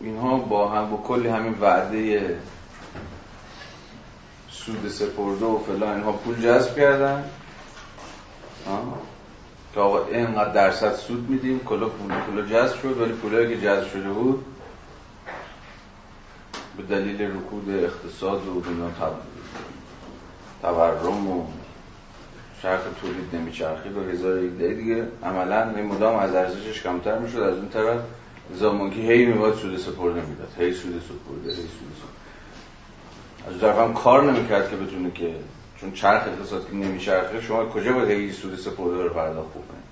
اینها 0.00 0.36
با 0.36 0.68
هم 0.68 0.90
با 0.90 0.96
کلی 0.96 1.28
همین 1.28 1.54
وعده 1.60 2.36
سود 4.50 4.88
سپرده 4.88 5.44
و 5.44 5.58
فلان 5.58 5.94
اینها 5.94 6.12
پول 6.12 6.42
جذب 6.42 6.76
کردن. 6.76 7.24
که 9.74 9.80
آقا 9.80 10.04
اینقدر 10.04 10.52
درصد 10.52 10.94
سود 10.94 11.30
میدیم 11.30 11.58
کلا 11.58 11.88
پول 11.88 12.12
کلا 12.26 12.42
جذب 12.46 12.82
شد 12.82 13.00
ولی 13.00 13.12
پولایی 13.12 13.48
که 13.48 13.60
جذب 13.66 13.90
شده 13.90 14.08
بود 14.08 14.44
به 16.76 16.82
دلیل 16.82 17.22
رکود 17.22 17.70
اقتصاد 17.70 18.48
و 18.48 18.62
تورم 20.62 21.28
و 21.28 21.46
شرط 22.62 22.80
تولید 23.00 23.36
نمیچرخید 23.36 23.96
و 23.96 24.10
هزار 24.10 24.42
یک 24.42 24.52
دیگه. 24.52 25.04
عملا 25.22 25.64
مدام 25.64 26.16
از 26.16 26.34
ارزشش 26.34 26.82
کمتر 26.82 27.18
می‌شد. 27.18 27.38
از 27.38 27.56
اون 27.56 27.68
طرف 27.68 28.00
زمانکی 28.54 29.00
هی 29.00 29.26
میباد 29.26 29.54
سود 29.54 29.78
سپرده 29.78 30.20
می‌داد. 30.20 30.48
هی 30.58 30.74
سود 30.74 31.02
سپرده 31.02 31.50
هی 31.50 31.56
سود 31.56 31.92
سپرده. 31.98 33.54
از 33.54 33.60
طرف 33.60 33.78
هم 33.78 33.94
کار 33.94 34.32
نمی‌کرد 34.32 34.70
که 34.70 34.76
بتونه 34.76 35.10
که 35.10 35.34
چون 35.80 35.92
چرخ 35.92 36.22
اقتصاد 36.28 36.66
که 36.66 36.74
نمیچرخه 36.74 37.40
شما 37.40 37.64
کجا 37.64 37.92
باید 37.92 38.10
هی 38.10 38.32
سود 38.32 38.56
سپرده 38.56 39.02
رو 39.02 39.08
پرداخت 39.08 39.50
بکنید 39.50 39.88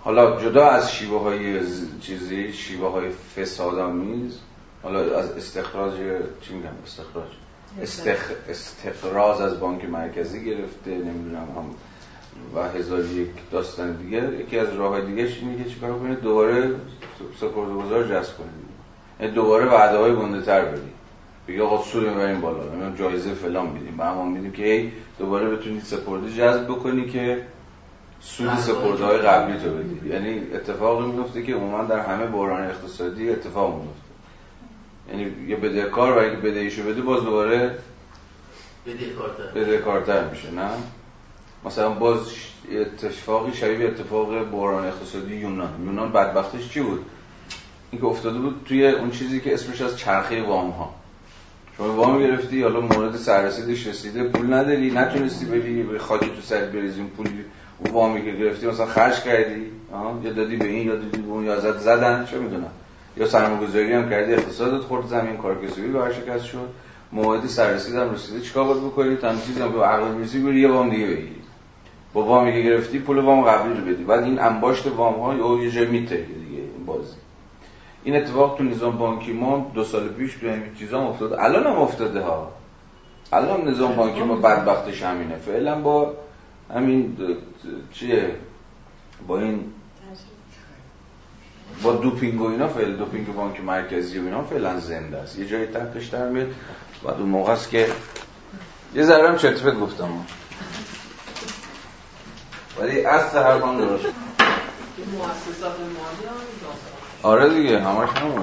حالا 0.00 0.40
جدا 0.40 0.66
از 0.66 0.92
شیوه 0.92 1.20
های 1.20 1.60
چیزی 2.00 2.52
شیوه 2.52 2.90
های 2.90 3.10
فسادآمیز 3.10 4.38
حالا 4.82 5.18
از 5.18 5.30
استخراج 5.30 5.92
چی 6.40 6.54
میگم؟ 6.54 6.68
استخراج. 6.86 7.28
استخ... 7.80 8.32
استخراج 8.48 9.42
از 9.42 9.60
بانک 9.60 9.84
مرکزی 9.84 10.44
گرفته 10.44 10.90
نمی‌دونم 10.90 11.48
هم 11.56 11.70
و 12.54 12.68
هزار 12.68 13.04
یک 13.04 13.30
داستان 13.50 13.96
دیگه. 13.96 14.32
یکی 14.40 14.58
از 14.58 14.74
راه 14.74 15.00
دیگه 15.00 15.22
اینه 15.22 15.64
که 15.64 15.70
چیکار 15.70 15.98
کنید 15.98 16.20
دوباره 16.20 16.70
سپرده 17.40 17.74
گذار 17.74 18.04
جذب 18.04 18.36
کنید 18.36 18.72
یعنی 19.20 19.32
دوباره 19.32 19.66
وعده 19.66 19.98
های 19.98 20.14
گنده 20.14 20.42
تر 20.42 20.64
بدید 20.64 20.92
بگه 21.48 21.62
آقا 21.62 21.84
سود 21.84 22.08
می‌بریم 22.08 22.40
بالا 22.40 22.64
یعنی 22.64 22.96
جایزه 22.96 23.34
فلان 23.34 23.66
میدیم. 23.66 24.00
و 24.00 24.02
همون 24.02 24.28
میدیم 24.28 24.52
که 24.52 24.62
هی 24.62 24.92
دوباره 25.18 25.50
بتونید 25.50 25.82
سپرده 25.82 26.30
جذب 26.30 26.64
بکنی 26.64 27.06
که 27.06 27.46
سود 28.20 28.56
سپرده 28.56 29.04
های 29.04 29.18
قبلی 29.18 29.58
تو 29.58 29.70
بدید 29.70 30.06
یعنی 30.06 30.42
اتفاقی 30.54 31.06
میفته 31.06 31.42
که 31.42 31.54
عموما 31.54 31.84
در 31.84 31.98
همه 31.98 32.26
بحران 32.26 32.66
اقتصادی 32.66 33.30
اتفاق 33.30 33.74
میفته 33.74 34.11
یعنی 35.12 35.48
یه 35.48 35.56
بدهکار 35.56 36.12
برای 36.12 36.30
اینکه 36.30 36.48
بدهیشو 36.48 36.82
بده 36.82 37.02
باز 37.02 37.24
دوباره 37.24 37.78
بدهکارتر. 39.54 40.28
میشه 40.28 40.50
نه؟ 40.50 40.68
مثلا 41.64 41.90
باز 41.90 42.18
اتفاقی 42.72 43.54
شبیه 43.54 43.86
اتفاق 43.86 44.50
بحران 44.50 44.86
اقتصادی 44.86 45.34
یونان. 45.34 45.70
یونان 45.86 46.12
بدبختش 46.12 46.68
چی 46.68 46.80
بود؟ 46.80 47.04
اینکه 47.90 48.06
افتاده 48.06 48.38
بود 48.38 48.62
توی 48.68 48.86
اون 48.86 49.10
چیزی 49.10 49.40
که 49.40 49.54
اسمش 49.54 49.80
از 49.80 49.98
چرخه 49.98 50.42
وام 50.42 50.70
ها 50.70 50.94
شما 51.76 51.92
وام 51.92 52.18
گرفتی 52.18 52.62
حالا 52.62 52.80
مورد 52.80 53.16
سررسیدش 53.16 53.86
رسیده 53.86 54.24
پول 54.24 54.54
نداری 54.54 54.90
نتونستی 54.90 55.44
بری 55.44 55.82
به 55.82 55.98
خاکی 55.98 56.26
تو 56.26 56.40
سر 56.42 56.64
بریزی 56.64 57.00
اون 57.00 57.10
پول 57.10 57.28
اون 57.78 57.94
وامی 57.94 58.24
که 58.24 58.30
گرفتی 58.30 58.66
مثلا 58.66 58.86
خرج 58.86 59.22
کردی 59.22 59.66
یا 60.24 60.32
دادی 60.32 60.56
به 60.56 60.64
این 60.64 60.86
یا 60.86 60.94
دادی 60.94 61.22
به 61.22 61.28
اون 61.28 61.44
یا 61.44 61.60
زد 61.60 61.78
زدن 61.78 62.26
چه 62.30 62.38
می‌دونم. 62.38 62.70
یا 63.16 63.26
سرمایه‌گذاری 63.26 63.92
هم 63.92 64.10
کردی 64.10 64.32
اقتصادت 64.32 64.80
خورد 64.84 65.06
زمین 65.06 65.36
کار 65.36 65.66
کسبی 65.66 65.88
ورشکست 65.88 66.44
شد. 66.44 66.68
موعد 67.12 67.46
سررسید 67.46 67.94
هم 67.94 68.10
رسیده 68.14 68.40
چیکار 68.40 68.64
باید 68.64 68.80
بکنی؟ 68.80 69.16
چیزی 69.46 69.62
هم 69.62 69.72
به 69.72 69.84
عقل 69.84 70.08
می‌رسی 70.08 70.42
بری 70.42 70.60
یه 70.60 70.68
وام 70.68 70.90
دیگه 70.90 71.06
بگیری. 71.06 71.42
با 72.14 72.22
وامی 72.22 72.52
که 72.52 72.60
گرفتی 72.60 72.98
پول 72.98 73.18
وام 73.18 73.42
قبلی 73.44 73.74
رو 73.74 73.80
بدی. 73.80 74.04
بعد 74.04 74.24
این 74.24 74.38
انباشت 74.40 74.86
وام 74.86 75.14
ها 75.14 75.34
یا 75.34 75.64
یه 75.64 75.70
جای 75.70 75.86
میته 75.86 76.16
دیگه 76.16 76.62
این 76.62 76.86
بازی. 76.86 77.14
این 78.04 78.16
اتفاق 78.16 78.58
تو 78.58 78.64
نظام 78.64 78.98
بانکی 78.98 79.32
ما 79.32 79.70
دو 79.74 79.84
سال 79.84 80.08
پیش 80.08 80.34
تو 80.34 80.46
این 80.46 80.62
چیزا 80.78 81.00
افتاد 81.00 81.32
الان 81.32 81.66
هم 81.66 81.72
افتاده 81.72 82.20
ها. 82.20 82.52
الان 83.32 83.68
نظام 83.68 83.96
بانکی 83.96 84.22
ما 84.22 84.36
بدبختش 84.36 85.02
همینه. 85.02 85.36
فعلا 85.36 85.80
با 85.80 86.12
همین 86.74 87.16
چیه؟ 87.92 88.34
با 89.26 89.38
این 89.38 89.64
با 91.82 91.92
دوپینگ 91.92 92.40
و 92.40 92.46
اینا 92.46 92.68
فعلا 92.68 92.96
دوپینگ 92.96 93.34
بانک 93.34 93.60
مرکزی 93.60 94.18
و 94.18 94.24
اینا 94.24 94.42
فعلا 94.42 94.80
زنده 94.80 95.16
است. 95.16 95.38
یه 95.38 95.46
جایی 95.46 95.66
تحتش 95.66 96.06
در 96.06 96.28
میاد. 96.28 96.48
بعد 97.04 97.14
اون 97.18 97.28
موقع 97.28 97.52
است 97.52 97.70
که 97.70 97.88
یه 98.94 99.04
ذره 99.04 99.28
هم 99.28 99.36
چرت 99.36 99.80
گفتم. 99.80 100.08
ولی 102.80 103.04
اصل 103.04 103.38
حرفم 103.38 103.78
درست. 103.78 104.04
آره 107.22 107.54
دیگه 107.54 107.80
همش 107.80 108.08
همون 108.08 108.42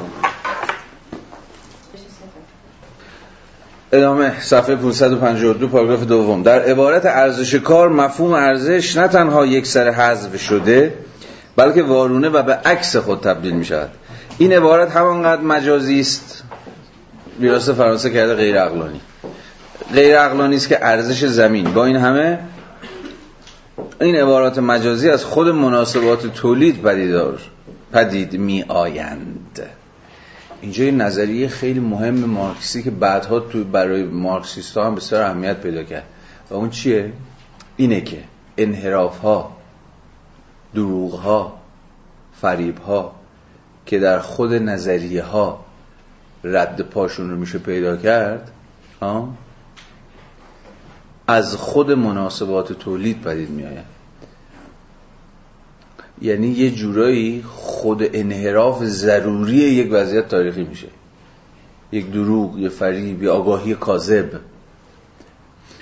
ادامه 3.91 4.41
صفحه 4.41 4.75
552 4.75 5.67
پاراگراف 5.67 6.03
دوم. 6.03 6.43
در 6.43 6.61
عبارت 6.61 7.05
ارزش 7.05 7.55
کار 7.55 7.89
مفهوم 7.89 8.33
ارزش 8.33 8.97
نه 8.97 9.07
تنها 9.07 9.45
یک 9.45 9.67
سر 9.67 9.91
حذف 9.91 10.41
شده 10.41 10.93
بلکه 11.59 11.83
وارونه 11.83 12.29
و 12.29 12.43
به 12.43 12.53
عکس 12.53 12.95
خود 12.95 13.21
تبدیل 13.21 13.53
می 13.53 13.65
شود 13.65 13.89
این 14.37 14.53
عبارت 14.53 14.91
همانقدر 14.91 15.41
مجازی 15.41 15.99
است. 15.99 16.43
ویراست 17.39 17.73
فرانسه 17.73 18.09
کرده 18.09 18.35
غیر 18.35 18.61
عقلانی. 18.61 19.01
غیر 19.93 20.17
عقلانی 20.17 20.55
است 20.55 20.69
که 20.69 20.85
ارزش 20.85 21.25
زمین. 21.25 21.73
با 21.73 21.85
این 21.85 21.95
همه 21.95 22.39
این 24.01 24.15
عبارات 24.15 24.59
مجازی 24.59 25.09
از 25.09 25.25
خود 25.25 25.47
مناسبات 25.47 26.27
تولید 26.27 26.81
پدیدار 26.81 27.39
پدید 27.93 28.33
می 28.39 28.65
آیند 28.67 29.61
اینجا 30.61 30.83
یه 30.83 30.91
نظریه 30.91 31.47
خیلی 31.47 31.79
مهم 31.79 32.13
مارکسی 32.13 32.83
که 32.83 32.91
بعدها 32.91 33.39
تو 33.39 33.63
برای 33.63 34.03
مارکسیست 34.03 34.77
هم 34.77 34.95
بسیار 34.95 35.23
اهمیت 35.23 35.61
پیدا 35.61 35.83
کرد. 35.83 36.03
و 36.49 36.53
اون 36.53 36.69
چیه؟ 36.69 37.11
اینه 37.77 38.01
که 38.01 38.17
انحراف 38.57 39.19
ها 39.19 39.58
دروغ 40.73 41.13
ها 41.13 41.59
فریب 42.41 42.77
ها 42.77 43.15
که 43.85 43.99
در 43.99 44.19
خود 44.19 44.53
نظریه 44.53 45.23
ها 45.23 45.65
رد 46.43 46.81
پاشون 46.81 47.29
رو 47.31 47.37
میشه 47.37 47.57
پیدا 47.57 47.97
کرد 47.97 48.51
ها 49.01 49.33
از 51.27 51.55
خود 51.55 51.91
مناسبات 51.91 52.73
تولید 52.73 53.21
پدید 53.21 53.49
می 53.49 53.63
آید 53.63 53.99
یعنی 56.21 56.47
یه 56.47 56.71
جورایی 56.71 57.43
خود 57.47 58.09
انحراف 58.13 58.83
ضروری 58.83 59.55
یک 59.55 59.89
وضعیت 59.91 60.27
تاریخی 60.27 60.63
میشه. 60.63 60.87
یک 61.91 62.11
دروغ 62.11 62.59
یه 62.59 62.69
فریب 62.69 63.23
یه 63.23 63.29
آگاهی 63.29 63.73
کاذب. 63.75 64.29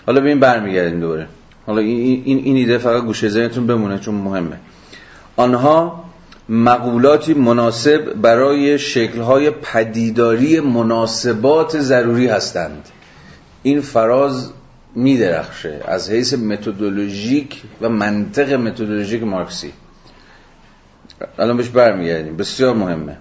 حالا 0.05 0.21
به 0.21 0.29
این 0.29 0.39
برمیگردیم 0.39 0.99
دوباره. 0.99 1.27
حالا 1.65 1.81
این, 1.81 2.23
این, 2.25 2.37
این 2.37 2.55
ایده 2.55 2.77
فقط 2.77 3.03
گوشه 3.03 3.29
ذهنتون 3.29 3.67
بمونه 3.67 3.99
چون 3.99 4.15
مهمه. 4.15 4.59
آنها 5.37 6.03
مقولاتی 6.49 7.33
مناسب 7.33 8.13
برای 8.13 8.79
شکلهای 8.79 9.49
پدیداری 9.49 10.59
مناسبات 10.59 11.79
ضروری 11.79 12.27
هستند. 12.27 12.89
این 13.63 13.81
فراز 13.81 14.51
میدرخشه 14.95 15.81
از 15.87 16.11
حیث 16.11 16.33
متدولوژیک 16.33 17.61
و 17.81 17.89
منطق 17.89 18.53
متدولوژیک 18.53 19.23
مارکسی. 19.23 19.73
الان 21.39 21.57
بهش 21.57 21.69
برمیگردیم 21.69 22.37
بسیار 22.37 22.73
مهمه. 22.73 23.17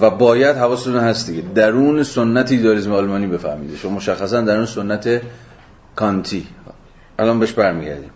و 0.00 0.10
باید 0.10 0.56
حواستون 0.56 0.96
هست 0.96 1.26
دیگه 1.26 1.42
درون 1.54 2.02
سنت 2.02 2.52
ایدالیسم 2.52 2.92
آلمانی 2.92 3.26
بفهمید 3.26 3.76
شما 3.76 3.90
مشخصا 3.90 4.40
درون 4.40 4.66
سنت 4.66 5.22
کانتی. 5.96 6.46
الان 7.18 7.40
بهش 7.40 7.52
برمیگردیم. 7.52 8.10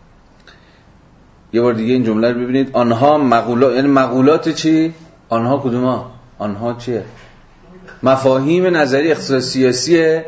یه 1.56 1.62
بار 1.62 1.72
دیگه 1.72 1.92
این 1.92 2.04
جمله 2.04 2.32
رو 2.32 2.40
ببینید. 2.40 2.70
آنها 2.72 3.18
مقولات 3.18 3.74
یعنی 3.74 3.88
مقولات 3.88 4.48
چی؟ 4.48 4.94
آنها 5.28 5.58
کدوما؟ 5.58 6.10
آنها 6.38 6.74
چیه؟ 6.74 7.04
مفاهیم 8.02 8.76
نظری 8.76 9.10
اقتصاد 9.10 9.40
سیاسی 9.40 10.20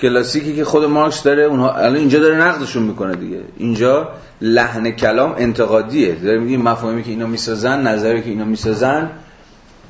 کلاسیکی 0.00 0.56
که 0.56 0.64
خود 0.64 0.84
مارکس 0.84 1.22
داره 1.22 1.42
اونها 1.42 1.74
الان 1.74 1.96
اینجا 1.96 2.18
داره 2.18 2.36
نقدشون 2.36 2.82
می‌کنه 2.82 3.14
دیگه. 3.14 3.40
اینجا 3.56 4.08
لحن 4.40 4.90
کلام 4.90 5.34
انتقادیه. 5.38 6.14
داره 6.14 6.38
میگه 6.38 6.56
مفاهیمی 6.56 7.02
که 7.02 7.10
اینا 7.10 7.26
می‌سازن 7.26 7.86
نظری 7.86 8.22
که 8.22 8.30
اینا 8.30 8.44
می‌سازن 8.44 9.10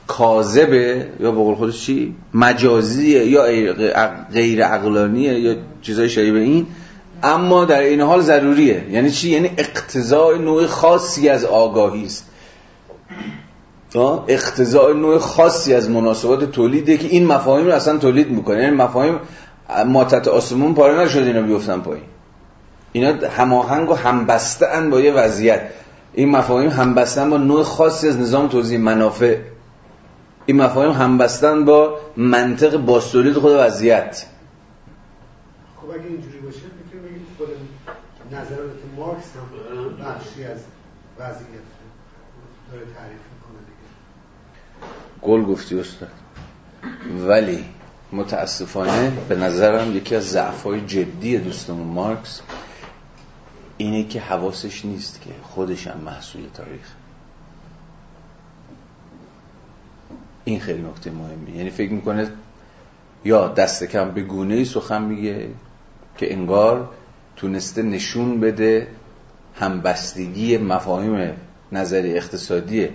کاذبه 0.06 1.06
یا 1.20 1.30
به 1.30 1.38
قول 1.38 1.54
خودش 1.54 1.86
چی؟ 1.86 2.14
مجازیه 2.34 3.26
یا 3.26 3.42
غیر 4.32 4.64
عقلانیه 4.64 5.40
یا 5.40 5.54
چیزای 5.82 6.08
شبیه 6.08 6.34
این. 6.34 6.66
اما 7.22 7.64
در 7.64 7.80
این 7.80 8.00
حال 8.00 8.20
ضروریه. 8.20 8.86
یعنی 8.90 9.10
چی؟ 9.10 9.30
یعنی 9.30 9.50
اقتضاء 9.58 10.36
نوع 10.36 10.66
خاصی 10.66 11.28
از 11.28 11.44
آگاهی 11.44 12.04
است. 12.04 12.26
اقتضاء 14.28 14.92
نوع 14.92 15.18
خاصی 15.18 15.74
از 15.74 15.90
مناسبات 15.90 16.52
تولیده 16.52 16.96
که 16.96 17.08
این 17.08 17.26
مفاهیم 17.26 17.66
رو 17.66 17.72
اصلا 17.72 17.98
تولید 17.98 18.30
می‌کنه. 18.30 18.62
یعنی 18.62 18.76
مفاهیم 18.76 19.18
ماتت 19.86 20.28
آسمون 20.28 20.74
پاره 20.74 21.00
نشد 21.00 21.18
اینا 21.18 21.42
بیفتن 21.42 21.80
پایین. 21.80 22.04
اینا 22.92 23.28
هماهنگ 23.28 23.90
و 23.90 23.94
همبسته 23.94 24.66
ان 24.66 24.90
با 24.90 25.00
یه 25.00 25.12
وضعیت. 25.12 25.60
این 26.14 26.30
مفاهیم 26.30 26.70
همبستن 26.70 27.30
با 27.30 27.36
نوع 27.36 27.62
خاصی 27.62 28.08
از 28.08 28.18
نظام 28.18 28.48
توضیح 28.48 28.78
منافع. 28.78 29.36
این 30.46 30.56
مفاهیم 30.56 30.92
همبستن 30.92 31.64
با 31.64 31.98
منطق 32.16 32.76
باستولید 32.76 33.34
خود 33.34 33.52
وضعیت. 33.58 34.26
خب 35.80 35.90
اگه 35.90 36.06
اینجوری 36.06 36.38
باشه؟ 36.38 36.58
نظرات 38.32 38.78
مارکس 38.96 39.24
هم 39.36 39.96
بخشی 39.96 40.44
از 40.44 40.58
وضعیت 41.18 41.66
داره 42.72 42.84
تعریف 42.84 43.20
می‌کنه 43.34 43.58
دیگه. 43.66 45.22
گل 45.22 45.42
گفتی 45.42 45.80
استاد. 45.80 46.10
ولی 47.28 47.64
متاسفانه 48.12 49.12
به 49.28 49.36
نظرم 49.36 49.96
یکی 49.96 50.16
از 50.16 50.30
ضعف‌های 50.30 50.80
جدی 50.80 51.38
دوستمون 51.38 51.86
مارکس 51.86 52.40
اینه 53.76 54.04
که 54.04 54.20
حواسش 54.20 54.84
نیست 54.84 55.20
که 55.20 55.30
خودش 55.42 55.86
هم 55.86 56.00
محصول 56.00 56.42
تاریخ. 56.54 56.92
این 60.44 60.60
خیلی 60.60 60.82
نکته 60.82 61.10
مهمی 61.10 61.56
یعنی 61.56 61.70
فکر 61.70 61.92
می‌کنه 61.92 62.32
یا 63.24 63.48
دست 63.48 63.84
کم 63.84 64.10
به 64.10 64.22
گونه 64.22 64.64
سخن 64.64 65.02
میگه 65.02 65.48
که 66.16 66.32
انگار 66.32 66.88
تونسته 67.40 67.82
نشون 67.82 68.40
بده 68.40 68.86
همبستگی 69.54 70.58
مفاهیم 70.58 71.32
نظری 71.72 72.16
اقتصادی 72.16 72.88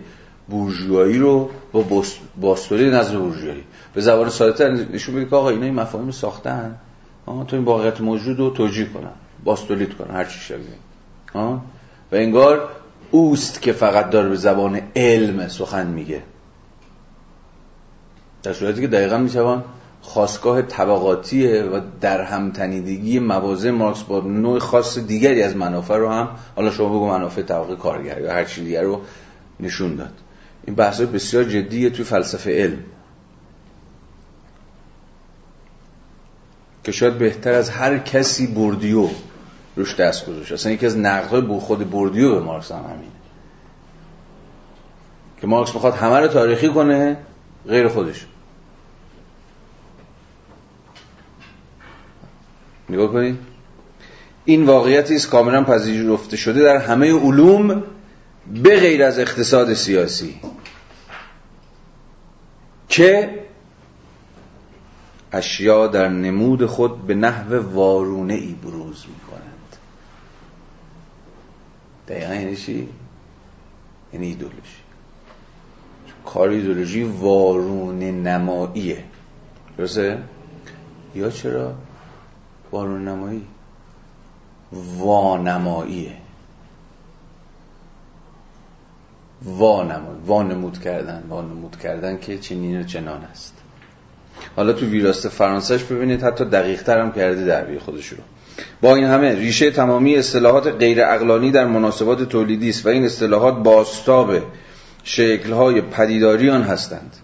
بورژوایی 0.50 1.18
رو 1.18 1.50
با 1.72 2.04
باستوری 2.42 2.90
نظر 2.90 3.18
بورژوایی. 3.18 3.64
به 3.94 4.02
زبان 4.02 4.30
ساده 4.30 4.70
نشون 4.70 5.16
بده 5.16 5.26
که 5.26 5.36
آقا 5.36 5.50
اینا 5.50 5.66
این 5.66 5.74
مفاهیم 5.74 6.12
ساختن. 6.12 6.76
تو 7.26 7.56
این 7.56 7.66
واقعیت 7.66 8.02
موجود 8.02 8.40
رو 8.40 8.50
توجیه 8.50 8.86
کنن 8.86 9.14
باستولید 9.44 9.94
کنن 9.94 10.16
هر 10.16 10.26
چی 10.26 10.40
شبیه. 10.40 10.76
و 12.12 12.16
انگار 12.16 12.70
اوست 13.12 13.62
که 13.62 13.74
فقط 13.74 14.10
داره 14.10 14.30
به 14.30 14.36
زبان 14.36 14.82
علم 14.96 15.48
سخن 15.48 15.88
میگه. 15.88 16.24
در 18.44 18.54
صورتی 18.54 18.82
که 18.82 18.88
دقیقا 18.88 19.18
می‌توان 19.18 19.64
خواستگاه 20.06 20.62
طبقاتیه 20.62 21.64
و 21.64 21.82
در 22.02 22.22
همتنیدگی 22.22 23.20
موازه 23.20 23.72
مارکس 23.72 24.04
با 24.04 24.20
نوع 24.20 24.60
خاص 24.60 24.98
دیگری 24.98 25.44
از 25.44 25.56
منافع 25.56 25.98
رو 25.98 26.10
هم 26.10 26.30
حالا 26.56 26.72
شما 26.72 26.90
بگو 26.90 27.08
منافع 27.08 27.42
طبقه 27.42 27.76
کارگر 27.76 28.22
یا 28.22 28.34
هر 28.34 28.44
چی 28.44 28.64
دیگر 28.64 28.82
رو 28.82 29.02
نشون 29.60 29.96
داد. 29.96 30.14
این 30.66 30.76
بحث 30.76 31.02
بسیار 31.02 31.44
جدیه 31.44 31.90
توی 31.90 32.06
فلسفه 32.06 32.64
علم. 32.64 32.78
که 36.84 36.92
شاید 36.92 37.18
بهتر 37.18 37.54
از 37.54 37.70
هر 37.70 37.98
کسی 37.98 38.48
بردیو 38.48 39.08
روش 39.76 39.96
دست 39.96 40.26
گذاشت. 40.26 40.52
اصلا 40.52 40.72
یکی 40.72 40.86
از 40.86 40.98
نقدهای 40.98 41.60
خود 41.60 41.92
بردیو 41.92 42.36
به 42.36 42.42
مارکس 42.42 42.72
هم 42.72 42.84
همینه. 42.84 43.12
که 45.42 45.48
مارکس 45.48 45.74
می‌خواد 45.74 45.94
همه 45.94 46.20
رو 46.20 46.28
تاریخی 46.28 46.70
کنه 46.70 47.18
غیر 47.68 47.88
خودش. 47.88 48.26
نگاه 52.90 53.12
کنید 53.12 53.38
این 54.46 54.66
واقعیتی 54.66 55.16
است 55.16 55.30
کاملا 55.30 55.64
پذیرفته 55.64 56.38
شده 56.38 56.64
در 56.64 56.78
همه 56.78 57.14
علوم 57.14 57.84
به 58.64 58.80
غیر 58.80 59.04
از 59.04 59.20
اقتصاد 59.20 59.74
سیاسی. 59.74 60.40
که 62.90 63.46
اشیا 65.32 65.88
در 65.88 66.10
نمود 66.10 66.66
خود 66.66 67.08
به 67.08 67.16
نحو 67.16 67.74
وارونه 67.74 68.34
ای 68.34 68.56
بروز 68.64 69.06
می 69.08 69.20
کنند 69.32 69.78
دقیقا 72.08 72.34
یعنی 72.34 72.56
چی؟ 72.56 72.90
یعنی 74.14 74.28
ایدولوژی 74.28 74.86
کار 76.26 76.50
ایدولوژی 76.50 77.04
وارونه 77.04 78.12
نماییه. 78.12 79.04
درسته؟ 79.78 80.24
یا 81.16 81.30
چرا؟ 81.30 81.74
وارونه 82.76 83.12
نمایی؟ 83.12 83.42
وانماییه. 84.98 86.12
وانمایی. 89.44 90.18
وانمود 90.26 90.82
کردن. 90.82 91.24
وانمود 91.30 91.78
کردن 91.84 92.18
که 92.18 92.38
چنین 92.38 92.80
و 92.80 92.84
چنان 92.84 93.22
است. 93.22 93.54
حالا 94.56 94.74
تو 94.74 94.86
ویراست 94.86 95.28
فرانسهش 95.30 95.84
ببینید 95.84 96.24
حتی 96.24 96.46
دقیق 96.46 96.84
تر 96.84 97.00
هم 97.00 97.12
کرده 97.12 97.46
دعوی 97.46 97.80
خودش 97.80 98.08
رو. 98.08 98.18
با 98.82 98.96
این 98.96 99.06
همه 99.06 99.36
ریشه 99.36 99.72
تمامی 99.72 100.16
اصطلاحات 100.16 100.68
غیر 100.68 101.04
اقلانی 101.04 101.52
در 101.52 101.66
مناسبات 101.66 102.24
تولیدی 102.24 102.70
است 102.70 102.86
و 102.86 102.90
این 102.90 103.06
اصطلاحات 103.06 103.64
باستاب 103.64 104.36
شکلهای 105.04 105.82
پدیداری 105.82 106.50
آن 106.50 106.62
هستند. 106.64 107.16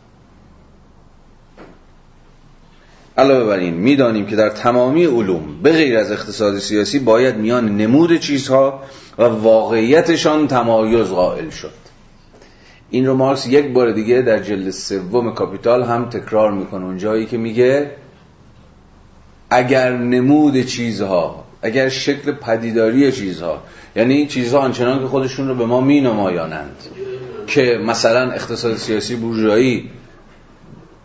علاوه 3.17 3.45
بر 3.45 3.57
این 3.57 3.73
می‌دانیم 3.73 4.25
که 4.25 4.35
در 4.35 4.49
تمامی 4.49 5.05
علوم 5.05 5.61
به 5.63 5.71
غیر 5.71 5.97
از 5.97 6.11
اقتصاد 6.11 6.57
سیاسی 6.57 6.99
باید 6.99 7.35
میان 7.35 7.77
نمود 7.77 8.19
چیزها 8.19 8.83
و 9.17 9.23
واقعیتشان 9.23 10.47
تمایز 10.47 11.07
قائل 11.07 11.49
شد. 11.49 11.81
این 12.89 13.05
رو 13.05 13.15
مارکس 13.15 13.47
یک 13.47 13.73
بار 13.73 13.91
دیگه 13.91 14.21
در 14.21 14.39
جلد 14.39 14.69
سوم 14.69 15.33
کاپیتال 15.33 15.83
هم 15.83 16.09
تکرار 16.09 16.51
می‌کنه. 16.51 16.85
اونجایی 16.85 17.25
که 17.25 17.37
میگه 17.37 17.91
اگر 19.49 19.97
نمود 19.97 20.65
چیزها 20.65 21.43
اگر 21.61 21.89
شکل 21.89 22.31
پدیداری 22.31 23.11
چیزها 23.11 23.63
یعنی 23.95 24.27
چیزها 24.27 24.59
آنچنان 24.59 24.99
که 24.99 25.05
خودشون 25.05 25.47
رو 25.47 25.55
به 25.55 25.65
ما 25.65 25.81
می 25.81 26.01
نمایانند 26.01 26.75
که 27.47 27.79
مثلا 27.85 28.31
اقتصاد 28.31 28.77
سیاسی 28.77 29.15
بورژوایی 29.15 29.89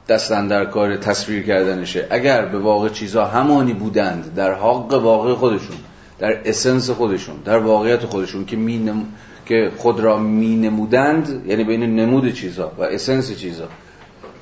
دستن 0.08 0.48
در 0.48 0.64
کار 0.64 0.96
تصویر 0.96 1.42
کردنشه. 1.42 2.06
اگر 2.10 2.44
به 2.44 2.58
واقع 2.58 2.88
چیزها 2.88 3.24
همانی 3.24 3.72
بودند 3.72 4.34
در 4.34 4.54
حق 4.54 4.92
واقع 4.92 5.34
خودشون 5.34 5.76
در 6.18 6.40
اسنس 6.44 6.90
خودشون 6.90 7.36
در 7.44 7.58
واقعیت 7.58 8.04
خودشون 8.04 8.44
که 8.44 8.56
نم... 8.56 9.04
که 9.46 9.70
خود 9.76 10.00
را 10.00 10.18
می 10.18 10.56
نمودند 10.56 11.42
یعنی 11.46 11.64
بین 11.64 11.96
نمود 11.96 12.32
چیزها 12.32 12.72
و 12.78 12.82
اسنس 12.82 13.38
چیزها 13.38 13.68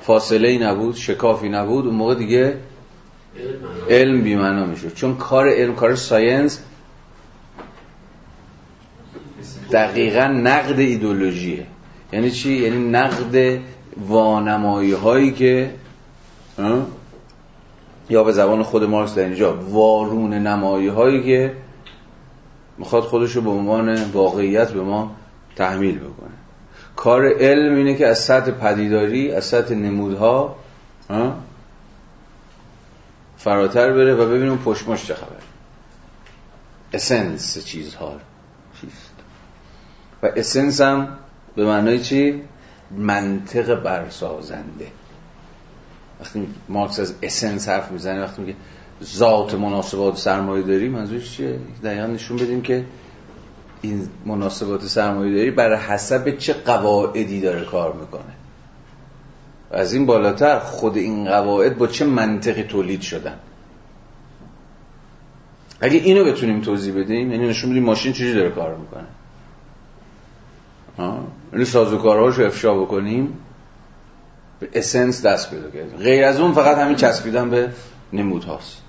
فاصله 0.01 0.47
ای 0.47 0.57
نبود 0.57 0.95
شکافی 0.95 1.49
نبود 1.49 1.85
اون 1.85 1.95
موقع 1.95 2.15
دیگه 2.15 2.57
علم 3.89 4.21
بیمعنا 4.21 4.65
میشه 4.65 4.91
چون 4.91 5.17
کار 5.17 5.49
علم 5.49 5.75
کار 5.75 5.95
ساینس 5.95 6.59
دقیقا 9.71 10.27
نقد 10.27 10.79
ایدولوژیه. 10.79 11.65
یعنی 12.13 12.31
چی؟ 12.31 12.53
یعنی 12.53 12.89
نقد 12.89 13.59
وانمایی 13.97 14.93
هایی 14.93 15.31
که 15.31 15.73
یا 18.09 18.23
به 18.23 18.31
زبان 18.31 18.63
خود 18.63 18.83
مارکس 18.83 19.15
در 19.15 19.23
اینجا 19.23 19.57
وارون 19.57 20.33
نمایی 20.33 20.87
هایی 20.87 21.23
که 21.23 21.53
می‌خواد 22.77 23.03
خودشو 23.03 23.41
به 23.41 23.49
عنوان 23.49 24.03
واقعیت 24.03 24.71
به 24.71 24.81
ما 24.81 25.15
تحمیل 25.55 25.99
بکنه. 25.99 26.29
کار 26.95 27.27
علم 27.27 27.75
اینه 27.75 27.95
که 27.95 28.07
از 28.07 28.19
سطح 28.19 28.51
پدیداری 28.51 29.31
از 29.31 29.45
سطح 29.45 29.73
نمودها 29.73 30.55
فراتر 33.37 33.93
بره 33.93 34.13
و 34.13 34.29
ببینیم 34.29 34.57
پشمش 34.57 35.05
چه 35.05 35.13
خبر 35.13 35.29
اسنس 36.93 37.65
چیزها. 37.65 38.15
چیست؟ 38.81 39.13
و 40.23 40.29
اسنس 40.35 40.81
هم 40.81 41.07
به 41.55 41.65
معنای 41.65 41.99
چی؟ 41.99 42.41
منطق 42.91 43.75
برسازنده. 43.75 44.87
وقتی 46.21 46.47
مارکس 46.69 46.99
از 46.99 47.15
اسنس 47.21 47.69
حرف 47.69 47.91
می‌زنه 47.91 48.21
وقتی 48.21 48.41
میگه 48.41 48.55
ذات 49.03 49.53
مناسبات 49.53 50.17
سرمایه 50.17 50.63
داری 50.63 50.89
منظورش 50.89 51.31
چیه؟ 51.31 51.59
دقیقا 51.83 52.07
نشون 52.07 52.37
بدیم 52.37 52.61
که 52.61 52.85
این 53.81 54.09
مناسبات 54.25 54.85
سرمایه 54.85 55.35
داری 55.35 55.51
بر 55.51 55.75
حسب 55.75 56.37
چه 56.37 56.53
قواعدی 56.53 57.41
داره 57.41 57.65
کار 57.65 57.93
می‌کنه. 57.93 58.33
و 59.71 59.75
از 59.75 59.93
این 59.93 60.05
بالاتر 60.05 60.59
خود 60.59 60.97
این 60.97 61.25
قواعد 61.25 61.77
با 61.77 61.87
چه 61.87 62.05
منطقی 62.05 62.63
تولید 62.63 63.01
شدن. 63.01 63.39
اگه 65.81 65.97
اینو 65.97 66.25
بتونیم 66.25 66.61
توضیح 66.61 66.93
بدیم 66.99 67.31
یعنی 67.31 67.47
نشون 67.47 67.69
بدیم 67.69 67.83
ماشین 67.83 68.13
چجوری 68.13 68.33
داره 68.33 68.49
کار 68.49 68.75
می‌کنه. 68.75 69.07
یعنی 71.55 71.65
سازوکارهاش 71.65 72.35
رو 72.35 72.45
افشا 72.45 72.75
بکنیم 72.75 73.39
به 74.59 74.69
اسنس 74.73 75.25
دست 75.25 75.51
پیدا 75.51 75.69
کردیم. 75.69 75.97
غیر 75.97 76.25
از 76.25 76.39
اون 76.39 76.53
فقط 76.53 76.77
همین 76.77 76.95
چسبیدن 76.95 77.49
به 77.49 77.69
نمود 78.13 78.43
هاست 78.43 78.81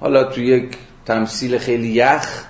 حالا 0.00 0.24
تو 0.24 0.40
یک 0.40 0.76
تمثیل 1.06 1.58
خیلی 1.58 1.88
یخ 1.88 2.44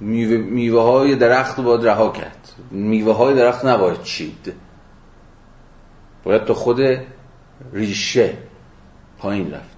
میوه, 0.00 0.36
میوه 0.36 0.82
های 0.82 1.16
درخت 1.16 1.58
رو 1.58 1.64
باید 1.64 1.86
رها 1.86 2.10
کرد. 2.10 2.52
میوه 2.70 3.14
های 3.14 3.34
درخت 3.34 3.64
نباید 3.64 4.02
چید. 4.02 4.52
باید 6.24 6.44
تو 6.44 6.54
خود 6.54 6.80
ریشه 7.72 8.36
پایین 9.18 9.54
رفت. 9.54 9.77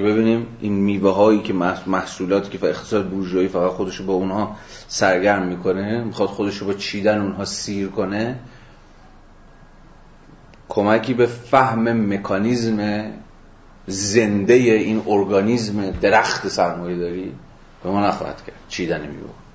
که 0.00 0.06
ببینیم 0.06 0.46
این 0.60 0.72
میوه 0.72 1.14
هایی 1.14 1.42
که 1.42 1.52
محصولاتی 1.86 2.58
که 2.58 2.66
اقتصاد 2.66 3.08
بورژوایی 3.08 3.48
فقط 3.48 3.70
خودشو 3.70 4.04
با 4.04 4.12
اونها 4.12 4.56
سرگرم 4.88 5.46
می‌کنه 5.46 6.04
می‌خواد 6.04 6.28
خودشو 6.28 6.66
با 6.66 6.72
چیدن 6.72 7.20
اونها 7.20 7.44
سیر 7.44 7.88
کنه 7.88 8.38
کمکی 10.68 11.14
به 11.14 11.26
فهم 11.26 12.12
مکانیزم 12.14 13.10
زنده 13.86 14.54
این 14.54 15.02
ارگانیزم 15.06 15.90
درخت 15.90 16.48
سرمایه 16.48 16.98
داری 16.98 17.32
به 17.82 17.90
ما 17.90 18.06
نخواهد 18.06 18.44
کرد 18.46 18.56
چیدن 18.68 19.00
میوه. 19.00 19.49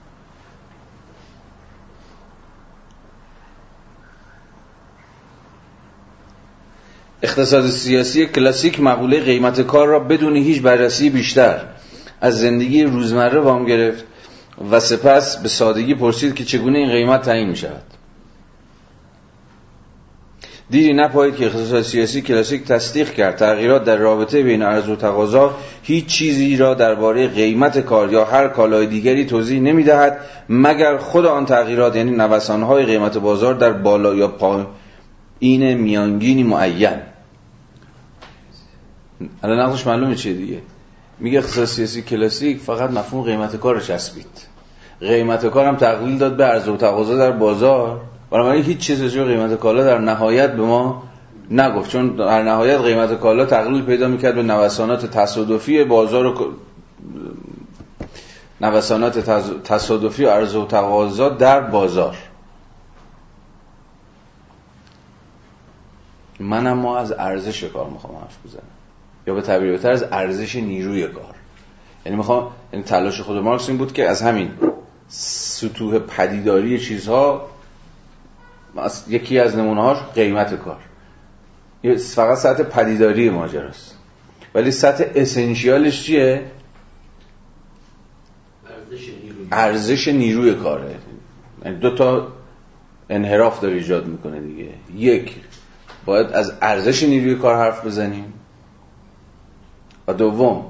اقتصاد 7.26 7.68
سیاسی 7.68 8.26
کلاسیک 8.26 8.80
مقوله 8.80 9.20
قیمت 9.20 9.62
کار 9.62 9.88
را 9.88 10.00
بدون 10.00 10.36
هیچ 10.36 10.62
بررسی 10.62 11.10
بیشتر 11.10 11.62
از 12.22 12.40
زندگی 12.40 12.84
روزمره 12.84 13.40
وام 13.40 13.66
گرفت 13.66 14.04
و 14.72 14.80
سپس 14.80 15.38
به 15.38 15.50
سادگی 15.50 15.96
پرسید 15.96 16.36
که 16.36 16.44
چگونه 16.44 16.78
این 16.80 16.90
قیمت 16.90 17.22
تعیین 17.22 17.50
می 17.50 17.56
شود 17.56 17.84
دیری 20.70 20.94
نپایید 20.94 21.36
که 21.36 21.46
اقتصاد 21.46 21.82
سیاسی 21.82 22.22
کلاسیک 22.22 22.64
تصدیق 22.64 23.14
کرد. 23.14 23.36
تغییرات 23.36 23.84
در 23.84 23.98
رابطه 23.98 24.44
بین 24.44 24.62
عرض 24.62 24.90
و 24.90 24.96
تقاضا 24.96 25.56
هیچ 25.84 26.06
چیزی 26.06 26.58
را 26.58 26.74
درباره 26.74 27.28
قیمت 27.28 27.80
کار 27.80 28.14
یا 28.14 28.26
هر 28.26 28.48
کالای 28.48 28.88
دیگری 28.88 29.26
توضیح 29.26 29.62
نمی‌دهد 29.62 30.18
مگر 30.50 30.98
خود 30.98 31.26
آن 31.26 31.46
تغییرات 31.46 31.96
یعنی 31.96 32.12
نوسانهای 32.12 32.86
قیمت 32.86 33.18
بازار 33.18 33.54
در 33.54 33.72
بالا 33.72 34.16
یا 34.16 34.28
پایین 34.28 35.74
میانگینی 35.74 36.44
معین. 36.44 37.15
الان 39.44 39.60
نقضش 39.60 39.88
معلومه 39.88 40.16
چیه 40.16 40.34
دیگه؟ 40.34 40.62
میگه 41.20 41.40
اقتصاد 41.40 41.66
سیاسی 41.66 42.02
کلاسیک 42.02 42.60
فقط 42.60 42.90
مفهوم 42.90 43.24
قیمت 43.24 43.56
کار 43.56 43.76
رو 43.76 43.82
چسبید 43.82 44.48
قیمت 45.00 45.46
کار 45.46 45.66
هم 45.66 45.76
تقلیل 45.76 46.18
داد 46.18 46.38
به 46.38 46.46
عرضه 46.46 46.72
و 46.72 46.78
تقاضا 46.78 47.18
در 47.18 47.32
بازار. 47.32 48.02
بنابراین 48.32 48.64
هیچ 48.64 48.78
چیز 48.78 49.04
جو 49.04 49.26
قیمت 49.26 49.60
کالا 49.60 49.84
در 49.84 49.98
نهایت 49.98 50.54
به 50.54 50.62
ما 50.62 51.04
نگفت. 51.52 51.92
چون 51.92 52.16
در 52.16 52.44
نهایت 52.44 52.82
قیمت 52.82 53.20
کالا 53.20 53.46
تقلیل 53.46 53.86
پیدا 53.86 54.08
می‌کرد 54.08 54.36
به 54.36 54.44
نوسانات 54.44 55.06
تصادفی 55.06 55.84
بازار 55.84 56.26
و 56.26 56.54
نوسانات 58.62 59.20
تصادفی 59.64 60.26
و 60.26 60.30
عرضه 60.30 60.60
و 60.60 60.66
تقاضا 60.66 61.30
در 61.30 61.62
بازار. 61.62 62.18
من 66.40 66.68
اما 66.68 66.98
از 66.98 67.12
ارزش 67.12 67.64
کار 67.64 67.90
می‌خوام 67.90 68.16
حرف 68.16 68.38
بزنم. 68.46 68.62
یا 69.28 69.34
به 69.34 69.42
تعبیر 69.42 69.72
بهتر 69.72 69.92
از 69.92 70.04
ارزش 70.04 70.56
نیروی 70.56 71.08
کار. 71.08 71.36
یعنی 72.06 72.18
می‌خوام 72.18 72.52
یعنی 72.74 72.86
تلاش 72.86 73.22
خود 73.22 73.38
مارکس 73.38 73.70
این 73.70 73.78
بود 73.78 73.94
که 73.94 74.10
از 74.10 74.22
همین 74.22 74.52
سطوح 75.08 76.00
پدیداری 76.00 76.80
چیزها 76.80 77.50
یکی 79.08 79.40
از 79.40 79.56
نمونه‌هاش 79.56 79.98
قیمت 80.16 80.54
کار. 80.54 80.80
فقط 81.98 82.38
سطح 82.38 82.64
پدیداری 82.64 83.30
ماجراست 83.30 83.98
ولی 84.54 84.72
سطح 84.72 85.04
اسنشیالش 85.16 86.04
چیه؟ 86.04 86.46
ارزش 89.52 90.08
نیروی 90.08 90.54
کاره. 90.54 90.96
یعنی 91.66 91.78
دو 91.78 91.96
تا 91.96 92.28
انحراف 93.10 93.60
داره 93.60 93.74
ایجاد 93.76 94.08
می‌کنه 94.08 94.40
دیگه. 94.40 94.70
یک 94.96 95.36
باید 96.06 96.28
از 96.28 96.54
ارزش 96.62 97.04
نیروی 97.04 97.36
کار 97.36 97.56
حرف 97.56 97.86
بزنیم. 97.86 98.34
و 100.08 100.14
دوم 100.14 100.66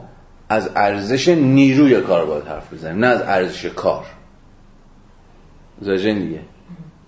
از 0.49 0.69
ارزش 0.75 1.27
نیروی 1.27 2.01
کار 2.01 2.25
باید 2.25 2.47
حرف 2.47 2.73
بزنیم 2.73 2.99
نه 2.99 3.07
از 3.07 3.21
ارزش 3.21 3.65
کار. 3.65 4.05
زاجن 5.81 6.19
دیگه. 6.19 6.39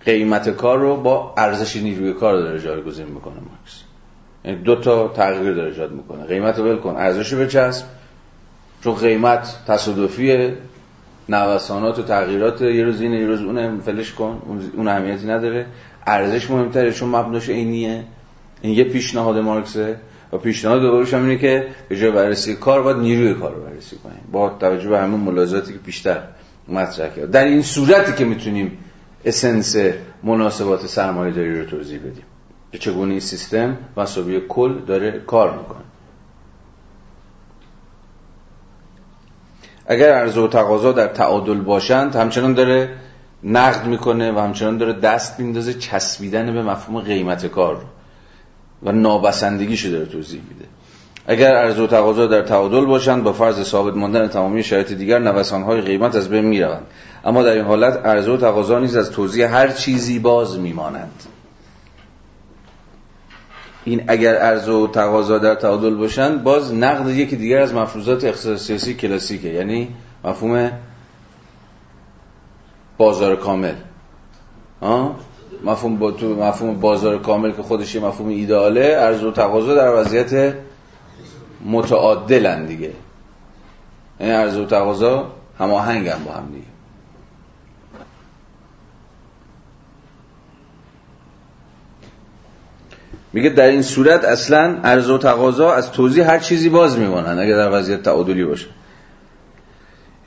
قیمت 0.05 0.49
کار 0.49 0.79
رو 0.79 0.97
با 0.97 1.33
ارزش 1.37 1.75
نیروی 1.75 2.13
کار 2.13 2.37
داره 2.37 2.59
جایگزین 2.59 3.07
می‌کنه 3.07 3.33
مارکس 3.33 3.83
یعنی 4.45 4.57
دو 4.57 4.75
تا 4.75 5.07
تغییر 5.07 5.53
داره 5.53 5.69
ایجاد 5.69 5.91
می‌کنه. 5.91 6.25
قیمت 6.25 6.59
رو 6.59 6.65
ول 6.65 6.77
کن 6.77 6.95
ارزش 6.95 7.33
رو 7.33 7.39
بچسب 7.39 7.85
چون 8.83 8.95
قیمت 8.95 9.55
تصادفی 9.67 10.53
نوسانات 11.29 11.99
و 11.99 12.03
تغییرات 12.03 12.61
یه 12.61 12.83
روز 12.83 13.01
اینه 13.01 13.19
یه 13.19 13.27
روز 13.27 13.41
اون 13.41 13.79
فلش 13.79 14.13
کن 14.13 14.41
اون 14.75 14.87
اهمیتی 14.87 15.27
نداره. 15.27 15.65
ارزش 16.07 16.49
مهمتره 16.51 16.91
چون 16.91 17.09
مبناش 17.09 17.49
عینیه. 17.49 18.03
این 18.61 18.73
یه 18.73 18.83
پیشنهاد 18.83 19.37
مارکسه. 19.37 19.95
و 20.33 20.37
پیشنهاد 20.37 20.81
دوبارش 20.81 21.13
هم 21.13 21.21
اینه 21.21 21.37
که 21.37 21.67
به 21.89 21.97
جای 21.97 22.11
بررسی 22.11 22.55
کار 22.55 22.81
باید 22.81 22.97
نیروی 22.97 23.33
کار 23.33 23.53
رو 23.55 23.61
بررسی 23.61 23.95
کنیم. 23.95 24.21
با 24.31 24.49
توجه 24.49 24.89
به 24.89 24.99
همون 24.99 25.19
ملاحظاتی 25.19 25.73
که 25.73 25.79
بیشتر 25.79 26.23
مطرح 26.67 27.09
کرد 27.09 27.31
در 27.31 27.45
این 27.45 27.61
صورتی 27.61 28.13
که 28.13 28.25
می‌تونیم 28.25 28.77
اسنس 29.25 29.75
مناسبات 30.23 30.85
سرمایه 30.85 31.33
داری 31.33 31.59
رو 31.59 31.65
توضیح 31.65 31.99
بدیم. 31.99 32.23
که 32.71 32.77
چگونه 32.77 33.11
این 33.11 33.19
سیستم 33.19 33.77
مسابقه 33.97 34.39
کل 34.39 34.79
داره 34.79 35.11
کار 35.11 35.57
می‌کنه. 35.57 35.83
اگر 39.85 40.13
عرضه 40.13 40.41
و 40.41 40.47
تقاضا 40.47 40.91
در 40.91 41.07
تعادل 41.07 41.57
باشند 41.57 42.15
همچنان 42.15 42.53
داره 42.53 42.89
نقد 43.43 43.85
می‌کنه 43.85 44.31
و 44.31 44.39
همچنان 44.39 44.77
داره 44.77 44.93
دست 44.93 45.39
میندازه 45.39 45.73
چسبیدن 45.73 46.53
به 46.53 46.63
مفهوم 46.63 47.01
قیمت 47.01 47.45
کار. 47.45 47.85
و 48.83 48.91
نابسندگیشو 48.91 49.89
داره 49.89 50.05
توضیح 50.05 50.41
میده. 50.49 50.65
اگر 51.27 51.55
عرضه 51.55 51.83
و 51.83 51.87
تقاضا 51.87 52.27
در 52.27 52.41
تعادل 52.41 52.85
باشند 52.85 53.23
با 53.23 53.33
فرض 53.33 53.63
ثابت 53.63 53.95
ماندن 53.95 54.27
تمامی 54.27 54.63
شرایط 54.63 54.91
دیگر 54.91 55.19
نوسانهای 55.19 55.81
قیمت 55.81 56.15
از 56.15 56.29
بین 56.29 56.45
می‌روند. 56.45 56.85
اما 57.25 57.43
در 57.43 57.51
این 57.51 57.65
حالت 57.65 58.05
عرضه 58.05 58.31
و 58.31 58.37
تقاضا 58.37 58.79
نیز 58.79 58.95
از 58.95 59.11
توضیح 59.11 59.47
هر 59.47 59.67
چیزی 59.67 60.19
باز 60.19 60.59
میمانند. 60.59 61.23
این 63.83 64.03
اگر 64.07 64.35
عرضه 64.35 64.71
و 64.71 64.87
تقاضا 64.87 65.37
در 65.37 65.55
تعادل 65.55 65.95
باشند 65.95 66.43
باز 66.43 66.73
نقد 66.73 67.09
یکی 67.09 67.35
دیگر 67.35 67.61
از 67.61 67.73
مفروضات 67.73 68.23
اقتصاد 68.23 68.57
سیاسی 68.57 68.93
کلاسیکه 68.93 69.47
یعنی 69.47 69.95
مفهوم 70.23 70.71
بازار 72.97 73.35
کامل. 73.35 73.75
آه؟ 74.81 75.15
مفهوم 75.63 75.97
با 75.97 76.11
تو 76.11 76.35
مفهوم 76.35 76.79
بازار 76.79 77.17
کامل 77.17 77.51
که 77.51 77.61
خودش 77.61 77.95
یه 77.95 78.01
مفهوم 78.01 78.29
ایداله 78.29 78.95
عرضه 78.95 79.27
و 79.27 79.31
تقاضا 79.31 79.75
در 79.75 79.93
وضعیت 79.93 80.55
متعادلن 81.65 82.65
دیگه. 82.65 82.91
یعنی 84.19 84.31
عرضه 84.33 84.61
و 84.61 84.65
تقاضا 84.65 85.31
هماهنگن 85.59 86.23
با 86.25 86.31
هم 86.31 86.45
دیگه. 86.51 86.67
میگه 93.33 93.49
در 93.49 93.67
این 93.67 93.81
صورت 93.81 94.25
اصلا 94.25 94.79
عرضه 94.83 95.13
و 95.13 95.17
تقاضا 95.17 95.71
از 95.71 95.91
توضیح 95.91 96.29
هر 96.29 96.39
چیزی 96.39 96.69
باز 96.69 96.99
میمانند 96.99 97.39
اگر 97.39 97.55
در 97.55 97.79
وضعیت 97.79 98.03
تعادلی 98.03 98.45
باشه. 98.45 98.67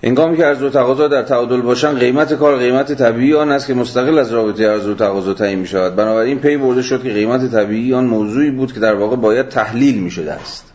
هنگامی 0.02 0.36
که 0.36 0.44
عرضه 0.44 0.66
و 0.66 0.70
تقاضا 0.70 1.08
در 1.08 1.22
تعادل 1.22 1.60
باشن 1.60 1.98
قیمت 1.98 2.34
کار 2.34 2.58
قیمت 2.58 2.92
طبیعی 2.92 3.34
آن 3.34 3.52
است 3.52 3.66
که 3.66 3.74
مستقل 3.74 4.18
از 4.18 4.32
رابطه 4.32 4.68
عرضه 4.68 4.90
و 4.90 4.94
تقاضا 4.94 5.34
تعیین 5.34 5.58
می 5.58 5.66
شود 5.66 5.96
بنابراین 5.96 6.38
پی 6.38 6.56
برده 6.56 6.82
شد 6.82 7.02
که 7.02 7.12
قیمت 7.12 7.50
طبیعی 7.50 7.94
آن 7.94 8.04
موضوعی 8.04 8.50
بود 8.50 8.72
که 8.72 8.80
در 8.80 8.94
واقع 8.94 9.16
باید 9.16 9.48
تحلیل 9.48 9.98
می 9.98 10.10
شده 10.10 10.32
است. 10.32 10.72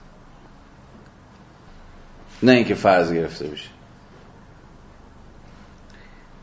نه 2.44 2.52
اینکه 2.52 2.76
فرض 2.76 3.14
گرفته 3.14 3.48
بشه. 3.48 3.70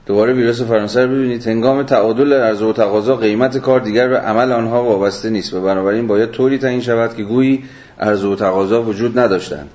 دوباره 0.06 0.32
ویروس 0.32 0.62
فرانسه 0.62 1.06
رو 1.06 1.14
ببینید. 1.14 1.46
هنگام 1.46 1.82
تعادل 1.82 2.32
عرضه 2.32 2.64
و 2.64 2.72
تقاضا 2.72 3.16
قیمت 3.16 3.59
کار 3.59 3.80
دیگر 3.80 4.09
به 4.09 4.18
عمل 4.18 4.52
آنها 4.52 4.84
وابسته 4.84 5.30
نیست 5.30 5.54
و 5.54 5.62
بنابراین 5.62 6.06
باید 6.06 6.30
طوری 6.30 6.59
تعیین 6.59 6.80
شود 6.80 7.16
که 7.16 7.22
گویی 7.22 7.64
عرضه 8.00 8.26
و 8.26 8.36
تقاضا 8.36 8.82
وجود 8.82 9.18
نداشتند. 9.18 9.70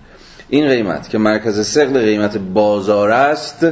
این 0.49 0.67
قیمت 0.67 1.09
که 1.09 1.17
مرکز 1.17 1.67
سقل 1.67 1.99
قیمت 1.99 2.37
بازار 2.37 3.11
است 3.11 3.67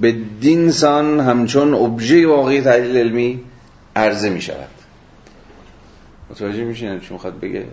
به 0.00 0.16
دینسان 0.40 1.20
همچون 1.20 1.74
ابژه 1.74 2.26
واقعی 2.26 2.60
تحلیل 2.60 2.96
علمی 2.96 3.40
عرضه 3.96 4.30
می 4.30 4.40
شود. 4.40 4.68
متوجه 6.30 6.64
میشین 6.64 7.00
چون 7.00 7.12
می‌خواد 7.12 7.40
بگه؟ 7.40 7.64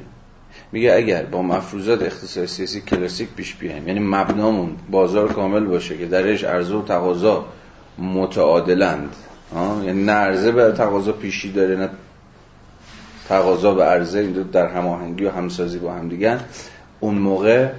میگه 0.72 0.94
اگر 0.94 1.24
با 1.24 1.42
مفروضات 1.42 2.02
اقتصاد 2.02 2.46
سیاسی 2.46 2.82
کلاسیک 2.82 3.30
پیش 3.36 3.56
بیایم 3.56 3.88
یعنی 3.88 4.00
مبنامون 4.00 4.76
بازار 4.92 5.34
کامل 5.34 5.66
باشه 5.66 5.98
که 5.98 6.06
درش 6.06 6.44
عرضه 6.44 6.76
و 6.76 6.84
تقاضا 6.84 7.46
متعادلند. 7.98 9.16
یعنی 9.56 10.04
نه 10.04 10.12
عرضه 10.12 10.52
به 10.52 10.72
تقاضا 10.72 11.12
پیشی 11.12 11.52
داره 11.52 11.76
نه 11.76 11.90
تقاضا 13.30 13.74
به 13.74 13.84
عرضه 13.84 14.20
این 14.20 14.32
دو 14.32 14.44
در 14.44 14.68
هماهنگی 14.68 15.26
و 15.26 15.32
همسازی 15.32 15.80
با 15.80 15.94
هم 15.94 16.10
دیگه 16.10 16.38
اون 17.00 17.16
موقع 17.16 17.70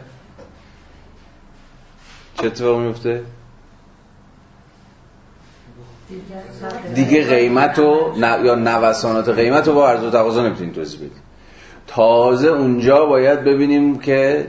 چه 2.40 2.46
اتفاق 2.46 2.80
میفته؟ 2.80 3.22
دیگه 6.94 7.26
قیمت 7.28 7.78
و 7.78 8.12
یا 8.44 8.54
نوسانات 8.54 9.28
قیمت 9.28 9.68
رو 9.68 9.74
با 9.74 9.88
عرض 9.88 10.04
و 10.04 10.10
تقاضا 10.10 10.46
نمی‌تونیم 10.46 10.72
توضیح 10.72 11.00
بدیم 11.00 11.22
تازه 11.86 12.48
اونجا 12.48 13.06
باید 13.06 13.44
ببینیم 13.44 13.98
که 13.98 14.46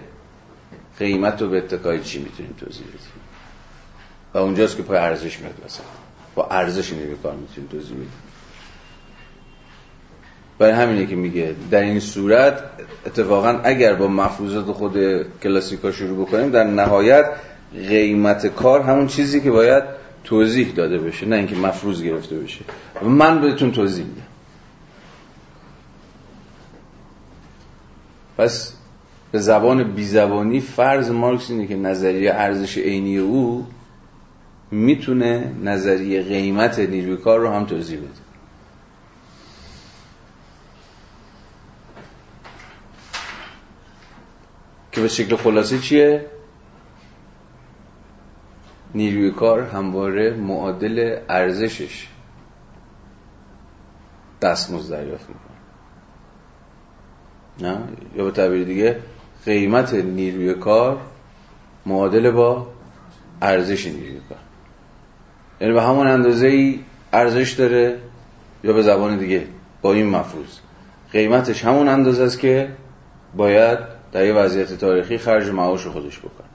قیمت 1.00 1.42
رو 1.42 1.50
به 1.50 1.58
اتکای 1.58 2.04
چی 2.04 2.20
می‌تونیم 2.20 2.56
توضیح 2.60 2.88
بدیم. 2.88 3.00
و 4.34 4.38
اونجاست 4.38 4.78
که 4.78 4.84
پای 4.84 4.98
ارزش 4.98 5.40
میاد 5.40 5.54
مثلا. 5.66 5.86
با 6.36 6.48
ارزش 6.52 6.94
نیروی 6.94 7.16
کار 7.24 7.34
می‌تونیم 7.36 7.70
توضیح 7.70 7.96
بدیم. 7.96 8.12
برای 10.58 10.74
همینه 10.74 11.06
که 11.06 11.16
میگه 11.16 11.56
در 11.72 11.82
این 11.82 12.00
صورت 12.00 12.64
اتفاقا 13.06 13.60
اگر 13.64 13.96
با 13.96 14.08
مفروضات 14.08 14.66
خود 14.66 14.98
کلاسیکا 15.44 15.92
شروع 15.92 16.26
بکنیم 16.26 16.50
در 16.50 16.64
نهایت 16.64 17.26
قیمت 17.74 18.48
کار 18.48 18.82
همون 18.82 19.08
چیزی 19.08 19.42
که 19.42 19.52
باید 19.52 19.84
توضیح 20.24 20.74
داده 20.74 20.98
بشه 20.98 21.26
نه 21.26 21.36
اینکه 21.36 21.56
مفروض 21.56 22.04
گرفته 22.04 22.38
بشه. 22.38 22.60
من 23.02 23.42
بهتون 23.42 23.72
توضیح 23.72 24.06
میدم. 24.06 24.22
پس 28.38 28.74
به 29.32 29.40
زبان 29.40 29.84
بیزبانی 29.84 30.60
فرض 30.60 31.12
مارکس 31.12 31.50
اینه 31.50 31.68
که 31.68 31.76
نظریه 31.76 32.34
ارزش 32.34 32.78
عینی 32.78 33.18
او 33.18 33.68
می‌تونه 34.72 35.52
نظریه 35.64 36.22
قیمت 36.22 36.80
نیروی 36.80 37.18
کار 37.18 37.40
رو 37.40 37.50
هم 37.50 37.66
توضیح 37.66 38.00
بده. 38.00 38.08
که 44.92 45.02
به 45.02 45.08
شکل 45.08 45.36
خلاصه 45.36 45.80
چیه؟ 45.80 46.26
نیروی 48.96 49.32
کار 49.32 49.62
همواره 49.62 50.34
معادل 50.34 51.20
ارزشش 51.30 52.08
دستمزد 54.42 54.92
دریافت 54.92 55.30
می‌کنه. 55.30 55.60
نه؟ 57.70 57.80
یا 58.16 58.24
به 58.24 58.32
تعبیر 58.32 58.64
دیگه 58.64 59.00
قیمت 59.46 59.94
نیروی 59.94 60.54
کار 60.54 60.98
معادل 61.86 62.32
با 62.32 62.68
ارزش 63.42 63.88
نیروی 63.88 64.20
کار. 64.30 64.38
یعنی 65.62 65.74
به 65.74 65.82
همون 65.82 66.08
اندازه 66.08 66.48
ای 66.48 66.80
ارزش 67.14 67.52
داره 67.52 67.98
یا 68.64 68.74
به 68.74 68.82
زبان 68.82 69.18
دیگه 69.18 69.48
با 69.82 69.94
این 69.94 70.10
مفروض. 70.10 70.60
قیمتش 71.12 71.66
همون 71.66 71.88
اندازه 71.88 72.24
است 72.24 72.40
که 72.40 72.70
باید 73.36 73.80
در 74.12 74.26
یه 74.26 74.34
وضعیت 74.34 74.74
تاریخی 74.74 75.18
خرج 75.18 75.50
معاش 75.50 75.88
خودش 75.88 76.20
بکنه. 76.20 76.48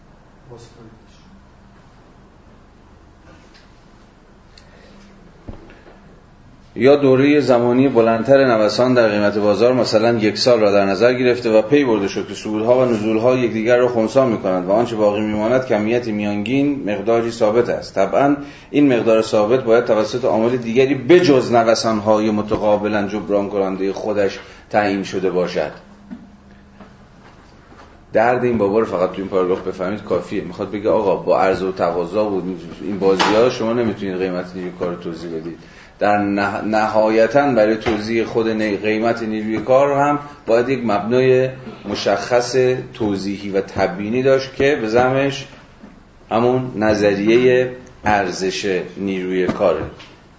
یا 6.77 6.97
دوره 6.97 7.41
زمانی 7.41 7.89
بلندتر 7.89 8.45
نوسان 8.45 8.95
در 8.95 9.09
قیمت 9.09 9.39
بازار 9.39 9.73
مثلا 9.73 10.19
یک 10.19 10.39
سال 10.39 10.61
را 10.61 10.73
در 10.73 10.85
نظر 10.85 11.15
گرفته 11.15 11.51
و 11.51 11.63
پی 11.63 11.85
برده 11.85 12.09
شد 12.09 12.29
که 12.29 12.35
صعودها 12.35 12.79
و 12.79 12.85
نزولها 12.85 13.37
یکدیگر 13.37 13.77
را 13.77 13.89
خونسا 13.89 14.27
می 14.27 14.39
کنند 14.39 14.69
و 14.69 14.73
آنچه 14.73 14.97
باقی 14.97 15.21
میماند 15.21 15.67
کمیت 15.67 16.09
میانگین 16.09 16.91
مقداری 16.91 17.31
ثابت 17.31 17.69
است. 17.69 17.95
طبعا 17.95 18.37
این 18.71 18.93
مقدار 18.93 19.23
ثابت 19.23 19.65
باید 19.65 19.85
توسط 19.85 20.25
عامل 20.25 20.57
دیگری 20.57 20.95
بجز 20.95 21.53
نوسانهای 21.53 22.31
متقابلا 22.31 23.09
جبران 23.09 23.49
کننده 23.49 23.93
خودش 23.93 24.39
تعیین 24.71 25.03
شده 25.03 25.31
باشد. 25.31 25.71
درد 28.13 28.45
این 28.45 28.59
بابا 28.59 28.79
رو 28.79 28.85
فقط 28.85 29.13
تو 29.13 29.17
این 29.19 29.29
پاراگراف 29.29 29.61
بفهمید 29.61 30.03
کافیه. 30.03 30.45
می‌خواد 30.45 30.71
بگه 30.71 30.91
آقا 30.91 31.17
با 31.17 31.41
عرض 31.41 31.63
و 31.63 31.73
تقاضا 31.73 32.25
بود 32.25 32.61
این 32.83 32.99
بازی 32.99 33.35
ها 33.35 33.51
شما 33.51 33.73
نمی‌تونید 33.73 34.19
قیمت 34.19 34.55
نیروی 34.55 34.73
کار 34.81 34.95
توضیح 34.95 35.31
بدید. 35.31 35.59
در 35.99 36.19
نهایتا 36.63 37.53
برای 37.53 37.77
توضیح 37.77 38.25
خود 38.25 38.49
قیمت 38.83 39.23
نیروی 39.23 39.59
کار 39.59 39.93
هم 39.93 40.19
باید 40.47 40.69
یک 40.69 40.81
مبنای 40.85 41.49
مشخص 41.89 42.57
توضیحی 42.95 43.51
و 43.51 43.61
تبیینی 43.61 44.23
داشت 44.23 44.55
که 44.55 44.79
به 44.81 44.89
زمش 44.89 45.47
همون 46.31 46.73
نظریه 46.77 47.71
ارزش 48.05 48.83
نیروی 48.97 49.47
کاره. 49.47 49.85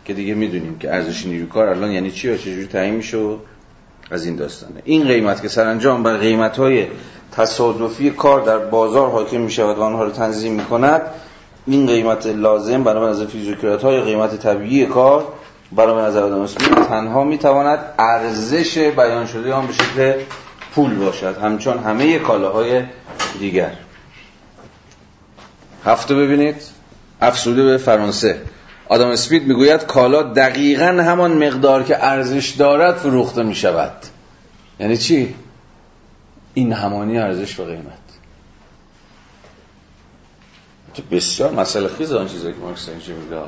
که 0.05 0.13
دیگه 0.13 0.33
می‌دونیم 0.33 0.77
که 0.79 0.93
ارزش 0.93 1.25
نیروی 1.25 1.45
کار 1.45 1.67
الان 1.69 1.91
یعنی 1.91 2.11
چی 2.11 2.29
و 2.29 2.37
چجوری 2.37 2.67
تعیین 2.67 2.95
میشه 2.95 3.17
از 4.11 4.25
این 4.25 4.35
داستانه. 4.35 4.81
این 4.85 5.07
قیمت 5.07 5.41
که 5.41 5.47
سرانجام 5.47 6.03
بر 6.03 6.17
قیمت 6.17 6.57
های 6.57 6.87
تصادفی 7.31 8.09
کار 8.09 8.41
در 8.41 8.57
بازار 8.57 9.09
حاکم 9.09 9.41
می 9.41 9.51
شود 9.51 9.77
و 9.77 9.81
آنها 9.81 10.03
رو 10.03 10.11
تنظیم 10.11 10.53
می 10.53 10.63
کند 10.63 11.01
این 11.67 11.87
قیمت 11.87 12.27
لازم 12.27 12.83
برای 12.83 13.09
از 13.09 13.23
فیزیوکرات 13.23 13.83
های 13.83 14.01
قیمت 14.01 14.35
طبیعی 14.35 14.85
کار 14.85 15.27
برای 15.71 16.05
نظر 16.05 16.23
آدم 16.23 16.45
تنها 16.89 17.23
می‌تواند 17.23 17.79
ارزش 17.99 18.77
بیان 18.77 19.27
شده 19.27 19.53
آن 19.53 19.67
به 19.67 19.73
شکل 19.73 20.13
پول 20.75 20.95
باشد. 20.95 21.37
همچون 21.37 21.77
همه 21.77 22.19
کالاهای 22.19 22.83
دیگر. 23.39 23.71
هفته 25.85 26.15
ببینید. 26.15 26.55
افسوده 27.21 27.63
به 27.63 27.77
فرانسه. 27.77 28.41
آدم 28.89 29.07
اسپید 29.07 29.47
می‌گوید 29.47 29.85
کالا 29.85 30.23
دقیقا 30.23 30.85
همان 30.85 31.47
مقدار 31.47 31.83
که 31.83 32.05
ارزش 32.05 32.49
دارد 32.49 32.95
فروخته 32.95 33.43
می 33.43 33.55
شود 33.55 33.91
یعنی 34.79 34.97
چی؟ 34.97 35.35
این 36.53 36.73
همانی 36.73 37.17
ارزش 37.17 37.59
و 37.59 37.63
قیمت. 37.63 38.04
تو 40.95 41.03
بسیار 41.11 41.51
مسئله 41.51 41.87
خیز 41.87 42.13
آن 42.13 42.27
چیزایی 42.27 42.53
که 42.53 42.59
مارکس 42.59 42.89
اینجا 42.89 43.13
میگه. 43.13 43.41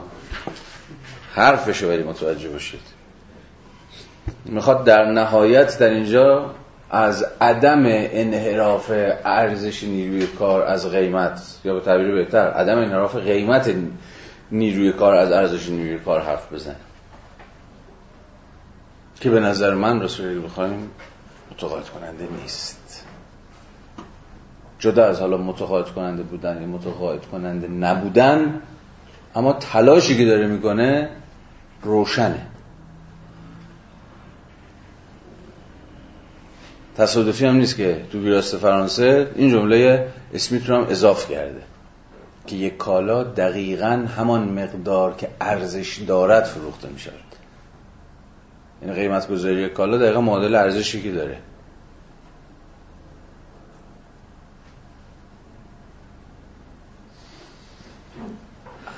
حرفشو 1.33 1.89
ولی 1.89 2.03
متوجه 2.03 2.49
باشید 2.49 2.81
می‌خواد 4.45 4.83
در 4.83 5.11
نهایت 5.11 5.79
در 5.79 5.89
اینجا 5.89 6.51
از 6.89 7.25
عدم 7.41 7.83
انحراف 7.85 8.91
ارزش 9.25 9.83
نیروی 9.83 10.27
کار 10.27 10.61
از 10.63 10.91
قیمت 10.91 11.41
یا 11.63 11.73
به 11.73 11.79
تعبیر 11.79 12.15
بهتر 12.15 12.47
عدم 12.47 12.77
انحراف 12.77 13.15
قیمت 13.15 13.75
نیروی 14.51 14.91
کار 14.91 15.15
از 15.15 15.31
ارزش 15.31 15.69
نیروی 15.69 15.99
کار 15.99 16.21
حرف 16.21 16.53
بزن 16.53 16.75
که 19.19 19.29
به 19.29 19.39
نظر 19.39 19.73
من 19.73 20.01
رسولی 20.01 20.39
بخوایم 20.39 20.91
متقاعد 21.51 21.89
کننده 21.89 22.27
نیست. 22.41 22.76
جدا 24.79 25.05
از 25.05 25.19
حالا 25.19 25.37
متقاعد 25.37 25.85
کننده 25.85 26.23
بودن 26.23 26.61
یا 26.61 26.67
متقاعد 26.67 27.25
کننده 27.25 27.67
نبودن 27.67 28.61
اما 29.35 29.53
تلاشی 29.53 30.17
که 30.17 30.25
داره 30.25 30.47
می‌کنه 30.47 31.09
روشنه. 31.83 32.41
تصادفی 36.97 37.45
هم 37.45 37.55
نیست 37.55 37.77
که 37.77 38.01
تو 38.11 38.19
ویراست 38.19 38.57
فرانسه 38.57 39.31
این 39.35 39.49
جمله 39.49 40.07
اسمیت 40.33 40.69
رو 40.69 40.75
هم 40.75 40.87
اضاف 40.89 41.31
کرده 41.31 41.61
که 42.47 42.55
یک 42.55 42.77
کالا 42.77 43.23
دقیقا 43.23 44.07
همان 44.17 44.49
مقدار 44.49 45.15
که 45.15 45.29
ارزش 45.41 45.97
دارد 45.97 46.43
فروخته 46.43 46.89
می 46.89 46.99
شود 46.99 47.13
یعنی 48.81 48.93
قیمت 48.93 49.27
گذاری 49.29 49.69
کالا 49.69 49.97
دقیقا 49.97 50.21
معادل 50.21 50.55
ارزشی 50.55 51.01
که 51.01 51.11
داره. 51.11 51.37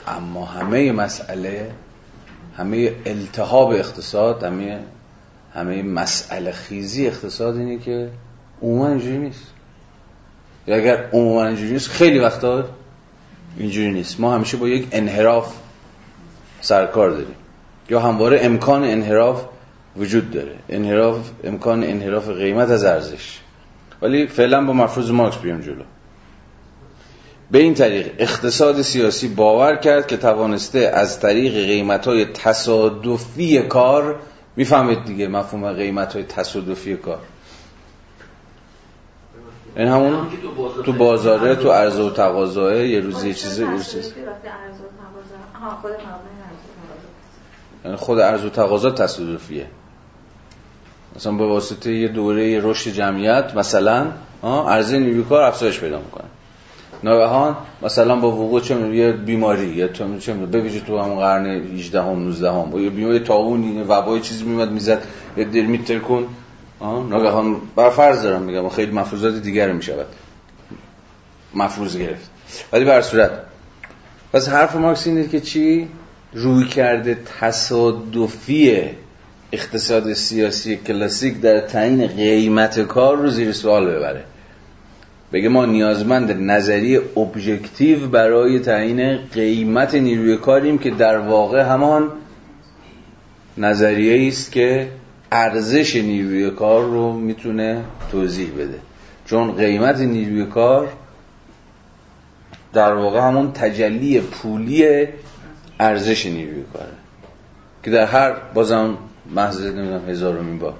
اما 0.09 0.45
همه 0.45 0.91
مسئله 0.91 1.71
همه 2.57 2.91
التهاب 3.05 3.71
اقتصاد 3.71 4.43
همه 4.43 4.79
همه 5.53 5.83
مسئله 5.83 6.51
خیزی 6.51 7.07
اقتصاد 7.07 7.57
اینه 7.57 7.77
که 7.77 8.09
عموما 8.61 8.87
اینجوری 8.87 9.17
نیست. 9.17 9.43
یا 10.67 10.75
اگر 10.75 11.09
عموما 11.13 11.45
اینجوری 11.45 11.71
نیست 11.71 11.87
خیلی 11.89 12.19
وقتا 12.19 12.65
اینجوری 13.57 13.91
نیست. 13.91 14.19
ما 14.19 14.35
همیشه 14.35 14.57
با 14.57 14.67
یک 14.67 14.87
انحراف 14.91 15.55
سرکار 16.61 17.09
داریم. 17.09 17.35
یا 17.89 17.99
همواره 17.99 18.39
امکان 18.41 18.83
انحراف 18.83 19.45
وجود 19.97 20.31
داره. 20.31 20.55
انحراف 20.69 21.29
امکان 21.43 21.83
انحراف 21.83 22.29
قیمت 22.29 22.69
از 22.69 22.83
ارزش. 22.83 23.39
ولی 24.01 24.27
فعلا 24.27 24.65
با 24.65 24.73
مفروض 24.73 25.11
مارکس 25.11 25.37
بیام 25.37 25.61
جلو. 25.61 25.83
به 27.51 27.59
این 27.59 27.73
طریق 27.73 28.11
اقتصاد 28.17 28.81
سیاسی 28.81 29.27
باور 29.27 29.75
کرد 29.75 30.07
که 30.07 30.17
توانسته 30.17 30.79
از 30.79 31.19
طریق 31.19 31.53
قیمت 31.53 32.07
های 32.07 32.25
تصادفی 32.25 33.61
کار 33.61 34.19
می‌فهمید 34.55 35.05
دیگه 35.05 35.27
مفهوم 35.27 35.73
قیمت 35.73 36.13
های 36.13 36.23
تصادفی 36.23 36.95
کار. 36.95 37.19
این 39.75 39.87
همون 39.87 40.27
تو 40.85 40.93
بازاره 40.93 41.55
تو 41.55 41.71
عرضه 41.71 42.03
و 42.03 42.09
تقاضاه 42.09 42.77
یه 42.77 42.99
روزی 42.99 43.27
یه 43.27 43.33
چیزی 43.33 43.65
یعنی 47.85 47.97
خود 47.97 48.19
عرض 48.19 48.45
و 48.45 48.49
تقاضا 48.49 48.91
تصادفیه. 48.91 49.67
مثلا 51.15 51.31
به 51.31 51.45
واسطه 51.45 51.93
یه 51.93 52.07
دوره 52.07 52.59
رشد 52.63 52.91
جمعیت 52.91 53.51
مثلا 53.55 54.07
عرضه 54.43 54.99
نیروی 54.99 55.23
کار 55.23 55.41
افزایش 55.41 55.79
پیدا 55.79 55.99
می‌کنه. 55.99 56.25
ناگهان 57.03 57.57
مثلا 57.81 58.15
با 58.15 58.31
وقوع 58.31 58.61
چه 58.61 58.95
یه 58.95 59.11
بیماری 59.11 59.67
یا 59.67 59.87
چه 59.87 60.33
به 60.33 60.69
تو 60.87 60.97
همون 60.97 61.19
قرن 61.19 61.45
18 61.45 62.01
هم 62.01 62.23
19 62.23 62.51
هم 62.51 62.83
یه 62.83 62.89
بیماری 62.89 63.19
طاعون 63.19 63.85
وبای 63.87 64.21
چیزی 64.21 64.43
میاد 64.43 64.71
می‌زد 64.71 65.01
یه 65.37 65.43
در 65.43 65.61
میتر 65.61 65.99
کن. 65.99 66.27
ناگهان 67.09 67.55
بر 67.75 67.89
فرض 67.89 68.23
دارم 68.23 68.41
میگم 68.41 68.69
خیلی 68.69 68.91
مفروضات 68.91 69.33
دیگر 69.33 69.71
می‌شود. 69.71 70.07
مفروض 71.53 71.97
گرفت. 71.97 72.29
ولی 72.73 72.85
بر 72.85 73.01
صورت 73.01 73.31
پس 74.33 74.49
حرف 74.49 74.75
مارکس 74.75 75.07
اینه 75.07 75.27
که 75.27 75.39
چی؟ 75.39 75.87
روی 76.33 76.65
کرده 76.65 77.17
تصادفی 77.39 78.81
اقتصاد 79.51 80.13
سیاسی 80.13 80.77
کلاسیک 80.77 81.41
در 81.41 81.59
تعیین 81.59 82.07
قیمت 82.07 82.79
کار 82.79 83.17
رو 83.17 83.29
زیر 83.29 83.51
سوال 83.51 83.85
ببره. 83.85 84.23
بگه 85.33 85.49
ما 85.49 85.65
نیازمند 85.65 86.31
نظریه 86.51 87.01
ابژکتیو 87.17 88.07
برای 88.07 88.59
تعیین 88.59 89.17
قیمت 89.17 89.95
نیروی 89.95 90.37
کاریم 90.37 90.77
که 90.77 90.89
در 90.89 91.17
واقع 91.17 91.61
همان 91.61 92.11
نظریه 93.57 94.27
است 94.27 94.51
که 94.51 94.87
ارزش 95.31 95.95
نیروی 95.95 96.49
کار 96.49 96.83
رو 96.83 97.13
می‌تونه 97.13 97.83
توضیح 98.11 98.51
بده. 98.53 98.79
چون 99.25 99.51
قیمت 99.51 99.99
نیروی 99.99 100.45
کار 100.45 100.89
در 102.73 102.93
واقع 102.93 103.19
همون 103.19 103.51
تجلی 103.51 104.19
پولی 104.19 105.07
ارزش 105.79 106.25
نیروی 106.25 106.63
کاره. 106.73 106.91
که 107.83 107.91
در 107.91 108.05
هر 108.05 108.35
بازم 108.53 108.97
محض 109.35 109.65
نمی‌دونم 109.65 110.09
هزارمین 110.09 110.59
بار. 110.59 110.73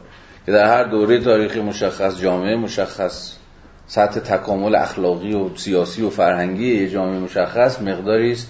که 0.46 0.52
در 0.52 0.66
هر 0.68 0.84
دوره 0.84 1.20
تاریخی 1.20 1.60
مشخص 1.60 2.22
جامعه 2.22 2.56
مشخص 2.56 3.39
سطح 3.90 4.20
تکامل 4.20 4.76
اخلاقی 4.76 5.34
و 5.34 5.56
سیاسی 5.56 6.02
و 6.02 6.10
فرهنگی 6.10 6.76
یه 6.76 6.90
جامعه 6.90 7.20
مشخص 7.20 7.82
مقداری 7.82 8.32
است 8.32 8.48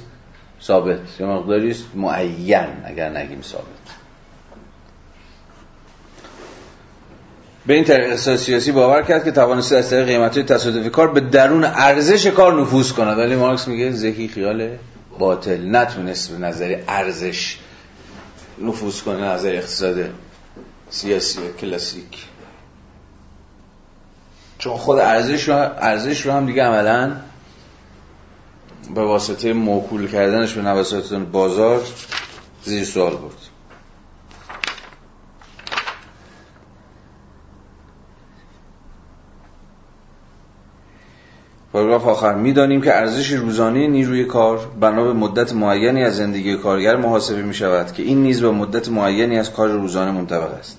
ثابت. 0.61 0.99
یا 1.19 1.27
مقداری 1.27 1.71
است 1.71 1.83
معین 1.95 2.67
اگر 2.85 3.17
نگیم 3.17 3.41
ثابت. 3.41 3.65
به 7.67 7.73
این 7.73 7.83
طریق 7.83 8.15
سیاسی 8.15 8.71
باور 8.71 9.01
کرد 9.01 9.23
که 9.23 9.31
توانسته 9.31 9.75
از 9.75 9.89
طریق 9.89 10.05
قیمت 10.05 10.39
تصادفی 10.39 10.89
کار 10.89 11.11
به 11.11 11.19
درون 11.19 11.63
ارزش 11.63 12.27
کار 12.27 12.61
نفوذ 12.61 12.91
کند. 12.91 13.17
ولی 13.17 13.35
مارکس 13.35 13.67
میگه 13.67 13.91
ذهی 13.91 14.27
خیال 14.27 14.69
باطل. 15.19 15.75
نتونست 15.75 16.31
به 16.31 16.37
نظر 16.37 16.79
ارزش 16.87 17.57
نفوذ 18.61 19.01
کنه 19.01 19.23
نظر 19.23 19.55
اقتصاد 19.55 20.09
سیاسی 20.89 21.39
کلاسیک. 21.61 22.25
چون 24.59 24.77
خود 24.77 24.99
ارزش 24.99 25.49
رو, 25.49 25.55
ارزش 25.55 26.25
رو 26.25 26.31
هم 26.31 26.45
دیگه 26.45 26.63
عملا 26.63 27.11
به 28.95 29.01
واسطه 29.01 29.53
موکول 29.53 30.07
کردنش 30.07 30.53
به 30.53 30.61
نوسط 30.61 31.13
بازار 31.13 31.81
زیر 32.63 32.83
سوال 32.83 33.11
برد. 33.15 33.33
پاراگراف 41.73 42.07
آخر. 42.07 42.35
می‌دانیم 42.35 42.81
که 42.81 42.95
ارزش 42.95 43.31
روزانه 43.31 43.87
نیروی 43.87 44.25
کار 44.25 44.67
بنا 44.79 45.03
به 45.03 45.13
مدت 45.13 45.53
معینی 45.53 46.03
از 46.03 46.17
زندگی 46.17 46.55
کارگر 46.55 46.95
محاسبه 46.95 47.41
می 47.41 47.53
شود 47.53 47.93
که 47.93 48.03
این 48.03 48.23
نیز 48.23 48.41
به 48.41 48.51
مدت 48.51 48.89
معینی 48.89 49.39
از 49.39 49.51
کار 49.51 49.69
روزانه 49.69 50.11
منطبق 50.11 50.53
است. 50.53 50.78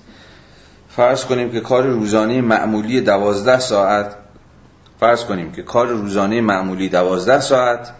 فرض 0.97 1.25
کنیم 1.25 1.53
که 1.53 1.61
کار 1.61 1.87
روزانه 1.87 2.41
معمولی 2.41 3.01
دوازده 3.01 3.59
ساعت 3.59 4.17
فرض 5.01 5.25
کنیم 5.25 5.53
که 5.53 5.63
کار 5.63 5.87
روزانه 5.87 6.41
معمولی 6.41 6.89
دوازده 6.89 7.41
ساعت 7.41 7.93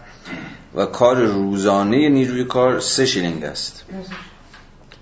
و 0.75 0.85
کار 0.85 1.15
روزانه 1.15 2.09
نیروی 2.09 2.43
کار 2.43 2.79
سه 2.79 3.05
شلینگ 3.05 3.43
است. 3.43 3.85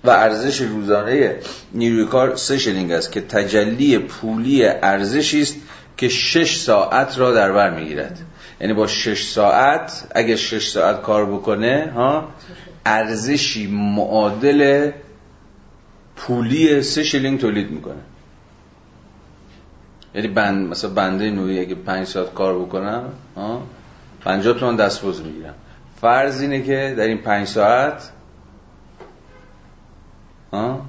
و 0.04 0.10
ارزش 0.10 0.60
روزانه 0.60 1.36
نیروی 1.72 2.04
کار 2.04 2.36
سه 2.36 2.58
شلینگ 2.58 2.92
است 2.92 3.12
که 3.12 3.20
تجلی 3.20 3.98
پولی 3.98 4.64
ارزشی 4.64 5.42
است 5.42 5.56
که 5.96 6.08
شش 6.08 6.56
ساعت 6.56 7.18
را 7.18 7.32
در 7.32 7.52
بر 7.52 7.70
می‌گیرد. 7.70 8.18
یعنی 8.60 8.74
با 8.74 8.86
شش 8.86 9.24
ساعت 9.24 10.04
اگه 10.14 10.36
شش 10.36 10.68
ساعت 10.68 11.02
کار 11.02 11.26
بکنه 11.26 11.92
ها 11.94 12.28
ارزشی 12.86 13.66
معادل 13.66 14.90
پولی 16.20 16.82
سه 16.82 17.04
شلینگ 17.04 17.40
تولید 17.40 17.70
می‌کنه. 17.70 18.00
یعنی 20.14 20.28
بند 20.28 20.68
مثلا 20.68 20.90
بنده 20.90 21.30
نوعی 21.30 21.60
اگه 21.60 21.74
پنج 21.74 22.06
ساعت 22.06 22.34
کار 22.34 22.58
بکنم 22.58 23.04
ها 23.36 23.62
50 24.20 24.58
تومن 24.58 24.76
دستمزد 24.76 25.24
می‌گیرم. 25.24 25.54
فرض 26.00 26.40
اینه 26.40 26.62
که 26.62 26.94
در 26.98 27.04
این 27.04 27.18
پنج 27.18 27.46
ساعت 27.46 28.10
ها 30.52 30.86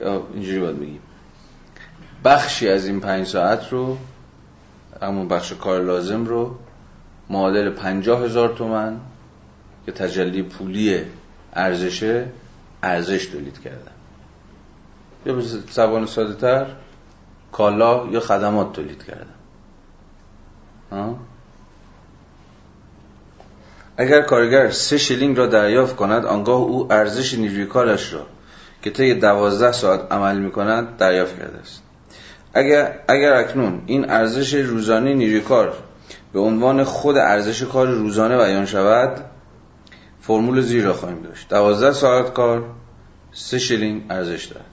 یا 0.00 0.26
اینجوری 0.34 0.58
باید 0.60 0.80
بگیم. 0.80 1.00
بخشی 2.24 2.68
از 2.68 2.86
این 2.86 3.00
پنج 3.00 3.26
ساعت 3.26 3.72
رو 3.72 3.98
همون 5.02 5.28
بخش 5.28 5.52
کار 5.52 5.82
لازم 5.82 6.24
رو 6.24 6.58
معادل 7.30 7.70
پنجاه 7.70 8.24
هزار 8.24 8.48
تومن 8.48 9.00
که 9.86 9.92
تجلی 9.92 10.42
پولی 10.42 11.00
ارزشه 11.52 12.26
ارزش 12.82 13.26
تولید 13.26 13.60
کردن. 13.60 13.92
یا 15.26 15.34
به 15.34 15.42
زبان 15.70 16.06
ساده 16.06 16.34
تر 16.34 16.66
کالا 17.52 18.06
یا 18.10 18.20
خدمات 18.20 18.72
تولید 18.72 19.04
کردن. 19.04 19.34
اگر 23.96 24.22
کارگر 24.22 24.70
سه 24.70 24.98
شیلینگ 24.98 25.36
را 25.36 25.46
دریافت 25.46 25.96
کند 25.96 26.24
آنگاه 26.26 26.60
او 26.60 26.92
ارزش 26.92 27.34
نیروی 27.34 27.66
کارش 27.66 28.12
را 28.12 28.26
که 28.82 28.90
طی 28.90 29.14
دوازده 29.14 29.72
ساعت 29.72 30.12
عمل 30.12 30.38
می 30.38 30.50
کند 30.50 30.96
دریافت 30.96 31.38
کرده 31.38 31.58
است. 31.58 31.82
اگر, 32.54 32.98
اگر 33.08 33.32
اکنون 33.32 33.82
این 33.86 34.10
ارزش 34.10 34.54
روزانه 34.54 35.14
نیروی 35.14 35.40
کار 35.40 35.74
به 36.32 36.40
عنوان 36.40 36.84
خود 36.84 37.16
ارزش 37.16 37.62
کار 37.62 37.86
روزانه 37.86 38.36
بیان 38.36 38.66
شود 38.66 39.24
فرمول 40.22 40.60
زیر 40.60 40.84
را 40.84 40.94
خواهیم 40.94 41.22
داشت. 41.22 41.48
دوازده 41.48 41.92
ساعت 41.92 42.32
کار 42.32 42.70
سه 43.32 43.58
شیلینگ 43.58 44.06
ارزش 44.10 44.44
دارد. 44.44 44.64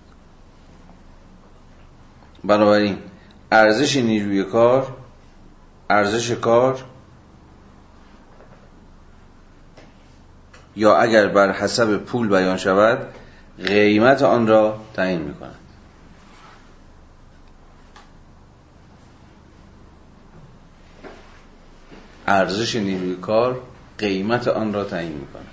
بنابراین 2.43 2.97
ارزش 3.51 3.95
نیروی 3.95 4.43
کار 4.43 4.95
ارزش 5.89 6.31
کار 6.31 6.83
یا 10.75 10.97
اگر 10.97 11.27
بر 11.27 11.51
حسب 11.51 11.97
پول 11.97 12.27
بیان 12.27 12.57
شود 12.57 13.07
قیمت 13.65 14.21
آن 14.21 14.47
را 14.47 14.79
تعیین 14.93 15.21
می 15.21 15.33
کند 15.33 15.55
ارزش 22.27 22.75
نیروی 22.75 23.15
کار 23.15 23.61
قیمت 23.97 24.47
آن 24.47 24.73
را 24.73 24.83
تعیین 24.83 25.13
می‌کنه. 25.13 25.43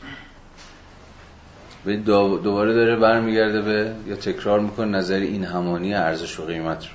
به 1.85 1.97
دوباره 1.97 2.75
داره 2.75 2.97
برمیگرده 2.97 3.63
به 3.63 3.95
یا 4.07 4.17
تکرار 4.17 4.61
می‌کنه 4.61 4.87
نظر 4.87 5.15
این 5.15 5.45
همانی 5.45 5.95
ارزش 5.95 6.41
و 6.41 6.45
قیمت 6.45 6.85
رو. 6.85 6.91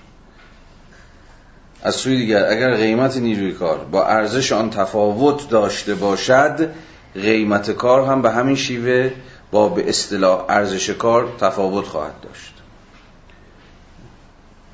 از 1.84 1.95
سوی 1.95 2.17
دیگر 2.17 2.45
اگر 2.51 2.76
قیمت 2.76 3.17
نیروی 3.17 3.51
کار 3.51 3.77
با 3.77 4.05
ارزش 4.05 4.51
آن 4.51 4.69
تفاوت 4.69 5.49
داشته 5.49 5.95
باشد 5.95 6.69
قیمت 7.13 7.71
کار 7.71 8.05
هم 8.05 8.21
به 8.21 8.31
همین 8.31 8.55
شیوه 8.55 9.11
با 9.51 9.69
به 9.69 9.89
اصطلاح 9.89 10.45
ارزش 10.49 10.89
کار 10.89 11.34
تفاوت 11.39 11.85
خواهد 11.85 12.13
داشت. 12.21 12.53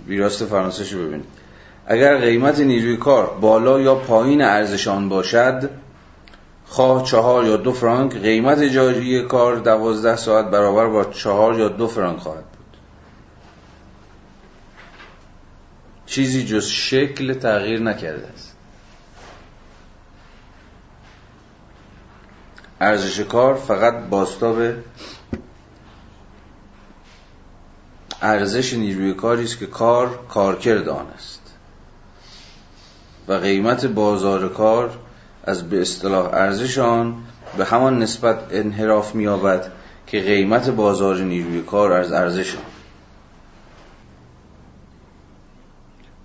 بیراست 0.07 0.45
فرانسه 0.45 0.97
ببینید. 0.97 1.25
اگر 1.87 2.17
قیمت 2.17 2.59
نیروی 2.59 2.97
کار 2.97 3.37
بالا 3.41 3.79
یا 3.79 3.95
پایین 3.95 4.41
ارزش 4.41 4.87
آن 4.87 5.09
باشد 5.09 5.69
خواه 6.65 7.03
چهار 7.03 7.45
یا 7.45 7.57
دو 7.57 7.71
فرانک 7.71 8.15
قیمت 8.15 8.63
جاری 8.63 9.21
کار 9.21 9.55
دوازده 9.55 10.15
ساعت 10.15 10.45
برابر 10.45 10.87
با 10.87 11.03
چهار 11.03 11.59
یا 11.59 11.67
دو 11.67 11.87
فرانک 11.87 12.19
خواهد 12.19 12.45
بود. 12.45 12.77
چیزی 16.05 16.45
جز 16.45 16.65
شکل 16.65 17.33
تغییر 17.33 17.81
نکرده 17.81 18.27
است. 18.27 18.55
ارزش 22.81 23.19
کار 23.19 23.53
فقط 23.55 23.93
باستاب 24.09 24.73
ارزش 28.21 28.73
نیروی 28.73 29.13
کاری 29.13 29.43
است 29.43 29.59
که 29.59 29.67
کار 29.67 30.19
کارکرد 30.29 30.89
آن 30.89 31.07
است 31.07 31.41
و 33.27 33.33
قیمت 33.33 33.85
بازار 33.85 34.49
کار 34.49 34.99
از 35.45 35.69
به 35.69 35.81
اصطلاح 35.81 36.33
ارزش 36.33 36.77
آن 36.77 37.23
به 37.57 37.65
همان 37.65 37.99
نسبت 37.99 38.37
انحراف 38.51 39.15
می‌یابد 39.15 39.71
که 40.07 40.21
قیمت 40.21 40.69
بازار 40.69 41.17
نیروی 41.17 41.61
کار 41.61 41.93
از 41.93 42.11
ارزش 42.11 42.55
آن 42.55 42.61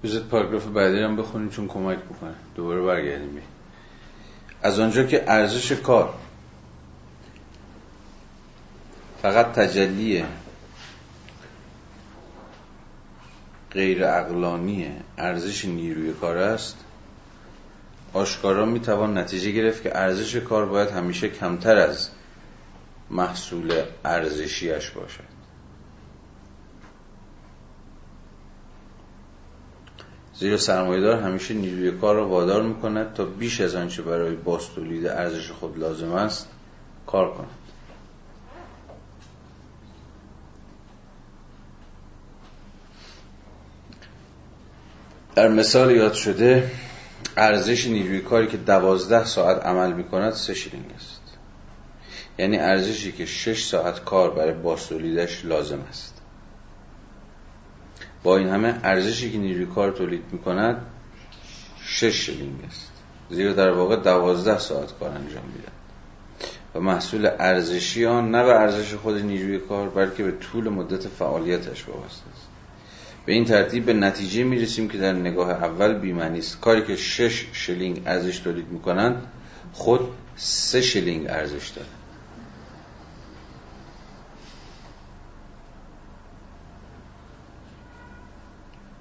بذارید 0.05 0.28
پاراگراف 0.28 0.66
بعدی 0.66 0.98
هم 0.98 1.16
بخونیم 1.16 1.51
چون 1.51 1.68
کمک 1.68 1.98
بکنه 1.98 2.34
دوباره 2.55 2.82
برگردیم 2.82 3.42
از 4.62 4.80
آنجا 4.80 5.05
که 5.05 5.24
ارزش 5.26 5.72
کار 5.72 6.14
فقط 9.22 9.52
تجلی 9.52 10.24
غیر 13.70 14.05
اقلانی 14.05 14.90
ارزش 15.18 15.64
نیروی 15.64 16.12
کار 16.12 16.36
است. 16.36 16.76
آشکارا 18.12 18.65
می‌توان 18.65 19.19
نتیجه 19.19 19.51
گرفت 19.51 19.82
که 19.82 19.99
ارزش 19.99 20.37
کار 20.37 20.66
باید 20.66 20.89
همیشه 20.89 21.28
کمتر 21.28 21.77
از 21.77 22.09
محصول 23.11 23.82
ارزشیش 24.05 24.91
باشد. 24.91 25.41
زیرا 30.35 30.57
سرمایهدار 30.57 31.23
همیشه 31.23 31.55
نیروی 31.55 31.91
کار 31.91 32.15
را 32.15 32.28
وادار 32.28 32.62
می‌کند 32.62 33.15
تا 33.15 33.24
بیش 33.24 33.61
از 33.61 33.74
آنچه 33.74 34.03
برای 34.03 34.35
باستولید 34.35 35.07
ارزش 35.07 35.51
خود 35.51 35.78
لازم 35.78 36.12
است 36.12 36.49
کار 37.07 37.35
کند. 37.35 37.47
در 45.35 45.49
مثال 45.49 45.91
یاد 45.91 46.12
شده 46.12 46.70
ارزش 47.40 47.86
نیروی 47.86 48.20
کاری 48.20 48.46
که 48.46 48.56
دوازده 48.56 49.24
ساعت 49.24 49.66
عمل 49.66 49.92
می 49.92 50.04
کند 50.04 50.32
سه 50.32 50.54
شیلینگ 50.54 50.90
است. 50.96 51.20
یعنی 52.38 52.58
ارزشی 52.58 53.12
که 53.12 53.26
شش 53.26 53.64
ساعت 53.64 54.04
کار 54.04 54.30
برای 54.30 54.52
بازتولیدش 54.52 55.44
لازم 55.44 55.80
است. 55.88 56.14
با 58.22 58.36
این 58.36 58.48
همه 58.48 58.80
ارزشی 58.84 59.32
که 59.32 59.38
نیروی 59.38 59.66
کار 59.66 59.90
تولید 59.90 60.24
می 60.32 60.38
کند 60.38 60.86
شش 61.84 62.14
شیلینگ 62.26 62.64
است. 62.66 62.90
زیرا 63.30 63.52
در 63.52 63.70
واقع 63.70 63.96
دوازده 63.96 64.58
ساعت 64.58 64.92
کار 65.00 65.08
انجام 65.08 65.44
میدن 65.56 65.72
و 66.74 66.80
محصول 66.80 67.30
ارزشی 67.38 68.06
آن 68.06 68.30
نه 68.30 68.44
به 68.44 68.60
ارزش 68.60 68.94
خود 68.94 69.22
نیروی 69.22 69.58
کار 69.58 69.88
بلکه 69.88 70.22
به 70.22 70.32
طول 70.32 70.68
مدت 70.68 71.08
فعالیتش 71.08 71.88
وابسته 71.88 72.24
است. 72.34 72.49
به 73.26 73.32
این 73.32 73.44
ترتیب 73.44 73.86
به 73.86 73.92
نتیجه 73.92 74.44
می 74.44 74.59
رسیم 74.59 74.88
که 74.88 74.98
در 74.98 75.12
نگاه 75.12 75.51
اول 75.51 75.94
بیمعنی 75.94 76.38
است. 76.38 76.60
کاری 76.60 76.82
که 76.82 76.97
شش 76.97 77.47
شلینگ 77.52 78.02
ارزش 78.06 78.38
تولید 78.38 78.68
می‌کنند 78.68 79.26
خود 79.72 80.01
سه 80.36 80.80
شلینگ 80.80 81.26
ارزش 81.26 81.68
داره 81.68 81.88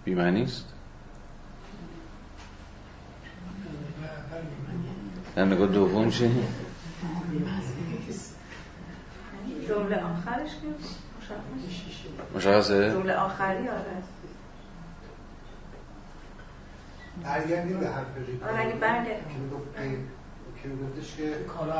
بیمعنی 0.05 0.43
است؟ 0.43 0.65
در 5.35 5.45
نگاه 5.45 5.67
دوم 5.67 6.09
چه؟ 6.09 6.31
جمله 9.67 9.95
آخرش 9.95 10.49
که 10.49 10.67
مشخصه؟ 12.35 12.91
جمله 12.91 13.15
آخری 13.15 13.69
آره. 13.69 13.83
برگردیم 17.23 17.79
به 17.79 17.87
حرف 17.87 18.05
آره 18.43 18.59
اگه 18.59 18.75
برگردیم. 18.75 19.51
که 20.63 20.69
گفتش 20.69 21.15
که 21.15 21.33
کالا 21.43 21.73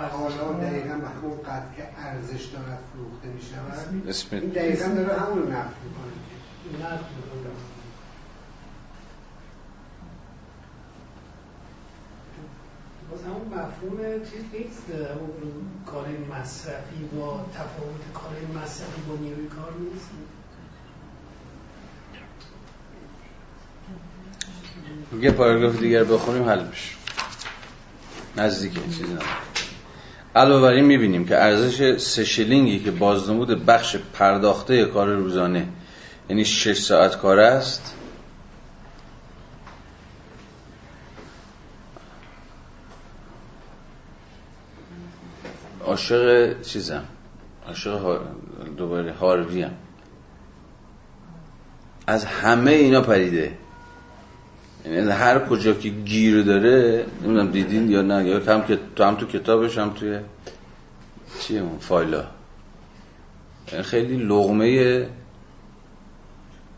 دقیقا 0.54 0.96
به 0.96 1.08
همون 1.08 1.38
قد 1.38 1.64
که 1.78 1.84
ارزش 1.98 2.46
دارد 2.46 2.80
فروخته 2.94 3.28
می 3.28 3.42
شود 3.42 4.34
این 4.44 4.50
دقیقا 4.50 4.88
داره 4.88 5.20
همون 5.20 5.38
رو 5.38 5.50
نفت 5.50 5.76
می‌کنه. 5.84 6.12
باز 13.20 13.26
همون 13.26 13.48
مفهوم 13.48 14.20
چیز 14.20 14.44
نیست 14.54 14.84
کار 15.86 16.06
مصرفی 16.32 17.04
با 17.16 17.46
تفاوت 17.54 18.14
کار 18.14 18.62
مصرفی 18.62 19.02
با 19.10 19.16
نیروی 19.16 19.48
کار 19.48 19.74
نیست. 19.80 20.10
یه 25.24 25.32
پاراگراف 25.32 25.80
دیگر 25.80 26.04
بخونیم 26.04 26.44
حل 26.44 26.64
بشه 26.64 26.96
نزدیک 28.38 28.74
چیزی 28.74 29.04
نداره 29.04 29.26
علاوه 30.36 30.62
بر 30.62 30.74
این 30.74 30.86
می‌بینیم 30.86 31.26
که 31.26 31.38
ارزش 31.38 31.98
سه 31.98 32.26
شلینگی 32.26 32.80
که 32.80 32.92
بازنمود 32.92 33.66
بخش 33.66 33.96
پرداخته 34.14 34.86
کار 34.86 35.14
روزانه 35.14 35.68
یعنی 36.30 36.46
6 36.46 36.80
ساعت 36.80 37.18
کار 37.18 37.40
است 37.40 37.96
عاشق 46.00 46.62
چیزم؟ 46.62 47.04
عاشق 47.68 48.22
دوباره 48.78 49.14
هاروی 49.14 49.62
هم. 49.62 49.72
از 52.08 52.26
همه 52.26 52.72
اینا 52.72 53.02
پریده. 53.02 53.52
یعنی 54.86 55.12
هر 55.12 55.40
کجا 55.40 55.74
که 55.74 55.90
گیر 55.90 56.44
داره 56.44 57.06
نمی‌دونم 57.22 57.52
دیدین 57.52 57.92
یا 57.92 58.02
نه 58.02 58.26
یا 58.26 58.40
هم 58.40 58.64
که 58.64 58.80
تو 58.96 59.04
هم 59.04 59.16
تو 59.16 59.26
کتابش 59.26 59.78
هم 59.78 59.94
توی 59.94 60.20
چیه 61.42 61.62
اون 61.62 61.80
فایلا. 61.80 62.24
یعنی 63.72 63.84
خیلی 63.84 64.18
لغمه 64.18 65.08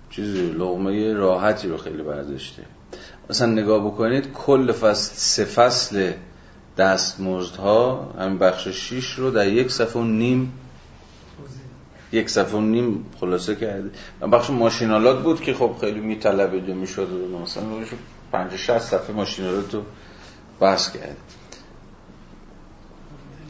چیزی 0.10 0.41
لغمه 0.41 1.14
راحتی 1.14 1.68
رو 1.68 1.77
خیلی 1.77 2.03
برداشته. 2.03 2.64
مثلا 3.30 3.48
نگاه 3.48 3.85
بکنید 3.85 4.34
کل 4.34 4.72
فصل 4.72 5.14
سه 5.15 5.45
فصل 5.45 6.11
دستمزدها 6.81 8.13
همین 8.19 8.37
بخش 8.37 8.67
6 8.67 9.11
رو 9.11 9.31
در 9.31 9.47
یک 9.47 9.71
صفحه 9.71 10.01
و 10.01 10.03
نیم 10.03 10.53
یک 12.11 12.29
صفحه 12.29 12.57
و 12.57 12.61
نیم 12.61 13.05
خلاصه 13.19 13.55
کرده 13.55 13.91
بخش 14.31 14.49
ماشینالات 14.49 15.23
بود 15.23 15.41
که 15.41 15.53
خب 15.53 15.75
خیلی 15.81 15.99
میطلبید 15.99 16.69
و 16.69 16.73
می‌شد 16.73 17.07
مثلا 17.43 17.63
روش 17.63 17.87
50 18.31 18.57
60 18.57 18.79
صفحه 18.79 19.15
ماشینالات 19.15 19.73
رو 19.73 19.81
بحث 20.59 20.91
کرد. 20.91 21.17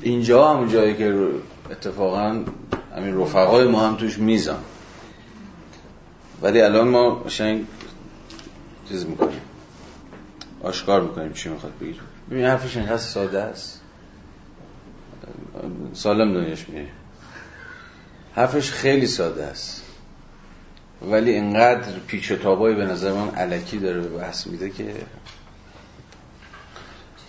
اینجا 0.02 0.48
همون 0.48 0.70
جایی 0.70 0.96
که 0.96 1.28
اتفاقا 1.72 2.44
همین 2.98 3.18
رفقای 3.22 3.68
ما 3.68 3.88
هم 3.88 3.96
توش 3.96 4.18
میزان 4.18 4.64
ولی 6.42 6.62
الان 6.62 6.88
ما 6.88 7.16
قشنگ 7.16 7.66
چیز 8.90 9.06
می‌کنیم. 9.06 9.42
آشکار 10.64 11.02
می‌کنیم 11.02 11.34
چی 11.34 11.50
می‌خواد 11.50 11.74
بگیر 11.82 12.02
ببین 12.32 12.46
حرفش 12.46 12.78
اینقدر 12.78 12.98
ساده 12.98 13.42
است. 13.42 13.82
سالم 15.94 16.34
دنیاش 16.34 16.70
میره 16.70 16.88
حرفش 18.36 18.72
خیلی 18.72 19.08
ساده 19.08 19.44
است. 19.44 19.84
ولی 21.02 21.32
اینقدر 21.32 22.00
پیچ 22.08 22.32
و 22.32 22.36
تابایی 22.36 22.76
به 22.76 22.86
نظر 22.86 23.14
من 23.14 23.30
علکی 23.30 23.78
داره 23.78 24.02
به 24.02 24.08
بحث 24.08 24.48
میده 24.48 24.70
که 24.70 24.94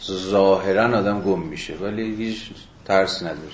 ظاهرا 0.06 0.98
آدم 0.98 1.20
گم 1.20 1.42
میشه. 1.42 1.74
ولی 1.74 2.14
هیچ 2.14 2.50
ترس 2.84 3.22
نداره. 3.22 3.52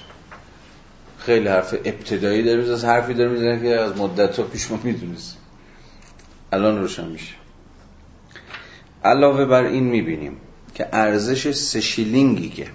خیلی 1.19 1.49
حرف 1.49 1.75
ابتدایی 1.85 2.43
داره 2.43 2.65
می‌زنه 2.65 2.85
حرفی 2.85 3.15
داره 3.15 3.31
می‌زنه 3.31 3.61
که 3.61 3.81
از 3.81 3.97
مدت 3.97 4.39
ها 4.39 4.45
پیش 4.45 4.71
ما 4.71 4.81
می‌دونست. 4.83 5.37
الان 6.53 6.79
روشن 6.79 7.09
میشه. 7.09 7.35
علاوه 9.05 9.45
بر 9.45 9.65
این 9.65 9.85
می‌بینیم. 9.85 10.41
که 10.79 10.89
ارزش 10.93 11.51
سشیلینگی 11.51 12.49
که 12.49 12.67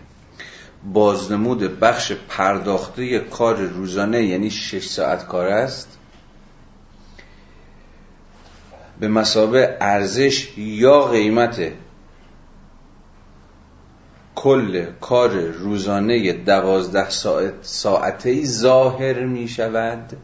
بازنمود 0.94 1.80
بخش 1.80 2.12
پرداخته 2.30 3.20
کار 3.20 3.56
روزانه 3.56 4.24
یعنی 4.24 4.50
6 4.50 4.86
ساعت 4.88 5.28
کار 5.28 5.48
است 5.48 5.98
به 9.00 9.08
مسابه 9.08 9.78
ارزش 9.82 10.58
یا 10.58 11.08
قیمت 11.08 11.72
کل 14.36 14.86
کار 15.02 15.40
روزانه 15.40 16.34
دوازده 16.34 17.10
ساعت 17.10 17.54
ساعته 17.62 18.46
ظاهر 18.46 19.26
می 19.26 19.48
شود. 19.48 20.18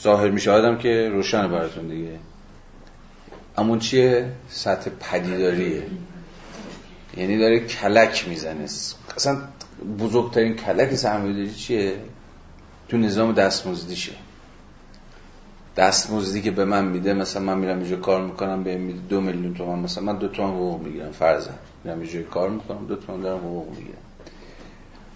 ظاهر 0.00 0.28
می 0.28 0.40
شود 0.40 0.78
که 0.78 1.08
روشن 1.12 1.48
براتون 1.48 1.88
دیگه. 1.88 2.18
اما 3.58 3.78
چیه؟ 3.78 4.32
سطح 4.48 4.90
پدیداریه. 5.00 5.82
یعنی 7.16 7.38
داره 7.38 7.60
کلک 7.60 8.28
می‌زنه. 8.28 8.64
اصلا 9.16 9.38
بزرگترین 10.00 10.56
کلک 10.56 10.94
سرمایه‌داری 10.94 11.54
چیه؟ 11.54 11.96
تو 12.88 12.96
نظام 12.96 13.32
دستمزدیشه 13.32 14.12
دستمزدی 15.76 16.42
که 16.42 16.50
به 16.50 16.64
من 16.64 16.84
میده 16.84 17.14
مثلا 17.14 17.42
من 17.42 17.58
میرم 17.58 17.78
اینجا 17.78 17.96
کار 17.96 18.22
می‌کنم 18.22 18.64
به 18.64 18.76
میده 18.76 18.98
دو 19.08 19.20
میلیون 19.20 19.54
تومان 19.54 19.78
مثلا 19.78 20.04
من 20.04 20.16
دو 20.18 20.28
تومن 20.28 20.50
حقوق 20.50 20.82
می‌گیرم 20.82 21.12
فرضاً. 21.12 21.50
میرم 21.84 22.00
اینجا 22.00 22.22
کار 22.22 22.50
می‌کنم 22.50 22.86
دو 22.86 22.96
تومن 22.96 23.20
دارم 23.20 23.38
حقوق 23.38 23.68
می‌گیرم. 23.70 23.98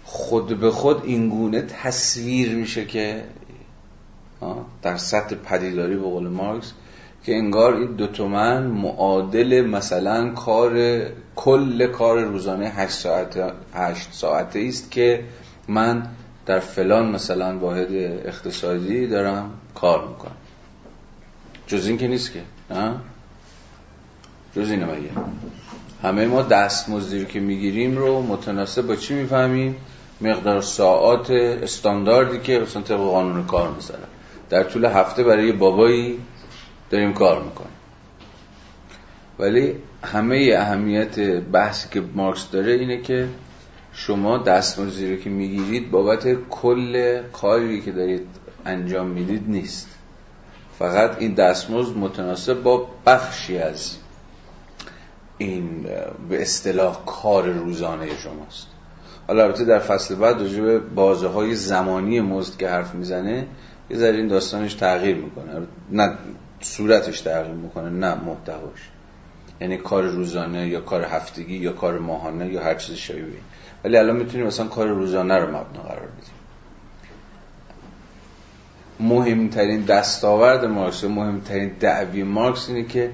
خود 0.03 0.59
به 0.59 0.71
خود 0.71 1.05
این 1.05 1.29
گونه 1.29 1.61
تصویر 1.61 2.55
میشه 2.55 2.85
که 2.85 3.23
در 4.81 4.97
سطح 4.97 5.35
پدیداری 5.35 5.95
به 5.95 6.01
قول 6.01 6.27
مارکس 6.27 6.73
که 7.23 7.35
انگار 7.35 7.75
این 7.75 7.91
دو 7.91 8.07
تومن 8.07 8.63
معادل 8.63 9.61
مثلا 9.61 10.29
کار 10.29 11.01
کل 11.35 11.87
کار 11.87 12.23
روزانه 12.23 12.69
8 12.69 12.91
ساعت 12.91 13.53
8 13.73 14.13
ساعته 14.13 14.65
است 14.67 14.91
که 14.91 15.23
من 15.67 16.07
در 16.45 16.59
فلان 16.59 17.11
مثلا 17.11 17.57
واحد 17.57 17.93
اقتصادی 18.25 19.07
دارم 19.07 19.51
کار 19.75 20.07
می‌کنم. 20.07 20.35
جز 21.67 21.87
این 21.87 21.97
که 21.97 22.07
نیست 22.07 22.33
که 22.33 22.41
نه؟ 22.71 22.95
جز 24.55 24.71
اینه 24.71 24.85
مگه؟ 24.85 25.09
همه 26.03 26.25
ما 26.25 26.41
دستمزدی 26.41 27.19
رو 27.19 27.25
که 27.25 27.39
می‌گیریم 27.39 27.97
رو 27.97 28.21
متناسب 28.21 28.87
با 28.87 28.95
چی 28.95 29.13
می‌فهمیم؟ 29.13 29.75
مقدار 30.21 30.61
ساعات 30.61 31.31
استانداردی 31.31 32.39
که 32.39 32.59
مثلا 32.59 32.81
طبق 32.81 32.97
قانون 32.97 33.45
کار 33.45 33.71
می‌ذارن 33.71 34.07
در 34.49 34.63
طول 34.63 34.85
هفته 34.85 35.23
برای 35.23 35.51
بابایی 35.51 36.19
داریم 36.91 37.13
کار 37.13 37.43
می‌کنیم. 37.43 37.71
ولی 39.39 39.75
همه 40.03 40.55
اهمیت 40.57 41.19
بحثی 41.39 41.89
که 41.89 42.03
مارکس 42.15 42.49
داره 42.51 42.71
اینه 42.71 43.01
که 43.01 43.27
شما 43.93 44.37
دستمزدی 44.37 45.15
رو 45.15 45.21
که 45.21 45.29
می‌گیرید 45.29 45.91
بابت 45.91 46.27
کل 46.49 47.21
کاری 47.21 47.81
که 47.81 47.91
دارید 47.91 48.27
انجام 48.65 49.07
می‌دید 49.07 49.43
نیست. 49.47 49.87
فقط 50.79 51.17
این 51.19 51.33
دستمزد 51.33 51.97
متناسب 51.97 52.63
با 52.63 52.87
بخشی 53.05 53.57
از 53.57 53.97
این 55.37 55.83
به 56.29 56.41
اصطلاح 56.41 57.05
کار 57.05 57.49
روزانه 57.49 58.17
شماست. 58.17 58.67
حالا 59.27 59.43
البته 59.43 59.65
در 59.65 59.79
فصل 59.79 60.15
بعد 60.15 60.41
راجع 60.41 60.61
به 60.61 60.79
بازه 60.79 61.27
های 61.27 61.55
زمانی 61.55 62.21
مزد 62.21 62.57
که 62.57 62.69
حرف 62.69 62.95
می‌زنه 62.95 63.47
یه 63.89 63.97
ذره 63.97 64.17
این 64.17 64.27
داستانش 64.27 64.73
تغییر 64.73 65.15
می‌کنه. 65.15 65.67
نه 65.91 66.17
صورتش 66.61 67.21
تغییر 67.21 67.55
می‌کنه. 67.55 67.89
نه 67.89 68.15
محتواش. 68.15 68.89
یعنی 69.61 69.77
کار 69.77 70.03
روزانه 70.03 70.67
یا 70.67 70.81
کار 70.81 71.03
هفتگی 71.03 71.55
یا 71.55 71.73
کار 71.73 71.99
ماهانه 71.99 72.47
یا 72.47 72.63
هر 72.63 72.75
چیز 72.75 72.95
شبیه 72.95 73.23
ولی 73.83 73.97
الان 73.97 74.15
می‌تونیم 74.15 74.47
مثلا 74.47 74.67
کار 74.67 74.87
روزانه 74.87 75.37
رو 75.37 75.47
مبنا 75.47 75.81
قرار 75.81 76.07
بدیم. 76.07 76.33
مهمترین 78.99 79.81
دستاورد 79.81 80.65
مارکس 80.65 81.03
مهمترین 81.03 81.71
دعوی 81.79 82.23
مارکس 82.23 82.69
اینه 82.69 82.83
که 82.83 83.11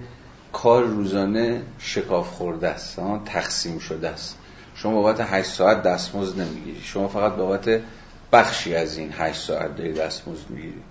کار 0.54 0.84
روزانه 0.84 1.62
شکاف 1.80 2.30
خورده 2.30 2.68
است. 2.68 3.00
تقسیم 3.26 3.80
شده 3.80 4.10
است. 4.10 4.38
شما 4.76 5.02
بابت 5.02 5.22
8 5.22 5.50
ساعت 5.50 5.84
دستمزد 5.84 6.42
نمی‌گیری. 6.42 6.82
شما 6.82 7.08
فقط 7.08 7.36
بابت 7.36 7.82
بخشی 8.32 8.76
از 8.76 8.98
این 8.98 9.14
8 9.18 9.42
ساعت 9.42 9.76
داری 9.76 9.94
دستمزد 9.94 10.50
می‌گیری. 10.50 10.82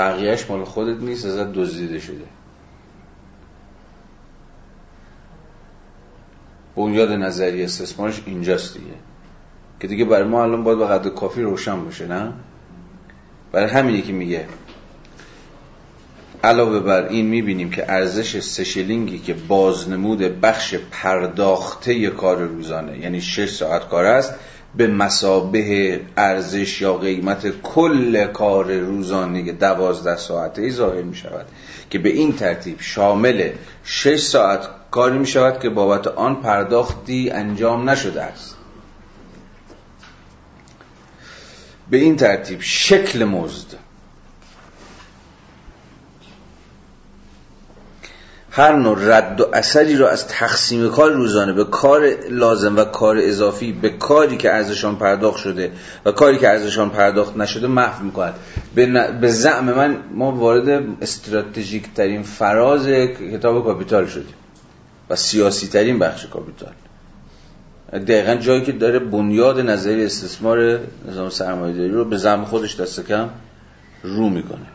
بقیهش 0.00 0.50
مال 0.50 0.64
خودت 0.64 1.00
نیست 1.02 1.26
ازت 1.26 1.52
دزدیده 1.52 1.98
شده. 1.98 2.24
بنیاد 6.76 7.12
نظری 7.12 7.64
استثمارش 7.64 8.22
اینجاست 8.26 8.74
دیگه. 8.74 8.94
که 9.80 9.86
دیگه 9.86 10.04
برای 10.04 10.28
ما 10.28 10.42
الان 10.42 10.64
باید 10.64 10.78
به 10.78 10.86
قدر 10.86 11.10
کافی 11.10 11.42
روشن 11.42 11.84
باشه 11.84 12.06
نه؟ 12.06 12.32
برای 13.52 13.70
همینی 13.70 14.02
که 14.02 14.12
میگه 14.12 14.46
علاوه 16.44 16.80
بر 16.80 17.08
این 17.08 17.26
می‌بینیم 17.26 17.70
که 17.70 17.92
ارزش 17.92 18.40
سشلینگی 18.40 19.18
که 19.18 19.34
بازنمود 19.34 20.18
بخش 20.18 20.74
پرداخته 20.90 22.06
کار 22.06 22.42
روزانه 22.42 22.98
یعنی 22.98 23.20
6 23.20 23.50
ساعت 23.50 23.88
کار 23.88 24.04
است 24.04 24.34
به 24.76 24.86
مسابه 24.86 26.00
ارزش 26.16 26.80
یا 26.80 26.94
قیمت 26.94 27.62
کل 27.62 28.26
کار 28.26 28.72
روزانه 28.72 29.52
دوازده 29.52 30.16
ساعته 30.16 30.70
ظاهر 30.70 31.02
می 31.02 31.16
شود 31.16 31.46
که 31.90 31.98
به 31.98 32.08
این 32.08 32.36
ترتیب 32.36 32.80
شامل 32.80 33.50
6 33.84 34.20
ساعت 34.20 34.68
کاری 34.90 35.18
می 35.18 35.26
شود 35.26 35.60
که 35.60 35.68
بابت 35.68 36.06
آن 36.06 36.42
پرداختی 36.42 37.30
انجام 37.30 37.90
نشده 37.90 38.22
است. 38.22 38.56
به 41.90 41.96
این 41.96 42.16
ترتیب 42.16 42.58
شکل 42.60 43.24
مزد 43.24 43.78
هر 48.52 48.76
نوع 48.76 48.98
رد 49.00 49.40
و 49.40 49.48
اثری 49.52 49.96
را 49.96 50.10
از 50.10 50.26
تقسیم 50.28 50.90
کار 50.90 51.10
روزانه 51.10 51.52
به 51.52 51.64
کار 51.64 52.08
لازم 52.30 52.76
و 52.76 52.84
کار 52.84 53.18
اضافی 53.18 53.72
به 53.72 53.88
کاری 53.88 54.36
که 54.36 54.54
ارزشان 54.54 54.96
پرداخت 54.96 55.38
شده 55.38 55.72
و 56.04 56.12
کاری 56.12 56.38
که 56.38 56.48
ارزشان 56.48 56.90
پرداخت 56.90 57.36
نشده 57.36 57.66
محو 57.66 58.04
می‌کند. 58.04 58.34
به 59.20 59.28
زعم 59.28 59.64
من 59.64 59.96
ما 60.14 60.32
وارد 60.32 60.84
استراتژیک 61.02 61.94
ترین 61.94 62.22
فراز 62.22 62.86
کتاب 63.32 63.64
کاپیتال 63.64 64.06
شدیم 64.06 64.34
و 65.10 65.16
سیاسی 65.16 65.68
ترین 65.68 65.98
بخش 65.98 66.26
کاپیتال. 66.26 66.72
دقیقا 67.92 68.34
جایی 68.34 68.62
که 68.62 68.72
داره 68.72 68.98
بنیاد 68.98 69.60
نظری 69.60 70.04
استثمار 70.04 70.80
نظام 71.08 71.30
سرمایه‌داری 71.30 71.90
رو 71.90 72.04
به 72.04 72.16
زعم 72.16 72.44
خودش 72.44 72.80
دست 72.80 73.06
کم 73.06 73.28
رو 74.02 74.28
می‌کنه. 74.28 74.66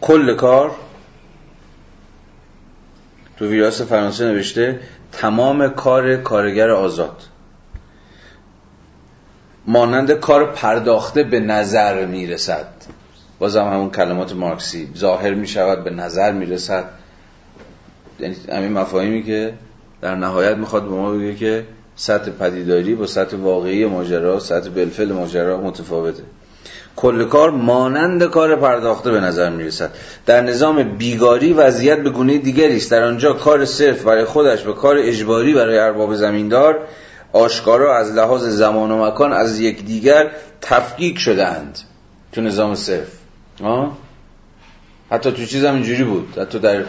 کل 0.00 0.34
کار 0.34 0.70
تو 3.36 3.46
ویراس 3.46 3.82
فرانسه 3.82 4.24
نوشته 4.24 4.80
تمام 5.12 5.68
کار 5.68 6.16
کارگر 6.16 6.70
آزاد. 6.70 7.22
مانند 9.66 10.12
کار 10.12 10.52
پرداخته 10.52 11.22
به 11.22 11.40
نظر 11.40 12.06
می‌رسد. 12.06 12.66
بازم 13.38 13.64
همون 13.64 13.90
کلمات 13.90 14.32
مارکسی. 14.32 14.88
ظاهر 14.96 15.34
می 15.34 15.46
شود 15.46 15.84
به 15.84 15.90
نظر 15.90 16.32
می 16.32 16.46
رسد 16.46 16.84
یعنی 18.20 18.36
همین 18.52 18.72
مفاهیمی 18.72 19.22
که 19.22 19.54
در 20.00 20.14
نهایت 20.14 20.56
می‌خواد 20.56 20.82
به 20.82 20.90
ما 20.90 21.10
بگه 21.10 21.34
که 21.34 21.66
سطح 21.96 22.30
پدیداری 22.30 22.94
با 22.94 23.06
سطح 23.06 23.36
واقعی 23.36 23.86
ماجرا 23.86 24.38
سطح 24.38 24.70
بلفل 24.70 25.12
ماجرا 25.12 25.60
متفاوته. 25.60 26.22
کل 26.96 27.24
کار 27.24 27.50
مانند 27.50 28.24
کار 28.24 28.56
پرداخته 28.56 29.10
به 29.10 29.20
نظر 29.20 29.50
می 29.50 29.64
رسد 29.64 29.90
در 30.26 30.40
نظام 30.40 30.82
بیگاری 30.82 31.52
وضعیت 31.52 31.98
به 31.98 32.10
گونه 32.10 32.38
دیگری 32.38 32.76
است. 32.76 32.90
در 32.90 33.04
آنجا 33.04 33.32
کار 33.32 33.64
صرف 33.64 34.02
برای 34.02 34.24
خودش 34.24 34.66
و 34.66 34.72
کار 34.72 34.96
اجباری 34.98 35.54
برای 35.54 35.78
ارباب 35.78 36.14
زمیندار 36.14 36.78
آشکارا 37.32 37.96
از 37.96 38.12
لحاظ 38.12 38.44
زمان 38.44 38.90
و 38.90 39.06
مکان 39.06 39.32
از 39.32 39.60
یکدیگر 39.60 40.30
تفکیک 40.60 41.18
شدهاند 41.18 41.78
تو 42.32 42.40
نظام 42.40 42.74
صرف. 42.74 43.08
آه؟ 43.62 43.96
حتی 45.10 45.32
تو 45.32 45.44
چیز 45.44 45.64
هم 45.64 45.74
اینجوری 45.74 46.04
بود. 46.04 46.38
حتی 46.38 46.58
در 46.58 46.82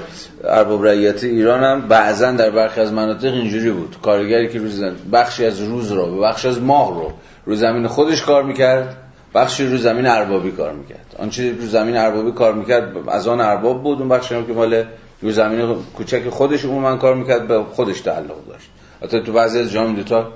ارباب 0.44 0.86
رعیت 0.86 1.24
ایران 1.24 1.64
هم 1.64 1.88
بعضا 1.88 2.32
در 2.32 2.50
برخی 2.50 2.82
از 2.82 2.94
مناطق 2.94 3.34
اینجوری 3.34 3.72
بود. 3.72 3.96
کارگری 4.04 4.50
که 4.50 4.60
روز 4.60 4.84
بخشی 5.14 5.46
از 5.46 5.62
روز 5.62 5.92
رو 5.92 6.22
بخشی 6.22 6.48
از 6.48 6.62
ماه 6.62 6.90
رو 6.90 7.12
رو 7.46 7.56
زمین 7.56 7.88
خودش 7.88 8.22
کار 8.22 8.44
می‌کرد. 8.44 8.98
بخشی 9.36 9.68
رو 9.68 9.78
زمین 9.78 10.08
اربابی 10.08 10.52
کار 10.52 10.74
می‌کرد. 10.74 11.16
آنچه 11.20 11.52
رو 11.52 11.66
زمین 11.66 11.98
اربابی 11.98 12.32
کار 12.32 12.54
می‌کرد 12.54 13.10
از 13.10 13.28
آن 13.28 13.42
ارباب 13.42 13.84
بود 13.84 14.00
اون 14.00 14.10
بخشی 14.10 14.36
هم 14.36 14.46
که 14.46 14.54
مال 14.54 14.84
رو 15.22 15.32
زمین 15.32 15.76
کوچک 15.98 16.30
خودش 16.30 16.66
عموما 16.66 16.96
کار 16.96 17.16
می‌کرد 17.16 17.48
به 17.48 17.64
خودش 17.64 18.02
تعلق 18.02 18.48
داشت. 18.48 18.70
حتی 19.04 19.22
تو 19.22 19.34
بعضی 19.34 19.60
از 19.60 19.72
جام 19.72 19.96
دوتا 19.96 20.32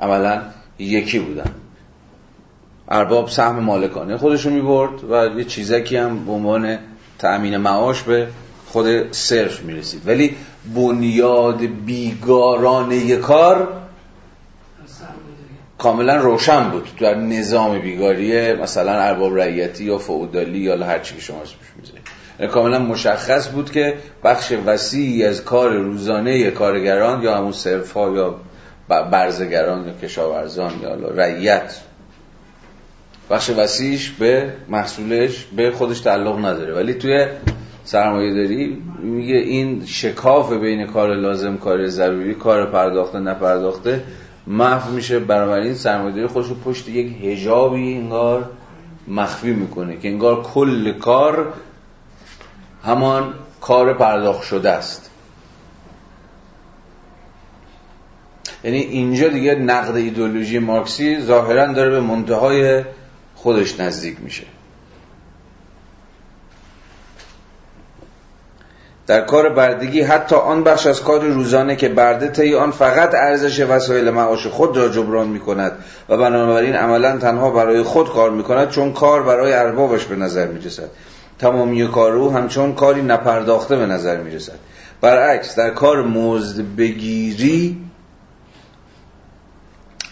عملا 0.00 0.42
یکی 0.78 1.18
بودن. 1.18 1.50
ارباب 2.88 3.28
سهم 3.28 3.58
مالکانه 3.58 4.16
خودشو 4.16 4.50
می‌برد 4.50 5.04
و 5.10 5.38
یه 5.38 5.44
چیزکی 5.44 5.96
هم 5.96 6.24
به 6.24 6.32
عنوان 6.32 6.78
تأمین 7.18 7.56
معاش 7.56 8.02
به 8.02 8.26
خود 8.66 9.12
صرف 9.12 9.60
می‌رسید. 9.62 10.02
ولی 10.06 10.36
بنیاد 10.74 11.60
بیگارانه 11.86 13.16
کار 13.16 13.68
کاملا 15.78 16.16
روشن 16.16 16.70
بود. 16.70 16.88
در 17.00 17.14
نظام 17.14 17.78
بیگاری 17.78 18.52
مثلا 18.52 18.92
ارباب 18.92 19.38
رعیتی 19.38 19.84
یا 19.84 19.98
فعودالی 19.98 20.58
یا 20.58 20.84
هر 20.84 20.98
چی 20.98 21.14
که 21.14 21.20
شما 21.20 21.42
اسمش 21.42 21.92
یعنی 22.40 22.52
کاملا 22.52 22.78
مشخص 22.78 23.48
بود 23.48 23.70
که 23.70 23.94
بخش 24.24 24.52
وسیعی 24.66 25.24
از 25.24 25.44
کار 25.44 25.70
روزانه 25.70 26.50
کارگران 26.50 27.22
یا 27.22 27.36
همون 27.36 27.52
صرف 27.52 27.92
ها 27.92 28.12
یا 28.14 28.34
برزگران 28.88 29.86
یا 29.86 29.92
کشاورزان 30.02 30.72
یا 30.82 30.94
رعیت. 30.94 31.80
بخش 33.30 33.50
وسیعش 33.50 34.10
به 34.10 34.52
محصولش 34.68 35.46
به 35.56 35.70
خودش 35.70 36.00
تعلق 36.00 36.38
نداره. 36.38 36.74
ولی 36.74 36.94
توی 36.94 37.26
سرمایه 37.84 38.34
داری 38.34 38.82
میگه 39.02 39.36
این 39.36 39.86
شکاف 39.86 40.52
بین 40.52 40.86
کار 40.86 41.14
لازم 41.14 41.56
کار 41.56 41.86
ضروری 41.86 42.34
کار 42.34 42.66
پرداخته 42.66 43.18
نپرداخته 43.18 44.02
محو 44.48 44.92
میشه 44.92 45.18
بنابراین 45.18 45.74
سرمایه 45.74 46.14
داری 46.14 46.26
خودش 46.26 46.48
رو 46.48 46.54
پشت 46.54 46.88
یک 46.88 47.24
هجابی 47.24 47.94
انگار 47.94 48.50
مخفی 49.08 49.52
می‌کنه 49.52 49.96
که 49.96 50.08
انگار 50.08 50.42
کل 50.42 50.92
کار 50.92 51.52
همان 52.84 53.34
کار 53.60 53.94
پرداخت 53.94 54.42
شده 54.42 54.70
است. 54.70 55.10
یعنی 58.64 58.78
اینجا 58.78 59.28
دیگه 59.28 59.54
نقد 59.54 59.96
ایدولوژی 59.96 60.58
مارکسی 60.58 61.20
ظاهرا 61.20 61.72
داره 61.72 61.90
به 61.90 62.00
منتهای 62.00 62.84
خودش 63.34 63.80
نزدیک 63.80 64.16
میشه. 64.20 64.44
در 69.08 69.20
کار 69.20 69.48
بردگی 69.48 70.00
حتی 70.00 70.36
آن 70.36 70.64
بخش 70.64 70.86
از 70.86 71.02
کار 71.02 71.24
روزانه 71.24 71.76
که 71.76 71.88
برده 71.88 72.28
طی 72.28 72.54
آن 72.54 72.70
فقط 72.70 73.14
ارزش 73.14 73.60
وسایل 73.60 74.10
معاش 74.10 74.46
خود 74.46 74.76
را 74.76 74.88
جبران 74.88 75.28
می 75.28 75.40
کند 75.40 75.72
و 76.08 76.16
بنابراین 76.16 76.74
عملا 76.74 77.16
تنها 77.16 77.50
برای 77.50 77.82
خود 77.82 78.12
کار 78.12 78.30
می 78.30 78.42
کند 78.42 78.70
چون 78.70 78.92
کار 78.92 79.22
برای 79.22 79.52
اربابش 79.52 80.04
به 80.04 80.16
نظر 80.16 80.46
می 80.46 80.60
رسد 80.60 80.88
تمامی 81.38 81.88
کار 81.88 82.12
او 82.12 82.32
همچون 82.32 82.74
کاری 82.74 83.02
نپرداخته 83.02 83.76
به 83.76 83.86
نظر 83.86 84.16
می 84.16 84.30
رسد 84.34 84.58
برعکس 85.00 85.56
در 85.56 85.70
کار 85.70 86.02
مزد 86.02 86.64
بگیری 86.76 87.84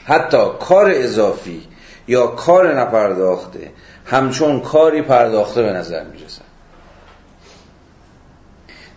حتی 0.04 0.38
کار 0.60 0.90
اضافی 0.94 1.62
یا 2.08 2.26
کار 2.26 2.80
نپرداخته 2.80 3.72
همچون 4.04 4.60
کاری 4.60 5.02
پرداخته 5.02 5.62
به 5.62 5.72
نظر 5.72 6.04
می 6.04 6.24
رسد 6.24 6.45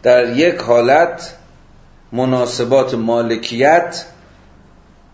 در 0.03 0.37
یک 0.37 0.55
حالت 0.55 1.35
مناسبات 2.11 2.93
مالکیت 2.93 4.05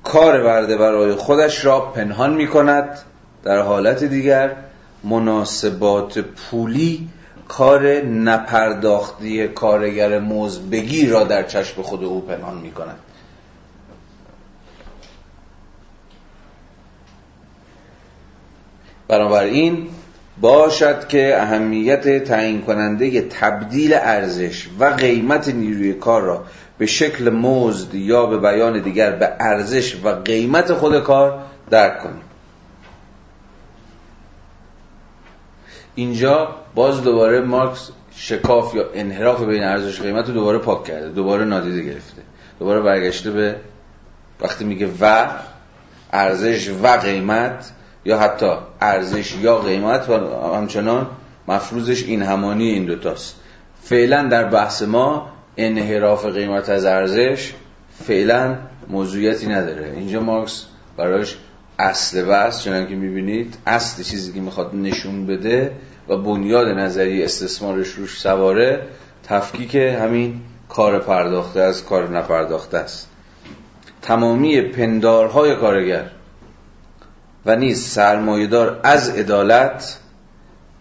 کار 0.04 0.44
برده 0.44 0.78
برای 0.78 1.16
خودش 1.16 1.66
را 1.66 1.80
پنهان 1.80 2.34
می 2.34 2.48
کند 2.48 3.00
در 3.44 3.60
حالت 3.60 4.04
دیگر 4.04 4.56
مناسبات 5.04 6.20
پولی 6.20 7.10
کار 7.48 7.88
نپرداختی 8.02 9.48
کارگر 9.48 10.20
مزبگی 10.20 11.08
را 11.08 11.24
در 11.24 11.44
چشم 11.44 11.82
خود 11.82 12.04
او 12.04 12.22
پنهان 12.22 12.58
می 12.58 12.72
کند 12.72 13.00
بنابراین 19.08 19.90
باشد 20.42 21.08
که 21.08 21.42
اهمیت 21.42 22.24
تعیین 22.24 22.62
کننده 22.62 23.22
تبدیل 23.22 23.94
ارزش 23.94 24.68
و 24.80 24.86
قیمت 24.86 25.48
نیروی 25.48 25.94
کار 25.94 26.22
را 26.22 26.46
به 26.78 26.86
شکل 26.86 27.30
مزد 27.30 27.96
یا 27.96 28.26
به 28.26 28.38
بیان 28.38 28.80
دیگر 28.80 29.12
به 29.12 29.34
ارزش 29.40 29.96
و 30.04 30.10
قیمت 30.10 30.74
خود 30.74 31.04
کار 31.04 31.44
درک 31.70 32.00
کنیم. 32.04 32.22
اینجا 35.96 36.56
باز 36.76 37.04
دوباره 37.04 37.42
مارکس 37.42 37.90
شکاف 38.16 38.76
یا 38.76 38.86
انحراف 38.94 39.44
بین 39.44 39.64
ارزش 39.64 40.00
و 40.00 40.04
قیمت 40.04 40.28
رو 40.28 40.34
دوباره 40.34 40.58
پاک 40.58 40.84
کرده 40.84 41.10
دوباره 41.10 41.46
نادیده 41.46 41.82
گرفته 41.82 42.22
دوباره 42.60 42.82
برگشته 42.82 43.32
به 43.32 43.56
وقتی 44.42 44.66
میگه 44.66 44.90
و 45.02 45.28
ارزش 46.14 46.70
و 46.84 46.88
قیمت 46.88 47.72
یا 48.06 48.20
حتی 48.20 48.52
ارزش 48.82 49.36
یا 49.36 49.58
قیمت 49.58 50.10
و 50.10 50.14
همچنان 50.56 51.08
مفروضش 51.48 52.04
این 52.04 52.22
همانی 52.22 52.70
این 52.70 52.86
دوتاست 52.86 53.36
فعلا 53.82 54.24
در 54.24 54.44
بحث 54.44 54.82
ما 54.82 55.30
انحراف 55.58 56.26
قیمت 56.26 56.70
از 56.70 56.86
ارزش 56.86 57.54
فعلا 58.04 58.56
موضوعیتی 58.90 59.48
نداره. 59.48 59.94
اینجا 59.96 60.22
مارکس 60.22 60.66
براش 60.98 61.38
اصل 61.80 62.26
بحث 62.26 62.64
چنان 62.64 62.88
که 62.88 62.96
می‌بینید 62.96 63.58
اصل 63.68 64.04
چیزی 64.04 64.34
که 64.34 64.40
می‌خواد 64.40 64.76
نشون 64.76 65.26
بده 65.26 65.72
و 66.10 66.18
بنیاد 66.18 66.68
نظری 66.68 67.24
استثمارش 67.24 67.88
روش 67.88 68.20
سواره 68.20 68.82
تفکیک 69.24 69.76
همین 69.76 70.42
کار 70.70 71.00
پرداخته 71.00 71.60
از 71.60 71.86
کار 71.86 72.10
نپرداخته 72.10 72.78
است. 72.78 73.10
تمامی 74.02 74.62
پندارهای 74.62 75.56
کارگر 75.56 76.12
و 77.46 77.56
نیز 77.56 77.88
سرمایهدار 77.88 78.80
از 78.84 79.10
عدالت 79.10 80.00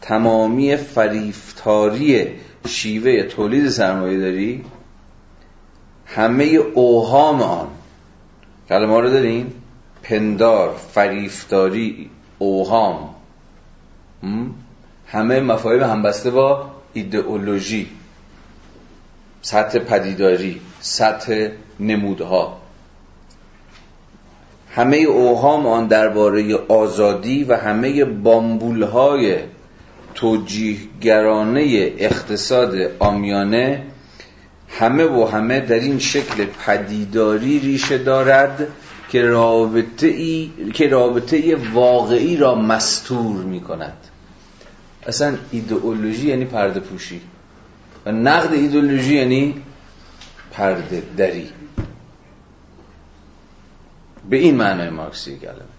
تمامی 0.01 0.77
فریفتاری 0.77 2.27
شیوه 2.69 3.23
تولید 3.23 3.69
سرمایه 3.69 4.21
داری 4.21 4.65
همه 6.07 6.45
اوهام 6.75 7.43
آن. 7.43 7.69
کلمه 8.69 9.01
رو 9.01 9.11
داریم. 9.11 9.53
پندار 10.03 10.77
فریفتاری 10.93 12.11
اوهام. 12.39 13.15
همه 15.07 15.41
مفاهیم 15.41 15.83
همبسته 15.83 16.31
با 16.31 16.71
ایدئولوژی. 16.93 17.91
سطح 19.43 19.79
پدیداری 19.79 20.61
سطح 20.81 21.49
نمودها. 21.81 22.61
همه 24.75 24.97
اوهام 24.97 25.67
آن 25.67 25.87
درباره 25.87 26.55
آزادی 26.55 27.45
و 27.45 27.57
همه 27.57 28.05
بامبولهای 28.05 29.37
توجیهگرانه 30.15 31.93
اقتصاد 31.99 32.75
آمیانه 32.99 33.83
همه 34.69 35.05
و 35.05 35.25
همه 35.25 35.61
در 35.61 35.81
این 35.81 35.99
شکل 35.99 36.47
پدیداری 36.67 37.59
ریشه 37.59 37.99
دارد 37.99 38.69
که 39.09 39.23
رابطه, 39.23 40.07
ای، 40.07 40.51
که 40.75 40.89
رابطه 40.89 41.57
واقعی 41.73 42.37
را 42.37 42.55
مستور 42.55 43.45
می 43.45 43.61
کند 43.61 43.97
اصلا 45.07 45.35
ایدئولوژی 45.51 46.29
یعنی 46.29 46.45
پرده 46.45 46.81
پوشی 46.81 47.21
و 48.07 48.13
نقد 48.13 48.53
ایدئولوژی 48.53 49.15
یعنی 49.15 49.55
پرده 50.53 51.03
دری. 51.17 51.49
به 54.31 54.37
این 54.37 54.57
معنای 54.57 54.91
مارکسی 54.91 55.39
کلمه. 55.39 55.75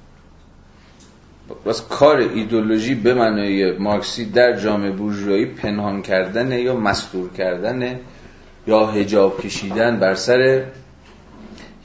بس 1.65 1.81
کار 1.81 2.17
ایدولوژی 2.17 2.95
به 2.95 3.13
معنای 3.13 3.77
مارکسی 3.77 4.25
در 4.25 4.59
جامعه 4.59 4.91
بورژوایی 4.91 5.45
پنهان 5.45 6.01
کردن 6.01 6.51
یا 6.51 6.75
مستور 6.75 7.33
کردن 7.33 7.99
یا 8.67 8.87
هجاب 8.87 9.41
کشیدن 9.41 9.99
بر 9.99 10.15
سر 10.15 10.63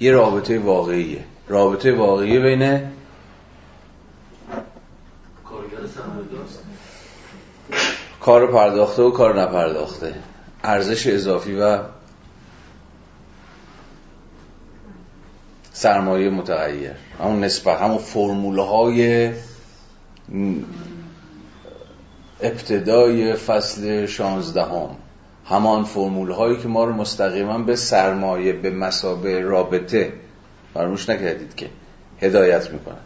یه 0.00 0.12
رابطه 0.12 0.58
واقعیه. 0.58 1.24
رابطه 1.48 1.92
واقعی 1.92 2.38
بین 2.38 2.80
کار 8.20 8.52
پرداخته 8.52 9.02
و 9.02 9.10
کار 9.10 9.40
نپرداخته. 9.42 10.14
ارزش 10.64 11.06
اضافی 11.06 11.54
و 11.54 11.78
سرمایه 15.81 16.31
متغیر. 16.31 16.93
همون 17.20 17.44
نسبت 17.44 17.78
همون 17.78 17.98
فرموله 17.98 18.62
های 18.62 19.31
ابتدای 22.40 23.35
فصل 23.35 24.07
شانزدهم. 24.07 24.89
همان 25.47 25.85
فرمول 25.85 26.31
هایی 26.31 26.57
که 26.57 26.69
ما 26.69 26.85
رو 26.85 26.93
مستقیما 26.93 27.59
به 27.59 27.77
سرمایه 27.77 28.52
به 28.52 28.70
مسابه 28.70 29.40
رابطه 29.40 30.12
فراموش 30.74 31.09
نکردید 31.09 31.55
که 31.55 31.69
هدایت 32.20 32.70
می‌کنن. 32.70 33.05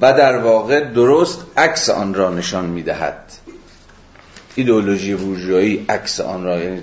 و 0.00 0.12
در 0.12 0.38
واقع 0.38 0.80
درست 0.80 1.46
عکس 1.56 1.90
آن 1.90 2.14
را 2.14 2.30
نشان 2.30 2.64
می‌دهد. 2.64 3.32
ایدئولوژی 4.54 5.14
بورژوایی 5.14 5.86
عکس 5.88 6.20
آن 6.20 6.44
را 6.44 6.60
یعنی 6.60 6.82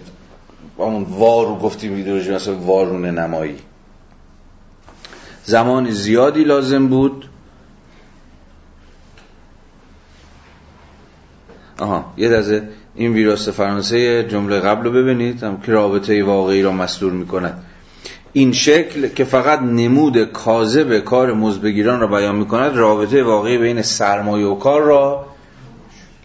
همون 0.79 1.03
وارو 1.03 1.55
گفتیم 1.55 1.95
ایدئولوژی 1.95 2.31
مثل 2.31 2.51
وارونه 2.51 3.11
نمایی. 3.11 3.57
زمان 5.47 5.89
زیادی 5.89 6.43
لازم 6.43 6.87
بود. 6.87 7.29
آها 11.79 12.13
یه 12.17 12.29
دزه 12.29 12.69
این 12.95 13.13
ویراست 13.13 13.51
فرانسه 13.51 14.23
جمله 14.23 14.59
قبل 14.59 14.83
رو 14.83 14.91
ببینید. 14.91 15.43
هم 15.43 15.61
که 15.61 15.71
رابطه 15.71 16.23
واقعی 16.23 16.61
را 16.61 16.71
مصدور 16.71 17.11
می‌کند. 17.11 17.63
این 18.33 18.53
شکل 18.53 19.07
که 19.07 19.23
فقط 19.23 19.61
نمود 19.61 20.23
کاذب 20.23 20.99
کار 20.99 21.33
مزبگیران 21.33 21.99
را 21.99 22.07
بیان 22.07 22.35
می‌کند 22.35 22.77
رابطه 22.77 23.23
واقعی 23.23 23.57
بین 23.57 23.81
سرمایه 23.81 24.45
و 24.45 24.55
کار 24.55 24.81
را 24.81 25.25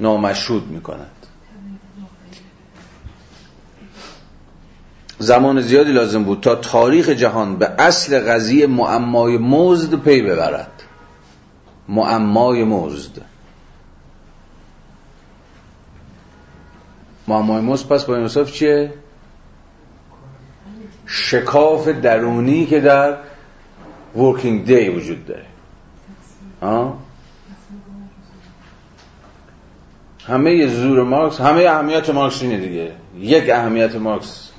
نامشهود 0.00 0.70
می‌کند. 0.70 1.21
زمان 5.22 5.60
زیادی 5.60 5.92
لازم 5.92 6.24
بود 6.24 6.40
تا 6.40 6.54
تاریخ 6.54 7.08
جهان 7.08 7.56
به 7.56 7.70
اصل 7.78 8.30
قضیه 8.30 8.66
معمای 8.66 9.38
مزد 9.38 9.94
پی 9.94 10.22
ببرد 10.22 10.82
معمای 11.88 12.64
مزد 12.64 13.20
معمای 17.28 17.60
مزد 17.62 17.86
پس 17.86 18.04
با 18.04 18.16
این 18.16 18.44
چیه؟ 18.44 18.94
شکاف 21.06 21.88
درونی 21.88 22.66
که 22.66 22.80
در 22.80 23.16
ورکینگ 24.16 24.64
دی 24.64 24.88
وجود 24.88 25.26
داره 25.26 25.46
آه؟ 26.60 26.98
همه 30.26 30.66
زور 30.66 31.04
مارکس 31.04 31.40
همه 31.40 31.62
اهمیت 31.62 32.10
مارکس 32.10 32.42
اینه 32.42 32.56
دیگه 32.56 32.92
یک 33.18 33.50
اهمیت 33.50 33.94
مارکس 33.94 34.51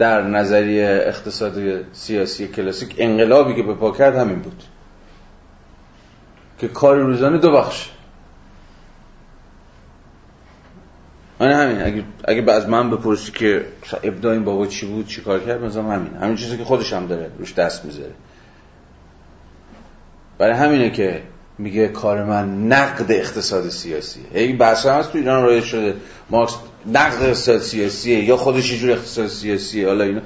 در 0.00 0.22
نظریه 0.22 1.02
اقتصادی 1.06 1.84
سیاسی 1.92 2.48
کلاسیک 2.48 2.94
انقلابی 2.98 3.54
که 3.54 3.62
به 3.62 3.74
پا 3.74 3.90
کرد 3.90 4.16
همین 4.16 4.38
بود. 4.38 4.62
که 6.58 6.68
کار 6.68 6.98
روزانه 6.98 7.38
دو 7.38 7.52
بخش. 7.52 7.90
من 11.40 11.52
همین. 11.52 11.82
اگه 11.82 12.04
اگه 12.24 12.52
از 12.52 12.68
من 12.68 12.90
بپرسی 12.90 13.32
که 13.32 13.66
ابداع 14.02 14.32
این 14.32 14.44
بابا 14.44 14.66
چی 14.66 14.86
بود 14.86 15.06
چی 15.06 15.20
کار 15.20 15.40
کرد 15.40 15.64
مثلا 15.64 15.82
همین. 15.82 16.14
همین 16.14 16.36
چیزی 16.36 16.56
که 16.56 16.64
خودش 16.64 16.92
هم 16.92 17.06
داره 17.06 17.30
روش 17.38 17.54
دست 17.54 17.84
می‌ذاره. 17.84 18.14
برای 20.38 20.54
همینه 20.54 20.90
که 20.90 21.22
میگه 21.58 21.88
کار 21.88 22.24
من 22.24 22.66
نقد 22.66 23.12
اقتصاد 23.12 23.68
سیاسیه 23.68 24.24
این 24.34 24.58
بحث 24.58 24.86
هم 24.86 24.98
هست 24.98 25.12
تو 25.12 25.18
ایران 25.18 25.42
رایج 25.42 25.64
شده. 25.64 25.94
مارکس 26.30 26.54
نقد 26.86 27.22
اقتصاد 27.22 27.58
سیاسیه 27.58 28.24
یا 28.24 28.36
خودش 28.36 28.72
یه 28.72 28.78
جور 28.78 28.90
اقتصاد 28.90 29.26
سیاسیه؟ 29.26 29.86
حالا 29.86 30.04
اینا 30.04 30.20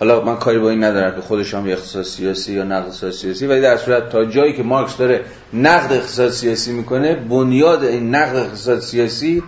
حالا 0.00 0.20
من 0.20 0.36
کاری 0.36 0.58
با 0.58 0.70
این 0.70 0.84
ندارم 0.84 1.14
که 1.14 1.20
خودش 1.20 1.54
هم 1.54 1.66
اقتصاد 1.66 2.02
سیاسی 2.02 2.52
یا 2.52 2.64
نقد 2.64 2.86
اقتصاد 2.86 3.10
سیاسی 3.10 3.46
ولی 3.46 3.60
در 3.60 3.76
صورت 3.76 4.08
تا 4.08 4.24
جایی 4.24 4.52
که 4.52 4.62
مارکس 4.62 4.96
داره 4.96 5.20
نقد 5.52 5.92
اقتصاد 5.92 6.28
سیاسی 6.30 6.72
می‌کنه 6.72 7.14
بنیاد 7.14 7.84
این 7.84 8.14
نقد 8.14 8.36
اقتصاد 8.36 8.80
سیاسی 8.80 9.42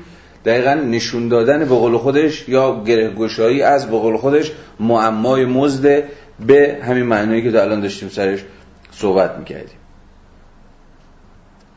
دقیقا 0.45 0.75
نشون 0.75 1.29
دادن 1.29 1.59
به 1.59 1.65
قول 1.65 1.97
خودش 1.99 2.49
یا 2.49 2.83
گره 2.85 3.11
گشایی 3.11 3.63
از 3.63 3.91
به 3.91 3.99
قول 3.99 4.17
خودش 4.17 4.53
معمای 4.81 5.45
مزد 5.45 6.05
به 6.47 6.79
همین 6.83 7.03
معنایی 7.03 7.53
که 7.53 7.63
الان 7.63 7.81
داشتیم 7.81 8.09
سرش 8.09 8.45
صحبت 8.91 9.39
می‌کردیم. 9.39 9.79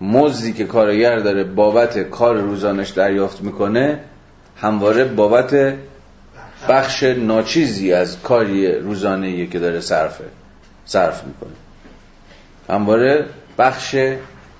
مزدی 0.01 0.53
که 0.53 0.63
کارگر 0.63 1.19
داره 1.19 1.43
بابت 1.43 1.99
کار 1.99 2.37
روزانش 2.37 2.89
دریافت 2.89 3.41
می‌کنه 3.41 3.99
همواره 4.57 5.03
بابت 5.03 5.75
بخش 6.69 7.03
ناچیزی 7.03 7.93
از 7.93 8.21
کاری 8.21 8.75
روزانه 8.75 9.47
که 9.47 9.59
داره 9.59 9.79
صرفه 9.79 10.23
صرف 10.85 11.23
می‌کنه. 11.23 11.51
همواره 12.69 13.25
بخش 13.57 13.95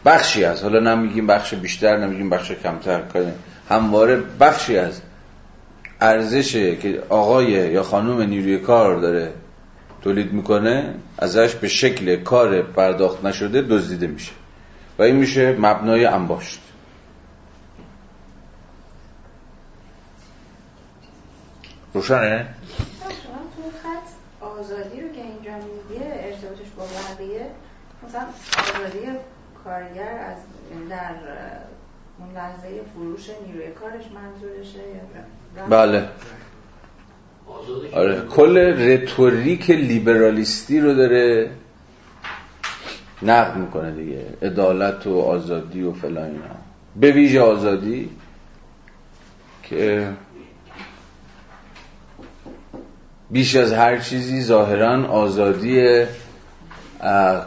بخشی 0.06 0.44
از 0.44 0.64
حالا 0.64 0.96
نمیگیم 0.96 1.28
بخش 1.28 1.54
بیشتر 1.54 1.98
نمیگیم 1.98 2.30
بخش 2.30 2.52
کمتر 2.52 3.02
همواره 3.70 4.24
بخشی 4.40 4.78
از 4.78 5.02
ارزش 6.02 6.54
که 6.54 7.04
آقای 7.10 7.46
یا 7.46 7.84
خانم 7.84 8.22
نیروی 8.22 8.58
کار 8.58 9.00
داره 9.00 9.34
تولید 10.02 10.34
می‌کنه 10.34 10.94
ازش 11.18 11.56
به 11.56 11.68
شکل 11.68 12.16
کار 12.16 12.62
پرداخت 12.62 13.26
نشده 13.26 13.62
دزدیده 13.62 14.08
میشه. 14.08 14.32
و 15.00 15.04
این 15.04 15.16
میشه 15.16 15.56
مبنای 15.60 16.06
انباشت. 16.06 16.60
روشنه؟ 21.96 22.46
آزادی 24.42 25.02
رو 25.02 25.08
که 25.08 25.22
اینجا 25.22 25.52
میگه 25.66 26.06
ارتباطش 26.06 26.70
با 26.78 26.84
بقیه 26.84 27.46
مثلا 28.08 28.22
آزادی 28.76 29.06
کارگر 29.64 30.20
از 30.30 30.38
در 30.90 31.16
اون 32.20 32.36
لحظه 32.36 32.82
فروش 32.94 33.30
نیروی 33.48 33.72
کارش 33.72 34.04
منظورشه 34.16 34.80
یا 34.80 35.66
بله. 35.70 36.10
آره. 37.94 38.22
کل 38.22 38.58
رتوریک 38.58 39.70
لیبرالیستی 39.70 40.80
رو 40.80 40.94
داره 40.94 41.52
نقد 43.22 43.58
می‌کنه 43.58 43.92
دیگه. 43.92 44.26
عدالت 44.42 45.08
و 45.08 45.20
آزادی 45.20 45.84
و 45.84 45.94
فلان 45.94 46.26
اینا. 46.26 46.56
به 46.96 47.12
ویژه 47.12 47.42
آزادی 47.42 48.10
که 49.64 50.10
بیش 53.36 53.56
از 53.56 53.74
هر 53.74 53.98
چیزی 53.98 54.42
ظاهرا 54.42 55.08
آزادی 55.08 56.06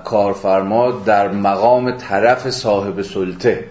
کارفرما 0.04 0.90
در 0.90 1.28
مقام 1.28 1.90
طرف 1.90 2.50
صاحب 2.50 3.02
سلطه 3.02 3.64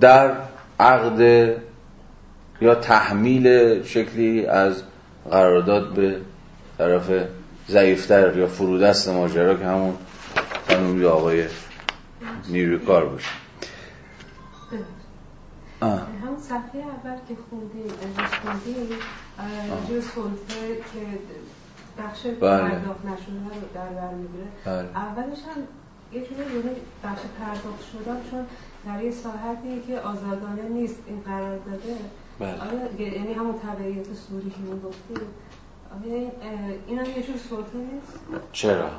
در 0.00 0.36
عقد 0.80 1.20
یا 2.60 2.74
تحمیل 2.74 3.82
شکلی 3.82 4.46
از 4.46 4.82
قرارداد 5.30 5.94
به 5.94 6.16
طرف 6.78 7.10
ضعیفتر 7.68 8.36
یا 8.36 8.46
فرودست 8.46 9.08
ماجرا 9.08 9.54
که 9.54 9.64
همون 9.64 9.94
خانم 10.68 11.02
یا 11.02 11.10
آقای 11.10 11.44
نیروی 12.48 12.78
کار 12.78 13.04
باشه. 13.04 13.28
همون 15.82 16.38
صفحه 16.40 16.80
اول 16.80 17.16
که 17.28 17.34
خوندی 17.50 17.82
ازش 17.84 18.34
خوندی 18.34 18.74
سلطه 20.00 20.76
که 20.92 21.18
بخش 21.98 22.26
پرداخت 22.26 23.04
نشده 23.04 23.54
رو 23.54 23.66
در 23.74 23.86
بر 23.86 24.14
می‌گیره 24.14 24.46
بله. 24.64 24.96
اولش 24.96 25.38
هم 25.38 25.62
یه 26.12 26.20
جوری 26.20 26.42
یعنی 26.42 26.76
بخش 27.04 27.20
پرداخت 27.40 27.84
شده 27.92 28.30
چون 28.30 28.46
در 28.86 29.04
یه 29.04 29.10
ساحتی 29.10 29.82
که 29.86 30.00
آزادانه 30.00 30.68
نیست 30.68 30.98
این 31.06 31.20
قرار 31.20 31.58
داده 31.58 31.96
بله. 32.38 32.50
آیا 32.50 33.08
یعنی 33.08 33.32
همون 33.32 33.54
تبعیت 33.58 34.04
سوری 34.04 34.50
که 34.50 34.56
من 34.70 34.80
گفتی 34.80 35.26
آیا 36.02 36.30
این 36.86 36.98
هم 36.98 37.06
یه 37.06 37.22
جور 37.22 37.36
سلطه 37.50 37.78
نیست؟ 37.78 38.18
چرا؟ 38.52 38.90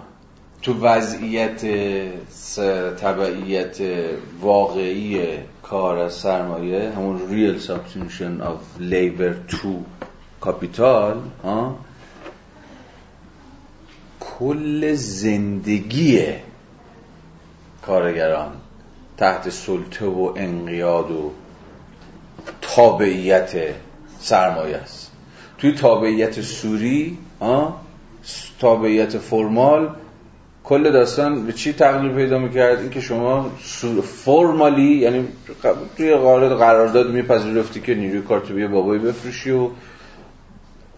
تو 0.62 0.74
وضعیت 0.74 1.66
تبعیت 2.95 3.78
واقعی 4.41 5.38
کار 5.64 5.98
از 5.98 6.14
سرمایه 6.14 6.91
همون 6.91 7.20
real 7.20 7.62
substitution 7.62 8.44
of 8.44 8.82
labor 8.82 9.56
to 9.56 9.68
capital 10.45 11.17
ها 11.43 11.77
کل 14.19 14.93
زندگی 14.93 16.22
کارگران 17.81 18.51
تحت 19.17 19.49
سلطه 19.49 20.05
و 20.05 20.34
انقیاد 20.35 21.11
و 21.11 21.31
تابعیت 22.61 23.53
سرمایه 24.19 24.77
است. 24.77 25.11
توی 25.57 25.72
تابعیت 25.72 26.41
سوری 26.41 27.17
تابعیت 28.59 29.17
فرمال 29.17 29.89
کل 30.63 30.91
داستان 30.91 31.45
به 31.45 31.53
چی 31.53 31.73
تغییر 31.73 32.11
پیدا 32.11 32.39
می‌کرد؟ 32.39 32.80
اینکه 32.80 33.01
شما 33.01 33.51
فرمالی 34.03 34.95
یعنی 34.95 35.27
توی 35.97 36.15
قرارداد 36.15 36.57
قرارداد 36.57 37.11
میپذیرفتی 37.11 37.81
که 37.81 37.95
نیروی 37.95 38.22
کار 38.22 38.39
تو 38.39 38.67
به 38.68 38.79
بهایی 38.79 39.02
بفروشی 39.01 39.51
و 39.51 39.69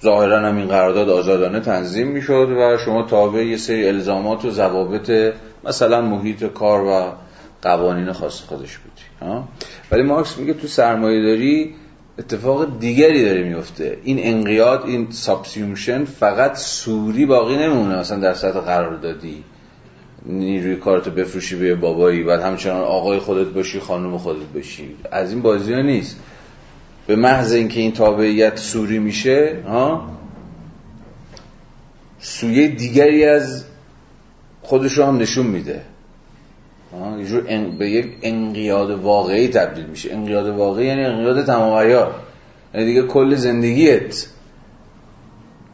ظاهرا 0.03 0.39
هم 0.39 0.57
این 0.57 0.67
قرارداد 0.67 1.09
آزادانه 1.09 1.59
تنظیم 1.59 2.07
می‌شد 2.07 2.49
و 2.57 2.77
شما 2.85 3.03
تابع 3.03 3.45
یه 3.45 3.57
سری 3.57 3.87
الزامات 3.87 4.45
و 4.45 4.51
ضوابط 4.51 5.33
مثلا 5.63 6.01
محیط 6.01 6.43
کار 6.43 6.83
و 6.83 7.11
قوانین 7.61 8.11
خاص 8.11 8.41
خودش 8.41 8.77
بودی 8.77 9.41
ولی 9.91 10.03
مارکس 10.03 10.37
میگه 10.37 10.53
تو 10.53 10.67
سرمایه 10.67 11.21
داری 11.21 11.75
اتفاق 12.19 12.79
دیگری 12.79 13.25
داره 13.25 13.43
میفته 13.43 13.97
این 14.03 14.17
انقیاد 14.21 14.83
این 14.85 15.07
subsumption 15.11 16.05
فقط 16.05 16.57
صوری 16.57 17.25
باقی 17.25 17.55
نمی‌مونه. 17.55 17.99
مثلا 17.99 18.19
در 18.19 18.33
سطح 18.33 18.59
قراردادی 18.59 19.43
نیروی 20.25 20.75
کارتو 20.75 21.11
بفروشی 21.11 21.55
به 21.55 21.75
بابایی 21.75 22.23
بعد 22.23 22.41
همچنان 22.41 22.81
آقای 22.81 23.19
خودت 23.19 23.47
باشی 23.47 23.79
خانم 23.79 24.17
خودت 24.17 24.45
باشی. 24.53 24.95
از 25.11 25.31
این 25.31 25.41
بازی 25.41 25.73
ها 25.73 25.81
نیست. 25.81 26.19
به 27.07 27.15
محض 27.15 27.53
اینکه 27.53 27.79
این 27.79 27.91
تابعیت 27.91 28.57
سوری 28.59 28.99
میشه 28.99 29.59
ها 29.67 30.09
سویه 32.19 32.67
دیگری 32.67 33.25
از 33.25 33.65
خودش 34.61 34.93
رو 34.93 35.05
هم 35.05 35.17
نشون 35.17 35.45
میده. 35.45 35.81
یه 37.49 37.67
به 37.79 37.89
یک 37.89 38.17
انقیاد 38.21 38.91
واقعی 38.91 39.47
تبدیل 39.47 39.85
میشه. 39.85 40.13
انقیاد 40.13 40.47
واقعی 40.47 40.85
یعنی 40.85 41.05
انقیاد 41.05 41.45
تمام 41.45 41.85
یعنی 42.73 42.85
دیگه 42.85 43.01
کل 43.01 43.35
زندگیت 43.35 44.27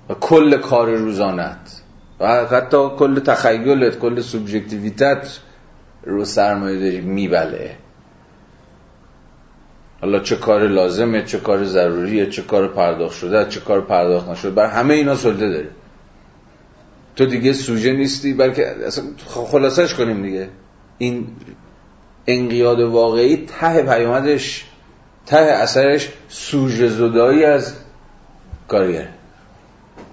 و 0.09 0.13
کل 0.13 0.57
کار 0.57 0.89
روزانت 0.89 1.81
و 2.19 2.45
حتی 2.45 2.89
کل 2.97 3.19
تخیلت 3.19 3.99
کل 3.99 4.21
سوبژکتیویتت 4.21 5.39
رو 6.03 6.25
سرمایه 6.25 6.79
داری 6.79 7.01
میبله. 7.01 7.77
حالا 10.03 10.19
چه 10.19 10.35
کار 10.35 10.67
لازمه 10.67 11.23
چه 11.23 11.39
کار 11.39 11.63
ضروریه 11.63 12.29
چه 12.29 12.41
کار 12.41 12.67
پرداخت 12.67 13.17
شده 13.17 13.45
چه 13.49 13.59
کار 13.59 13.81
پرداخت 13.81 14.29
نشده. 14.29 14.51
بر 14.51 14.65
همه 14.65 14.93
اینا 14.93 15.15
سلطه 15.15 15.49
داره 15.49 15.69
تو 17.15 17.25
دیگه 17.25 17.53
سوژه 17.53 17.93
نیستی 17.93 18.33
بلکه 18.33 18.67
اصلا 18.67 19.03
خلاصش 19.25 19.93
کنیم 19.93 20.23
دیگه. 20.23 20.49
این 20.97 21.27
انقیاد 22.27 22.79
واقعی 22.79 23.45
ته 23.59 23.81
پیامدش 23.81 24.65
ته 25.25 25.37
اثرش 25.37 26.09
سوژه 26.27 26.87
زدایی 26.87 27.43
از 27.43 27.75
کارگره 28.67 29.09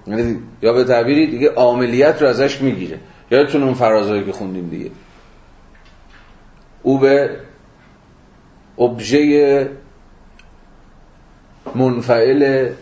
یعنی 0.07 0.39
یا 0.63 0.73
به 0.73 0.85
تعبیری 0.85 1.27
دیگه 1.27 1.51
عاملیت 1.51 2.23
رو 2.23 2.29
ازش 2.29 2.61
می‌گیره. 2.61 2.99
یادتون 3.31 3.63
اون 3.63 3.75
فرازهایی 3.75 4.25
که 4.25 4.33
خوندیم 4.33 4.69
دیگه. 4.69 4.91
او 6.83 6.99
به 6.99 7.31
ابژه 8.79 9.71
منفعل 11.77 12.73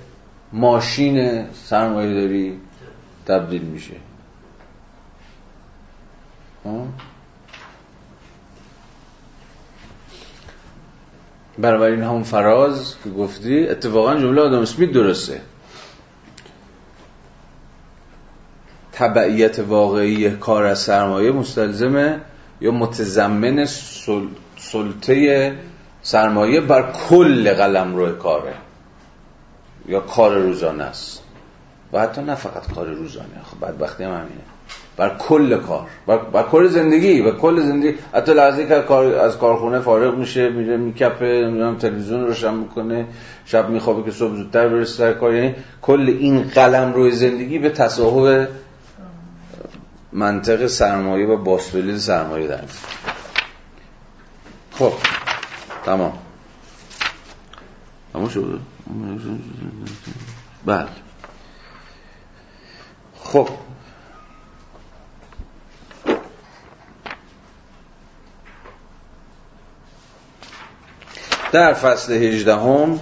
ماشین 0.53 1.47
سرمایه 1.53 2.15
داری 2.15 2.61
تبدیل 3.27 3.63
میشه. 3.63 3.95
بنابراین 11.59 12.03
همون 12.03 12.23
فراز 12.23 12.97
که 13.05 13.11
گفتی 13.11 13.69
اتفاقا 13.69 14.17
جمله 14.17 14.43
آدم 14.43 14.61
اسمیت 14.61 14.93
درسته. 14.93 15.41
تبعیت 18.93 19.59
واقعی 19.59 20.31
کار 20.31 20.65
از 20.65 20.79
سرمایه 20.79 21.33
مستلزمه 21.33 22.21
یا 22.61 22.71
متضمن 22.71 23.67
سلطه 24.57 25.53
سرمایه 26.03 26.61
بر 26.61 26.93
کل 26.93 27.55
قلم 27.55 27.97
روی 27.97 28.13
کاره؟ 28.13 28.55
یا 29.89 30.01
کار 30.01 30.39
روزانه 30.39 30.85
است. 30.85 31.23
و 31.93 32.01
حتی 32.01 32.23
نه 32.23 32.35
فقط 32.35 32.73
کار 32.75 32.87
روزانه. 32.87 33.29
خب 33.45 33.67
بدبختی 33.67 34.05
هم 34.05 34.11
همینه. 34.11 34.43
بر 34.97 35.17
کل 35.19 35.57
کار. 35.57 35.87
بر, 36.07 36.19
بر 36.19 36.43
کل 36.43 36.69
زندگی. 36.69 37.21
و 37.21 37.31
کل 37.31 37.61
زندگی. 37.61 37.95
حتی 38.15 38.35
لحظه 38.35 38.67
که 38.67 38.81
کار 38.81 39.15
از 39.15 39.39
کارخونه 39.39 39.81
فارغ 39.81 40.19
میشه 40.19 40.49
میره 40.49 40.77
میکپه 40.77 41.25
نمی‌دونم 41.25 41.77
تلویزیون 41.77 42.27
روشن 42.27 42.55
می‌کنه 42.55 43.07
شب 43.45 43.71
میخوابه 43.71 44.03
که 44.03 44.11
صبح 44.11 44.35
زودتر 44.35 44.69
برسه 44.69 44.93
سر 44.93 45.13
کار. 45.13 45.35
یعنی 45.35 45.55
کل 45.83 46.17
این 46.19 46.43
قلم 46.43 46.93
روی 46.93 47.11
زندگی 47.11 47.59
به 47.59 47.71
تصاحب 47.71 48.49
منطق 50.13 50.67
سرمایه 50.67 51.27
و 51.27 51.37
باستولید 51.37 51.97
سرمایه 51.97 52.47
در 52.47 52.61
خب 54.73 54.93
تمام. 55.85 56.13
تمام 58.13 58.29
شد؟ 58.29 58.61
بله. 60.67 60.89
خب. 63.23 63.49
در 71.53 71.73
فصل 71.73 72.13
هجدهم 72.13 73.01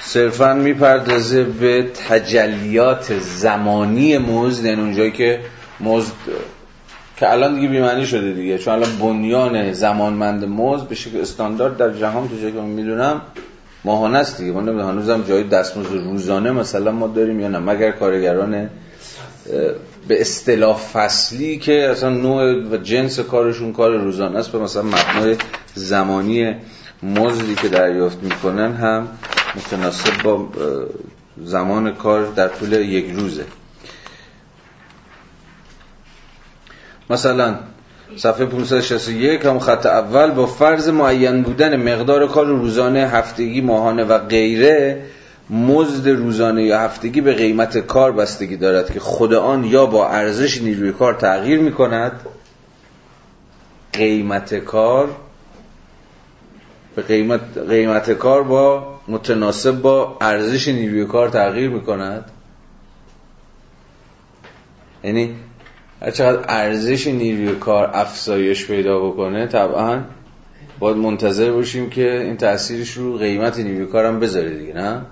صرفا 0.00 0.54
می‌پردازه 0.54 1.44
به 1.44 1.90
تجلیات 2.08 3.18
زمانی 3.18 4.18
مزد 4.18 4.64
یعنی 4.64 4.80
اونجایی 4.80 5.10
که 5.10 5.40
مزد 5.80 6.12
که 7.16 7.32
الان 7.32 7.54
دیگه 7.54 7.68
بیمعنی 7.68 8.06
شده 8.06 8.32
دیگه 8.32 8.58
چون 8.58 8.74
الان 8.74 8.96
بنیان 8.98 9.72
زمانمند 9.72 10.44
مزد 10.44 10.88
به 10.88 10.94
شکل 10.94 11.20
استاندارد 11.20 11.76
در 11.76 11.90
جهان 11.90 12.28
تو 12.28 12.36
جایی 12.36 12.52
که 12.52 12.60
می‌دونم 12.60 13.20
ماهانه 13.84 14.18
است 14.18 14.38
دیگه. 14.38 14.52
من 14.52 14.64
نمی‌دونم 14.64 14.88
هنوزم 14.88 15.22
جای 15.22 15.44
دستمزد 15.44 15.92
روزانه 15.92 16.52
مثلا 16.52 16.92
ما 16.92 17.06
داریم 17.06 17.40
یا 17.40 17.48
نه. 17.48 17.58
مگر 17.58 17.90
کارگران 17.90 18.70
به 20.08 20.20
اصطلاح 20.20 20.76
فصلی 20.76 21.58
که 21.58 21.88
اصلا 21.90 22.10
نوع 22.10 22.68
و 22.70 22.76
جنس 22.76 23.20
کارشون 23.20 23.72
کار 23.72 23.96
روزانه 23.96 24.38
است 24.38 24.52
به 24.52 24.58
مثلا 24.58 24.82
مبنای 24.82 25.36
زمانی 25.74 26.56
مزدی 27.02 27.54
که 27.54 27.68
دریافت 27.68 28.22
می‌کنن 28.22 28.72
هم 28.72 29.08
متناسب 29.56 30.22
با 30.22 30.48
زمان 31.44 31.94
کار 31.94 32.26
در 32.26 32.48
طول 32.48 32.72
یک 32.72 33.10
روزه. 33.10 33.44
مثلا 37.10 37.58
صفحه 38.16 38.46
561 38.46 39.46
هم 39.46 39.58
خط 39.58 39.86
اول 39.86 40.30
با 40.30 40.46
فرض 40.46 40.88
معین 40.88 41.42
بودن 41.42 41.76
مقدار 41.76 42.28
کار 42.28 42.46
روزانه 42.46 43.00
هفتگی 43.00 43.60
ماهانه 43.60 44.04
و 44.04 44.18
غیره 44.18 45.02
مزد 45.50 46.08
روزانه 46.08 46.64
یا 46.64 46.80
هفتگی 46.80 47.20
به 47.20 47.34
قیمت 47.34 47.78
کار 47.78 48.12
بستگی 48.12 48.56
دارد 48.56 48.92
که 48.92 49.00
خود 49.00 49.34
آن 49.34 49.64
یا 49.64 49.86
با 49.86 50.08
ارزش 50.08 50.62
نیروی 50.62 50.92
کار 50.92 51.14
تغییر 51.14 51.60
می 51.60 51.72
کند 51.72 52.12
قیمت 53.92 54.54
کار 54.54 55.08
به 56.96 57.02
قیمت, 57.02 57.58
قیمت 57.68 58.10
کار 58.10 58.42
با 58.42 58.94
متناسب 59.08 59.82
با 59.82 60.16
ارزش 60.20 60.68
نیروی 60.68 61.04
کار 61.04 61.28
تغییر 61.28 61.70
می 61.70 61.80
کند 61.80 62.30
یعنی 65.04 65.34
چقدر 66.10 66.44
ارزش 66.48 67.06
نیروی 67.06 67.54
کار 67.54 67.90
افزایش 67.94 68.66
پیدا 68.66 69.00
بکنه 69.00 69.46
طبعا 69.46 70.02
باید 70.78 70.96
منتظر 70.96 71.52
باشیم 71.52 71.90
که 71.90 72.20
این 72.20 72.36
تاثیرش 72.36 72.92
رو 72.92 73.16
قیمت 73.16 73.58
نیروی 73.58 73.86
کار 73.86 74.06
هم 74.06 74.20
بذاره 74.20 74.58
دیگه 74.58 74.72
نه؟ 74.72 75.02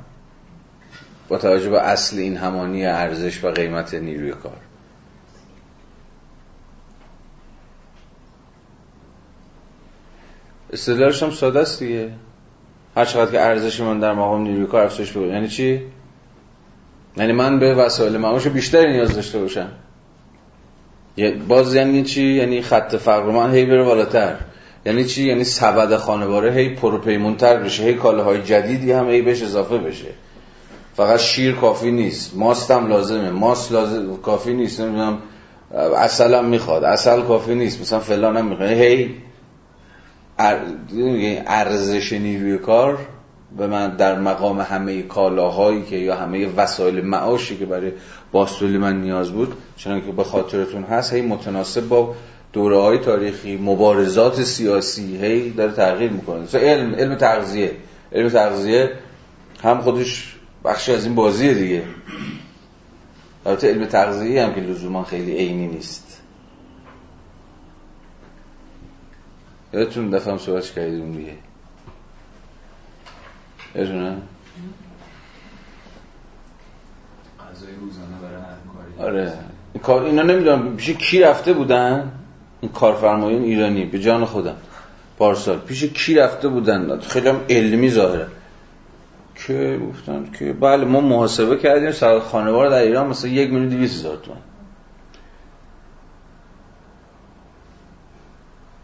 با 1.29 1.39
توجه 1.39 1.71
به 1.71 1.81
اصل 1.81 2.19
این 2.19 2.37
همانی 2.37 2.87
ارزش 2.87 3.45
و 3.45 3.51
قیمت 3.51 3.95
نیروی 3.95 4.31
کار. 4.31 4.57
استدلالش 10.73 11.23
هم 11.23 11.31
ساده 11.31 11.61
است 11.61 11.79
دیگه. 11.79 12.13
هر 12.97 13.05
چقدر 13.05 13.31
که 13.31 13.41
ارزش 13.41 13.81
من 13.81 14.01
در 14.01 14.13
مقام 14.13 14.43
نیروی 14.43 14.67
کار 14.67 14.85
افزایش 14.85 15.13
پیدا 15.13 15.27
یعنی 15.27 15.49
چی؟ 15.49 15.81
یعنی 17.17 17.33
من 17.33 17.59
به 17.59 17.75
وسایل 17.75 18.17
معاش 18.17 18.47
بیشتری 18.47 18.93
نیاز 18.93 19.15
داشته 19.15 19.39
باشم. 19.39 19.69
باز 21.29 21.75
یعنی 21.75 22.03
چی؟ 22.03 22.23
یعنی 22.23 22.63
خط 22.63 22.97
فقر 22.97 23.31
من 23.31 23.55
هی 23.55 23.65
بره 23.65 23.85
بالاتر. 23.85 24.35
یعنی 24.87 25.05
چی؟ 25.05 25.29
یعنی 25.29 25.45
سبد 25.45 25.97
خانواره 25.97 26.53
هی 26.53 26.69
پروپیمونتر 26.75 27.57
بشه 27.57 27.83
هی 27.83 27.93
های 27.95 28.43
جدیدی 28.43 28.93
هم 28.93 29.11
هی 29.11 29.23
بهش 29.23 29.43
اضافه 29.43 29.79
بشه. 29.79 30.09
فقط 30.97 31.19
شیر 31.19 31.55
کافی 31.55 31.91
نیست. 31.91 32.37
ماست 32.37 32.71
هم 32.71 32.89
لازمه. 32.89 33.31
ماست 33.31 33.73
لازم 33.73 34.17
کافی 34.17 34.55
نیست. 34.55 34.81
نمی‌دونم. 34.81 35.19
اصل 35.97 36.35
هم 36.35 36.45
می‌خواد. 36.45 36.85
اصل 36.85 37.23
کافی 37.23 37.55
نیست. 37.55 37.81
مثلا 37.81 37.99
فلان 37.99 38.37
هم 38.37 38.47
می‌خواد. 38.47 38.71
هی 38.71 39.15
ارزش 41.47 42.13
نیروی 42.13 42.59
کار 42.59 42.99
به 43.59 43.67
من 43.67 43.97
در 43.97 44.19
مقام 44.19 44.61
همه 44.61 45.03
کالاهایی 45.03 45.83
که 45.83 45.97
یا 45.97 46.17
همه 46.17 46.47
وسایل 46.57 47.05
معاشی 47.05 47.57
که 47.57 47.67
برای 47.67 47.93
باستولی 48.33 48.79
من 48.79 49.01
نیاز 49.01 49.31
بود 49.31 49.55
چنانکه 49.77 50.07
که 50.07 50.13
به 50.13 50.25
خاطرتون 50.25 50.83
هست 50.83 51.13
هی 51.13 51.23
متناسب 51.23 51.89
با 51.89 52.15
دوره 52.53 52.79
های 52.79 52.99
تاریخی 52.99 53.57
مبارزات 53.57 54.43
سیاسی 54.43 55.17
هی 55.17 55.51
داره 55.51 55.73
تغییر 55.73 56.11
می‌کنه. 56.11 56.41
مثلا 56.41 56.61
علم 56.61 56.95
علم 56.95 57.15
تغذیه. 57.15 57.77
علم 58.13 58.29
تغذیه 58.29 58.91
هم 59.63 59.81
خودش 59.81 60.37
بخشی 60.65 60.93
از 60.93 61.05
این 61.05 61.15
بازیه 61.15 61.55
دیگه. 61.55 61.83
البته 63.47 63.69
علم 63.69 63.87
تغذیه 63.87 64.45
هم 64.45 64.55
که 64.55 64.61
لزوما 64.61 65.05
خیلی 65.05 65.37
عینی 65.37 65.67
نیست. 65.67 66.21
یادتون 69.73 70.11
دفعه 70.11 70.33
هم 70.33 70.39
صحبتش 70.39 70.73
کردیم 70.73 71.13
دیگه. 71.13 71.33
کاری. 78.75 79.09
آره. 79.09 79.33
کار 79.83 80.03
اینا 80.03 80.23
نمی‌دونم 80.23 80.77
پیش 80.77 80.91
کی 80.91 81.21
رفته 81.23 81.53
بودن؟ 81.53 82.13
این 82.61 82.73
کارفرمایان 82.73 83.43
ایرانی 83.43 83.85
به 83.85 83.99
جان 83.99 84.25
خودم. 84.25 84.57
پارسال. 85.19 85.59
پیش 85.59 85.85
کی 85.85 86.15
رفته 86.15 86.49
بودن؟ 86.49 87.01
خیلی 87.01 87.29
هم 87.29 87.41
علمی 87.51 87.91
ظاهره. 87.91 88.27
که 89.47 89.81
گفتن 89.89 90.31
که 90.39 90.53
بله 90.53 90.85
ما 90.85 91.01
محاسبه 91.01 91.57
کردیم 91.57 91.93
سر 91.93 92.19
خانوار 92.19 92.69
در 92.71 92.79
ایران 92.83 93.07
مثلا 93.07 93.31
یک 93.31 93.51
میلیون 93.51 93.69
دویست 93.69 93.95
هزار 93.95 94.17
تومن 94.17 94.37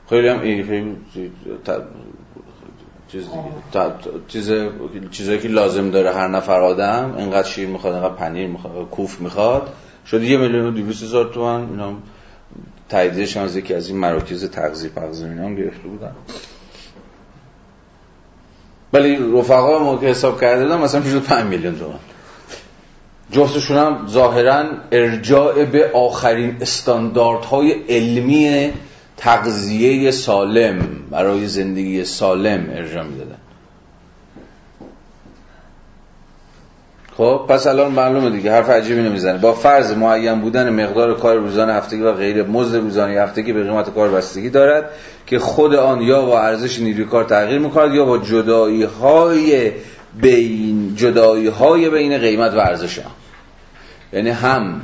خیلی 0.09 0.29
هم 0.29 0.41
این 0.41 0.67
خیلی 0.67 0.97
تا- 1.65 1.83
چیز 3.13 3.23
دیگه. 3.23 3.43
تا- 3.73 3.95
چیز 4.29 4.53
چیزایی 5.11 5.39
که 5.39 5.49
لازم 5.49 5.91
داره 5.91 6.15
هر 6.15 6.29
نفر 6.29 6.61
آدم 6.61 7.15
اینقدر 7.19 7.49
شیر 7.49 7.69
می‌خواد 7.69 7.95
اینقدر 7.95 8.15
پنیر 8.15 8.49
می‌خواد 8.49 8.91
کوف 8.91 9.21
می‌خواد. 9.21 9.73
شد 10.07 10.23
یه 10.23 10.37
میلیون 10.37 10.67
و 10.67 10.71
دویست 10.71 11.03
هزار 11.03 11.31
تومن 11.35 11.69
اینا 11.71 11.93
تاییدش 12.89 13.37
از 13.37 13.57
یکی 13.57 13.75
از 13.75 13.89
این 13.89 13.99
مراکز 13.99 14.51
تغذیه 14.51 14.91
پغذیه 14.91 15.29
اینا 15.29 15.45
هم 15.45 15.55
گرفته 15.55 15.89
بودن. 15.89 16.13
ولی 18.93 19.17
رفقا 19.39 19.79
ما 19.79 19.97
که 19.97 20.07
حساب 20.07 20.41
کرده 20.41 20.63
بودن 20.65 20.79
مثلا 20.79 21.01
می‌شد 21.01 21.23
5 21.23 21.45
میلیون 21.45 21.79
تومن 21.79 21.99
جفتشون 23.31 23.77
هم 23.77 24.07
ظاهرا 24.09 24.65
ارجاع 24.93 25.65
به 25.65 25.91
آخرین 25.95 26.57
استانداردهای 26.61 27.73
علمی 27.89 28.73
تغذیه 29.17 30.11
سالم 30.11 30.79
برای 31.11 31.47
زندگی 31.47 32.05
سالم 32.05 32.67
ارجاع 32.71 33.05
می‌دادن. 33.05 33.39
خب 37.17 37.47
پس 37.49 37.67
الان 37.67 37.93
معلومه 37.93 38.31
دیگه 38.31 38.53
حرف 38.53 38.71
عجیبی 38.71 39.03
نمی‌زنه. 39.03 39.39
با 39.39 39.53
فرض 39.53 39.93
معین 39.93 40.41
بودن 40.41 40.85
مقدار 40.85 41.17
کار 41.17 41.37
روزانه 41.37 41.73
هفتگی 41.73 42.03
و 42.03 42.13
غیر 42.13 42.43
مزد 42.43 42.77
روزانه 42.77 43.21
هفتگی 43.21 43.53
به 43.53 43.63
قیمت 43.63 43.95
کار 43.95 44.09
بستگی 44.09 44.51
دارد 44.51 44.91
که 45.27 45.39
خود 45.39 45.75
آن 45.75 46.03
یا 46.03 46.25
با 46.25 46.41
ارزش 46.41 46.81
نیروی 46.81 47.05
کار 47.05 47.25
تغییر 47.25 47.59
می‌کند 47.59 47.95
یا 47.95 48.05
با 48.05 48.19
جدایی 48.19 48.83
های 48.83 49.73
بین 50.21 50.95
جدایی 50.97 51.47
های 51.47 51.91
بین 51.91 52.19
قیمت 52.19 52.55
و 52.55 52.59
ارزش 52.59 53.01
یعنی 54.13 54.31
هم 54.31 54.81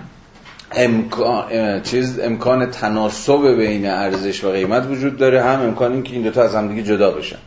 امکان 0.76 1.82
چیز 1.82 2.18
امکان 2.18 2.70
تناسب 2.70 3.56
بین 3.56 3.86
ارزش 3.86 4.44
و 4.44 4.50
قیمت 4.50 4.86
وجود 4.86 5.16
داره. 5.16 5.42
هم 5.42 5.60
امکان 5.60 5.92
این 5.92 6.02
که 6.02 6.12
این 6.12 6.22
دوتا 6.22 6.42
از 6.42 6.54
هم 6.54 6.68
دیگه 6.68 6.82
جدا 6.82 7.10
بشن 7.10 7.38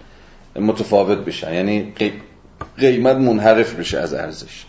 متفاوت 0.56 1.18
بشن. 1.18 1.54
یعنی 1.54 1.94
قی- 2.00 2.22
قیمت 2.78 3.16
منحرف 3.16 3.74
بشه 3.74 4.00
از 4.00 4.14
ارزش. 4.14 4.66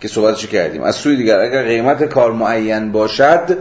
که 0.00 0.08
صحبتشو 0.08 0.48
کردیم؟ 0.48 0.82
از 0.82 0.96
سوی 0.96 1.16
دیگر 1.16 1.38
اگر 1.38 1.62
قیمت 1.62 2.04
کار 2.04 2.32
معین 2.32 2.92
باشد 2.92 3.58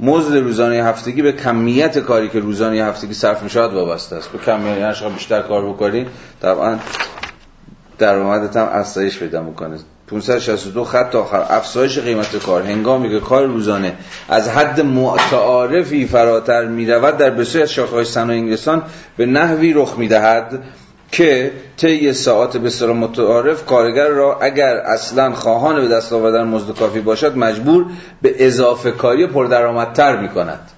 مزد 0.00 0.36
روزانه 0.36 0.84
هفتگی 0.84 1.22
به 1.22 1.32
کمیت 1.32 1.98
کاری 1.98 2.28
که 2.28 2.40
روزانه 2.40 2.84
هفتگی 2.84 3.14
صرف 3.14 3.42
می 3.42 3.60
وابسته 3.60 4.16
است. 4.16 4.28
به 4.32 4.38
کمیت 4.38 4.78
یعنی 4.78 5.14
بیشتر 5.14 5.42
کار 5.42 5.68
بکنی 5.68 6.06
طبعا 6.42 6.78
درآمدت 7.98 8.56
هم 8.56 8.68
افزایش 8.72 9.18
پیدا 9.18 9.42
می‌کنه. 9.42 9.76
562 10.06 10.84
خط 10.84 11.14
آخر. 11.14 11.44
افزایش 11.48 11.98
قیمت 11.98 12.36
کار. 12.36 12.62
هنگامی 12.62 13.10
که 13.10 13.20
کار 13.20 13.46
روزانه 13.46 13.92
از 14.28 14.48
حد 14.48 14.80
متعارفی 14.80 16.06
فراتر 16.06 16.66
می 16.66 16.86
رود 16.86 17.16
در 17.16 17.30
بسیاری 17.30 17.62
از 17.62 17.72
شاخه‌های 17.72 18.04
صنایع 18.04 18.40
انگلستان 18.40 18.82
به 19.16 19.26
نحوی 19.26 19.72
رخ 19.72 19.98
می 19.98 20.08
دهد 20.08 20.62
که 21.12 21.52
طی 21.76 22.12
ساعات 22.12 22.56
بسیار 22.56 22.92
متعارف 22.92 23.66
کارگر 23.66 24.08
را 24.08 24.38
اگر 24.40 24.76
اصلا 24.76 25.32
خواهان 25.32 25.80
به 25.80 25.88
دست 25.88 26.12
آوردن 26.12 26.44
مزد 26.44 26.74
کافی 26.74 27.00
باشد 27.00 27.36
مجبور 27.36 27.86
به 28.22 28.46
اضافه 28.46 28.90
کاری 28.90 29.26
پردرآمدتر 29.26 30.16
می 30.16 30.28
کند 30.28 30.70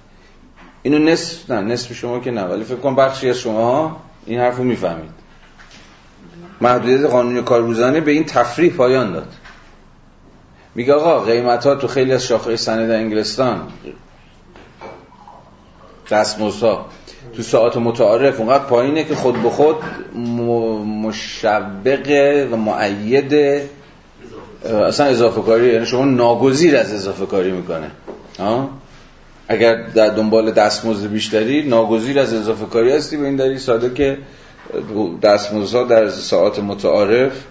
اینو 0.83 0.99
نصف 0.99 1.51
نه 1.51 1.61
نصف 1.61 1.93
شما 1.93 2.19
که 2.19 2.31
نه 2.31 2.43
ولی 2.43 2.63
فکر 2.63 2.75
کنم 2.75 2.95
بخشی 2.95 3.29
از 3.29 3.37
شما 3.37 4.01
این 4.25 4.39
حرفو 4.39 4.63
می‌فهمید. 4.63 5.26
محدودیت 6.61 7.09
قانونی 7.09 7.41
کار 7.41 7.61
روزانه 7.61 8.01
به 8.01 8.11
این 8.11 8.25
تفریح 8.25 8.73
پایان 8.73 9.11
داد 9.11 9.33
میگه 10.75 10.93
آقا 10.93 11.19
قیمت 11.19 11.65
ها 11.65 11.75
تو 11.75 11.87
خیلی 11.87 12.13
از 12.13 12.23
شاخه 12.23 12.55
سند 12.55 12.91
انگلستان 12.91 13.61
دستمزدها 16.11 16.85
تو 17.35 17.43
ساعت 17.43 17.77
متعارف 17.77 18.39
اونقدر 18.39 18.63
پایینه 18.63 19.03
که 19.03 19.15
خود 19.15 19.43
به 19.43 19.49
خود 19.49 19.75
مشبق 21.03 22.47
و 22.51 22.55
معید 22.55 23.33
اصلا 24.87 25.05
اضافه 25.05 25.41
کاری 25.41 25.73
یعنی 25.73 25.85
شما 25.85 26.05
ناگزیر 26.05 26.77
از 26.77 26.93
اضافه 26.93 27.25
کاری 27.25 27.51
می‌کنه 27.51 27.91
ها؟ 28.39 28.69
اگر 29.47 29.87
در 29.87 30.09
دنبال 30.09 30.51
دستمزد 30.51 31.09
بیشتری 31.09 31.67
ناگزیر 31.67 32.19
از 32.19 32.33
اضافه 32.33 32.65
کاری 32.65 32.91
هستی 32.91 33.17
به 33.17 33.25
این 33.25 33.35
دلیل 33.35 33.57
ساده 33.57 33.93
که 33.93 34.17
دستمزدها 35.21 35.83
در 35.83 36.09
ساعات 36.09 36.59
متعارف 36.59 37.43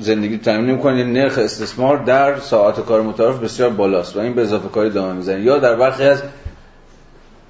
زندگی 0.00 0.38
تامین 0.38 0.66
نمی‌کنه 0.66 0.98
یعنی 0.98 1.12
نرخ 1.12 1.38
استثمار 1.38 1.96
در 1.96 2.38
ساعات 2.38 2.86
کار 2.86 3.02
متعارف 3.02 3.38
بسیار 3.38 3.70
بالاست 3.70 4.16
و 4.16 4.20
این 4.20 4.34
به 4.34 4.42
اضافه 4.42 4.68
کاری 4.68 4.90
دامن 4.90 5.16
می‌زنه. 5.16 5.40
یا 5.40 5.58
در 5.58 5.76
برخی 5.76 6.04
از 6.04 6.22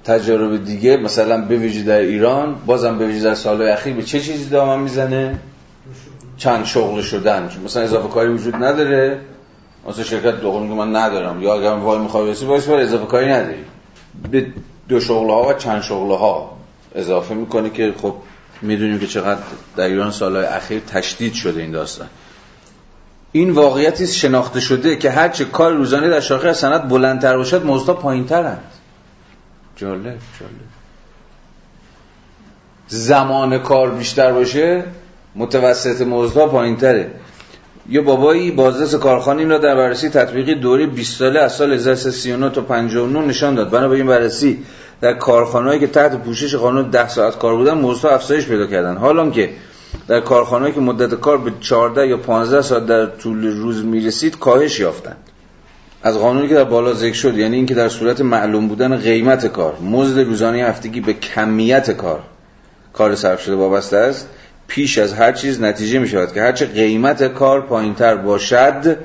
تجارب 0.03 0.63
دیگه 0.65 0.97
مثلا 0.97 1.45
به 1.45 1.55
ویژه 1.55 1.83
در 1.83 1.99
ایران 1.99 2.55
بازم 2.65 2.97
به 2.97 3.07
ویژه 3.07 3.23
در 3.23 3.35
سالهای 3.35 3.69
اخیر 3.69 3.95
به 3.95 4.03
چه 4.03 4.19
چیزی 4.19 4.49
دامن 4.49 4.83
می‌زنه؟ 4.83 5.39
چند 6.37 6.65
شغل 6.65 7.01
شدن. 7.01 7.49
مثلا 7.65 7.83
اضافه 7.83 8.07
کاری 8.07 8.29
وجود 8.29 8.55
نداره. 8.55 9.19
مثلا 9.89 10.03
شرکت 10.03 10.41
دوقل 10.41 10.63
میگه 10.63 10.75
من 10.75 10.95
ندارم. 10.95 11.41
یا 11.41 11.53
اگر 11.53 11.69
وای 11.69 11.99
می‌خوای 11.99 12.27
برسی 12.27 12.45
وایس 12.45 12.67
بر 12.67 12.79
اضافه 12.79 13.05
کاری 13.05 13.25
نداری. 13.25 13.65
به 14.31 14.45
دو 14.89 14.99
شغله 14.99 15.33
ها 15.33 15.49
و 15.49 15.53
چند 15.53 15.81
شغله 15.81 16.17
ها 16.17 16.58
اضافه 16.95 17.33
می‌کنه 17.33 17.69
که 17.69 17.93
خب 18.01 18.15
می‌دونیم 18.61 18.99
که 18.99 19.07
چقدر 19.07 19.39
در 19.75 19.85
ایران 19.85 20.11
سالهای 20.11 20.45
اخیر 20.45 20.79
تشدید 20.79 21.33
شده 21.33 21.61
این 21.61 21.71
داستان. 21.71 22.07
این 23.31 23.51
واقعیتی 23.51 24.07
شناخته 24.07 24.59
شده 24.59 24.95
که 24.95 25.11
هرچه 25.11 25.45
کار 25.45 25.73
روزانه 25.73 26.09
در 26.09 26.19
شاخه 26.19 26.53
سند 26.53 26.89
بلندتر 26.89 27.37
باشد 27.37 27.65
مزدها 27.65 27.93
پایینترند. 27.93 28.63
جالب 29.75 30.03
جالب. 30.39 30.69
زمان 32.87 33.57
کار 33.57 33.91
بیشتر 33.91 34.31
باشه 34.31 34.83
متوسط 35.35 36.01
مزدها 36.01 36.47
پایینتره. 36.47 37.11
یه 37.89 38.01
بابایی 38.01 38.51
بازرس 38.51 38.95
کارخانه 38.95 39.39
این 39.39 39.49
را 39.49 39.57
در 39.57 39.75
بررسی 39.75 40.09
تطبیقی 40.09 40.55
دوره 40.55 40.87
20 40.87 41.17
ساله 41.19 41.39
از 41.39 41.55
سال 41.55 41.73
1339 41.73 42.49
تا 42.49 42.61
59 42.61 43.19
نشان 43.19 43.55
داد. 43.55 43.69
بنا 43.69 43.87
به 43.87 43.95
این 43.95 44.07
بررسی 44.07 44.65
در 45.01 45.13
کارخانه‌ای 45.13 45.79
که 45.79 45.87
تحت 45.87 46.15
پوشش 46.15 46.55
قانون 46.55 46.89
10 46.89 47.07
ساعت 47.07 47.37
کار 47.39 47.55
بودن 47.55 47.73
مزدها 47.73 48.15
افزایش 48.15 48.47
پیدا 48.47 48.67
کردن. 48.67 48.97
حالا 48.97 49.29
که 49.29 49.49
در 50.07 50.19
کارخانه‌ای 50.19 50.73
که 50.73 50.79
مدت 50.79 51.15
کار 51.15 51.37
به 51.37 51.51
14 51.59 52.07
یا 52.07 52.17
15 52.17 52.61
ساعت 52.61 52.85
در 52.85 53.05
طول 53.05 53.57
روز 53.57 53.85
می‌رسید 53.85 54.39
کاهش 54.39 54.79
یافتند 54.79 55.17
از 56.03 56.17
قانونی 56.17 56.47
که 56.47 56.53
در 56.53 56.63
بالا 56.63 56.93
ذکر 56.93 57.13
شد 57.13 57.37
یعنی 57.37 57.55
اینکه 57.55 57.75
در 57.75 57.89
صورت 57.89 58.21
معلوم 58.21 58.67
بودن 58.67 58.97
قیمت 58.97 59.47
کار 59.47 59.77
مزد 59.79 60.19
روزانه 60.19 60.57
هفتگی 60.57 61.01
به 61.01 61.13
کمیت 61.13 61.91
کار 61.91 62.19
کار 62.93 63.15
صرف 63.15 63.41
شده 63.41 63.55
وابسته 63.55 63.97
است 63.97 64.29
پیش 64.67 64.97
از 64.97 65.13
هر 65.13 65.31
چیز 65.31 65.61
نتیجه 65.61 65.99
می 65.99 66.07
شود 66.07 66.33
که 66.33 66.41
هرچه 66.41 66.65
قیمت 66.65 67.33
کار 67.33 67.61
پایینتر 67.61 68.15
باشد 68.15 68.97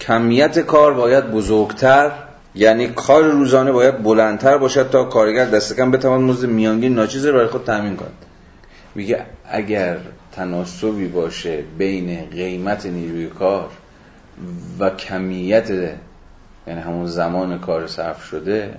کمیت 0.00 0.58
کار 0.58 0.94
باید 0.94 1.30
بزرگتر 1.30 2.10
یعنی 2.54 2.88
کار 2.88 3.24
روزانه 3.24 3.72
باید 3.72 4.02
بلندتر 4.02 4.58
باشد 4.58 4.90
تا 4.90 5.04
کارگر 5.04 5.44
دست 5.44 5.76
کم 5.76 5.90
بتواند 5.90 6.30
مزد 6.30 6.48
میانگین 6.48 6.94
ناچیز 6.94 7.26
را 7.26 7.32
برای 7.32 7.46
خود 7.46 7.64
تامین 7.64 7.96
کند 7.96 8.24
میگه 8.94 9.26
اگر 9.50 9.98
تناسبی 10.32 11.08
باشه 11.08 11.64
بین 11.78 12.24
قیمت 12.30 12.86
نیروی 12.86 13.26
کار 13.26 13.70
و 14.78 14.90
کمیت 14.90 15.70
یعنی 16.66 16.80
همون 16.80 17.06
زمان 17.06 17.58
کار 17.58 17.86
صرف 17.86 18.24
شده 18.24 18.74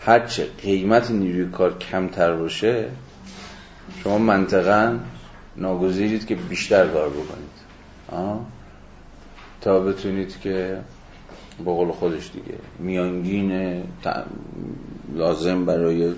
هرچه 0.00 0.46
قیمت 0.62 1.10
نیروی 1.10 1.50
کار 1.50 1.78
کمتر 1.78 2.32
باشه 2.32 2.84
شما 4.02 4.18
منطقا 4.18 4.98
ناگزیرید 5.56 6.26
که 6.26 6.34
بیشتر 6.34 6.86
کار 6.86 7.08
بکنید 7.08 7.54
آه؟ 8.12 8.40
تا 9.60 9.80
بتونید 9.80 10.40
که 10.40 10.78
به 11.58 11.64
قول 11.64 11.92
خودش 11.92 12.30
دیگه. 12.32 12.58
میانگین 12.78 13.82
لازم 15.14 15.64
برای 15.64 16.14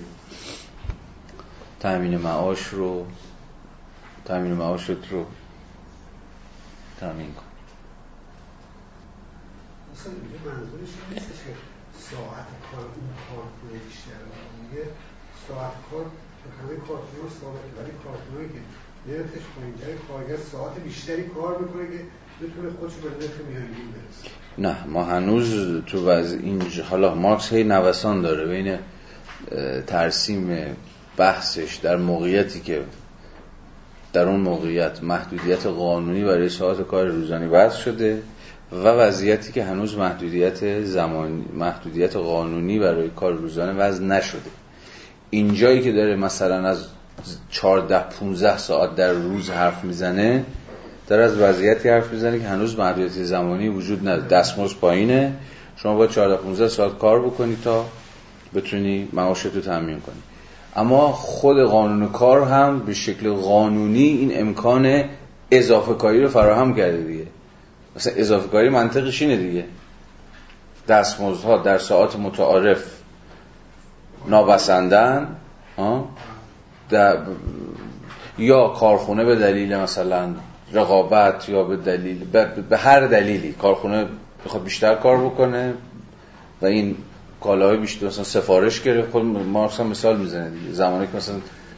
تأمین 1.79 2.17
معاش 2.17 2.67
رو 2.67 3.05
تأمین 4.25 4.53
معاشت 4.53 5.11
رو 5.11 5.25
تأمین 6.99 7.33
کن. 7.33 7.43
منظورش 10.45 10.89
که 11.15 11.21
ساعت 12.11 12.47
کار 12.71 12.85
اون 12.85 13.09
کارکنه 13.29 13.79
بیشتر 13.87 14.21
میگه 14.61 14.83
ساعت 15.47 15.73
کار 15.91 16.05
همه 16.59 16.75
ثابته 17.39 17.69
ولی 17.77 17.91
کارکنه 18.03 18.47
که 18.53 18.61
نرخش 19.07 19.45
پایینتر 19.55 20.03
کارگر 20.07 20.37
ساعت 20.51 20.79
بیشتری 20.79 21.23
کار 21.23 21.57
می‌کنه 21.57 21.87
که 21.87 22.03
نه 24.57 24.87
ما 24.87 25.03
هنوز 25.03 25.81
تو 25.85 26.09
وضع 26.09 26.37
اینجا 26.43 26.83
حالا 26.83 27.15
مارکس 27.15 27.53
هی 27.53 27.63
نوسان 27.63 28.21
داره 28.21 28.45
بین 28.45 28.77
ترسیم 29.87 30.75
بحثش 31.17 31.75
در 31.75 31.95
موقعیتی 31.95 32.59
که 32.59 32.81
در 34.13 34.27
اون 34.27 34.39
موقعیت 34.39 35.03
محدودیت 35.03 35.65
قانونی 35.65 36.23
برای 36.23 36.49
ساعت 36.49 36.81
کار 36.81 37.07
روزانه 37.07 37.47
وضع 37.47 37.77
شده 37.77 38.21
و 38.71 38.83
وضعیتی 38.87 39.51
که 39.51 39.63
هنوز 39.63 39.97
محدودیت 39.97 40.83
زمان 40.83 41.45
محدودیت 41.53 42.15
قانونی 42.15 42.79
برای 42.79 43.09
کار 43.09 43.33
روزانه 43.33 43.73
وضع 43.73 44.03
نشده. 44.03 44.49
اینجایی 45.29 45.81
که 45.81 45.91
داره 45.91 46.15
مثلا 46.15 46.67
از 46.67 46.87
14 47.49 47.99
15 47.99 48.57
ساعت 48.57 48.95
در 48.95 49.11
روز 49.11 49.49
حرف 49.49 49.83
می‌زنه 49.83 50.45
داره 51.07 51.23
از 51.23 51.37
وضعیتی 51.37 51.89
حرف 51.89 52.11
می‌زنه 52.11 52.39
که 52.39 52.47
هنوز 52.47 52.79
محدودیت 52.79 53.23
زمانی 53.23 53.69
وجود 53.69 54.07
نداره. 54.07 54.27
دستمزد 54.27 54.75
پایینه. 54.75 55.33
شما 55.75 55.95
باید 55.95 56.11
14 56.11 56.43
15 56.43 56.67
ساعت 56.67 56.97
کار 56.97 57.21
بکنی 57.21 57.57
تا 57.63 57.85
بتونی 58.55 59.07
معاشت 59.13 59.45
رو 59.45 59.61
تامین 59.61 59.99
کنی. 59.99 60.21
اما 60.75 61.11
خود 61.11 61.63
قانون 61.63 62.09
کار 62.09 62.43
هم 62.43 62.79
به 62.79 62.93
شکل 62.93 63.33
قانونی 63.33 64.03
این 64.03 64.39
امکان 64.39 65.03
اضافه 65.51 65.93
کاری 65.93 66.23
رو 66.23 66.29
فراهم 66.29 66.75
کرده 66.75 66.97
دیگه. 66.97 67.27
مثلا 67.95 68.13
اضافه 68.15 68.47
کاری 68.47 68.69
منطقش 68.69 69.21
اینه 69.21 69.37
دیگه. 69.37 69.65
دستمزدها 70.87 71.57
در 71.57 71.77
ساعت 71.77 72.15
متعارف 72.15 72.83
نابسندن 74.27 75.27
در 76.89 77.17
یا 78.37 78.67
کارخونه 78.67 79.25
به 79.25 79.35
دلیل 79.35 79.77
مثلا 79.77 80.29
رقابت 80.73 81.49
یا 81.49 81.63
به 81.63 81.75
دلیل 81.75 82.25
به 82.69 82.77
هر 82.77 83.07
دلیلی. 83.07 83.53
کارخونه 83.53 84.05
بخواد 84.45 84.63
بیشتر 84.63 84.95
کار 84.95 85.17
بکنه 85.17 85.73
و 86.61 86.65
این 86.65 86.95
کالاهای 87.41 87.77
بیشتر 87.77 88.07
مثلا 88.07 88.23
سفارش 88.23 88.81
گرفت. 88.81 89.11
خود 89.11 89.25
مارکس 89.25 89.79
هم 89.79 89.87
مثال 89.87 90.17
می‌زنه 90.17 90.49
دیگه 90.49 90.71
زمانی 90.71 91.07
که 91.07 91.17
مثلا 91.17 91.35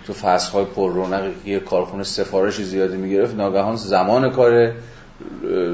تو 0.07 0.14
فصل 0.14 0.64
پر 0.64 0.91
رونق 0.91 1.32
یه 1.45 1.60
کارخونه 1.60 2.03
سفارش 2.03 2.61
زیادی 2.61 2.98
می‌گرفت 2.98 3.36
ناگهان 3.36 3.76
زمان 3.76 4.32
کار 4.32 4.72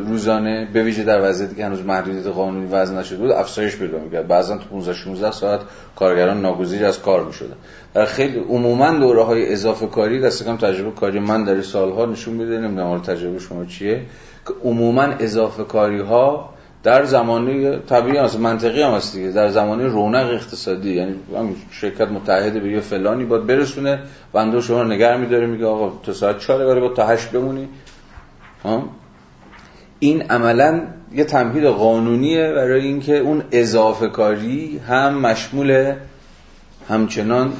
روزانه 0.07 0.67
به 0.73 0.83
ویژه 0.83 1.03
در 1.03 1.29
وضعیتی 1.29 1.55
که 1.55 1.65
هنوز 1.65 1.85
محدودیت 1.85 2.27
قانونی 2.27 2.65
وضع 2.65 2.95
نشده 2.95 3.17
بود 3.17 3.31
افزایش 3.31 3.77
پیدا 3.77 3.97
می‌کرد. 3.97 4.27
بعضا 4.27 4.57
تو 4.57 4.65
15 4.69 4.93
16 4.93 5.31
ساعت 5.31 5.59
کارگران 5.95 6.41
ناگزیر 6.41 6.85
از 6.85 7.01
کار 7.01 7.23
می‌شدن. 7.23 7.55
در 7.93 8.05
خیلی 8.05 8.39
عموما 8.39 8.91
دوره 8.91 9.23
های 9.23 9.53
اضافه 9.53 9.87
کاری 9.87 10.19
دست 10.19 10.45
کم 10.45 10.57
تجربه 10.57 10.91
کاری 10.91 11.19
من 11.19 11.43
در 11.43 11.61
سالها 11.61 12.05
نشون 12.05 12.33
میده 12.33 12.59
نمی‌دونم 12.59 13.01
تجربه 13.01 13.39
شما 13.39 13.65
چیه 13.65 14.01
که 14.47 14.53
عموما 14.63 15.01
اضافه 15.01 15.63
کاری 15.63 16.01
ها 16.01 16.49
در 16.83 17.03
زمانه 17.03 17.79
طبیعی 17.79 18.17
هست 18.17 18.39
منطقی 18.39 18.81
هم 18.81 18.91
هست 18.91 19.15
دیگه. 19.15 19.31
در 19.31 19.49
زمانه 19.49 19.87
رونق 19.87 20.29
اقتصادی 20.29 20.93
یعنی 20.93 21.15
شرکت 21.71 22.07
متحده 22.07 22.59
به 22.59 22.69
یه 22.71 22.79
فلانی 22.79 23.25
باید 23.25 23.47
برسونه 23.47 23.99
بنده 24.33 24.61
شما 24.61 24.83
نگر 24.83 25.17
میداره 25.17 25.47
میگه 25.47 25.65
آقا 25.65 25.99
تو 26.03 26.13
ساعت 26.13 26.39
4 26.39 26.65
برای 26.65 26.81
با 26.81 26.89
تا 26.89 27.07
8 27.07 27.31
بمونی. 27.31 27.69
این 29.99 30.21
عملا 30.21 30.81
یه 31.11 31.23
تمهید 31.23 31.65
قانونیه 31.65 32.53
برای 32.53 32.85
اینکه 32.85 33.17
اون 33.17 33.43
اضافه 33.51 34.07
کاری 34.07 34.77
هم 34.77 35.17
مشمول 35.17 35.95
همچنان 36.89 37.53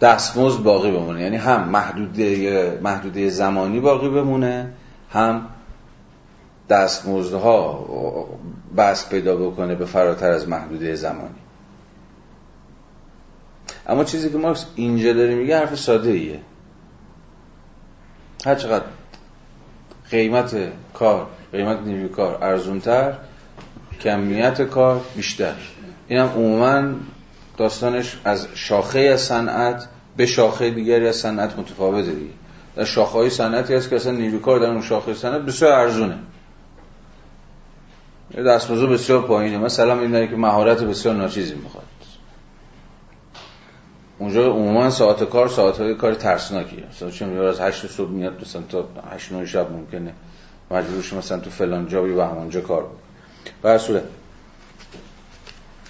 دستمزد 0.00 0.62
باقی 0.62 0.90
بمونه. 0.90 1.22
یعنی 1.22 1.36
هم 1.36 1.68
محدوده 1.68 2.78
محدوده 2.82 3.30
زمانی 3.30 3.80
باقی 3.80 4.08
بمونه 4.08 4.72
هم 5.10 5.46
دستمزدها 6.68 7.86
بس 8.76 9.08
پیدا 9.08 9.36
بکنه 9.36 9.74
به 9.74 9.84
فراتر 9.84 10.30
از 10.30 10.48
محدوده 10.48 10.94
زمانی. 10.94 11.40
اما 13.88 14.04
چیزی 14.04 14.30
که 14.30 14.38
مارکس 14.38 14.66
اینجا 14.74 15.12
داره 15.12 15.34
میگه 15.34 15.58
حرف 15.58 15.74
ساده 15.74 16.10
ایه 16.10 16.40
هر 18.46 18.54
چقدر 18.54 18.84
قیمت 20.10 20.56
کار 20.94 21.26
قیمت 21.52 21.78
نیروی 21.80 22.08
کار 22.08 22.44
ارزونتر 22.44 23.12
کمیت 24.00 24.62
کار 24.62 25.00
بیشتر. 25.16 25.54
این 26.08 26.18
هم 26.18 26.26
عموما 26.26 26.94
داستانش 27.56 28.16
از 28.24 28.48
شاخه 28.54 29.16
صنعت 29.16 29.88
به 30.16 30.26
شاخه 30.26 30.70
دیگری 30.70 31.08
از 31.08 31.16
صنعت 31.16 31.58
متفاوته 31.58 32.12
دیگه. 32.12 32.32
در 32.76 32.84
شاخه 32.84 33.12
های 33.12 33.30
صنعتی 33.30 33.74
هست 33.74 33.90
که 33.90 33.96
اصلا 33.96 34.12
نیروی 34.12 34.38
کار 34.38 34.58
در 34.58 34.70
اون 34.70 34.82
شاخه 34.82 35.14
صنعت 35.14 35.40
بسیار 35.40 35.72
ارزونه. 35.72 36.18
دستمزد 38.46 38.84
بسیار 38.84 39.22
پایینه. 39.22 39.58
مثلا 39.58 40.00
این 40.00 40.28
که 40.28 40.36
مهارت 40.36 40.82
بسیار 40.82 41.14
ناچیزی 41.14 41.54
می‌خواد. 41.54 41.84
اونجا 44.20 44.46
عموما 44.46 44.90
ساعت 44.90 45.24
کار 45.24 45.48
ساعت 45.48 45.78
های 45.78 45.94
کار 45.94 46.14
ترسناکیه. 46.14 46.84
مثلا 46.90 47.10
چون 47.10 47.38
از 47.38 47.60
8 47.60 47.86
صبح 47.86 48.10
میاد 48.10 48.40
مثلا 48.42 48.62
تا 48.68 48.88
8 49.12 49.32
9 49.32 49.46
شب 49.46 49.72
ممکنه. 49.72 50.12
مجبورش 50.70 51.12
مثلا 51.12 51.38
تو 51.38 51.50
فلان 51.50 51.88
جا 51.88 52.02
و 52.02 52.20
همونجا 52.20 52.60
کار 52.60 52.86
بکنه 53.62 53.78
صورت 53.78 54.02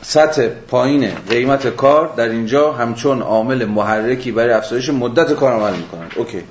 سطح 0.02 0.48
پایین 0.48 1.10
قیمت 1.28 1.66
کار 1.76 2.14
در 2.16 2.28
اینجا 2.28 2.72
همچون 2.72 3.22
عامل 3.22 3.64
محرکی 3.64 4.32
برای 4.32 4.52
افزایش 4.52 4.88
مدت 4.88 5.32
کار 5.32 5.52
عمل 5.52 5.76
می‌کنن 5.76 6.08
اوکی. 6.16 6.42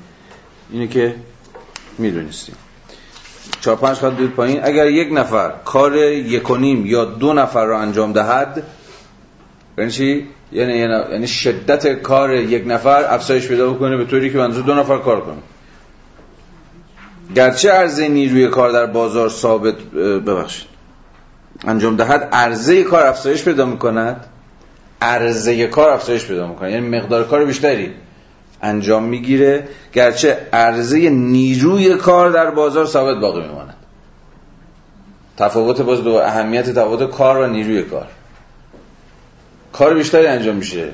اینه 0.72 0.88
که 0.88 1.16
می‌دونستیم. 1.98 2.56
چهار 3.61 3.77
پنج 3.77 3.98
خط 3.98 4.14
پایین. 4.35 4.59
اگر 4.64 4.88
یک 4.88 5.14
نفر 5.14 5.53
کار 5.66 5.98
یک 5.98 6.49
و 6.49 6.56
نیم 6.56 6.85
یا 6.85 7.06
دو 7.06 7.33
نفر 7.33 7.66
را 7.66 7.80
انجام 7.80 8.14
دهد 8.14 8.64
یعنی 9.80 9.91
چی؟ 9.91 10.27
یعنی 10.51 10.77
یعنی 11.11 11.27
شدت 11.27 12.01
کار 12.01 12.35
یک 12.35 12.64
نفر 12.67 13.14
افزایش 13.14 13.48
پیدا 13.48 13.74
بکنه 13.74 13.98
به 13.98 14.06
طوری 14.06 14.30
که 14.30 14.38
منظور 14.38 14.64
دو 14.64 14.74
نفر 14.75 14.98
کار 14.98 15.22
کنه. 15.22 15.35
گرچه 17.35 17.72
عرضه 17.72 18.08
نیروی 18.08 18.48
کار 18.48 18.72
در 18.72 18.85
بازار 18.85 19.30
ثابت 19.30 19.75
ببخشید. 20.25 20.67
انجام 21.67 21.95
دهد 21.95 22.30
عرضه 22.32 22.83
کار 22.83 23.03
افزایش 23.03 23.43
پیدا 23.43 23.66
می‌کند. 23.66 24.25
عرضه 25.01 25.67
کار 25.67 25.90
افزایش 25.90 26.25
پیدا 26.25 26.48
می‌کنه 26.48 26.72
یعنی 26.72 26.98
مقدار 26.98 27.27
کار 27.27 27.45
بیشتری 27.45 27.93
انجام 28.61 29.03
می‌گیره. 29.03 29.67
گرچه 29.93 30.38
عرضه 30.53 31.09
نیروی 31.09 31.95
کار 31.95 32.30
در 32.30 32.49
بازار 32.49 32.85
ثابت 32.85 33.22
باقی 33.22 33.41
میماند. 33.41 33.75
تفاوت 35.38 35.82
باز 35.82 36.03
دو 36.03 36.14
اهمیت 36.14 36.69
تفاوت 36.69 37.11
کار 37.11 37.38
و 37.38 37.48
نیروی 37.48 37.83
کار. 37.83 38.08
کار 39.73 39.93
بیشتری 39.93 40.27
انجام 40.27 40.56
میشه. 40.56 40.89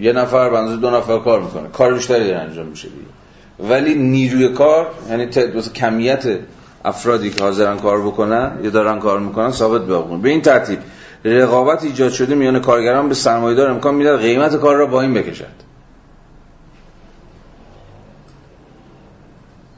یه 0.00 0.12
نفر 0.12 0.50
بنظر 0.50 0.76
دو 0.76 0.90
نفر 0.90 1.18
کار 1.18 1.42
می‌کنه. 1.42 1.68
کار 1.68 1.94
بیشتری 1.94 2.24
داره 2.24 2.38
انجام 2.38 2.66
میشه 2.66 2.88
دیگه. 2.88 3.70
ولی 3.72 3.94
نیروی 3.94 4.48
کار 4.48 4.90
یعنی 5.10 5.26
کمیت 5.74 6.38
افرادی 6.84 7.30
که 7.30 7.44
حاضرن 7.44 7.76
کار 7.76 8.02
بکنن 8.02 8.58
یا 8.62 8.70
دارن 8.70 8.98
کار 8.98 9.20
می‌کنن 9.20 9.50
ثابت 9.50 9.82
باقی 9.82 10.16
به 10.16 10.28
این 10.28 10.40
ترتیب 10.40 10.78
رقابت 11.24 11.84
ایجاد 11.84 12.12
شده 12.12 12.34
میان 12.34 12.60
کارگران 12.60 13.08
به 13.08 13.14
سرمایه‌دار 13.14 13.70
امکان 13.70 13.94
می‌داد 13.94 14.20
قیمت 14.20 14.56
کار 14.56 14.76
را 14.76 14.86
با 14.86 15.00
این 15.00 15.14
بکشد 15.14 15.66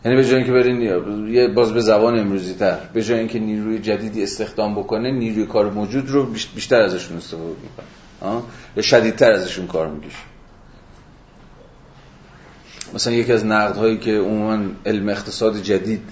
یعنی 0.04 0.16
به 0.16 0.24
جای 0.24 0.36
اینکه 0.36 0.52
برین 0.52 0.80
یه 1.28 1.48
باز 1.48 1.72
به 1.72 1.80
زبان 1.80 2.18
امروزی 2.18 2.54
تر 2.54 2.78
به 2.92 3.02
جای 3.02 3.18
اینکه 3.18 3.38
نیروی 3.38 3.78
جدیدی 3.78 4.22
استخدام 4.22 4.74
بکنه 4.74 5.10
نیروی 5.10 5.46
کار 5.46 5.70
موجود 5.70 6.10
رو 6.10 6.26
بیشتر 6.54 6.80
ازشون 6.80 7.16
استفاده 7.16 7.44
می‌کنه. 7.48 7.86
یا 8.76 8.82
شدیدتر 8.82 9.32
ازشون 9.32 9.66
کار 9.66 9.88
می‌کشه 9.88 10.16
مثلا 12.94 13.12
یکی 13.12 13.32
از 13.32 13.46
نقدهایی 13.46 13.98
که 13.98 14.18
عموما 14.18 14.64
علم 14.86 15.08
اقتصاد 15.08 15.62
جدید 15.62 16.02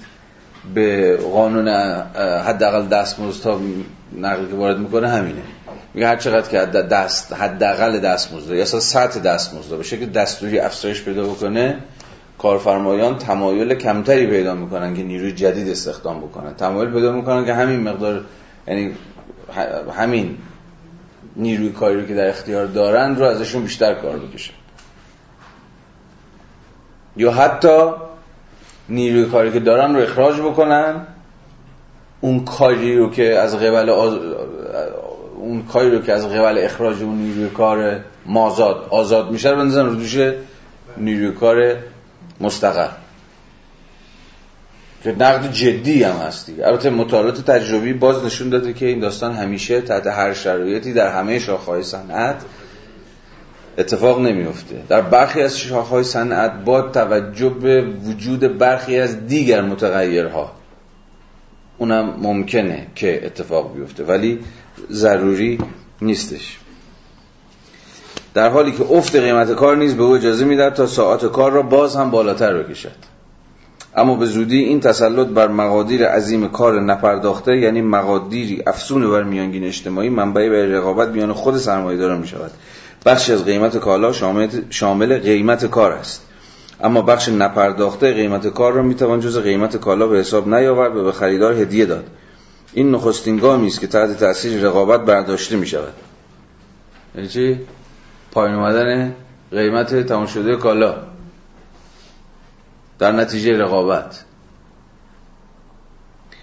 به 0.75 1.17
قانون 1.17 1.69
حداقل 2.47 2.87
دستمزد 2.87 3.43
تا 3.43 3.61
نقدی 4.19 4.47
که 4.47 4.55
وارد 4.55 4.79
می‌کنه 4.79 5.09
همینه. 5.09 5.43
میگه 5.95 6.09
هر 6.09 6.17
چقدر 6.17 6.49
که 6.49 6.59
دست 6.81 7.33
حداقل 7.33 7.99
دستمزد 7.99 8.51
یا 8.51 8.63
اصلا 8.63 8.81
سطح 8.81 9.21
دستمزد 9.21 9.79
بشه 9.79 9.99
که 9.99 10.07
دستوری 10.07 10.59
افزایش 10.59 11.03
پیدا 11.03 11.25
بکنه 11.25 11.79
کارفرمایان 12.39 13.19
تمایل 13.19 13.75
کمتری 13.75 14.27
پیدا 14.27 14.55
می‌کنن 14.55 14.95
که 14.95 15.03
نیروی 15.03 15.33
جدید 15.33 15.69
استخدام 15.69 16.21
بکنن 16.21 16.55
تمایل 16.55 16.91
پیدا 16.91 17.13
می‌کنن 17.13 17.45
که 17.45 17.55
همین 17.55 17.81
مقدار 17.81 18.25
یعنی 18.69 18.93
همین 19.97 20.39
نیروی 21.37 21.73
کاری 21.73 22.01
رو 22.01 22.07
که 22.07 22.15
در 22.15 22.29
اختیار 22.29 22.67
دارن 22.67 23.17
رو 23.17 23.25
ازشون 23.25 23.63
بیشتر 23.63 23.95
کار 23.95 24.19
بکشن. 24.19 24.55
یا 27.17 27.33
حتی 27.33 27.93
نیروی 28.89 29.25
کاری 29.25 29.53
که 29.53 29.61
دارن 29.61 29.95
رو 29.95 30.03
اخراج 30.03 30.41
بکنن 30.41 31.07
اون 32.21 32.45
کاری 32.45 32.99
رو 32.99 33.11
که 33.11 33.39
از 33.39 33.57
قبل 33.57 33.89
اون 35.37 35.63
کاری 35.63 35.91
رو 35.91 36.03
که 36.03 36.13
از 36.13 36.29
قبل 36.29 36.59
اخراج 36.65 37.03
اون 37.03 37.15
نیروی 37.15 37.49
کار 37.49 38.01
مازاد 38.27 38.87
آزاد 38.91 39.31
میشه 39.31 39.51
رو 39.51 39.57
بندازن 39.57 40.35
نیروی 40.97 41.33
کار 41.33 41.77
مستقر. 42.41 42.89
که 45.07 45.13
نقد 45.13 45.53
جدی 45.53 46.03
هم 46.03 46.17
هستی 46.17 46.63
البته 46.63 46.91
مطالعات 46.91 47.51
تجربی 47.51 47.93
باز 47.93 48.25
نشون 48.25 48.49
داده 48.49 48.73
که 48.73 48.87
این 48.87 49.01
داستان 49.01 49.33
همیشه 49.35 49.81
تحت 49.81 50.07
هر 50.07 50.33
شرایطی 50.33 50.93
در 50.93 51.13
همه 51.13 51.39
شاخه‌های 51.39 51.83
صنعت 51.83 52.43
اتفاق 53.79 54.21
نمیفته 54.21 54.83
در 54.89 55.01
برخی 55.01 55.43
از 55.43 55.59
شاخه‌های 55.59 56.05
صنعت 56.05 56.65
با 56.65 56.83
توجه 56.83 57.49
به 57.49 57.83
وجود 57.83 58.59
برخی 58.59 58.99
از 58.99 59.27
دیگر 59.27 59.63
متغیرها 59.63 60.53
اونم 61.79 62.15
ممکنه 62.19 62.87
که 62.95 63.27
اتفاق 63.27 63.77
بیفته 63.77 64.05
ولی 64.05 64.39
ضروری 64.91 65.59
نیستش. 66.03 66.59
در 68.35 68.49
حالی 68.49 68.73
که 68.73 68.85
افت 68.91 69.17
قیمت 69.17 69.53
کار 69.53 69.77
نیز 69.77 69.95
به 69.95 70.03
او 70.03 70.15
اجازه 70.15 70.45
می‌دهد 70.45 70.75
تا 70.75 70.87
ساعت 70.87 71.27
کار 71.27 71.53
را 71.53 71.63
باز 71.63 71.97
هم 71.97 72.11
بالاتر 72.11 72.63
بکشد. 72.63 73.16
اما 73.97 74.15
به 74.15 74.27
زودی 74.27 74.59
این 74.59 74.81
تسلط 74.81 75.27
بر 75.27 75.49
مقادیر 75.49 76.07
عظیم 76.07 76.49
کار 76.49 76.81
نپرداخته 76.81 77.57
یعنی 77.57 77.83
مقادیری 77.83 78.63
افسون 78.67 79.11
بر 79.11 79.23
میانگین 79.23 79.65
اجتماعی 79.65 80.09
منبعی 80.09 80.49
برای 80.49 80.73
رقابت 80.73 81.09
میان 81.09 81.33
خود 81.33 81.57
سرمایه‌داران 81.57 82.21
می 82.21 82.27
شود 82.27 82.51
بخشی 83.07 83.33
از 83.33 83.45
قیمت 83.45 83.77
کالا 83.77 84.13
شامل 84.71 85.19
قیمت 85.19 85.67
کار 85.67 85.93
است. 85.93 86.23
اما 86.81 87.03
بخش 87.03 87.29
نپرداخته 87.29 88.13
قیمت 88.13 88.47
کار 88.47 88.73
را 88.73 88.83
می‌توان 88.83 89.21
جز 89.21 89.39
قیمت 89.39 89.77
کالا 89.77 90.07
به 90.07 90.19
حساب 90.19 90.55
نیاورد 90.55 90.97
و 90.97 91.05
به 91.05 91.13
خریدار 91.13 91.53
هدیه 91.53 91.87
داد. 91.87 92.05
این 92.73 92.91
نخستین 92.91 93.37
گامی 93.37 93.67
است 93.67 93.81
که 93.81 93.87
تحت 93.87 94.19
تاثیر 94.19 94.61
رقابت 94.61 95.01
برداشته 95.01 95.57
می 95.57 95.67
شود 95.67 95.93
یعنی 97.15 97.29
چی؟ 97.29 97.61
پایین 98.33 98.55
اومدن 98.55 99.15
قیمت 99.51 100.07
تمام 100.07 100.27
شده 100.27 100.57
کالا. 100.57 100.95
در 102.99 103.13
نتیجه 103.13 103.59
رقابت. 103.59 104.25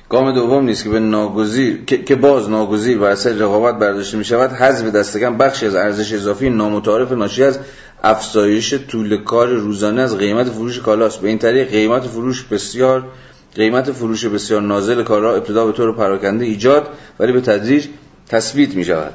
گام 0.09 0.31
دوم 0.31 0.65
نیست 0.65 0.83
که 0.83 0.89
به 0.89 0.99
ناگزیر 0.99 1.85
که 1.85 2.15
باز 2.15 2.49
ناگزیر 2.49 2.97
بر 2.97 3.09
اثر 3.09 3.31
رقابت 3.31 3.79
برداشته 3.79 4.17
می 4.17 4.25
شود 4.25 4.51
حذف 4.51 4.85
دستکم 4.85 5.37
بخشی 5.37 5.65
از 5.65 5.75
ارزش 5.75 6.13
اضافی 6.13 6.49
نامتعارف 6.49 7.11
ناشی 7.11 7.43
از 7.43 7.59
افزایش 8.03 8.73
طول 8.73 9.23
کار 9.23 9.47
روزانه 9.47 10.01
از 10.01 10.17
قیمت 10.17 10.49
فروش 10.49 10.79
کالاست. 10.79 11.21
به 11.21 11.27
این 11.27 11.37
طریق 11.37 11.69
قیمت 11.69 12.07
فروش 12.07 12.43
بسیار 12.43 13.03
قیمت 13.55 13.91
فروش 13.91 14.25
بسیار 14.25 14.61
نازل 14.61 15.03
کالا 15.03 15.33
ابتدا 15.35 15.65
به 15.65 15.71
طور 15.71 15.95
پراکنده 15.95 16.45
ایجاد 16.45 16.89
ولی 17.19 17.31
به 17.31 17.41
تدریج 17.41 17.87
تثبیت 18.29 18.75
می 18.75 18.85
شود 18.85 19.13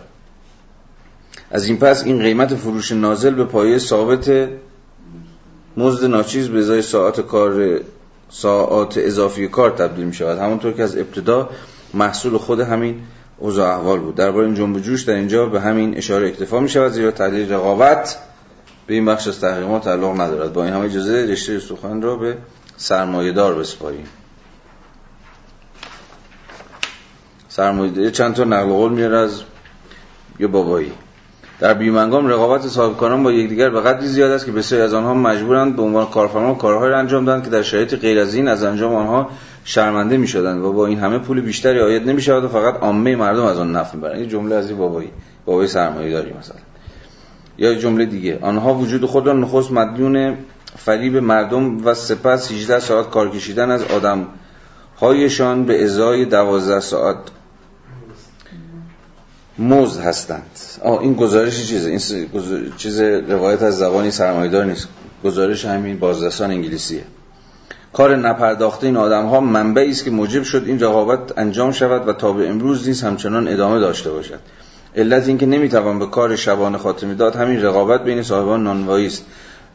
از 1.51 1.67
این 1.67 1.79
پس 1.79 2.05
این 2.05 2.23
قیمت 2.23 2.55
فروش 2.55 2.93
نازل 2.93 3.35
به 3.35 3.45
پایه 3.45 3.79
ثابت 3.79 4.49
مزد 5.79 6.05
ناچیز 6.05 6.49
به 6.49 6.59
ازای 6.59 6.83
ساعت 6.83 7.21
کار 7.21 7.81
ساعات 8.31 8.99
اضافی 8.99 9.49
کار 9.49 9.71
تبدیل 9.71 10.05
می 10.05 10.15
شود 10.15 10.39
همونطور 10.39 10.73
که 10.73 10.83
از 10.83 10.97
ابتدا 10.97 11.51
محصول 11.95 12.39
خود 12.39 12.61
همین 12.61 13.03
اوضاع 13.39 13.77
احوال 13.77 14.01
بود. 14.01 14.15
درباره 14.15 14.47
این 14.47 14.55
جنب 14.55 14.81
جوش 14.81 15.03
در 15.03 15.15
اینجا 15.15 15.47
به 15.47 15.61
همین 15.61 15.97
اشاره 15.97 16.29
اکتفا 16.29 16.61
می 16.61 16.69
شود 16.69 16.93
زیرا 16.93 17.11
تعدیل 17.11 17.53
رقابت 17.53 18.19
به 18.87 18.95
این 18.95 19.05
بخش 19.05 19.29
از 19.29 19.41
تحقیقات 19.41 19.85
تعلق 19.85 20.21
ندارد. 20.21 20.53
با 20.53 20.65
این 20.65 20.73
همه 20.73 20.85
اجازه 20.85 21.27
رشته 21.27 21.61
سخن 21.61 22.03
را 22.03 22.17
به 22.17 22.37
سرمایه 22.77 23.33
دار 23.33 23.55
بسپاریم. 23.55 24.07
سرمایه 27.49 28.11
چند 28.11 28.35
تا 28.35 28.45
نقل 28.45 28.69
قول 28.69 28.93
میاره 28.93 29.19
از 29.19 29.43
یه 30.41 30.47
بابایی؟ 30.47 30.93
در 31.61 31.75
بیمنگام 31.75 32.27
رقابت 32.27 32.69
صاحبکاران 32.69 33.23
با 33.23 33.33
یکدیگر 33.33 33.71
به 33.71 33.81
قدری 33.81 34.07
زیاد 34.07 34.31
است 34.31 34.47
که 34.47 34.53
بسیاری 34.53 34.85
از 34.85 34.95
آنها 34.95 35.15
مجبورند 35.15 35.77
به 35.77 35.83
عنوان 35.83 36.07
کارفرما 36.07 36.55
کارهایی 36.55 36.93
را 36.93 36.99
انجام 36.99 37.25
دهند 37.25 37.45
که 37.45 37.51
در 37.51 37.63
شرایط 37.63 37.95
غیر 37.95 38.19
از 38.19 38.35
این 38.35 38.49
از 38.49 38.65
انجام 38.65 38.95
آنها 38.95 39.31
شرمنده 39.65 40.17
می 40.17 40.27
شدند 40.27 40.65
و 40.65 40.73
با 40.73 40.87
این 40.87 40.99
همه 40.99 41.19
پول 41.19 41.41
بیشتری 41.41 41.81
آید 41.81 42.09
نمی 42.09 42.23
شود 42.23 42.45
و 42.45 42.49
فقط 42.49 42.75
عامه 42.81 43.17
مردم 43.17 43.45
از 43.45 43.59
آن 43.59 43.73
نفع 43.73 43.97
می‌برند. 43.97 44.19
این 44.19 44.29
جمله 44.29 44.55
از 44.55 44.69
این 44.69 44.79
بابایی 44.79 45.11
بابای 45.45 45.67
سرمایه 45.67 46.13
داری 46.13 46.33
مثلا. 46.39 46.57
یا 47.59 47.75
جمله 47.75 48.05
دیگه 48.05 48.39
آنها 48.43 48.75
وجود 48.75 49.05
خود 49.05 49.27
را 49.27 49.33
نخست 49.33 49.73
مدیون 49.73 50.37
فریب 50.77 51.17
مردم 51.17 51.87
و 51.87 51.95
سپس 51.95 52.53
18 52.53 52.79
ساعت 52.79 53.11
کار 53.11 53.31
کشیدن 53.31 53.71
از 53.71 53.83
آدم 53.83 54.27
هایشان 55.01 55.65
به 55.65 55.85
ازای 55.85 56.25
12 56.25 56.81
ساعت 56.81 57.17
موز 59.59 59.99
هستند. 59.99 60.51
آه 60.85 61.01
این 61.01 61.15
گزارش 61.15 61.69
چیزه؟ 61.69 61.91
این 61.91 62.01
چیز 62.77 63.01
روایت 63.01 63.63
از 63.63 63.79
زبانی 63.79 64.11
سرمایدار 64.11 64.65
نیست. 64.65 64.89
گزارش 65.25 65.65
همین 65.65 65.99
بازرسان 65.99 66.51
انگلیسیه. 66.51 67.03
کار 67.93 68.17
نپرداخته 68.17 68.87
این 68.87 68.97
آدم 68.97 69.27
ها 69.27 69.41
منبعی 69.41 69.91
است 69.91 70.05
که 70.05 70.11
موجب 70.11 70.43
شد 70.43 70.63
این 70.67 70.81
رقابت 70.81 71.39
انجام 71.39 71.73
شود 71.73 72.09
و 72.09 72.13
تا 72.13 72.33
به 72.33 72.49
امروز 72.49 72.89
نیز 72.89 73.03
همچنان 73.03 73.49
ادامه 73.49 73.81
داشته 73.81 74.11
باشد. 74.11 74.39
علت 74.97 75.29
اینکه 75.29 75.47
نمی‌توان 75.47 75.99
به 75.99 76.07
کار 76.07 76.37
شبانه 76.37 76.79
خاتمه 76.79 77.15
داد 77.15 77.37
همین 77.37 77.63
رقابت 77.63 78.05
بین 78.05 78.23
صاحبان 78.23 78.65
نانوایی 78.65 79.07
است. 79.07 79.25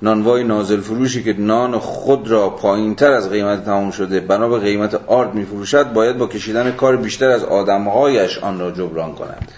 نانوای 0.01 0.43
نازل 0.43 0.81
فروشی 0.81 1.23
که 1.23 1.33
نان 1.33 1.79
خود 1.79 2.27
را 2.27 2.49
پایین 2.49 2.95
تر 2.95 3.11
از 3.11 3.29
قیمت 3.29 3.65
تمام 3.65 3.91
شده 3.91 4.19
بنا 4.19 4.49
به 4.49 4.59
قیمت 4.59 4.95
آرد 5.07 5.33
میفروشد 5.33 5.93
باید 5.93 6.17
با 6.17 6.27
کشیدن 6.27 6.71
کار 6.71 6.97
بیشتر 6.97 7.29
از 7.29 7.43
آدمهایش 7.43 8.37
آن 8.37 8.59
را 8.59 8.71
جبران 8.71 9.15
کند. 9.15 9.51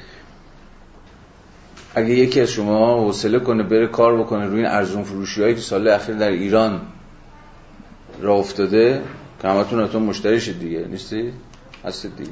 اگه 1.95 2.09
یکی 2.09 2.41
از 2.41 2.49
شما 2.49 2.99
حوصله 2.99 3.39
کنه 3.39 3.63
بره 3.63 3.87
کار 3.87 4.17
بکنه 4.17 4.45
روی 4.45 4.57
این 4.57 4.69
ارزون 4.69 5.03
فروشی 5.03 5.41
هایی 5.41 5.55
که 5.55 5.61
سال 5.61 5.87
اخیر 5.87 6.15
در 6.15 6.29
ایران 6.29 6.81
را 8.21 8.35
افتاده 8.35 9.01
که 9.41 9.47
همتون 9.47 9.79
اتون 9.79 10.03
مشتری 10.03 10.53
دیگه 10.53 10.79
نیستی؟ 10.79 11.33
هستید 11.85 12.15
دیگه. 12.17 12.29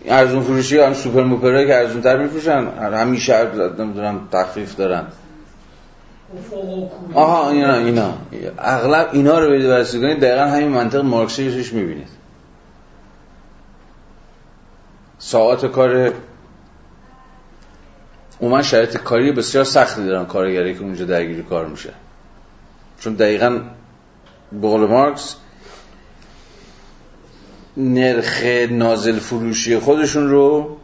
این 0.00 0.12
ارزون 0.12 0.42
فروشی 0.42 0.78
هم 0.78 0.94
سوپر 0.94 1.22
موپرهایی 1.22 1.66
که 1.66 1.76
ارزون 1.76 2.02
تر 2.02 2.16
میفروشن 2.16 2.66
همیشه 2.94 3.54
نمی‌دونم 3.78 4.28
تخفیف 4.32 4.76
دارن. 4.76 5.04
آها 7.14 7.50
اینا 7.50 7.74
اینا. 7.74 8.14
اغلب 8.58 9.08
اینا 9.12 9.38
رو 9.38 9.48
برید 9.48 9.68
بررسی 9.68 10.00
کنید 10.00 10.20
دقیقا 10.20 10.44
همین 10.44 10.68
منطق 10.68 11.00
مارکسیش 11.00 11.72
می‌بینید. 11.72 12.08
ساعت 15.18 15.66
کار 15.66 16.12
من 18.48 18.62
شرایط 18.62 18.96
کاری 18.96 19.32
بسیار 19.32 19.64
سختی 19.64 20.06
دارن 20.06 20.26
کارگری 20.26 20.74
که 20.74 20.80
اونجا 20.80 21.04
درگیری 21.04 21.42
کار 21.42 21.66
میشه. 21.66 21.90
چون 23.00 23.14
دقیقا 23.14 23.60
به 24.52 24.68
مارکس 24.68 25.36
نرخ 27.76 28.42
نازل 28.70 29.18
فروشی 29.18 29.78
خودشون 29.78 30.30
رو 30.30 30.76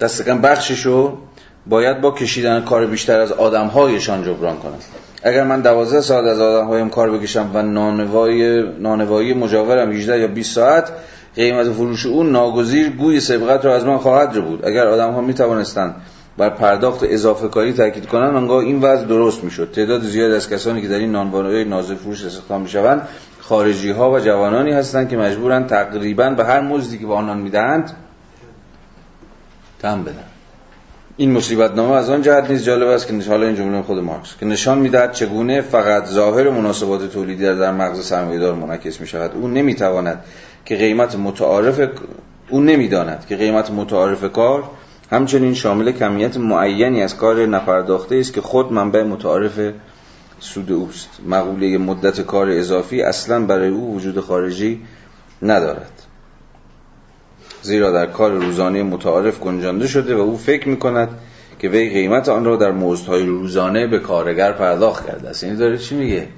دستکم 0.00 0.40
بخششو 0.40 1.18
باید 1.66 2.00
با 2.00 2.10
کشیدن 2.10 2.60
کار 2.60 2.86
بیشتر 2.86 3.20
از 3.20 3.32
آدمهایشان 3.32 4.24
جبران 4.24 4.58
کنند 4.58 4.82
اگر 5.22 5.44
من 5.44 5.60
دوازده 5.60 6.00
ساعت 6.00 6.24
از 6.24 6.40
آدمهایم 6.40 6.90
کار 6.90 7.10
بکشم 7.10 7.50
و 7.54 7.62
نانوایی, 7.62 8.62
نانوایی 8.78 9.34
مجاورم 9.34 9.92
18 9.92 10.20
یا 10.20 10.26
20 10.26 10.54
ساعت 10.54 10.92
قیمت 11.36 11.72
فروش 11.72 12.06
اون 12.06 12.32
ناگزیر 12.32 12.90
گوی 12.90 13.20
سبقت 13.20 13.64
را 13.64 13.74
از 13.74 13.84
من 13.84 13.98
خواهد 13.98 14.36
رو 14.36 14.42
بود 14.42 14.66
اگر 14.66 14.86
آدم 14.86 15.12
ها 15.12 15.20
می 15.20 15.34
توانستند 15.34 15.94
بر 16.36 16.50
پرداخت 16.50 17.00
اضافه 17.02 17.48
کاری 17.48 17.72
تاکید 17.72 18.06
کنند 18.06 18.36
آنگاه 18.36 18.58
این 18.58 18.80
وضع 18.80 19.04
درست 19.04 19.44
می‌شد. 19.44 19.72
تعداد 19.72 20.02
زیاد 20.02 20.32
از 20.32 20.50
کسانی 20.50 20.82
که 20.82 20.88
در 20.88 20.98
این 20.98 21.12
نانوایی 21.12 21.64
نازل 21.64 21.94
فروش 21.94 22.24
استخدام 22.24 22.60
می‌شوند 22.60 23.08
خارجی 23.40 23.90
ها 23.90 24.10
و 24.10 24.18
جوانانی 24.18 24.72
هستند 24.72 25.08
که 25.08 25.16
مجبورند 25.16 25.66
تقریبا 25.66 26.30
به 26.30 26.44
هر 26.44 26.60
مزدی 26.60 26.98
که 26.98 27.06
به 27.06 27.14
آنان 27.14 27.38
می‌دهند 27.38 27.90
تم 29.82 30.02
بدن 30.02 30.24
این 31.16 31.32
مصیبت 31.32 31.74
نامه 31.74 31.94
از 31.94 32.10
آن 32.10 32.22
جهت 32.22 32.50
نیز 32.50 32.64
جالب 32.64 32.88
است 32.88 33.06
که 33.06 33.30
حالا 33.30 33.46
این 33.46 33.56
جمله 33.56 33.82
خود 33.82 33.98
مارکس 33.98 34.36
که 34.40 34.46
نشان 34.46 34.78
می‌دهد 34.78 35.12
چگونه 35.12 35.60
فقط 35.60 36.06
ظاهر 36.06 36.50
مناسبات 36.50 37.12
تولیدی 37.12 37.42
در 37.42 37.72
مغز 37.72 38.06
سرمایه‌دار 38.06 38.54
منعکس 38.54 39.00
می 39.00 39.06
شود 39.06 39.30
او 39.34 39.48
نمی‌تواند 39.48 40.24
که 40.64 40.76
قیمت 40.76 41.16
متعارف 41.16 41.80
او 42.48 42.60
نمی‌داند 42.60 43.26
که 43.28 43.36
قیمت 43.36 43.70
متعارف 43.70 44.32
کار 44.32 44.64
همچنین 45.14 45.54
شامل 45.54 45.92
کمیت 45.92 46.36
معینی 46.36 47.02
از 47.02 47.16
کار 47.16 47.46
نپرداخته 47.46 48.16
است 48.16 48.32
که 48.32 48.40
خود 48.40 48.72
منبع 48.72 49.02
متعارف 49.02 49.60
سود 50.40 50.72
اوست. 50.72 51.08
مقوله 51.26 51.78
مدت 51.78 52.20
کار 52.20 52.50
اضافی 52.50 53.02
اصلا 53.02 53.46
برای 53.46 53.68
او 53.68 53.94
وجود 53.94 54.20
خارجی 54.20 54.80
ندارد. 55.42 56.02
زیرا 57.62 57.90
در 57.90 58.06
کار 58.06 58.30
روزانه 58.30 58.82
متعارف 58.82 59.40
گنجانده 59.40 59.86
شده 59.86 60.14
و 60.14 60.18
او 60.18 60.36
فکر 60.36 60.68
می 60.68 60.76
کند 60.76 61.08
که 61.58 61.68
وی 61.68 61.90
قیمت 61.90 62.28
آن 62.28 62.44
را 62.44 62.56
در 62.56 62.72
مزدهای 62.72 63.26
روزانه 63.26 63.86
به 63.86 63.98
کارگر 63.98 64.52
پرداخت 64.52 65.06
کرده 65.06 65.28
است. 65.28 65.42
یعنی 65.42 65.56
داره 65.56 65.78
چی 65.78 65.94
میگه؟ 65.94 66.28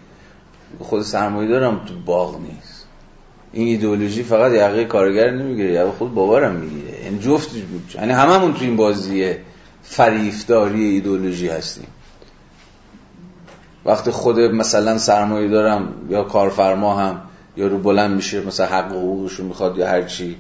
خود 0.79 1.03
سرمایه 1.03 1.49
دارم 1.49 1.81
تو 1.87 1.95
باغ 2.07 2.41
نیست. 2.41 2.66
این 3.57 3.69
ایدئولوژی 3.69 4.23
فقط 4.23 4.53
یقه 4.53 4.85
کارگر 4.85 5.31
نمی‌گیره 5.31 5.73
یا 5.73 5.91
خود 5.91 6.15
باورم 6.15 6.55
می‌گیره. 6.55 6.99
این 7.03 7.21
جفت 7.21 7.51
یعنی 7.95 8.13
هممون 8.13 8.55
تو 8.55 8.65
این 8.65 8.77
بازی 8.77 9.35
فریفتاری 9.83 10.85
ایدئولوژی 10.85 11.49
هستیم. 11.49 11.87
وقتی 13.85 14.11
خود 14.11 14.41
مثلا 14.41 14.99
سرمایه 14.99 15.49
دارم 15.49 15.89
یا 16.11 16.23
کارفرما 16.23 16.97
هم 16.97 17.21
یا 17.57 17.67
رو 17.67 17.79
بلند 17.79 18.17
میشه 18.17 18.41
مثلا 18.47 18.67
حق 18.67 18.93
و 18.93 18.99
حقوقشو 18.99 19.45
می‌خواد 19.45 19.79
یا 19.79 19.89
هر 19.89 20.03
چی 20.03 20.37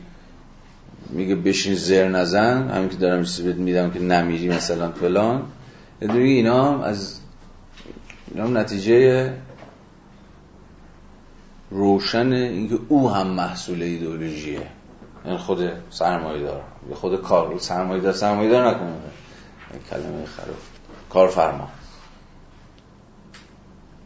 میگه 1.10 1.34
بشین 1.34 1.74
زر 1.74 2.08
نزن 2.08 2.68
همین 2.68 2.88
که 2.88 2.96
دارم 2.96 3.24
چیزی 3.24 3.42
بهت 3.42 3.56
میدم 3.56 3.90
که 3.90 4.00
نمیری 4.00 4.48
مثلا 4.48 4.90
فلان. 4.90 5.42
دیگه 6.00 6.14
اینا 6.14 6.82
از 6.82 7.20
اینا 8.34 8.46
نتیجه 8.46 9.32
روشن 11.70 12.32
اینکه 12.32 12.78
او 12.88 13.10
هم 13.10 13.26
محصول 13.26 13.82
ایدئولوژیه. 13.82 14.66
یعنی 15.24 15.38
خود 15.38 15.70
سرمایه 15.90 16.42
دار 16.42 16.62
خود 16.94 17.22
کار. 17.22 17.58
سرمایه 17.58 18.00
دار 18.00 18.12
سرمایه 18.12 18.50
دار 18.50 18.68
نکنه. 18.68 18.92
کلمه 19.90 20.26
خروف 20.26 20.68
کارفرما. 21.10 21.68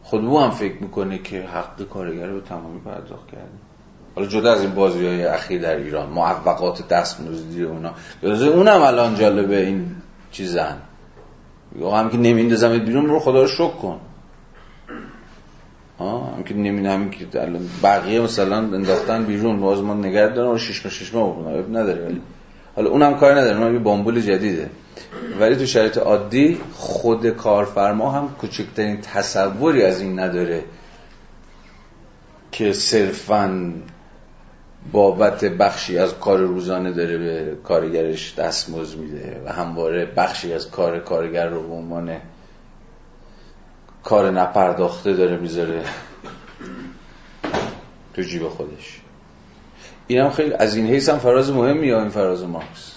خود 0.03 0.25
او 0.25 0.39
هم 0.39 0.51
فکر 0.51 0.75
می‌کنه 0.81 1.17
که 1.17 1.41
حق 1.41 1.83
کارگر 1.89 2.27
رو 2.27 2.41
تمامی 2.41 2.79
پرداخت 2.79 3.27
کرده. 3.27 3.45
حالا 4.15 4.27
جدا 4.27 4.51
از 4.51 4.61
این 4.61 4.75
بازی 4.75 5.07
های 5.07 5.25
اخیر 5.25 5.61
در 5.61 5.75
ایران 5.75 6.09
معوقات 6.09 6.87
دست 6.87 7.21
مزدی 7.21 7.63
اونا 7.63 7.91
اونم 8.23 8.81
الان 8.81 9.15
جالبه 9.15 9.65
این 9.65 9.95
چیزن. 10.31 10.77
یا 11.79 11.91
هم 11.91 12.09
که 12.09 12.17
نمیندازم 12.17 12.79
بیرون 12.79 13.05
رو 13.05 13.19
خدا 13.19 13.41
رو 13.41 13.47
شک 13.47 13.77
کن. 13.81 13.99
هم 16.01 16.43
که 16.43 16.53
نمی 16.53 16.87
همین 16.87 17.11
که 17.11 17.25
بقیه 17.83 18.21
مثلا 18.21 18.57
انداختن 18.57 19.23
بیرون 19.23 19.59
باز 19.59 19.81
ما 19.81 19.93
نگرد 19.93 20.33
دارم 20.33 20.51
و 20.51 20.57
شش 20.57 20.87
شش 20.87 21.13
ماه 21.13 21.35
نداره. 21.71 22.05
ولی 22.05 22.21
حالا 22.75 22.89
اونم 22.89 23.15
کار 23.15 23.31
نداره 23.31 23.57
اونم 23.57 23.73
یه 23.73 23.79
بامبول 23.79 24.21
جدیده. 24.21 24.69
ولی 25.39 25.55
تو 25.55 25.65
شرایط 25.65 25.97
عادی 25.97 26.57
خود 26.73 27.29
کارفرما 27.29 28.11
هم 28.11 28.29
کوچکترین 28.29 29.01
تصوری 29.01 29.83
از 29.83 30.01
این 30.01 30.19
نداره 30.19 30.63
که 32.51 32.73
صرفا 32.73 33.73
بابت 34.91 35.45
بخشی 35.45 35.97
از 35.97 36.19
کار 36.19 36.39
روزانه 36.39 36.91
داره 36.91 37.17
به 37.17 37.57
کارگرش 37.63 38.35
دستمزد 38.35 38.97
میده 38.97 39.41
و 39.45 39.53
همواره 39.53 40.05
بخشی 40.05 40.53
از 40.53 40.71
کار 40.71 40.99
کارگر 40.99 41.47
رو 41.47 41.67
به 41.67 41.73
عنوان 41.73 42.17
کار 44.03 44.31
نپرداخته 44.31 45.13
داره 45.13 45.37
می‌ذاره 45.37 45.83
تو 48.13 48.21
جیب 48.21 48.49
خودش. 48.49 49.01
این 50.07 50.19
هم 50.19 50.29
خیلی 50.29 50.53
از 50.53 50.75
این 50.75 50.87
حیث 50.87 51.09
هم 51.09 51.19
فراز 51.19 51.51
مهمی 51.51 51.87
یا 51.87 51.99
این 51.99 52.09
فراز 52.09 52.43
مارکس. 52.43 52.95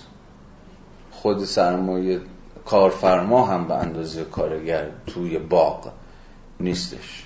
خود 1.10 1.44
سرمایه 1.44 2.20
کارفرما 2.64 3.46
هم 3.46 3.68
به 3.68 3.74
اندازه 3.74 4.24
کارگر 4.24 4.90
توی 5.06 5.38
باغ 5.38 5.92
نیستش. 6.60 7.24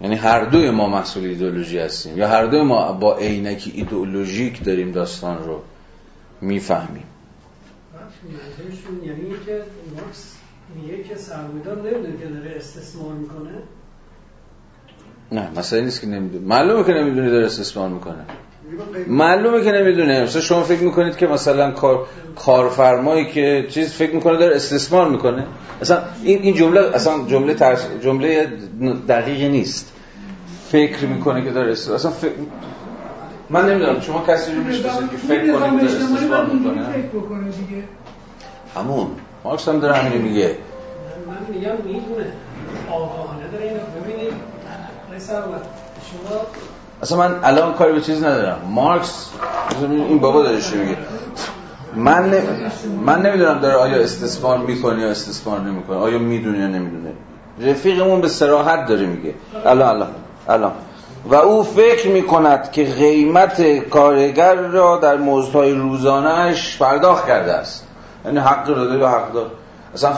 یعنی 0.00 0.14
هر 0.14 0.44
دوی 0.44 0.70
ما 0.70 0.88
محصول 0.88 1.24
ایدئولوژی 1.24 1.78
هستیم 1.78 2.18
یا 2.18 2.28
هر 2.28 2.46
دوی 2.46 2.62
ما 2.62 2.92
با 2.92 3.16
عینکی 3.16 3.70
ایدئولوژیک 3.70 4.64
داریم 4.64 4.92
داستان 4.92 5.44
رو 5.44 5.62
می‌فهمیم. 6.40 7.04
یعنی 9.02 9.34
که 9.46 9.62
مارکس 9.94 10.34
میگه 10.76 11.02
که 11.02 11.16
سرمایه‌دار 11.16 11.76
نمی‌دونه 11.76 12.18
که 12.18 12.26
داره 12.26 12.56
استثمار 12.56 13.12
می‌کنه. 13.12 13.50
نه 15.32 15.48
مثلا 15.58 15.80
نیست 15.80 16.00
که 16.00 16.06
نمی‌دونه. 16.06 16.46
معلومه 16.46 16.84
که 16.84 16.92
نمی‌دونه 16.92 17.30
داره 17.30 17.46
استثمار 17.46 17.88
می‌کنه. 17.88 18.24
معلومه 19.06 19.64
که 19.64 19.72
نمی‌دونه. 19.72 20.22
مثلا 20.22 20.40
شما 20.40 20.62
فکر 20.62 20.82
می‌کنید 20.82 21.16
که 21.16 21.26
مثلا 21.26 21.70
کار 21.70 22.06
کارفرمایی 22.36 23.26
که 23.26 23.66
چیز 23.70 23.92
فکر 23.92 24.14
می‌کنه 24.14 24.38
داره 24.38 24.56
استثمار 24.56 25.08
می‌کنه. 25.10 25.46
اصلا 25.80 26.02
این 26.22 26.42
این 26.42 26.54
جمله 26.54 26.80
اصلا 26.80 27.24
جمله 27.26 27.54
ترس 27.54 27.86
جمله 28.02 28.48
دقیقی 29.08 29.48
نیست. 29.48 29.92
فکر 30.68 31.06
می‌کنه 31.06 31.44
که 31.44 31.50
داره 31.50 31.72
استثمار 31.72 31.96
اصلا 31.96 32.10
فکر 32.10 32.32
من 33.50 33.70
نمی‌دونم. 33.70 34.00
شما 34.00 34.24
کسی 34.28 34.54
رو 34.54 34.62
می‌شناسید 34.62 35.10
که 35.10 35.16
فکر 35.16 35.52
کنه 35.52 35.70
که 35.70 35.86
داره 35.86 36.04
استثمار 36.04 36.46
می‌کنه؟ 36.46 36.86
همون 38.74 39.06
مارکس 39.44 39.68
هم 39.68 39.80
داره 39.80 39.94
همین 39.94 40.22
میگه. 40.22 40.56
من 41.26 41.54
میگم 41.54 41.70
می‌دونه. 41.84 42.32
آگاهانه 42.90 43.48
داره 43.52 43.64
اینو 43.64 43.80
ببینید. 44.04 44.32
شما 45.30 46.40
اصلا 47.02 47.18
من 47.18 47.34
الان 47.42 47.74
کاری 47.74 47.92
به 47.92 48.00
چیز 48.00 48.24
ندارم. 48.24 48.58
مارکس 48.70 49.30
این 49.80 50.18
بابا 50.18 50.42
داره 50.42 50.60
چی 50.60 50.76
میگه. 50.76 50.96
من 51.96 52.42
من 53.06 53.22
نمی‌دونم 53.22 53.58
داره 53.60 53.74
آیا 53.74 53.96
استثمار 53.96 54.58
می‌کنه 54.58 55.00
یا 55.00 55.10
استثمار 55.10 55.60
نمی‌کنه. 55.60 55.96
آیا 55.96 56.18
می‌دونه 56.18 56.58
یا 56.58 56.66
نمی‌دونه. 56.66 57.12
رفیقمون 57.60 58.20
به 58.20 58.28
سراحت 58.28 58.86
داره 58.86 59.06
میگه. 59.06 59.34
الان 59.66 59.88
الان 59.88 60.08
الان. 60.48 60.72
و 61.26 61.34
او 61.34 61.62
فکر 61.62 62.08
می‌کند 62.08 62.72
که 62.72 62.84
قیمت 62.84 63.78
کارگر 63.78 64.54
را 64.54 64.96
در 64.96 65.16
مزدهای 65.16 65.72
روزانهش 65.72 66.76
پرداخت 66.76 67.26
کرده 67.26 67.52
است. 67.52 67.83
یعنی 68.24 68.38
حق 68.38 68.66
داده 68.66 68.98
یا 68.98 69.08
حق 69.08 69.32
دار. 69.32 69.50
اصلا 69.94 70.12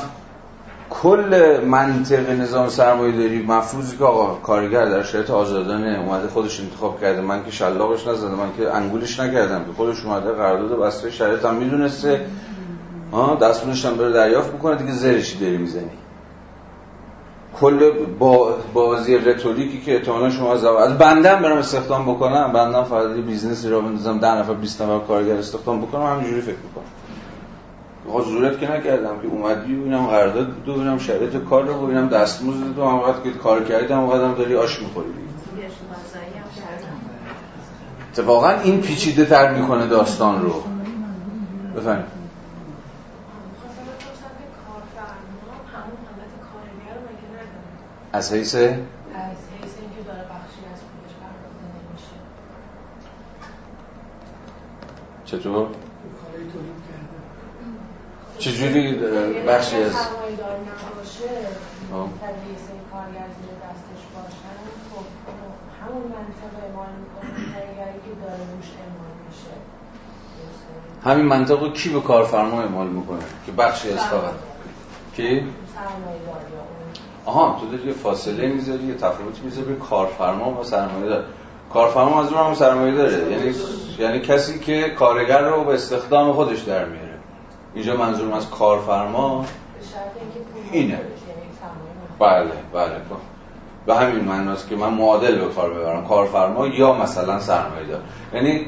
کل 0.90 1.60
منطق 1.66 2.30
نظام 2.30 2.68
سرمایه 2.68 3.12
داری 3.12 3.42
مفروضی 3.42 3.96
که 3.96 4.04
آقا 4.04 4.34
کارگر 4.34 4.84
در 4.84 5.02
شرایط 5.02 5.30
آزادانه 5.30 6.00
اومده 6.00 6.28
خودش 6.28 6.60
انتخاب 6.60 7.00
کرده. 7.00 7.20
من 7.20 7.44
که 7.44 7.50
شلاقش 7.50 8.06
نزدم 8.06 8.34
من 8.34 8.56
که 8.56 8.74
انگولش 8.74 9.20
نکردم 9.20 9.64
که 9.64 9.72
خودش 9.76 10.04
اومده 10.04 10.32
قرارداد 10.32 10.78
بسته 10.78 11.10
شرایط 11.10 11.44
هم 11.44 11.54
می‌دونسته. 11.54 12.26
دستمزدش 13.42 13.84
هم 13.84 13.96
بره 13.96 14.12
دریافت 14.12 14.52
بکنه 14.52 14.76
دیگه 14.76 14.92
زر 14.92 15.10
چی 15.10 15.38
داری 15.38 15.56
می‌زنی. 15.56 15.90
کل 17.60 17.90
با 18.18 18.56
بازی 18.74 19.18
رتوریکی 19.18 19.80
که 19.80 19.96
احتمالاً 19.96 20.30
شما 20.30 20.52
از 20.52 20.64
از 20.64 20.98
بندم 20.98 21.42
برم 21.42 21.58
استخدام 21.58 22.14
بکنم. 22.14 22.52
بندم 22.52 22.84
فقط 22.84 23.08
بیزنسی 23.08 23.68
را 23.68 23.80
بندازم 23.80 24.18
10 24.18 24.38
نفر 24.38 24.54
20 24.54 24.82
نفر 24.82 24.98
کارگر 24.98 25.34
استخدام 25.34 25.82
بکنم 25.82 26.02
همینجوری 26.02 26.40
فکر 26.40 26.56
می‌کنم. 26.64 26.84
حضورت 28.08 28.60
که 28.60 28.72
نکردم 28.72 29.20
که 29.20 29.26
اومدی 29.26 29.74
ببینم 29.74 30.06
قرارداد 30.06 30.46
بود 30.46 30.76
ببینم 30.76 30.98
شرایط 30.98 31.36
کار 31.36 31.64
رو 31.64 31.86
ببینم 31.86 32.08
دستمزد 32.08 32.74
تو 32.76 32.82
وقت 32.82 33.24
که 33.24 33.30
کار 33.30 33.64
کردی 33.64 33.92
هم 33.92 34.06
قدم 34.06 34.34
داری 34.34 34.56
آش 34.56 34.82
می‌خوری. 34.82 35.08
اتفاقا 38.12 38.50
این 38.50 38.80
پیچیده 38.80 39.24
تر 39.24 39.54
می‌کنه 39.54 39.86
داستان 39.86 40.42
رو. 40.42 40.62
بفهمید 41.76 42.04
از 48.12 48.32
حیث؟ 48.32 48.54
از 48.54 48.62
حیث 48.62 49.74
چطور؟ 55.24 55.66
چجوری 55.66 55.66
بخشی 55.66 55.74
از 55.74 55.74
سرمایه‌دار 56.36 56.44
نباشه 56.44 56.44
تدریس 56.44 56.44
کارگر 56.44 56.44
زیر 56.44 56.44
دستش 56.46 56.46
باشن 56.46 56.46
خب 56.46 56.52
همون 56.52 56.52
منطق 56.52 56.52
اعمال 56.52 56.52
می‌کنه 56.52 56.52
کارگری 56.52 56.52
که 56.52 56.56
داره 56.56 57.06
روش 68.24 68.68
اعمال 68.80 69.14
میشه 69.26 69.52
همین 71.04 71.26
منطق 71.26 71.62
رو 71.62 71.72
کی 71.72 71.88
به 71.88 72.00
کارفرما 72.00 72.60
اعمال 72.60 72.86
می‌کنه 72.86 73.22
که 73.46 73.52
بخشی 73.52 73.90
از 73.90 73.98
فقط 73.98 74.32
کی؟ 75.16 75.46
آها 77.24 77.60
تو 77.60 77.76
داری 77.76 77.88
یه 77.88 77.92
فاصله 77.92 78.46
می‌ذاری 78.46 78.84
یه 78.84 78.94
تفاوتی 78.94 79.42
می‌ذاری 79.44 79.76
کارفرما 79.76 80.60
و 80.60 80.64
سرمایه 80.64 81.08
دار. 81.08 81.24
کارفرما 81.72 82.22
از 82.24 82.32
اون 82.32 82.46
هم 82.46 82.54
سرمایه 82.54 82.94
داره. 82.94 83.32
یعنی 83.32 83.54
یعنی 83.98 84.20
کسی 84.20 84.58
که 84.58 84.90
کارگر 84.90 85.40
رو 85.40 85.64
به 85.64 85.74
استخدام 85.74 86.32
خودش 86.32 86.62
در 86.62 86.84
میاره. 86.84 87.05
اینجا 87.76 87.96
منظورم 87.96 88.32
از 88.32 88.50
کارفرما 88.50 89.44
اینه. 90.72 91.00
بله 92.18 92.52
بله 92.72 93.00
به 93.86 93.94
همین 93.94 94.24
معناست 94.24 94.68
که 94.68 94.76
من 94.76 94.88
معادل 94.88 95.38
به 95.38 95.54
کار 95.54 95.74
ببرم 95.74 96.06
کارفرما 96.06 96.66
یا 96.66 96.92
مثلا 96.92 97.40
سرمایه 97.40 97.86
دار 97.86 98.00
یعنی 98.34 98.66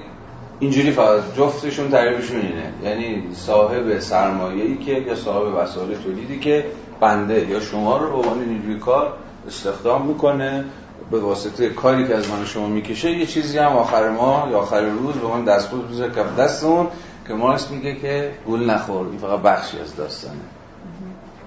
اینجوری 0.60 0.90
فقط 0.90 1.20
جفتشون 1.36 1.90
تعریفشون 1.90 2.40
اینه. 2.40 2.72
یعنی 2.82 3.34
صاحب 3.34 3.98
سرمایه‌ای 3.98 4.76
که 4.76 4.92
یا 4.92 5.14
صاحب 5.14 5.54
وسایل 5.56 5.98
تولیدی 5.98 6.38
که 6.38 6.64
بنده 7.00 7.46
یا 7.48 7.60
شما 7.60 7.96
رو 7.96 8.08
به 8.08 8.16
عنوان 8.16 8.44
نیروی 8.44 8.78
کار 8.78 9.12
استخدام 9.46 10.06
می‌کنه. 10.06 10.64
به 11.10 11.20
واسطه 11.20 11.68
کاری 11.68 12.08
که 12.08 12.14
از 12.16 12.30
من 12.30 12.44
شما 12.44 12.66
می‌کشه 12.66 13.10
یه 13.10 13.26
چیزی 13.26 13.58
هم 13.58 13.72
آخر 13.72 14.10
ما 14.10 14.48
یا 14.50 14.58
آخر 14.58 14.80
روز 14.80 15.14
به 15.14 15.28
من 15.28 15.44
دستپوز 15.44 15.80
بزر 15.80 16.08
کف 16.08 16.36
دستمون 16.38 16.86
که 17.28 17.34
مارکس 17.34 17.70
میگه 17.70 17.94
که 17.94 18.30
گول 18.46 18.70
نخور 18.70 19.06
این 19.06 19.18
فقط 19.18 19.40
بخشی 19.40 19.80
از 19.80 19.96
داستانه. 19.96 20.34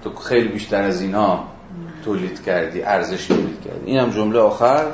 تو 0.04 0.14
خیلی 0.14 0.48
بیشتر 0.48 0.82
از 0.82 1.02
اینا 1.02 1.44
تولید 2.04 2.42
کردی 2.42 2.82
ارزش 2.82 3.26
تولید 3.26 3.60
کردی. 3.64 3.86
این 3.86 3.98
هم 3.98 4.10
جمله 4.10 4.38
آخر. 4.38 4.84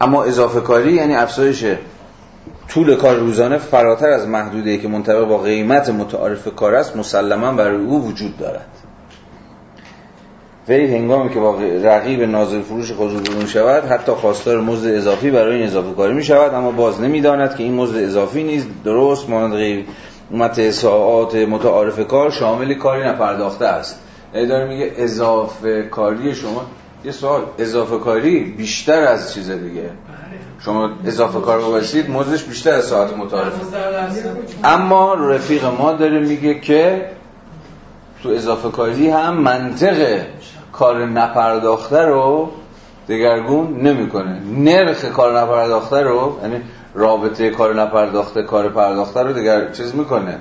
اما 0.00 0.24
اضافه 0.24 0.60
کاری 0.60 0.92
یعنی 0.92 1.14
افزایش 1.14 1.64
طول 2.68 2.96
کار 2.96 3.16
روزانه 3.16 3.58
فراتر 3.58 4.08
از 4.08 4.28
محدوده 4.28 4.78
که 4.78 4.88
منطبق 4.88 5.24
با 5.28 5.38
قیمت 5.38 5.88
متعارف 5.90 6.54
کار 6.54 6.74
است 6.74 6.96
مسلما 6.96 7.52
برای 7.52 7.84
او 7.84 8.04
وجود 8.08 8.38
دارد. 8.38 8.68
وی 10.68 10.96
هنگامی 10.96 11.30
که 11.30 11.40
با 11.40 11.58
رقیب 11.82 12.22
نازل 12.22 12.62
فروش 12.62 12.92
خود 12.92 13.46
شود 13.46 13.84
حتی 13.84 14.12
خواستار 14.12 14.60
مزد 14.60 14.94
اضافی 14.94 15.30
برای 15.30 15.56
این 15.56 15.66
اضافه 15.66 15.94
کاری 15.94 16.14
می 16.14 16.24
شود 16.24 16.54
اما 16.54 16.70
باز 16.70 17.00
نمی‌داند 17.00 17.56
که 17.56 17.62
این 17.62 17.74
مزد 17.74 17.96
اضافی 17.96 18.42
نیز 18.42 18.66
درست 18.84 19.28
مانند 19.28 19.84
قیمت 20.30 20.70
ساعات 20.70 21.34
متعارف 21.34 22.06
کار 22.06 22.30
شامل 22.30 22.74
کاری 22.74 23.08
نپرداخته 23.08 23.66
است. 23.66 24.00
یعنی 24.34 24.46
داره 24.46 24.68
میگه 24.68 24.92
اضافه 24.96 25.82
کاری 25.82 26.34
شما 26.34 26.62
یه 27.04 27.12
سوال 27.12 27.42
اضافه 27.58 27.98
کاری 27.98 28.40
بیشتر 28.40 29.02
از 29.02 29.34
چیز 29.34 29.50
دیگه. 29.50 29.90
شما 30.60 30.90
اضافه 31.06 31.40
کار 31.40 31.60
باشید 31.60 32.10
مزدش 32.10 32.44
بیشتر 32.44 32.72
از 32.72 32.84
ساعت 32.84 33.16
متعارف. 33.16 33.52
اما 34.64 35.14
رفیق 35.14 35.64
ما 35.64 35.92
داره 35.92 36.18
میگه 36.18 36.60
که 36.60 37.06
تو 38.22 38.28
اضافه 38.28 38.70
کاری 38.70 39.10
هم 39.10 39.36
منطق 39.36 40.20
کار 40.72 41.06
نپرداخته 41.06 41.98
رو 42.00 42.50
دگرگون 43.08 43.80
نمی‌کنه. 43.80 44.40
نرخ 44.56 45.04
کار 45.04 45.40
نپرداخته 45.40 46.00
رو 46.00 46.38
یعنی 46.42 46.60
رابطه 46.94 47.50
کار 47.50 47.82
نپرداخته 47.82 48.42
کار 48.42 48.68
پرداخته 48.68 49.22
رو 49.22 49.32
دیگر 49.32 49.72
چیز 49.72 49.94
می‌کنه. 49.94 50.38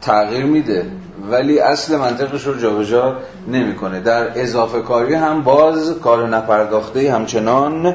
تغییر 0.00 0.44
میده. 0.44 0.90
ولی 1.30 1.58
اصل 1.58 1.96
منطقش 1.96 2.46
رو 2.46 2.58
جابجا 2.58 3.16
نمی‌کنه. 3.48 4.00
در 4.00 4.40
اضافه 4.40 4.80
کاری 4.80 5.14
هم 5.14 5.42
باز 5.42 5.98
کار 5.98 6.28
نپرداخته 6.28 7.12
همچنان 7.12 7.94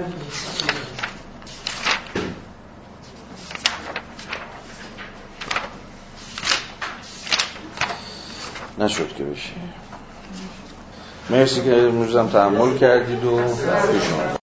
نشد 8.77 9.15
که 9.17 9.23
بشه. 9.23 9.51
مرسی 11.29 11.61
که 11.61 11.81
امروز 11.81 12.15
هم 12.15 12.27
تحمل 12.27 12.77
کردید 12.77 13.25
و 13.25 13.39